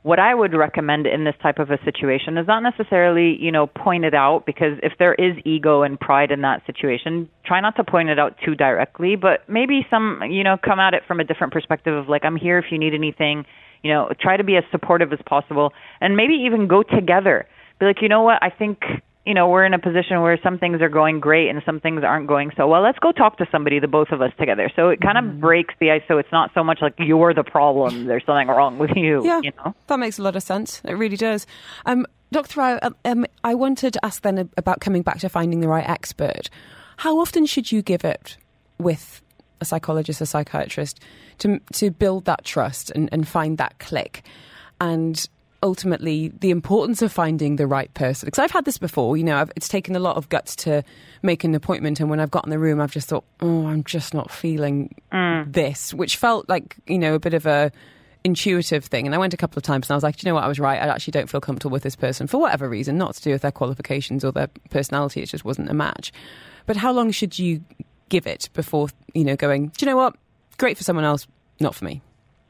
what 0.02 0.18
I 0.18 0.34
would 0.34 0.54
recommend 0.54 1.06
in 1.06 1.24
this 1.24 1.34
type 1.42 1.58
of 1.58 1.70
a 1.70 1.78
situation 1.84 2.38
is 2.38 2.46
not 2.46 2.62
necessarily, 2.62 3.36
you 3.38 3.52
know, 3.52 3.66
point 3.66 4.04
it 4.04 4.14
out 4.14 4.44
because 4.46 4.78
if 4.82 4.94
there 4.98 5.14
is 5.14 5.36
ego 5.44 5.82
and 5.82 6.00
pride 6.00 6.30
in 6.30 6.40
that 6.40 6.64
situation, 6.64 7.28
try 7.44 7.60
not 7.60 7.76
to 7.76 7.84
point 7.84 8.08
it 8.08 8.18
out 8.18 8.36
too 8.42 8.54
directly, 8.54 9.14
but 9.16 9.46
maybe 9.46 9.86
some, 9.90 10.20
you 10.30 10.42
know, 10.42 10.56
come 10.64 10.80
at 10.80 10.94
it 10.94 11.02
from 11.06 11.20
a 11.20 11.24
different 11.24 11.52
perspective 11.52 11.94
of 11.94 12.08
like, 12.08 12.24
I'm 12.24 12.36
here 12.36 12.58
if 12.58 12.66
you 12.70 12.78
need 12.78 12.94
anything, 12.94 13.44
you 13.82 13.92
know, 13.92 14.10
try 14.18 14.38
to 14.38 14.44
be 14.44 14.56
as 14.56 14.64
supportive 14.70 15.12
as 15.12 15.18
possible 15.26 15.72
and 16.00 16.16
maybe 16.16 16.34
even 16.46 16.66
go 16.66 16.82
together. 16.82 17.46
Be 17.78 17.86
like, 17.86 18.00
you 18.00 18.08
know 18.08 18.22
what, 18.22 18.42
I 18.42 18.48
think 18.48 18.78
you 19.26 19.34
know, 19.34 19.48
we're 19.48 19.66
in 19.66 19.74
a 19.74 19.78
position 19.78 20.22
where 20.22 20.38
some 20.42 20.58
things 20.58 20.80
are 20.80 20.88
going 20.88 21.20
great 21.20 21.50
and 21.50 21.62
some 21.66 21.78
things 21.78 22.02
aren't 22.02 22.26
going 22.26 22.52
so 22.56 22.66
well. 22.66 22.82
Let's 22.82 22.98
go 22.98 23.12
talk 23.12 23.36
to 23.38 23.46
somebody, 23.52 23.78
the 23.78 23.86
both 23.86 24.08
of 24.12 24.22
us 24.22 24.32
together. 24.38 24.70
So 24.74 24.88
it 24.88 25.00
kind 25.00 25.18
of 25.18 25.24
mm-hmm. 25.24 25.40
breaks 25.40 25.74
the 25.78 25.90
ice. 25.90 26.02
So 26.08 26.16
it's 26.18 26.32
not 26.32 26.50
so 26.54 26.64
much 26.64 26.78
like 26.80 26.94
you're 26.98 27.34
the 27.34 27.44
problem. 27.44 28.06
There's 28.06 28.24
something 28.24 28.48
wrong 28.48 28.78
with 28.78 28.92
you. 28.96 29.24
Yeah, 29.24 29.40
you 29.42 29.52
know? 29.58 29.74
that 29.88 29.98
makes 29.98 30.18
a 30.18 30.22
lot 30.22 30.36
of 30.36 30.42
sense. 30.42 30.80
It 30.84 30.94
really 30.94 31.18
does. 31.18 31.46
Um, 31.84 32.06
Dr. 32.32 32.60
Rao, 32.60 32.78
um, 32.82 32.96
um, 33.04 33.26
I 33.44 33.54
wanted 33.54 33.92
to 33.92 34.04
ask 34.04 34.22
then 34.22 34.48
about 34.56 34.80
coming 34.80 35.02
back 35.02 35.18
to 35.18 35.28
finding 35.28 35.60
the 35.60 35.68
right 35.68 35.88
expert. 35.88 36.48
How 36.98 37.18
often 37.18 37.44
should 37.44 37.70
you 37.70 37.82
give 37.82 38.04
it 38.04 38.36
with 38.78 39.20
a 39.60 39.64
psychologist, 39.66 40.20
a 40.22 40.26
psychiatrist, 40.26 41.00
to 41.38 41.60
to 41.74 41.90
build 41.90 42.24
that 42.24 42.44
trust 42.44 42.90
and, 42.92 43.08
and 43.12 43.28
find 43.28 43.58
that 43.58 43.78
click? 43.78 44.22
And 44.80 45.28
ultimately 45.62 46.28
the 46.40 46.50
importance 46.50 47.02
of 47.02 47.12
finding 47.12 47.56
the 47.56 47.66
right 47.66 47.92
person. 47.94 48.26
Because 48.26 48.38
I've 48.38 48.50
had 48.50 48.64
this 48.64 48.78
before, 48.78 49.16
you 49.16 49.24
know, 49.24 49.36
I've, 49.36 49.52
it's 49.56 49.68
taken 49.68 49.94
a 49.94 49.98
lot 49.98 50.16
of 50.16 50.28
guts 50.28 50.56
to 50.56 50.82
make 51.22 51.44
an 51.44 51.54
appointment, 51.54 52.00
and 52.00 52.08
when 52.08 52.20
I've 52.20 52.30
got 52.30 52.44
in 52.44 52.50
the 52.50 52.58
room, 52.58 52.80
I've 52.80 52.92
just 52.92 53.08
thought, 53.08 53.24
oh, 53.40 53.66
I'm 53.66 53.84
just 53.84 54.14
not 54.14 54.30
feeling 54.30 54.94
mm. 55.12 55.52
this, 55.52 55.92
which 55.92 56.16
felt 56.16 56.48
like 56.48 56.76
you 56.86 56.98
know 56.98 57.14
a 57.14 57.18
bit 57.18 57.34
of 57.34 57.46
a 57.46 57.70
intuitive 58.24 58.84
thing. 58.84 59.06
And 59.06 59.14
I 59.14 59.18
went 59.18 59.34
a 59.34 59.36
couple 59.36 59.58
of 59.58 59.62
times, 59.62 59.88
and 59.88 59.94
I 59.94 59.96
was 59.96 60.02
like, 60.02 60.22
you 60.22 60.28
know 60.28 60.34
what, 60.34 60.44
I 60.44 60.48
was 60.48 60.58
right. 60.58 60.80
I 60.80 60.86
actually 60.86 61.12
don't 61.12 61.28
feel 61.28 61.40
comfortable 61.40 61.72
with 61.72 61.82
this 61.82 61.96
person 61.96 62.26
for 62.26 62.38
whatever 62.38 62.68
reason, 62.68 62.98
not 62.98 63.14
to 63.14 63.22
do 63.22 63.32
with 63.32 63.42
their 63.42 63.52
qualifications 63.52 64.24
or 64.24 64.32
their 64.32 64.48
personality. 64.70 65.22
It 65.22 65.26
just 65.26 65.44
wasn't 65.44 65.70
a 65.70 65.74
match. 65.74 66.12
But 66.66 66.76
how 66.76 66.92
long 66.92 67.10
should 67.10 67.38
you 67.38 67.62
give 68.08 68.26
it 68.26 68.48
before 68.52 68.88
you 69.14 69.24
know 69.24 69.36
going? 69.36 69.68
Do 69.68 69.84
you 69.84 69.90
know 69.90 69.96
what? 69.96 70.16
Great 70.58 70.76
for 70.76 70.84
someone 70.84 71.04
else, 71.04 71.26
not 71.58 71.74
for 71.74 71.84
me. 71.84 72.02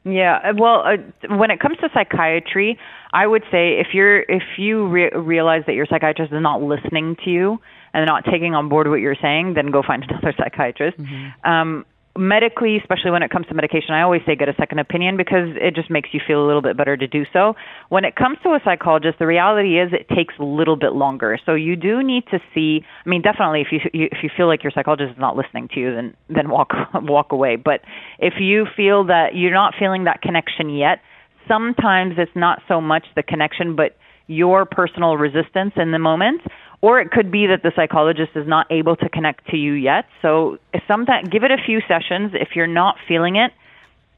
Yeah, 0.03 0.39
uh, 0.43 0.53
well, 0.57 0.83
uh, 0.83 1.35
when 1.35 1.51
it 1.51 1.59
comes 1.59 1.77
to 1.77 1.89
psychiatry, 1.93 2.77
I 3.13 3.27
would 3.27 3.43
say 3.51 3.79
if 3.79 3.87
you're 3.93 4.21
if 4.21 4.43
you 4.57 4.87
re- 4.87 5.11
realize 5.13 5.63
that 5.67 5.73
your 5.73 5.85
psychiatrist 5.85 6.31
is 6.31 6.41
not 6.41 6.61
listening 6.61 7.17
to 7.25 7.29
you 7.29 7.59
and 7.93 8.05
not 8.05 8.23
taking 8.25 8.55
on 8.55 8.69
board 8.69 8.87
what 8.87 9.01
you're 9.01 9.17
saying, 9.21 9.53
then 9.55 9.71
go 9.71 9.83
find 9.85 10.03
another 10.09 10.33
psychiatrist. 10.37 10.97
Mm-hmm. 10.97 11.49
Um, 11.49 11.85
medically, 12.17 12.77
especially 12.77 13.11
when 13.11 13.23
it 13.23 13.31
comes 13.31 13.47
to 13.47 13.53
medication, 13.53 13.93
I 13.93 14.01
always 14.01 14.21
say 14.25 14.35
get 14.35 14.49
a 14.49 14.55
second 14.55 14.79
opinion 14.79 15.17
because 15.17 15.49
it 15.55 15.75
just 15.75 15.89
makes 15.89 16.09
you 16.13 16.19
feel 16.25 16.43
a 16.43 16.45
little 16.45 16.61
bit 16.61 16.75
better 16.75 16.97
to 16.97 17.07
do 17.07 17.25
so. 17.31 17.55
When 17.89 18.05
it 18.05 18.15
comes 18.15 18.37
to 18.43 18.49
a 18.49 18.59
psychologist, 18.63 19.19
the 19.19 19.27
reality 19.27 19.79
is 19.79 19.91
it 19.93 20.13
takes 20.13 20.33
a 20.39 20.43
little 20.43 20.75
bit 20.75 20.93
longer. 20.93 21.37
So 21.45 21.53
you 21.53 21.75
do 21.75 22.03
need 22.03 22.23
to 22.31 22.39
see. 22.53 22.81
I 23.05 23.09
mean, 23.09 23.21
definitely, 23.21 23.61
if 23.61 23.67
you, 23.71 23.79
you 23.93 24.09
if 24.11 24.19
you 24.23 24.29
feel 24.35 24.47
like 24.47 24.63
your 24.63 24.71
psychologist 24.71 25.11
is 25.11 25.19
not 25.19 25.35
listening 25.35 25.69
to 25.73 25.79
you, 25.79 25.95
then 25.95 26.13
then 26.29 26.49
walk 26.49 26.71
walk 26.93 27.31
away. 27.31 27.55
But 27.55 27.81
if 28.19 28.35
you 28.39 28.65
feel 28.75 29.05
that 29.05 29.35
you're 29.35 29.53
not 29.53 29.73
feeling 29.79 30.05
that 30.05 30.21
connection 30.21 30.69
yet, 30.69 30.99
sometimes 31.47 32.15
it's 32.17 32.35
not 32.35 32.61
so 32.67 32.81
much 32.81 33.05
the 33.15 33.23
connection, 33.23 33.75
but 33.75 33.97
your 34.27 34.65
personal 34.65 35.17
resistance 35.17 35.73
in 35.75 35.91
the 35.91 35.99
moment 35.99 36.41
or 36.81 36.99
it 36.99 37.11
could 37.11 37.31
be 37.31 37.47
that 37.47 37.61
the 37.63 37.71
psychologist 37.75 38.31
is 38.35 38.47
not 38.47 38.65
able 38.71 38.95
to 38.95 39.07
connect 39.09 39.47
to 39.49 39.57
you 39.57 39.73
yet. 39.73 40.05
So 40.21 40.57
sometimes 40.87 41.29
give 41.29 41.43
it 41.43 41.51
a 41.51 41.57
few 41.63 41.79
sessions. 41.87 42.31
If 42.33 42.49
you're 42.55 42.67
not 42.67 42.95
feeling 43.07 43.35
it, 43.35 43.51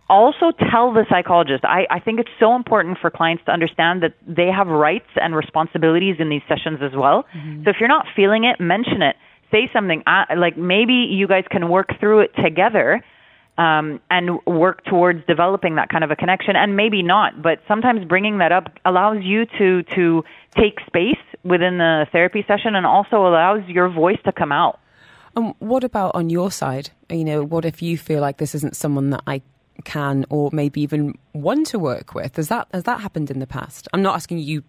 also 0.09 0.51
tell 0.71 0.93
the 0.93 1.05
psychologist. 1.09 1.65
I, 1.65 1.85
I 1.89 1.99
think 1.99 2.19
it's 2.19 2.29
so 2.39 2.55
important 2.55 2.99
for 3.01 3.09
clients 3.09 3.43
to 3.45 3.51
understand 3.51 4.03
that 4.03 4.13
they 4.25 4.47
have 4.47 4.67
rights 4.67 5.09
and 5.15 5.35
responsibilities 5.35 6.17
in 6.19 6.29
these 6.29 6.41
sessions 6.47 6.79
as 6.81 6.91
well. 6.95 7.25
Mm-hmm. 7.35 7.63
So 7.63 7.69
if 7.69 7.77
you're 7.79 7.89
not 7.89 8.05
feeling 8.15 8.45
it, 8.45 8.61
mention 8.61 9.01
it. 9.01 9.15
Say 9.51 9.69
something 9.71 10.01
uh, 10.07 10.25
like 10.37 10.57
maybe 10.57 10.93
you 10.93 11.27
guys 11.27 11.43
can 11.49 11.69
work 11.69 11.89
through 11.99 12.21
it 12.21 12.31
together 12.41 13.03
um, 13.57 13.99
and 14.09 14.39
work 14.45 14.83
towards 14.85 15.25
developing 15.27 15.75
that 15.75 15.89
kind 15.89 16.03
of 16.03 16.11
a 16.11 16.15
connection, 16.15 16.55
and 16.55 16.75
maybe 16.75 17.03
not. 17.03 17.41
But 17.41 17.59
sometimes 17.67 18.05
bringing 18.05 18.39
that 18.39 18.51
up 18.51 18.71
allows 18.85 19.17
you 19.21 19.45
to 19.57 19.83
to 19.95 20.23
take 20.55 20.79
space 20.85 21.21
within 21.43 21.77
the 21.77 22.07
therapy 22.11 22.43
session, 22.47 22.75
and 22.75 22.85
also 22.85 23.27
allows 23.27 23.67
your 23.67 23.89
voice 23.89 24.19
to 24.25 24.31
come 24.31 24.51
out. 24.51 24.79
And 25.35 25.55
what 25.59 25.83
about 25.83 26.15
on 26.15 26.29
your 26.29 26.51
side? 26.51 26.91
You 27.09 27.23
know, 27.23 27.43
what 27.43 27.65
if 27.65 27.81
you 27.81 27.97
feel 27.97 28.21
like 28.21 28.37
this 28.37 28.55
isn't 28.55 28.75
someone 28.75 29.09
that 29.11 29.23
I 29.25 29.41
can 29.83 30.25
or 30.29 30.49
maybe 30.53 30.81
even 30.81 31.17
want 31.33 31.67
to 31.67 31.79
work 31.79 32.13
with? 32.13 32.35
Has 32.35 32.47
that 32.49 32.67
has 32.73 32.83
that 32.83 33.01
happened 33.01 33.31
in 33.31 33.39
the 33.39 33.47
past? 33.47 33.87
I'm 33.93 34.01
not 34.01 34.15
asking 34.15 34.39
you, 34.39 34.63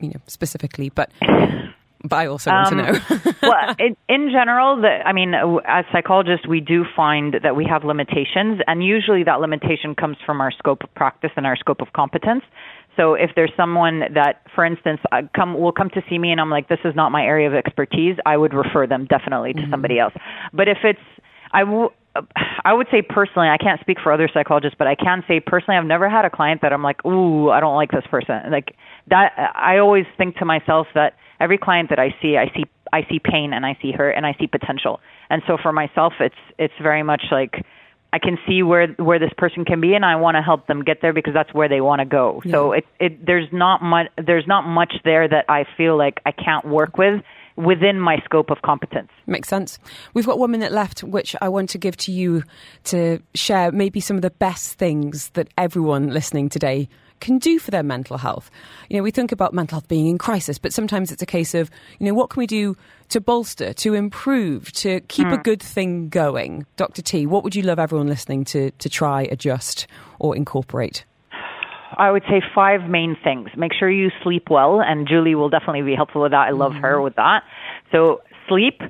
you 0.00 0.08
know, 0.08 0.20
specifically, 0.26 0.90
but 0.90 1.10
but 2.04 2.16
I 2.16 2.26
also 2.26 2.50
want 2.50 2.72
um, 2.72 2.78
to 2.78 2.92
know. 2.92 3.32
well, 3.42 3.74
in, 3.78 3.96
in 4.08 4.30
general, 4.30 4.80
the, 4.80 4.88
I 5.04 5.12
mean, 5.12 5.34
as 5.66 5.84
psychologists, 5.92 6.46
we 6.46 6.60
do 6.60 6.84
find 6.94 7.34
that 7.42 7.56
we 7.56 7.64
have 7.68 7.84
limitations, 7.84 8.60
and 8.66 8.84
usually 8.84 9.24
that 9.24 9.40
limitation 9.40 9.94
comes 9.94 10.16
from 10.24 10.40
our 10.40 10.52
scope 10.52 10.82
of 10.84 10.94
practice 10.94 11.30
and 11.36 11.46
our 11.46 11.56
scope 11.56 11.80
of 11.80 11.92
competence. 11.92 12.44
So 12.96 13.14
if 13.14 13.30
there's 13.36 13.52
someone 13.56 14.00
that, 14.14 14.42
for 14.54 14.64
instance, 14.64 15.00
uh, 15.12 15.22
come 15.34 15.58
will 15.58 15.72
come 15.72 15.88
to 15.90 16.02
see 16.10 16.18
me 16.18 16.32
and 16.32 16.40
I'm 16.40 16.50
like, 16.50 16.68
this 16.68 16.80
is 16.84 16.96
not 16.96 17.12
my 17.12 17.22
area 17.22 17.46
of 17.46 17.54
expertise, 17.54 18.16
I 18.26 18.36
would 18.36 18.52
refer 18.52 18.88
them 18.88 19.06
definitely 19.08 19.52
to 19.52 19.60
mm-hmm. 19.60 19.70
somebody 19.70 20.00
else. 20.00 20.12
But 20.52 20.68
if 20.68 20.78
it's, 20.82 20.98
I 21.52 21.64
will. 21.64 21.92
I 22.64 22.72
would 22.72 22.88
say 22.90 23.00
personally, 23.00 23.46
I 23.46 23.58
can't 23.58 23.80
speak 23.80 23.98
for 24.02 24.12
other 24.12 24.28
psychologists, 24.32 24.74
but 24.76 24.88
I 24.88 24.96
can 24.96 25.22
say 25.28 25.38
personally, 25.38 25.78
I've 25.78 25.86
never 25.86 26.10
had 26.10 26.24
a 26.24 26.30
client 26.30 26.62
that 26.62 26.72
I'm 26.72 26.82
like, 26.82 27.04
ooh, 27.06 27.50
I 27.50 27.60
don't 27.60 27.76
like 27.76 27.92
this 27.92 28.02
person. 28.10 28.34
Like 28.50 28.74
that, 29.06 29.52
I 29.54 29.78
always 29.78 30.04
think 30.16 30.36
to 30.38 30.44
myself 30.44 30.88
that 30.94 31.14
every 31.40 31.58
client 31.58 31.90
that 31.90 31.98
I 31.98 32.14
see, 32.20 32.36
I 32.36 32.46
see 32.54 32.64
I 32.92 33.02
see 33.08 33.18
pain 33.18 33.52
and 33.52 33.66
I 33.66 33.76
see 33.82 33.92
hurt 33.92 34.12
and 34.12 34.24
I 34.24 34.34
see 34.38 34.46
potential. 34.46 35.00
And 35.30 35.42
so 35.46 35.56
for 35.60 35.72
myself, 35.72 36.14
it's 36.20 36.34
it's 36.58 36.74
very 36.80 37.02
much 37.02 37.24
like 37.30 37.64
I 38.12 38.18
can 38.18 38.38
see 38.46 38.62
where 38.62 38.88
where 38.94 39.18
this 39.18 39.32
person 39.36 39.64
can 39.64 39.80
be, 39.80 39.94
and 39.94 40.04
I 40.04 40.16
want 40.16 40.36
to 40.36 40.42
help 40.42 40.66
them 40.66 40.82
get 40.82 41.02
there 41.02 41.12
because 41.12 41.34
that's 41.34 41.52
where 41.52 41.68
they 41.68 41.80
want 41.80 42.00
to 42.00 42.06
go. 42.06 42.42
Yeah. 42.44 42.52
So 42.52 42.72
it 42.72 42.86
it 42.98 43.26
there's 43.26 43.48
not 43.52 43.82
much 43.82 44.06
there's 44.16 44.46
not 44.46 44.62
much 44.62 44.94
there 45.04 45.28
that 45.28 45.44
I 45.48 45.64
feel 45.76 45.96
like 45.96 46.20
I 46.24 46.32
can't 46.32 46.66
work 46.66 46.96
with 46.96 47.22
within 47.56 47.98
my 47.98 48.18
scope 48.24 48.50
of 48.50 48.62
competence. 48.62 49.10
Makes 49.26 49.48
sense. 49.48 49.80
We've 50.14 50.24
got 50.24 50.38
one 50.38 50.52
minute 50.52 50.70
left, 50.70 51.02
which 51.02 51.34
I 51.42 51.48
want 51.48 51.70
to 51.70 51.78
give 51.78 51.96
to 51.98 52.12
you 52.12 52.44
to 52.84 53.20
share 53.34 53.72
maybe 53.72 54.00
some 54.00 54.16
of 54.16 54.22
the 54.22 54.30
best 54.30 54.78
things 54.78 55.30
that 55.30 55.48
everyone 55.58 56.10
listening 56.10 56.48
today 56.48 56.88
can 57.20 57.38
do 57.38 57.58
for 57.58 57.70
their 57.70 57.82
mental 57.82 58.18
health. 58.18 58.50
You 58.88 58.96
know, 58.96 59.02
we 59.02 59.10
think 59.10 59.32
about 59.32 59.52
mental 59.52 59.76
health 59.76 59.88
being 59.88 60.06
in 60.06 60.18
crisis, 60.18 60.58
but 60.58 60.72
sometimes 60.72 61.12
it's 61.12 61.22
a 61.22 61.26
case 61.26 61.54
of, 61.54 61.70
you 61.98 62.06
know, 62.06 62.14
what 62.14 62.30
can 62.30 62.40
we 62.40 62.46
do 62.46 62.76
to 63.10 63.20
bolster, 63.20 63.72
to 63.72 63.94
improve, 63.94 64.72
to 64.72 65.00
keep 65.02 65.26
mm. 65.26 65.32
a 65.32 65.36
hmm. 65.36 65.42
good 65.42 65.62
thing 65.62 66.08
going? 66.08 66.66
Dr. 66.76 67.02
T, 67.02 67.26
what 67.26 67.44
would 67.44 67.54
you 67.54 67.62
love 67.62 67.78
everyone 67.78 68.08
listening 68.08 68.44
to, 68.46 68.70
to 68.70 68.88
try, 68.88 69.22
adjust, 69.22 69.86
or 70.18 70.36
incorporate? 70.36 71.04
I 71.96 72.10
would 72.10 72.22
say 72.28 72.42
five 72.54 72.82
main 72.88 73.16
things. 73.24 73.48
Make 73.56 73.72
sure 73.72 73.90
you 73.90 74.10
sleep 74.22 74.48
well, 74.50 74.80
and 74.80 75.08
Julie 75.08 75.34
will 75.34 75.48
definitely 75.48 75.82
be 75.82 75.94
helpful 75.94 76.22
with 76.22 76.32
that. 76.32 76.48
I 76.48 76.50
love 76.50 76.72
mm 76.72 76.80
her 76.80 77.00
with 77.00 77.16
that. 77.16 77.42
So, 77.90 78.20
sleep, 78.48 78.80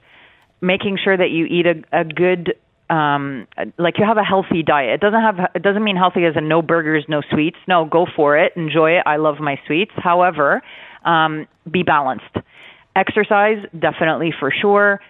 making 0.61 0.99
sure 1.03 1.17
that 1.17 1.31
you 1.31 1.47
eat 1.47 1.67
a, 1.67 2.01
a 2.01 2.05
good 2.05 2.55
um 2.91 3.47
like 3.79 3.99
you 3.99 4.05
have 4.07 4.17
a 4.17 4.25
healthy 4.25 4.63
diet. 4.63 4.95
It 4.95 5.01
doesn't 5.01 5.21
have 5.21 5.51
it 5.55 5.63
doesn't 5.63 5.85
mean 5.85 5.97
healthy 5.97 6.25
as 6.25 6.37
in 6.37 6.49
no 6.49 6.63
burgers 6.63 7.05
no 7.09 7.23
sweets. 7.31 7.59
No 7.67 7.85
go 7.85 8.07
for 8.17 8.39
it. 8.39 8.53
Enjoy 8.57 8.93
it. 8.93 9.03
I 9.07 9.17
love 9.17 9.41
my 9.41 9.61
sweets. 9.67 9.93
However 9.97 10.63
um 11.05 11.47
be 11.71 11.83
balanced. 11.83 12.35
Exercise 12.97 13.65
definitely 13.79 14.33
for 14.39 14.51
sure. 14.51 15.01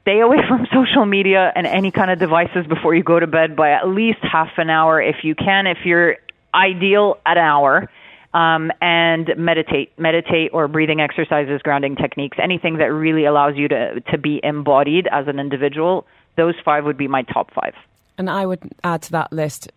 Stay 0.00 0.20
away 0.20 0.38
from 0.48 0.66
social 0.72 1.06
media 1.06 1.52
and 1.54 1.66
any 1.66 1.90
kind 1.90 2.10
of 2.10 2.18
devices 2.18 2.66
before 2.68 2.94
you 2.94 3.02
go 3.02 3.20
to 3.20 3.26
bed 3.26 3.54
by 3.56 3.70
at 3.70 3.86
least 3.88 4.18
half 4.22 4.50
an 4.56 4.70
hour 4.70 5.00
if 5.00 5.16
you 5.22 5.34
can 5.34 5.66
if 5.66 5.78
you're 5.84 6.16
ideal 6.54 7.18
at 7.26 7.36
an 7.36 7.44
hour. 7.44 7.90
Um, 8.32 8.72
and 8.80 9.30
meditate, 9.38 9.96
meditate 9.96 10.50
or 10.52 10.66
breathing 10.66 11.00
exercises, 11.00 11.62
grounding 11.62 11.94
techniques, 11.94 12.36
anything 12.42 12.78
that 12.78 12.86
really 12.86 13.26
allows 13.26 13.54
you 13.54 13.68
to 13.68 14.00
to 14.10 14.18
be 14.18 14.40
embodied 14.42 15.06
as 15.06 15.28
an 15.28 15.38
individual 15.38 16.04
those 16.36 16.54
five 16.64 16.84
would 16.84 16.96
be 16.96 17.08
my 17.08 17.22
top 17.22 17.52
five. 17.52 17.74
And 18.18 18.30
I 18.30 18.46
would 18.46 18.60
add 18.82 19.02
to 19.02 19.12
that 19.12 19.32
list 19.32 19.70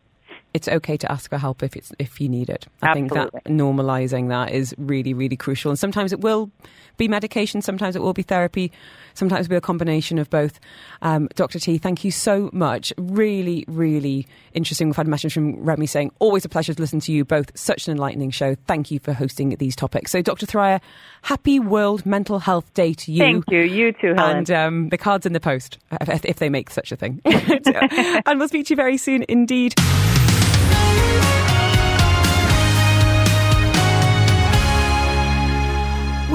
it's 0.58 0.68
okay 0.68 0.98
to 0.98 1.12
ask 1.12 1.30
for 1.30 1.38
help 1.38 1.62
if 1.62 1.76
it's 1.76 1.92
if 2.00 2.20
you 2.20 2.28
need 2.28 2.50
it. 2.50 2.66
I 2.82 2.94
think 2.94 3.14
that 3.14 3.32
normalizing 3.46 4.30
that 4.30 4.52
is 4.52 4.74
really 4.80 5.14
really 5.14 5.38
crucial. 5.38 5.70
And 5.70 5.78
sometimes 5.78 6.12
it 6.12 6.20
will 6.20 6.50
be 6.98 7.08
medication, 7.08 7.62
sometimes 7.62 7.96
it 7.96 8.02
will 8.02 8.14
be 8.14 8.24
therapy, 8.24 8.72
sometimes 9.14 9.46
it'll 9.46 9.52
be 9.52 9.56
a 9.56 9.62
combination 9.62 10.18
of 10.18 10.32
both. 10.32 10.60
Um, 11.04 11.30
Dr. 11.36 11.60
T, 11.60 11.78
thank 11.78 12.04
you 12.04 12.10
so 12.10 12.50
much. 12.54 12.92
Really 12.98 13.66
really 13.68 14.26
interesting. 14.54 14.88
We've 14.88 14.96
had 14.96 15.06
a 15.06 15.12
message 15.12 15.34
from 15.34 15.64
Remy 15.64 15.86
saying 15.86 16.12
always 16.18 16.44
a 16.44 16.50
pleasure 16.50 16.74
to 16.74 16.82
listen 16.82 17.00
to 17.02 17.12
you 17.12 17.24
both. 17.24 17.56
Such 17.56 17.88
an 17.88 17.92
enlightening 17.92 18.32
show. 18.32 18.56
Thank 18.66 18.90
you 18.90 19.00
for 19.00 19.14
hosting 19.14 19.56
these 19.58 19.76
topics. 19.76 20.12
So 20.12 20.24
Dr. 20.24 20.48
Thoraiya, 20.48 20.82
happy 21.22 21.60
World 21.60 22.04
Mental 22.04 22.40
Health 22.40 22.74
Day 22.74 22.94
to 22.96 23.12
you. 23.12 23.20
Thank 23.20 23.46
you. 23.52 23.62
You 23.62 23.92
too, 23.92 24.16
Helen. 24.18 24.38
And 24.38 24.52
um, 24.52 24.90
the 24.90 24.98
cards 24.98 25.28
in 25.28 25.34
the 25.34 25.40
post 25.40 25.78
if, 26.02 26.26
if 26.26 26.38
they 26.38 26.50
make 26.50 26.72
such 26.72 26.92
a 26.92 26.96
thing. 26.96 27.22
and 28.26 28.40
we'll 28.40 28.48
speak 28.48 28.66
to 28.68 28.72
you 28.72 28.76
very 28.76 28.98
soon 28.98 29.24
indeed. 29.30 29.76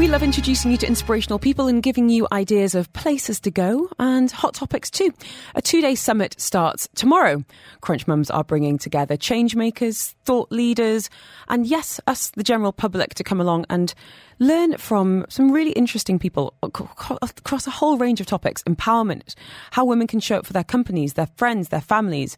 We 0.02 0.08
love 0.08 0.24
introducing 0.24 0.72
you 0.72 0.76
to 0.78 0.86
inspirational 0.88 1.38
people 1.38 1.68
and 1.68 1.80
giving 1.80 2.08
you 2.08 2.26
ideas 2.32 2.74
of 2.74 2.92
places 2.92 3.38
to 3.38 3.52
go 3.52 3.88
and 4.00 4.28
hot 4.32 4.52
topics 4.52 4.90
too. 4.90 5.14
A 5.54 5.62
two 5.62 5.80
day 5.80 5.94
summit 5.94 6.34
starts 6.40 6.88
tomorrow. 6.96 7.44
Crunch 7.82 8.08
Moms 8.08 8.28
are 8.28 8.42
bringing 8.42 8.78
together 8.78 9.16
change 9.16 9.54
makers, 9.54 10.16
thought 10.24 10.50
leaders, 10.50 11.08
and 11.46 11.68
yes, 11.68 12.00
us, 12.08 12.30
the 12.30 12.42
general 12.42 12.72
public, 12.72 13.14
to 13.14 13.22
come 13.22 13.40
along 13.40 13.64
and 13.70 13.94
learn 14.40 14.76
from 14.76 15.24
some 15.28 15.52
really 15.52 15.70
interesting 15.70 16.18
people 16.18 16.54
across 16.64 17.68
a 17.68 17.70
whole 17.70 17.96
range 17.96 18.20
of 18.20 18.26
topics 18.26 18.64
empowerment, 18.64 19.36
how 19.70 19.84
women 19.84 20.08
can 20.08 20.18
show 20.18 20.38
up 20.38 20.46
for 20.46 20.52
their 20.52 20.64
companies, 20.64 21.12
their 21.12 21.28
friends, 21.36 21.68
their 21.68 21.80
families 21.80 22.36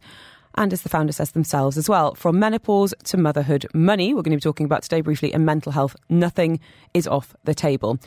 and 0.55 0.73
as 0.73 0.81
the 0.81 0.89
founder 0.89 1.13
says 1.13 1.31
themselves 1.31 1.77
as 1.77 1.89
well, 1.89 2.15
from 2.15 2.39
menopause 2.39 2.93
to 3.05 3.17
motherhood, 3.17 3.65
money, 3.73 4.13
we're 4.13 4.21
going 4.21 4.31
to 4.31 4.37
be 4.37 4.41
talking 4.41 4.65
about 4.65 4.83
today 4.83 5.01
briefly, 5.01 5.33
and 5.33 5.45
mental 5.45 5.71
health, 5.71 5.95
nothing 6.09 6.59
is 6.93 7.07
off 7.07 7.35
the 7.43 7.53
table. 7.53 7.99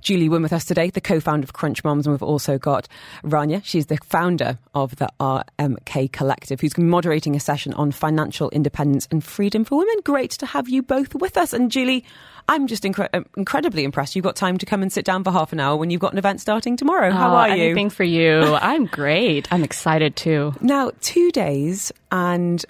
Julie 0.00 0.28
Wynn 0.28 0.42
with 0.42 0.52
us 0.52 0.64
today, 0.64 0.90
the 0.90 1.00
co-founder 1.00 1.44
of 1.44 1.52
Crunch 1.52 1.84
Moms, 1.84 2.06
and 2.06 2.12
we've 2.12 2.22
also 2.22 2.58
got 2.58 2.88
Rania, 3.24 3.60
she's 3.64 3.86
the 3.86 3.98
founder 4.04 4.58
of 4.74 4.96
the 4.96 5.08
RMK 5.20 6.12
Collective, 6.12 6.60
who's 6.60 6.76
moderating 6.78 7.34
a 7.36 7.40
session 7.40 7.74
on 7.74 7.90
financial 7.90 8.50
independence 8.50 9.08
and 9.10 9.24
freedom 9.24 9.64
for 9.64 9.78
women. 9.78 9.96
Great 10.04 10.30
to 10.32 10.46
have 10.46 10.68
you 10.68 10.82
both 10.82 11.14
with 11.14 11.36
us. 11.36 11.52
And 11.52 11.70
Julie, 11.70 12.04
I'm 12.48 12.66
just 12.66 12.82
incre- 12.84 13.10
uh, 13.12 13.22
incredibly 13.36 13.84
impressed. 13.84 14.16
You've 14.16 14.22
got 14.22 14.36
time 14.36 14.56
to 14.58 14.66
come 14.66 14.80
and 14.80 14.90
sit 14.90 15.04
down 15.04 15.22
for 15.22 15.30
half 15.30 15.52
an 15.52 15.60
hour 15.60 15.76
when 15.76 15.90
you've 15.90 16.00
got 16.00 16.12
an 16.12 16.18
event 16.18 16.40
starting 16.40 16.76
tomorrow. 16.76 17.10
How 17.10 17.32
oh, 17.32 17.36
are 17.36 17.48
you? 17.54 17.64
Anything 17.64 17.90
for 17.90 18.04
you. 18.04 18.40
I'm 18.54 18.86
great. 18.86 19.52
I'm 19.52 19.62
excited 19.62 20.16
too. 20.16 20.54
Now, 20.60 20.92
two 21.00 21.30
days 21.30 21.87
and 22.10 22.64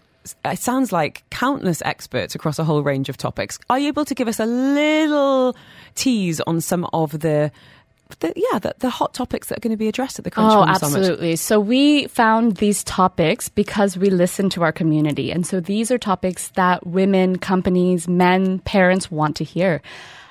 it 0.44 0.58
sounds 0.58 0.92
like 0.92 1.22
countless 1.30 1.82
experts 1.82 2.34
across 2.34 2.58
a 2.58 2.64
whole 2.64 2.82
range 2.82 3.08
of 3.08 3.16
topics. 3.16 3.58
Are 3.70 3.78
you 3.78 3.88
able 3.88 4.04
to 4.04 4.14
give 4.14 4.28
us 4.28 4.38
a 4.40 4.46
little 4.46 5.56
tease 5.94 6.40
on 6.40 6.60
some 6.60 6.86
of 6.92 7.20
the 7.20 7.50
the, 8.20 8.32
yeah, 8.36 8.58
the, 8.58 8.74
the, 8.78 8.88
hot 8.90 9.12
topics 9.12 9.48
that 9.48 9.58
are 9.58 9.60
going 9.60 9.72
to 9.72 9.76
be 9.76 9.86
addressed 9.86 10.18
at 10.18 10.24
the 10.24 10.30
Crunch 10.30 10.50
Oh, 10.50 10.60
Summit. 10.74 10.82
absolutely. 10.82 11.36
So 11.36 11.60
we 11.60 12.06
found 12.06 12.56
these 12.56 12.82
topics 12.82 13.50
because 13.50 13.98
we 13.98 14.08
listened 14.08 14.52
to 14.52 14.62
our 14.62 14.72
community. 14.72 15.30
And 15.30 15.46
so 15.46 15.60
these 15.60 15.90
are 15.90 15.98
topics 15.98 16.48
that 16.50 16.86
women, 16.86 17.36
companies, 17.38 18.08
men, 18.08 18.60
parents 18.60 19.10
want 19.10 19.36
to 19.36 19.44
hear. 19.44 19.82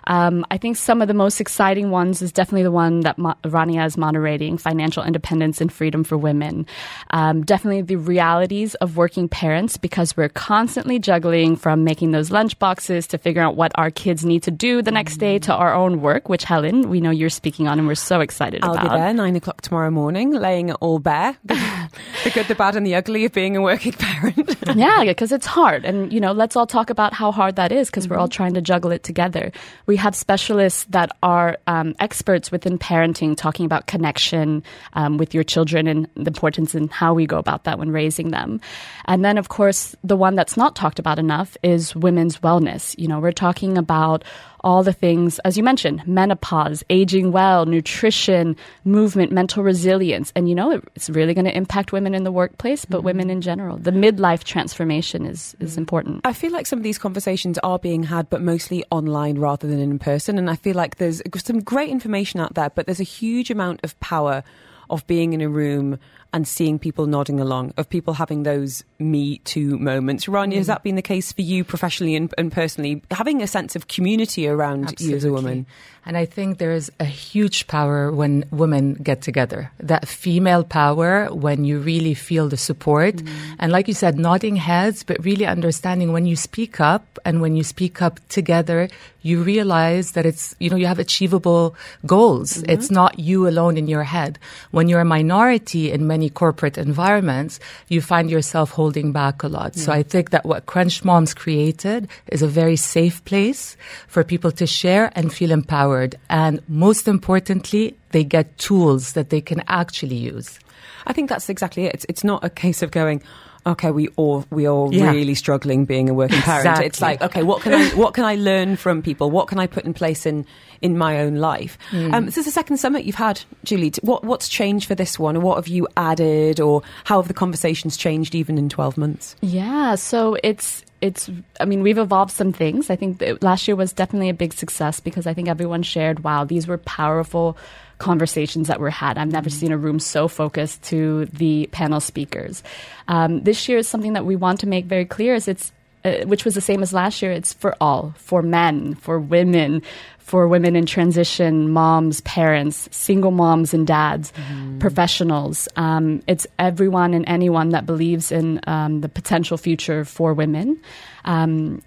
Um, 0.08 0.46
I 0.50 0.58
think 0.58 0.78
some 0.78 1.02
of 1.02 1.08
the 1.08 1.14
most 1.14 1.40
exciting 1.40 1.92
ones 1.92 2.22
is 2.22 2.32
definitely 2.32 2.64
the 2.64 2.72
one 2.72 3.02
that 3.02 3.18
Mo- 3.18 3.36
Rania 3.44 3.86
is 3.86 3.98
moderating, 3.98 4.58
financial 4.58 5.04
independence 5.04 5.62
and 5.62 5.72
freedom 5.72 6.04
for 6.04 6.18
women. 6.18 6.66
Um, 7.12 7.44
definitely 7.44 7.82
the 7.82 7.98
realities 7.98 8.74
of 8.76 8.98
working 8.98 9.28
parents 9.30 9.78
because 9.78 10.18
we're 10.18 10.30
constantly 10.30 10.98
juggling 10.98 11.56
from 11.56 11.84
making 11.84 12.12
those 12.12 12.32
lunch 12.32 12.58
boxes 12.58 13.06
to 13.08 13.18
figuring 13.18 13.46
out 13.46 13.56
what 13.56 13.72
our 13.76 13.92
kids 13.92 14.26
need 14.26 14.44
to 14.44 14.52
do 14.52 14.82
the 14.82 14.92
next 14.92 15.18
day 15.18 15.40
to 15.40 15.54
our 15.54 15.74
own 15.74 16.02
work, 16.02 16.30
which 16.30 16.44
Helen, 16.44 16.90
we 16.90 17.02
know 17.02 17.12
you're 17.12 17.30
speaking 17.30 17.68
on 17.68 17.78
and 17.78 17.88
we're 17.88 17.96
so 17.96 18.22
excited 18.22 18.64
about. 18.64 18.78
I'll 18.78 18.84
be 18.84 18.98
there 18.98 19.14
nine 19.14 19.36
o'clock 19.36 19.62
tomorrow 19.62 19.92
morning, 19.92 20.32
laying 20.32 20.70
it 20.70 20.78
all 20.80 21.00
bare. 21.00 21.36
the 21.44 22.32
good, 22.34 22.48
the 22.48 22.56
bad, 22.56 22.76
and 22.78 22.86
the 22.86 22.96
ugly 22.96 23.26
of 23.26 23.34
being 23.34 23.58
a 23.58 23.62
working 23.62 23.92
parent. 24.00 24.56
yeah, 24.76 25.04
because 25.04 25.34
it's 25.34 25.46
hard. 25.46 25.84
And, 25.84 26.14
you 26.14 26.22
know, 26.22 26.32
let's 26.32 26.56
all 26.56 26.68
talk 26.68 26.90
about 26.90 27.14
how 27.14 27.32
hard 27.32 27.58
that 27.58 27.72
is 27.74 27.90
because 27.90 28.06
mm-hmm. 28.06 28.14
we're 28.14 28.20
all 28.20 28.30
trying 28.30 28.54
to 28.54 28.62
juggle 28.62 28.92
it 28.92 29.04
together. 29.04 29.52
We 29.86 29.97
have 29.98 30.15
specialists 30.15 30.86
that 30.90 31.11
are 31.22 31.57
um, 31.68 31.95
experts 31.99 32.52
within 32.52 32.78
parenting 32.78 33.36
talking 33.36 33.65
about 33.65 33.88
connection 33.88 34.64
um, 34.94 35.18
with 35.18 35.34
your 35.34 35.44
children 35.44 35.88
and 35.88 36.07
the 36.15 36.28
importance 36.28 36.76
and 36.76 36.91
how 36.91 37.14
we 37.14 37.26
go 37.26 37.38
about 37.38 37.64
that 37.65 37.80
when 37.80 37.91
raising 37.91 38.32
them. 38.32 38.61
And 39.06 39.24
then, 39.24 39.38
of 39.38 39.49
course, 39.49 39.95
the 40.03 40.18
one 40.18 40.36
that's 40.36 40.57
not 40.57 40.76
talked 40.76 40.99
about 40.99 41.19
enough 41.19 41.57
is 41.64 41.95
women's 41.95 42.38
wellness. 42.38 42.95
You 42.98 43.07
know, 43.07 43.19
we're 43.19 43.32
talking 43.32 43.78
about 43.78 44.24
all 44.62 44.84
the 44.84 44.94
things, 44.94 45.40
as 45.40 45.58
you 45.58 45.64
mentioned, 45.64 46.06
menopause, 46.08 46.84
aging 46.90 47.32
well, 47.32 47.66
nutrition, 47.66 48.56
movement, 48.86 49.32
mental 49.32 49.64
resilience. 49.64 50.32
And 50.36 50.50
you 50.50 50.56
know, 50.56 50.82
it's 50.96 51.10
really 51.10 51.34
going 51.34 51.46
to 51.46 51.56
impact 51.56 51.92
women 51.92 52.14
in 52.14 52.24
the 52.24 52.32
workplace, 52.32 52.86
but 52.86 52.98
mm-hmm. 52.98 53.06
women 53.06 53.30
in 53.30 53.42
general. 53.42 53.78
The 53.78 53.92
midlife 53.92 54.44
transformation 54.44 55.26
is, 55.26 55.56
is 55.60 55.72
mm-hmm. 55.72 55.80
important. 55.80 56.22
I 56.26 56.34
feel 56.34 56.52
like 56.52 56.66
some 56.66 56.80
of 56.80 56.84
these 56.84 56.98
conversations 56.98 57.58
are 57.60 57.80
being 57.80 58.04
had, 58.04 58.30
but 58.30 58.42
mostly 58.42 58.84
online 58.92 59.38
rather 59.38 59.68
than 59.68 59.80
in 59.80 60.00
person. 60.00 60.38
And 60.38 60.50
I 60.50 60.56
feel 60.56 60.76
like 60.76 60.98
there's 60.98 61.22
some 61.38 61.62
great 61.62 61.90
information 61.90 62.40
out 62.40 62.56
there, 62.56 62.70
but 62.70 62.86
there's 62.86 63.00
a 63.00 63.04
huge 63.04 63.52
amount 63.52 63.82
of 63.84 64.00
power 64.00 64.44
of 64.90 65.06
being 65.08 65.34
in 65.34 65.42
a 65.42 65.50
room 65.50 66.00
and 66.34 66.48
seeing 66.48 66.80
people 66.80 67.06
nodding 67.06 67.40
along, 67.40 67.74
of 67.78 67.90
people 67.90 68.14
having 68.14 68.44
those 68.44 68.84
me 68.99 69.40
too 69.40 69.78
moments. 69.78 70.26
Rania, 70.26 70.53
mm. 70.53 70.57
has 70.57 70.68
that 70.68 70.84
been 70.84 70.95
the 70.95 71.02
case 71.02 71.32
for 71.32 71.41
you 71.41 71.64
professionally 71.64 72.15
and, 72.15 72.34
and 72.38 72.52
personally? 72.52 73.02
Having 73.11 73.41
a 73.41 73.48
sense 73.48 73.76
of 73.76 73.88
community 73.88 74.48
around 74.48 74.90
Absolutely. 74.90 75.07
you 75.07 75.15
as 75.15 75.24
a 75.24 75.32
woman? 75.32 75.65
And 76.07 76.15
I 76.15 76.24
think 76.24 76.57
there's 76.57 76.90
a 77.02 77.06
huge 77.06 77.68
power 77.68 78.14
when 78.14 78.45
women 78.49 78.94
get 78.94 79.22
together. 79.22 79.69
That 79.82 80.07
female 80.07 80.64
power 80.64 81.28
when 81.28 81.65
you 81.65 81.80
really 81.80 82.14
feel 82.14 82.48
the 82.48 82.56
support. 82.56 83.15
Mm. 83.18 83.56
And 83.60 83.72
like 83.74 83.90
you 83.90 83.94
said, 83.94 84.18
nodding 84.18 84.56
heads, 84.56 85.03
but 85.03 85.24
really 85.26 85.45
understanding 85.45 86.14
when 86.14 86.26
you 86.26 86.38
speak 86.38 86.80
up 86.80 87.19
and 87.26 87.41
when 87.41 87.57
you 87.57 87.64
speak 87.64 88.02
up 88.02 88.26
together, 88.30 88.88
you 89.22 89.44
realize 89.44 90.14
that 90.14 90.26
it's, 90.26 90.56
you 90.60 90.69
know, 90.69 90.78
you 90.78 90.88
have 90.88 90.99
achievable 90.99 91.76
goals. 92.06 92.53
Mm-hmm. 92.53 92.72
It's 92.72 92.90
not 92.90 93.19
you 93.19 93.45
alone 93.45 93.76
in 93.76 93.90
your 93.90 94.03
head. 94.03 94.40
When 94.72 94.88
you're 94.88 95.02
a 95.02 95.06
minority 95.06 95.91
in 95.91 96.07
many 96.07 96.30
corporate 96.30 96.78
environments, 96.78 97.60
you 97.90 97.99
find 97.99 98.32
yourself 98.32 98.72
holding 98.72 98.86
back 98.91 99.43
a 99.43 99.47
lot. 99.47 99.76
Yeah. 99.76 99.84
So 99.84 99.91
I 99.91 100.03
think 100.03 100.30
that 100.31 100.45
what 100.45 100.65
Crunch 100.65 101.03
Moms 101.03 101.34
created 101.34 102.07
is 102.27 102.41
a 102.41 102.47
very 102.47 102.76
safe 102.76 103.23
place 103.26 103.77
for 104.07 104.23
people 104.23 104.51
to 104.51 104.68
share 104.68 105.11
and 105.15 105.34
feel 105.34 105.51
empowered. 105.51 106.15
And 106.30 106.61
most 106.68 107.07
importantly, 107.07 107.97
they 108.11 108.23
get 108.23 108.57
tools 108.57 109.14
that 109.14 109.30
they 109.30 109.41
can 109.41 109.64
actually 109.68 110.15
use. 110.15 110.59
I 111.05 111.14
think 111.14 111.30
that's 111.30 111.49
exactly 111.49 111.85
it. 111.85 111.93
It's, 111.93 112.05
it's 112.09 112.23
not 112.23 112.43
a 112.43 112.49
case 112.49 112.81
of 112.81 112.91
going, 112.91 113.22
okay, 113.68 113.91
we 113.91 114.07
all 114.15 114.45
we 114.49 114.68
all 114.68 114.94
yeah. 114.94 115.11
really 115.11 115.35
struggling 115.35 115.85
being 115.85 116.10
a 116.10 116.14
working 116.14 116.39
parent. 116.41 116.65
Exactly. 116.65 116.85
It's 116.85 117.02
like, 117.02 117.22
okay, 117.22 117.44
what 117.44 117.61
can 117.61 117.73
I 117.73 117.89
what 117.89 118.14
can 118.14 118.23
I 118.23 118.35
learn 118.35 118.76
from 118.76 119.02
people? 119.02 119.30
What 119.30 119.48
can 119.48 119.60
I 119.60 119.68
put 119.68 119.85
in 119.85 119.94
place 119.94 120.26
in 120.26 120.45
in 120.81 120.98
my 120.98 121.19
own 121.19 121.35
life? 121.35 121.77
Mm. 121.91 122.14
Um, 122.14 122.26
this 122.26 122.38
is 122.38 122.45
the 122.45 122.52
second 122.52 122.77
summit 122.77 123.06
you've 123.06 123.15
had, 123.15 123.41
Julie. 123.64 123.94
What 124.02 124.23
what's 124.23 124.49
changed 124.49 124.88
for 124.88 124.95
this 124.95 125.19
one, 125.19 125.38
or 125.38 125.41
what 125.41 125.56
have 125.56 125.68
you 125.68 125.88
added, 125.98 126.60
or 126.60 126.81
how 127.03 127.19
have 127.22 127.27
the 127.27 127.34
conversations 127.34 127.98
changed 127.98 128.35
even 128.35 128.57
in 128.57 128.69
twelve 128.69 128.98
months? 128.98 129.35
Yeah, 129.41 129.95
so 129.95 130.38
it's 130.44 130.84
it's 130.99 131.30
i 131.60 131.65
mean 131.65 131.84
we've 131.84 131.99
evolved 131.99 132.31
some 132.31 132.52
things 132.52 132.89
i 132.89 132.95
think 132.95 133.23
last 133.41 133.68
year 133.68 133.76
was 133.76 133.94
definitely 133.94 134.30
a 134.30 134.34
big 134.34 134.52
success 134.52 134.99
because 134.99 135.27
i 135.27 135.34
think 135.34 135.48
everyone 135.48 135.84
shared 135.84 136.23
wow 136.23 136.44
these 136.44 136.68
were 136.68 136.80
powerful 136.80 137.56
conversations 137.98 138.68
that 138.68 138.80
were 138.80 138.90
had. 138.90 139.18
I've 139.18 139.32
never 139.32 139.49
seen 139.49 139.72
a 139.72 139.78
room 139.78 139.99
so 139.99 140.28
focused 140.28 140.84
to 140.84 141.26
the 141.26 141.68
panel 141.72 141.99
speakers. 141.99 142.64
Um, 143.07 143.44
this 143.44 143.68
year 143.68 143.78
is 143.80 143.88
something 143.88 144.14
that 144.14 144.26
we 144.26 144.36
want 144.36 144.60
to 144.61 144.68
make 144.68 144.86
very 144.86 145.06
clear 145.06 145.34
is 145.36 145.48
it's 145.48 145.72
uh, 146.06 146.26
which 146.26 146.45
was 146.45 146.53
the 146.53 146.61
same 146.61 146.84
as 146.84 146.94
last 146.94 147.22
year. 147.22 147.32
It's 147.32 147.53
for 147.53 147.76
all, 147.82 148.14
for 148.18 148.41
men, 148.41 148.95
for 148.95 149.19
women, 149.19 149.82
for 150.19 150.48
women 150.48 150.76
in 150.76 150.86
transition, 150.86 151.69
moms, 151.69 152.22
parents, 152.22 152.88
single 152.91 153.32
moms 153.32 153.74
and 153.74 153.88
dads, 153.88 154.32
mm. 154.32 154.80
professionals. 154.80 155.68
Um, 155.76 156.22
it's 156.28 156.45
everyone 156.60 157.14
and 157.14 157.28
anyone 157.28 157.69
that 157.69 157.86
believes 157.86 158.32
in 158.32 158.60
um, 158.68 159.02
the 159.02 159.10
potential 159.10 159.57
future 159.57 160.06
for 160.06 160.34
women. 160.34 160.80
Um, 161.26 161.82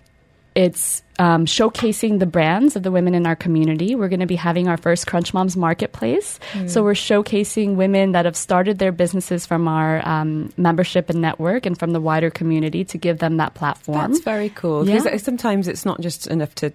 it's 0.55 1.03
um, 1.19 1.47
showcasing 1.47 2.19
the 2.19 2.27
brands 2.27 2.77
of 2.77 2.83
the 2.83 2.91
women 2.91 3.15
in 3.15 3.27
our 3.27 3.37
community. 3.37 3.95
We're 3.95 4.09
going 4.09 4.21
to 4.21 4.27
be 4.27 4.37
having 4.37 4.69
our 4.69 4.77
first 4.77 5.07
Crunch 5.07 5.33
Moms 5.35 5.57
Marketplace. 5.57 6.41
Mm. 6.53 6.69
So 6.69 6.83
we're 6.83 6.93
showcasing 6.95 7.77
women 7.77 8.13
that 8.13 8.25
have 8.25 8.37
started 8.37 8.79
their 8.79 8.93
businesses 8.93 9.47
from 9.47 9.69
our 9.69 10.07
um, 10.09 10.53
membership 10.57 11.11
and 11.11 11.21
network 11.21 11.67
and 11.67 11.79
from 11.79 11.93
the 11.93 12.01
wider 12.01 12.31
community 12.31 12.85
to 12.87 12.99
give 12.99 13.19
them 13.19 13.37
that 13.37 13.55
platform. 13.55 14.13
That's 14.13 14.25
very 14.25 14.49
cool. 14.49 14.85
Because 14.85 15.05
yeah. 15.05 15.17
sometimes 15.19 15.69
it's 15.69 15.85
not 15.85 16.01
just 16.01 16.27
enough 16.27 16.55
to 16.57 16.73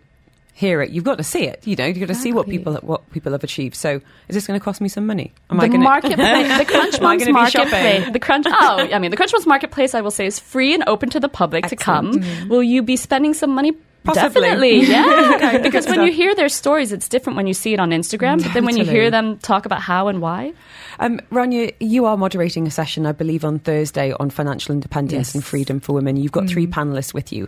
hear 0.55 0.81
it. 0.81 0.89
You've 0.89 1.03
got 1.03 1.17
to 1.17 1.23
see 1.23 1.45
it. 1.45 1.67
You 1.67 1.75
know, 1.75 1.85
you've 1.85 1.99
got 1.99 2.07
to 2.07 2.15
see 2.15 2.33
what 2.33 2.47
people 2.47 2.75
what 2.77 3.07
people 3.11 3.33
have 3.33 3.43
achieved. 3.43 3.75
So, 3.75 4.01
is 4.27 4.33
this 4.33 4.47
going 4.47 4.59
to 4.59 4.63
cost 4.63 4.81
me 4.81 4.89
some 4.89 5.05
money? 5.05 5.33
Am 5.51 5.57
the 5.57 5.63
I 5.65 5.67
gonna, 5.67 5.83
marketplace, 5.83 6.57
the 6.57 6.65
Crunch 6.65 6.95
Am 6.95 7.05
I 7.05 7.09
Moms 7.15 7.25
gonna 7.25 7.45
be 7.45 7.51
shopping? 7.51 7.71
marketplace, 7.71 8.13
the 8.13 8.19
Crunch. 8.19 8.45
Oh, 8.57 8.89
I 8.91 8.99
mean, 8.99 9.11
the 9.11 9.17
Crunch 9.17 9.33
Moms 9.33 9.45
marketplace, 9.45 9.93
I 9.93 10.01
will 10.01 10.11
say, 10.11 10.25
is 10.25 10.39
free 10.39 10.73
and 10.73 10.83
open 10.87 11.09
to 11.11 11.19
the 11.19 11.29
public 11.29 11.65
Excellent. 11.65 11.79
to 11.79 11.85
come. 11.85 12.13
Mm-hmm. 12.13 12.47
Will 12.49 12.63
you 12.63 12.81
be 12.81 12.95
spending 12.95 13.33
some 13.33 13.51
money? 13.51 13.73
Possibly. 14.05 14.41
Definitely, 14.41 14.79
yeah. 14.85 15.33
Okay, 15.35 15.57
because 15.63 15.87
when 15.87 16.03
you 16.03 16.11
hear 16.11 16.35
their 16.35 16.47
stories, 16.47 16.91
it's 16.91 17.09
different 17.09 17.37
when 17.37 17.47
you 17.47 17.55
see 17.55 17.73
it 17.73 17.79
on 17.79 17.89
Instagram. 17.89 18.41
But 18.41 18.53
then 18.53 18.63
when 18.63 18.77
you 18.77 18.85
hear 18.85 19.09
them 19.09 19.39
talk 19.39 19.65
about 19.65 19.81
how 19.81 20.07
and 20.07 20.21
why, 20.21 20.53
Um, 20.99 21.19
Rania, 21.31 21.73
you 21.79 22.05
are 22.05 22.17
moderating 22.17 22.67
a 22.67 22.71
session, 22.71 23.05
I 23.05 23.11
believe, 23.11 23.43
on 23.43 23.59
Thursday 23.59 24.13
on 24.19 24.29
financial 24.29 24.73
independence 24.73 25.29
Yes. 25.29 25.35
and 25.35 25.43
freedom 25.43 25.79
for 25.79 25.93
women. 25.93 26.15
You've 26.17 26.31
got 26.31 26.47
three 26.47 26.67
panelists 26.67 27.13
with 27.13 27.31
you. 27.33 27.47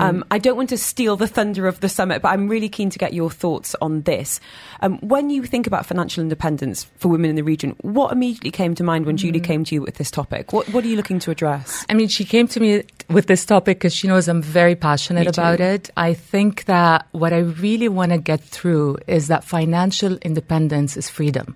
Um, 0.00 0.24
I 0.30 0.38
don't 0.38 0.56
want 0.56 0.68
to 0.70 0.78
steal 0.78 1.16
the 1.16 1.26
thunder 1.28 1.66
of 1.66 1.80
the 1.80 1.88
summit, 1.88 2.22
but 2.22 2.28
I'm 2.28 2.48
really 2.48 2.68
keen 2.68 2.90
to 2.90 2.98
get 2.98 3.12
your 3.14 3.30
thoughts 3.30 3.74
on 3.80 4.02
this. 4.02 4.40
Um, 4.80 4.98
when 4.98 5.30
you 5.30 5.42
think 5.44 5.66
about 5.66 5.86
financial 5.86 6.22
independence 6.22 6.84
for 6.98 7.08
women 7.08 7.30
in 7.30 7.36
the 7.36 7.42
region, 7.42 7.76
what 7.82 8.12
immediately 8.12 8.50
came 8.50 8.74
to 8.76 8.84
mind 8.84 9.06
when 9.06 9.16
Julie 9.16 9.40
came 9.40 9.64
to 9.64 9.74
you 9.74 9.82
with 9.82 9.96
this 9.96 10.10
topic? 10.10 10.52
What, 10.52 10.68
what 10.70 10.84
are 10.84 10.88
you 10.88 10.96
looking 10.96 11.18
to 11.20 11.30
address? 11.30 11.84
I 11.88 11.94
mean, 11.94 12.08
she 12.08 12.24
came 12.24 12.48
to 12.48 12.60
me 12.60 12.82
with 13.08 13.26
this 13.26 13.44
topic 13.44 13.78
because 13.78 13.94
she 13.94 14.06
knows 14.08 14.28
I'm 14.28 14.42
very 14.42 14.74
passionate 14.74 15.26
about 15.26 15.60
it. 15.60 15.90
I 15.96 16.14
think 16.14 16.64
that 16.66 17.06
what 17.12 17.32
I 17.32 17.38
really 17.38 17.88
want 17.88 18.12
to 18.12 18.18
get 18.18 18.40
through 18.40 18.98
is 19.06 19.28
that 19.28 19.44
financial 19.44 20.16
independence 20.18 20.96
is 20.96 21.08
freedom. 21.08 21.54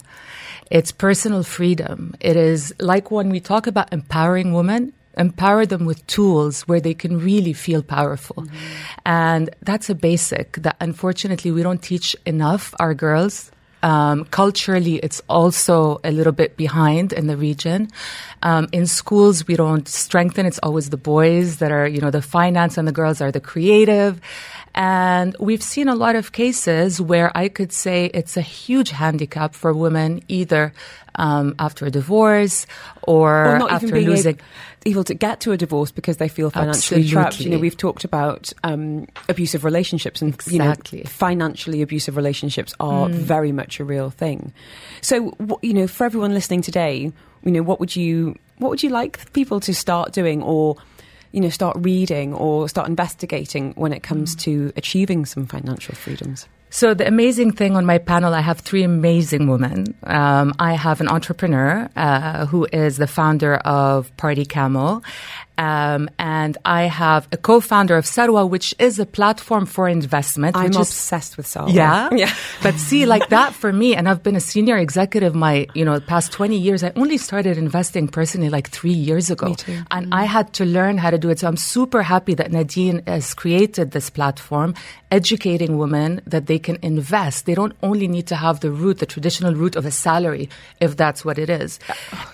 It's 0.72 0.90
personal 0.90 1.42
freedom. 1.42 2.14
It 2.18 2.34
is 2.34 2.74
like 2.80 3.10
when 3.10 3.28
we 3.28 3.40
talk 3.40 3.66
about 3.66 3.92
empowering 3.92 4.54
women, 4.54 4.94
empower 5.18 5.66
them 5.66 5.84
with 5.84 6.06
tools 6.06 6.62
where 6.62 6.80
they 6.80 6.94
can 6.94 7.18
really 7.18 7.52
feel 7.52 7.82
powerful. 7.82 8.46
And 9.04 9.50
that's 9.60 9.90
a 9.90 9.94
basic 9.94 10.52
that 10.64 10.76
unfortunately 10.80 11.50
we 11.50 11.62
don't 11.62 11.82
teach 11.82 12.16
enough 12.24 12.72
our 12.80 12.94
girls. 12.94 13.52
Um, 13.82 14.24
culturally, 14.24 14.96
it's 14.96 15.20
also 15.28 16.00
a 16.04 16.10
little 16.10 16.32
bit 16.32 16.56
behind 16.56 17.12
in 17.12 17.26
the 17.26 17.36
region. 17.36 17.90
Um, 18.42 18.68
in 18.72 18.86
schools, 18.86 19.46
we 19.46 19.56
don't 19.56 19.86
strengthen. 19.86 20.46
It's 20.46 20.60
always 20.62 20.88
the 20.88 20.96
boys 20.96 21.56
that 21.58 21.70
are, 21.70 21.86
you 21.86 22.00
know, 22.00 22.10
the 22.10 22.22
finance 22.22 22.78
and 22.78 22.88
the 22.88 22.92
girls 22.92 23.20
are 23.20 23.30
the 23.30 23.40
creative. 23.40 24.22
And 24.74 25.36
we've 25.38 25.62
seen 25.62 25.88
a 25.88 25.94
lot 25.94 26.16
of 26.16 26.32
cases 26.32 27.00
where 27.00 27.30
I 27.36 27.48
could 27.48 27.72
say 27.72 28.06
it's 28.06 28.36
a 28.36 28.40
huge 28.40 28.90
handicap 28.90 29.54
for 29.54 29.72
women, 29.74 30.22
either 30.28 30.72
um, 31.16 31.54
after 31.58 31.84
a 31.84 31.90
divorce 31.90 32.66
or, 33.02 33.54
or 33.54 33.58
not 33.58 33.70
after 33.70 33.88
even 33.88 33.98
being 33.98 34.08
losing. 34.08 34.40
able, 34.86 35.04
to 35.04 35.14
get 35.14 35.40
to 35.40 35.52
a 35.52 35.58
divorce 35.58 35.90
because 35.90 36.16
they 36.16 36.28
feel 36.28 36.50
financially 36.50 37.06
trapped. 37.06 37.40
You 37.40 37.50
know, 37.50 37.58
we've 37.58 37.76
talked 37.76 38.04
about 38.04 38.52
um, 38.64 39.06
abusive 39.28 39.64
relationships, 39.64 40.22
and 40.22 40.32
Exactly. 40.32 40.98
you 41.00 41.04
know, 41.04 41.10
financially 41.10 41.82
abusive 41.82 42.16
relationships 42.16 42.74
are 42.80 43.08
very 43.08 43.52
much 43.52 43.78
a 43.78 43.84
real 43.84 44.08
thing. 44.08 44.54
So, 45.02 45.36
you 45.60 45.74
know, 45.74 45.86
for 45.86 46.04
everyone 46.04 46.32
listening 46.32 46.62
today, 46.62 47.12
you 47.44 47.50
know, 47.50 47.62
what 47.62 47.78
would 47.80 47.94
you 47.94 48.38
what 48.58 48.70
would 48.70 48.82
you 48.82 48.90
like 48.90 49.32
people 49.32 49.60
to 49.60 49.74
start 49.74 50.12
doing, 50.12 50.42
or 50.42 50.76
you 51.32 51.40
know, 51.40 51.48
start 51.48 51.76
reading 51.80 52.34
or 52.34 52.68
start 52.68 52.88
investigating 52.88 53.72
when 53.74 53.92
it 53.92 54.02
comes 54.02 54.36
to 54.36 54.72
achieving 54.76 55.26
some 55.26 55.46
financial 55.46 55.94
freedoms? 55.94 56.46
So 56.72 56.94
the 56.94 57.06
amazing 57.06 57.52
thing 57.52 57.76
on 57.76 57.84
my 57.84 57.98
panel, 57.98 58.32
I 58.32 58.40
have 58.40 58.60
three 58.60 58.82
amazing 58.82 59.46
women. 59.46 59.94
Um, 60.04 60.54
I 60.58 60.72
have 60.72 61.02
an 61.02 61.08
entrepreneur 61.08 61.86
uh, 61.96 62.46
who 62.46 62.66
is 62.72 62.96
the 62.96 63.06
founder 63.06 63.56
of 63.56 64.10
Party 64.16 64.46
Camel, 64.46 65.02
um, 65.62 66.10
and 66.18 66.58
I 66.64 66.82
have 66.84 67.28
a 67.30 67.36
co-founder 67.36 67.96
of 67.96 68.04
Sarwa, 68.04 68.50
which 68.50 68.74
is 68.80 68.98
a 68.98 69.06
platform 69.06 69.64
for 69.64 69.88
investment. 69.88 70.56
I'm 70.56 70.64
which 70.64 70.72
is 70.72 70.88
obsessed 70.88 71.36
with 71.36 71.46
Sarwa. 71.46 71.72
yeah. 71.72 72.08
yeah. 72.22 72.34
But 72.64 72.74
see, 72.74 73.06
like 73.06 73.28
that 73.28 73.54
for 73.54 73.72
me, 73.72 73.94
and 73.94 74.08
I've 74.08 74.24
been 74.24 74.34
a 74.34 74.40
senior 74.40 74.76
executive 74.76 75.36
my, 75.36 75.68
you 75.74 75.84
know, 75.84 76.00
past 76.00 76.32
20 76.32 76.58
years. 76.58 76.82
I 76.82 76.90
only 76.96 77.16
started 77.16 77.58
investing 77.58 78.08
personally 78.08 78.50
like 78.50 78.70
three 78.70 78.98
years 79.08 79.30
ago. 79.30 79.50
Me 79.50 79.54
too. 79.54 79.78
And 79.92 80.12
I 80.12 80.24
had 80.24 80.52
to 80.54 80.64
learn 80.64 80.98
how 80.98 81.10
to 81.10 81.18
do 81.18 81.30
it. 81.30 81.38
So 81.38 81.46
I'm 81.46 81.56
super 81.56 82.02
happy 82.02 82.34
that 82.34 82.50
Nadine 82.50 83.00
has 83.06 83.32
created 83.32 83.92
this 83.92 84.10
platform, 84.10 84.74
educating 85.12 85.78
women 85.78 86.22
that 86.26 86.46
they 86.46 86.58
can 86.58 86.76
invest. 86.82 87.46
They 87.46 87.54
don't 87.54 87.76
only 87.84 88.08
need 88.08 88.26
to 88.28 88.34
have 88.34 88.60
the 88.60 88.72
route, 88.72 88.98
the 88.98 89.06
traditional 89.06 89.54
route 89.54 89.76
of 89.76 89.86
a 89.86 89.92
salary, 89.92 90.48
if 90.80 90.96
that's 90.96 91.24
what 91.24 91.38
it 91.38 91.48
is. 91.48 91.78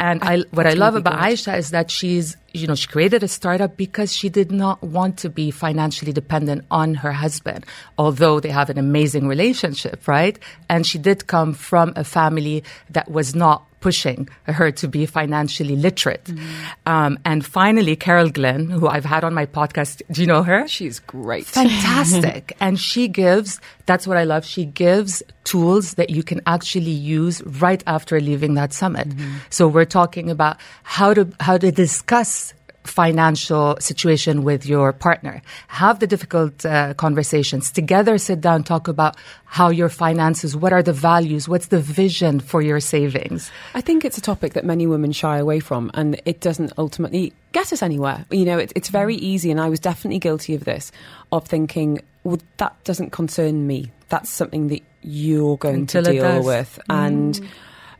And 0.00 0.22
I, 0.22 0.44
what 0.50 0.66
I 0.66 0.72
love 0.72 0.94
about. 0.94 1.18
Aisha 1.18 1.58
is 1.58 1.72
that 1.72 1.90
she's, 1.90 2.38
you 2.52 2.66
know, 2.66 2.74
she 2.74 2.86
created 2.86 3.22
a 3.22 3.28
startup 3.28 3.76
because 3.76 4.12
she 4.12 4.28
did 4.28 4.50
not 4.50 4.82
want 4.82 5.18
to 5.18 5.28
be 5.28 5.50
financially 5.50 6.12
dependent 6.12 6.64
on 6.70 6.94
her 6.94 7.12
husband, 7.12 7.66
although 7.98 8.40
they 8.40 8.48
have 8.48 8.70
an 8.70 8.78
amazing 8.78 9.28
relationship, 9.28 10.08
right? 10.08 10.38
And 10.68 10.86
she 10.86 10.98
did 10.98 11.26
come 11.26 11.52
from 11.52 11.92
a 11.94 12.04
family 12.04 12.64
that 12.90 13.10
was 13.10 13.34
not 13.34 13.67
pushing 13.80 14.28
her 14.44 14.70
to 14.72 14.88
be 14.88 15.06
financially 15.06 15.76
literate. 15.76 16.24
Mm-hmm. 16.24 16.48
Um, 16.86 17.18
and 17.24 17.44
finally, 17.44 17.96
Carol 17.96 18.30
Glynn, 18.30 18.70
who 18.70 18.88
I've 18.88 19.04
had 19.04 19.24
on 19.24 19.34
my 19.34 19.46
podcast. 19.46 20.02
Do 20.10 20.20
you 20.20 20.26
know 20.26 20.42
her? 20.42 20.66
She's 20.68 21.00
great. 21.00 21.46
fantastic. 21.46 22.56
and 22.60 22.78
she 22.78 23.08
gives, 23.08 23.60
that's 23.86 24.06
what 24.06 24.16
I 24.16 24.24
love, 24.24 24.44
she 24.44 24.64
gives 24.64 25.22
tools 25.44 25.94
that 25.94 26.10
you 26.10 26.22
can 26.22 26.40
actually 26.46 26.90
use 26.90 27.42
right 27.42 27.82
after 27.86 28.20
leaving 28.20 28.54
that 28.54 28.72
summit. 28.72 29.08
So 29.50 29.68
we're 29.68 29.84
talking 29.84 30.30
about 30.30 30.58
how 30.82 31.14
to, 31.14 31.28
how 31.40 31.56
to 31.58 31.70
discuss 31.70 32.54
financial 32.88 33.76
situation 33.78 34.42
with 34.42 34.66
your 34.66 34.92
partner. 34.92 35.42
Have 35.68 36.00
the 36.00 36.06
difficult 36.06 36.64
uh, 36.64 36.94
conversations 36.94 37.70
together. 37.70 38.18
Sit 38.18 38.40
down, 38.40 38.64
talk 38.64 38.88
about 38.88 39.16
how 39.44 39.68
your 39.68 39.88
finances, 39.88 40.56
what 40.56 40.72
are 40.72 40.82
the 40.82 40.92
values, 40.92 41.48
what's 41.48 41.68
the 41.68 41.80
vision 41.80 42.40
for 42.40 42.60
your 42.62 42.80
savings. 42.80 43.50
I 43.74 43.80
think 43.80 44.04
it's 44.04 44.18
a 44.18 44.20
topic 44.20 44.54
that 44.54 44.64
many 44.64 44.86
women 44.86 45.12
shy 45.12 45.38
away 45.38 45.60
from, 45.60 45.90
and 45.94 46.20
it 46.24 46.40
doesn't 46.40 46.72
ultimately 46.76 47.32
get 47.52 47.72
us 47.72 47.82
anywhere. 47.82 48.24
You 48.30 48.44
know, 48.44 48.58
it, 48.58 48.72
it's 48.74 48.88
very 48.88 49.16
easy, 49.16 49.50
and 49.50 49.60
I 49.60 49.68
was 49.68 49.80
definitely 49.80 50.18
guilty 50.18 50.54
of 50.54 50.64
this, 50.64 50.90
of 51.30 51.46
thinking, 51.46 52.00
well, 52.24 52.38
that 52.56 52.82
doesn't 52.84 53.10
concern 53.10 53.66
me. 53.66 53.90
That's 54.08 54.30
something 54.30 54.68
that 54.68 54.82
you're 55.02 55.56
going 55.58 55.80
Until 55.80 56.04
to 56.04 56.12
deal 56.12 56.44
with. 56.44 56.78
And, 56.88 57.38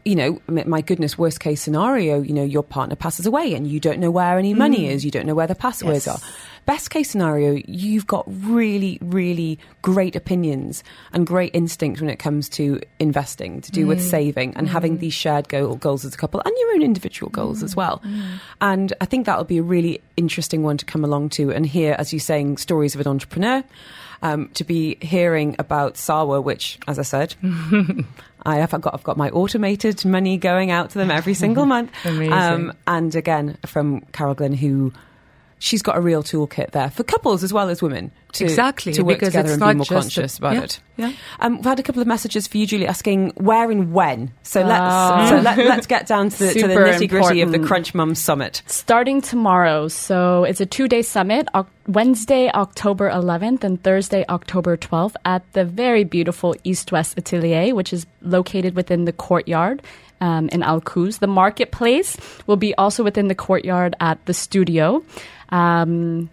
you 0.09 0.17
know, 0.17 0.41
my 0.49 0.81
goodness, 0.81 1.19
worst 1.19 1.39
case 1.39 1.61
scenario, 1.61 2.23
you 2.23 2.33
know, 2.33 2.43
your 2.43 2.63
partner 2.63 2.97
passes 2.97 3.27
away 3.27 3.53
and 3.53 3.67
you 3.67 3.79
don't 3.79 4.01
know 4.01 4.11
where 4.11 4.39
any 4.39 4.55
money 4.55 4.81
mm. 4.81 4.91
is, 4.91 5.05
you 5.05 5.11
don't 5.11 5.27
know 5.27 5.35
where 5.35 5.47
the 5.47 5.55
passwords 5.55 6.07
Yes. 6.07 6.09
are. 6.09 6.29
Best 6.65 6.89
case 6.89 7.11
scenario, 7.11 7.61
you've 7.67 8.07
got 8.07 8.25
really, 8.27 8.99
really 9.03 9.59
great 9.83 10.17
opinions 10.17 10.83
and 11.13 11.27
great 11.27 11.55
instincts 11.55 12.01
when 12.01 12.09
it 12.09 12.19
comes 12.19 12.49
to 12.51 12.81
investing, 12.99 13.61
to 13.61 13.71
do 13.71 13.87
with 13.87 13.99
mm. 13.99 14.11
saving 14.11 14.55
and 14.57 14.67
having 14.67 14.97
mm. 14.97 15.01
these 15.01 15.13
shared 15.13 15.47
goal, 15.51 15.77
goals 15.77 16.07
as 16.07 16.15
a 16.15 16.17
couple 16.17 16.41
and 16.43 16.55
your 16.59 16.73
own 16.73 16.83
individual 16.83 17.29
goals 17.29 17.63
as 17.63 17.77
well. 17.77 18.03
And 18.63 18.95
I 19.03 19.05
think 19.05 19.27
that'll 19.27 19.45
be 19.45 19.59
a 19.59 19.63
really 19.63 20.01
interesting 20.17 20.63
one 20.63 20.79
to 20.79 20.87
come 20.87 21.05
along 21.05 21.31
to 21.31 21.51
and 21.51 21.67
hear, 21.67 21.95
as 21.99 22.15
you're 22.15 22.21
saying, 22.21 22.57
stories 22.57 22.95
of 22.95 23.03
an 23.03 23.09
entrepreneur. 23.09 23.63
Um, 24.21 24.49
to 24.55 24.65
be 24.65 24.97
hearing 25.01 25.55
about 25.61 25.95
Sarwa, 25.95 26.43
which, 26.43 26.81
as 26.89 26.99
I 26.99 27.03
said, 27.03 27.37
I 28.45 28.57
have 28.57 28.71
got 28.81 28.95
I've 28.95 29.03
got 29.03 29.17
my 29.17 29.31
automated 29.31 30.05
money 30.05 30.37
going 30.39 30.71
out 30.71 30.91
to 30.91 30.99
them 30.99 31.11
every 31.11 31.35
single 31.35 31.67
month. 31.75 31.91
Um, 32.05 32.17
Amazing. 32.17 32.73
and 32.87 33.15
again, 33.15 33.59
from 33.67 34.01
Carol 34.13 34.35
Glynn, 34.35 34.53
who 34.53 34.93
she's 35.59 35.83
got 35.83 35.97
a 35.97 36.01
real 36.01 36.23
toolkit 36.23 36.71
there 36.73 36.91
for 36.91 37.03
couples 37.05 37.43
as 37.43 37.53
well 37.53 37.69
as 37.69 37.83
women 37.83 38.11
to, 38.33 38.45
Exactly, 38.45 38.93
to 38.93 39.03
work 39.03 39.19
because 39.21 39.33
together 39.33 39.53
and 39.55 39.61
be 39.61 39.65
more 39.67 39.85
just 39.85 39.91
a- 39.91 39.95
conscious 39.95 40.39
about 40.39 40.55
yeah, 40.55 40.63
it. 40.63 40.81
yeah. 40.99 41.13
Um, 41.41 41.57
we've 41.57 41.65
had 41.65 41.81
a 41.81 41.83
couple 41.83 42.03
of 42.03 42.07
messages 42.09 42.47
for 42.47 42.59
you, 42.59 42.67
Julie, 42.67 42.87
asking 42.87 43.31
where 43.37 43.71
and 43.71 43.93
when. 43.93 44.33
So 44.43 44.61
let's 44.63 44.81
Ah. 44.81 45.27
so 45.31 45.37
let, 45.41 45.59
let's 45.59 45.87
get 45.87 46.07
down 46.07 46.29
to 46.29 46.39
the, 46.39 46.53
the 46.53 46.69
nitty 46.69 47.09
gritty 47.09 47.41
of 47.41 47.53
the. 47.53 47.59
Crunch 47.59 47.95
Mom 47.95 48.15
Summit. 48.15 48.63
starting 48.67 49.21
tomorrow. 49.21 49.89
So 49.89 50.45
it's 50.45 50.61
a 50.61 50.67
two 50.67 50.89
day 50.89 51.03
summit, 51.03 51.49
Wednesday, 51.87 52.51
October 52.53 53.11
11th, 53.11 53.65
and 53.65 53.83
Thursday, 53.83 54.25
October 54.29 54.77
12th, 54.77 55.15
at 55.25 55.51
the 55.55 55.65
very 55.65 56.05
beautiful 56.05 56.55
East 56.65 56.93
West 56.93 57.17
Atelier, 57.19 57.75
which 57.75 57.93
is 57.93 58.07
located 58.21 58.77
within 58.77 59.07
the 59.07 59.13
courtyard. 59.13 59.83
Um, 60.21 60.49
in 60.49 60.63
Al 60.65 60.81
Quoz. 60.81 61.19
The 61.19 61.29
marketplace 61.29 62.17
will 62.47 62.57
be 62.57 62.75
also 62.75 63.05
within 63.05 63.29
the 63.29 63.37
courtyard 63.37 63.95
at 64.01 64.19
the 64.27 64.35
studio, 64.35 65.05
um, 65.51 66.29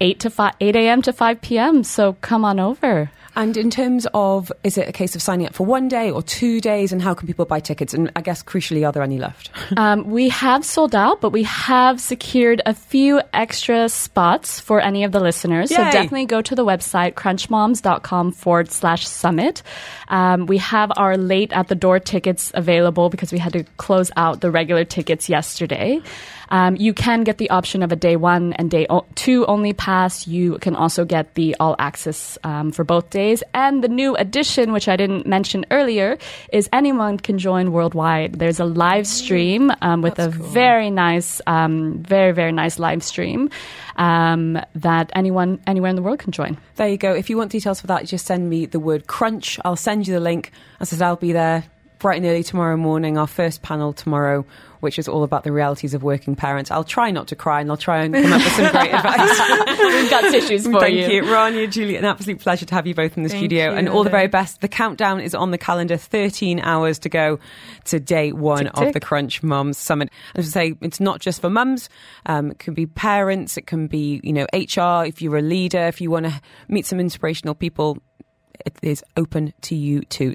eight 0.00 0.20
to 0.20 0.28
five, 0.28 0.54
eight 0.60 0.76
a.m. 0.76 1.00
to 1.02 1.12
five 1.12 1.40
p.m. 1.40 1.82
So 1.82 2.14
come 2.20 2.44
on 2.44 2.60
over. 2.60 3.10
And 3.36 3.56
in 3.56 3.70
terms 3.70 4.06
of, 4.12 4.52
is 4.64 4.76
it 4.76 4.88
a 4.88 4.92
case 4.92 5.14
of 5.14 5.22
signing 5.22 5.46
up 5.46 5.54
for 5.54 5.64
one 5.64 5.88
day 5.88 6.10
or 6.10 6.22
two 6.22 6.60
days, 6.60 6.92
and 6.92 7.00
how 7.00 7.14
can 7.14 7.26
people 7.26 7.44
buy 7.44 7.60
tickets? 7.60 7.94
And 7.94 8.10
I 8.16 8.20
guess 8.20 8.42
crucially, 8.42 8.86
are 8.86 8.92
there 8.92 9.02
any 9.02 9.18
left? 9.18 9.50
Um, 9.76 10.10
we 10.10 10.28
have 10.28 10.64
sold 10.64 10.94
out, 10.94 11.20
but 11.20 11.30
we 11.30 11.44
have 11.44 12.00
secured 12.00 12.60
a 12.66 12.74
few 12.74 13.22
extra 13.32 13.88
spots 13.88 14.60
for 14.60 14.80
any 14.80 15.04
of 15.04 15.12
the 15.12 15.20
listeners. 15.20 15.70
So 15.70 15.76
definitely 15.76 16.26
go 16.26 16.42
to 16.42 16.54
the 16.54 16.64
website 16.64 17.14
crunchmoms.com 17.14 18.32
forward 18.32 18.70
slash 18.70 19.06
summit. 19.06 19.62
Um, 20.08 20.46
we 20.46 20.58
have 20.58 20.90
our 20.96 21.16
late 21.16 21.52
at 21.52 21.68
the 21.68 21.74
door 21.74 22.00
tickets 22.00 22.50
available 22.54 23.10
because 23.10 23.32
we 23.32 23.38
had 23.38 23.52
to 23.52 23.64
close 23.76 24.10
out 24.16 24.40
the 24.40 24.50
regular 24.50 24.84
tickets 24.84 25.28
yesterday. 25.28 26.00
Um, 26.50 26.76
you 26.76 26.92
can 26.92 27.22
get 27.24 27.38
the 27.38 27.50
option 27.50 27.82
of 27.82 27.92
a 27.92 27.96
day 27.96 28.16
one 28.16 28.52
and 28.54 28.70
day 28.70 28.86
o- 28.90 29.06
two 29.14 29.46
only 29.46 29.72
pass. 29.72 30.26
You 30.26 30.58
can 30.58 30.74
also 30.74 31.04
get 31.04 31.34
the 31.34 31.54
all 31.60 31.76
access 31.78 32.36
um, 32.44 32.72
for 32.72 32.84
both 32.84 33.10
days. 33.10 33.42
And 33.54 33.84
the 33.84 33.88
new 33.88 34.16
addition, 34.16 34.72
which 34.72 34.88
I 34.88 34.96
didn't 34.96 35.26
mention 35.26 35.64
earlier, 35.70 36.18
is 36.52 36.68
anyone 36.72 37.18
can 37.18 37.38
join 37.38 37.72
worldwide. 37.72 38.34
There's 38.34 38.60
a 38.60 38.64
live 38.64 39.06
stream 39.06 39.70
um, 39.80 40.02
with 40.02 40.16
That's 40.16 40.34
a 40.34 40.38
cool. 40.38 40.46
very 40.48 40.90
nice, 40.90 41.40
um, 41.46 42.02
very 42.02 42.32
very 42.32 42.52
nice 42.52 42.78
live 42.78 43.02
stream 43.02 43.50
um, 43.96 44.58
that 44.74 45.10
anyone 45.14 45.60
anywhere 45.66 45.90
in 45.90 45.96
the 45.96 46.02
world 46.02 46.18
can 46.18 46.32
join. 46.32 46.58
There 46.76 46.88
you 46.88 46.96
go. 46.96 47.12
If 47.14 47.30
you 47.30 47.36
want 47.36 47.52
details 47.52 47.80
for 47.80 47.86
that, 47.88 48.06
just 48.06 48.26
send 48.26 48.48
me 48.50 48.66
the 48.66 48.80
word 48.80 49.06
crunch. 49.06 49.58
I'll 49.64 49.76
send 49.76 50.06
you 50.08 50.14
the 50.14 50.20
link. 50.20 50.50
As 50.80 50.92
I 50.92 50.96
said, 50.96 51.04
I'll 51.06 51.16
be 51.16 51.32
there 51.32 51.64
bright 52.00 52.16
and 52.16 52.26
early 52.26 52.42
tomorrow 52.42 52.76
morning. 52.76 53.16
Our 53.16 53.26
first 53.26 53.62
panel 53.62 53.92
tomorrow 53.92 54.44
which 54.80 54.98
is 54.98 55.08
all 55.08 55.22
about 55.22 55.44
the 55.44 55.52
realities 55.52 55.94
of 55.94 56.02
working 56.02 56.34
parents. 56.34 56.70
I'll 56.70 56.84
try 56.84 57.10
not 57.10 57.28
to 57.28 57.36
cry 57.36 57.60
and 57.60 57.70
I'll 57.70 57.76
try 57.76 58.02
and 58.02 58.14
come 58.14 58.32
up 58.32 58.42
with 58.42 58.52
some 58.52 58.72
great 58.72 58.92
advice. 58.92 59.78
We've 59.78 60.10
got 60.10 60.30
tissues 60.32 60.66
for 60.66 60.80
Thank 60.80 60.96
you. 60.96 61.02
Thank 61.02 61.12
you. 61.12 61.22
Rania, 61.22 61.70
Julie, 61.70 61.96
an 61.96 62.04
absolute 62.04 62.40
pleasure 62.40 62.66
to 62.66 62.74
have 62.74 62.86
you 62.86 62.94
both 62.94 63.16
in 63.16 63.22
the 63.22 63.28
Thank 63.28 63.40
studio. 63.40 63.70
You. 63.70 63.76
And 63.76 63.88
all 63.88 64.04
the 64.04 64.10
very 64.10 64.26
best. 64.26 64.60
The 64.60 64.68
countdown 64.68 65.20
is 65.20 65.34
on 65.34 65.50
the 65.50 65.58
calendar, 65.58 65.96
13 65.96 66.60
hours 66.60 66.98
to 67.00 67.08
go 67.08 67.38
to 67.84 68.00
day 68.00 68.32
one 68.32 68.64
tick, 68.64 68.74
tick. 68.74 68.88
of 68.88 68.94
the 68.94 69.00
Crunch 69.00 69.42
Moms 69.42 69.78
Summit. 69.78 70.10
And 70.34 70.44
to 70.44 70.50
say, 70.50 70.74
it's 70.80 71.00
not 71.00 71.20
just 71.20 71.40
for 71.40 71.50
mums, 71.50 71.88
um, 72.26 72.52
it 72.52 72.58
can 72.58 72.74
be 72.74 72.86
parents, 72.86 73.56
it 73.56 73.66
can 73.66 73.86
be, 73.86 74.20
you 74.24 74.32
know, 74.32 74.46
HR, 74.52 75.06
if 75.06 75.20
you're 75.20 75.36
a 75.36 75.42
leader, 75.42 75.86
if 75.86 76.00
you 76.00 76.10
want 76.10 76.26
to 76.26 76.40
meet 76.68 76.86
some 76.86 77.00
inspirational 77.00 77.54
people, 77.54 77.98
it 78.64 78.76
is 78.82 79.04
open 79.16 79.52
to 79.62 79.74
you 79.74 80.02
too. 80.02 80.34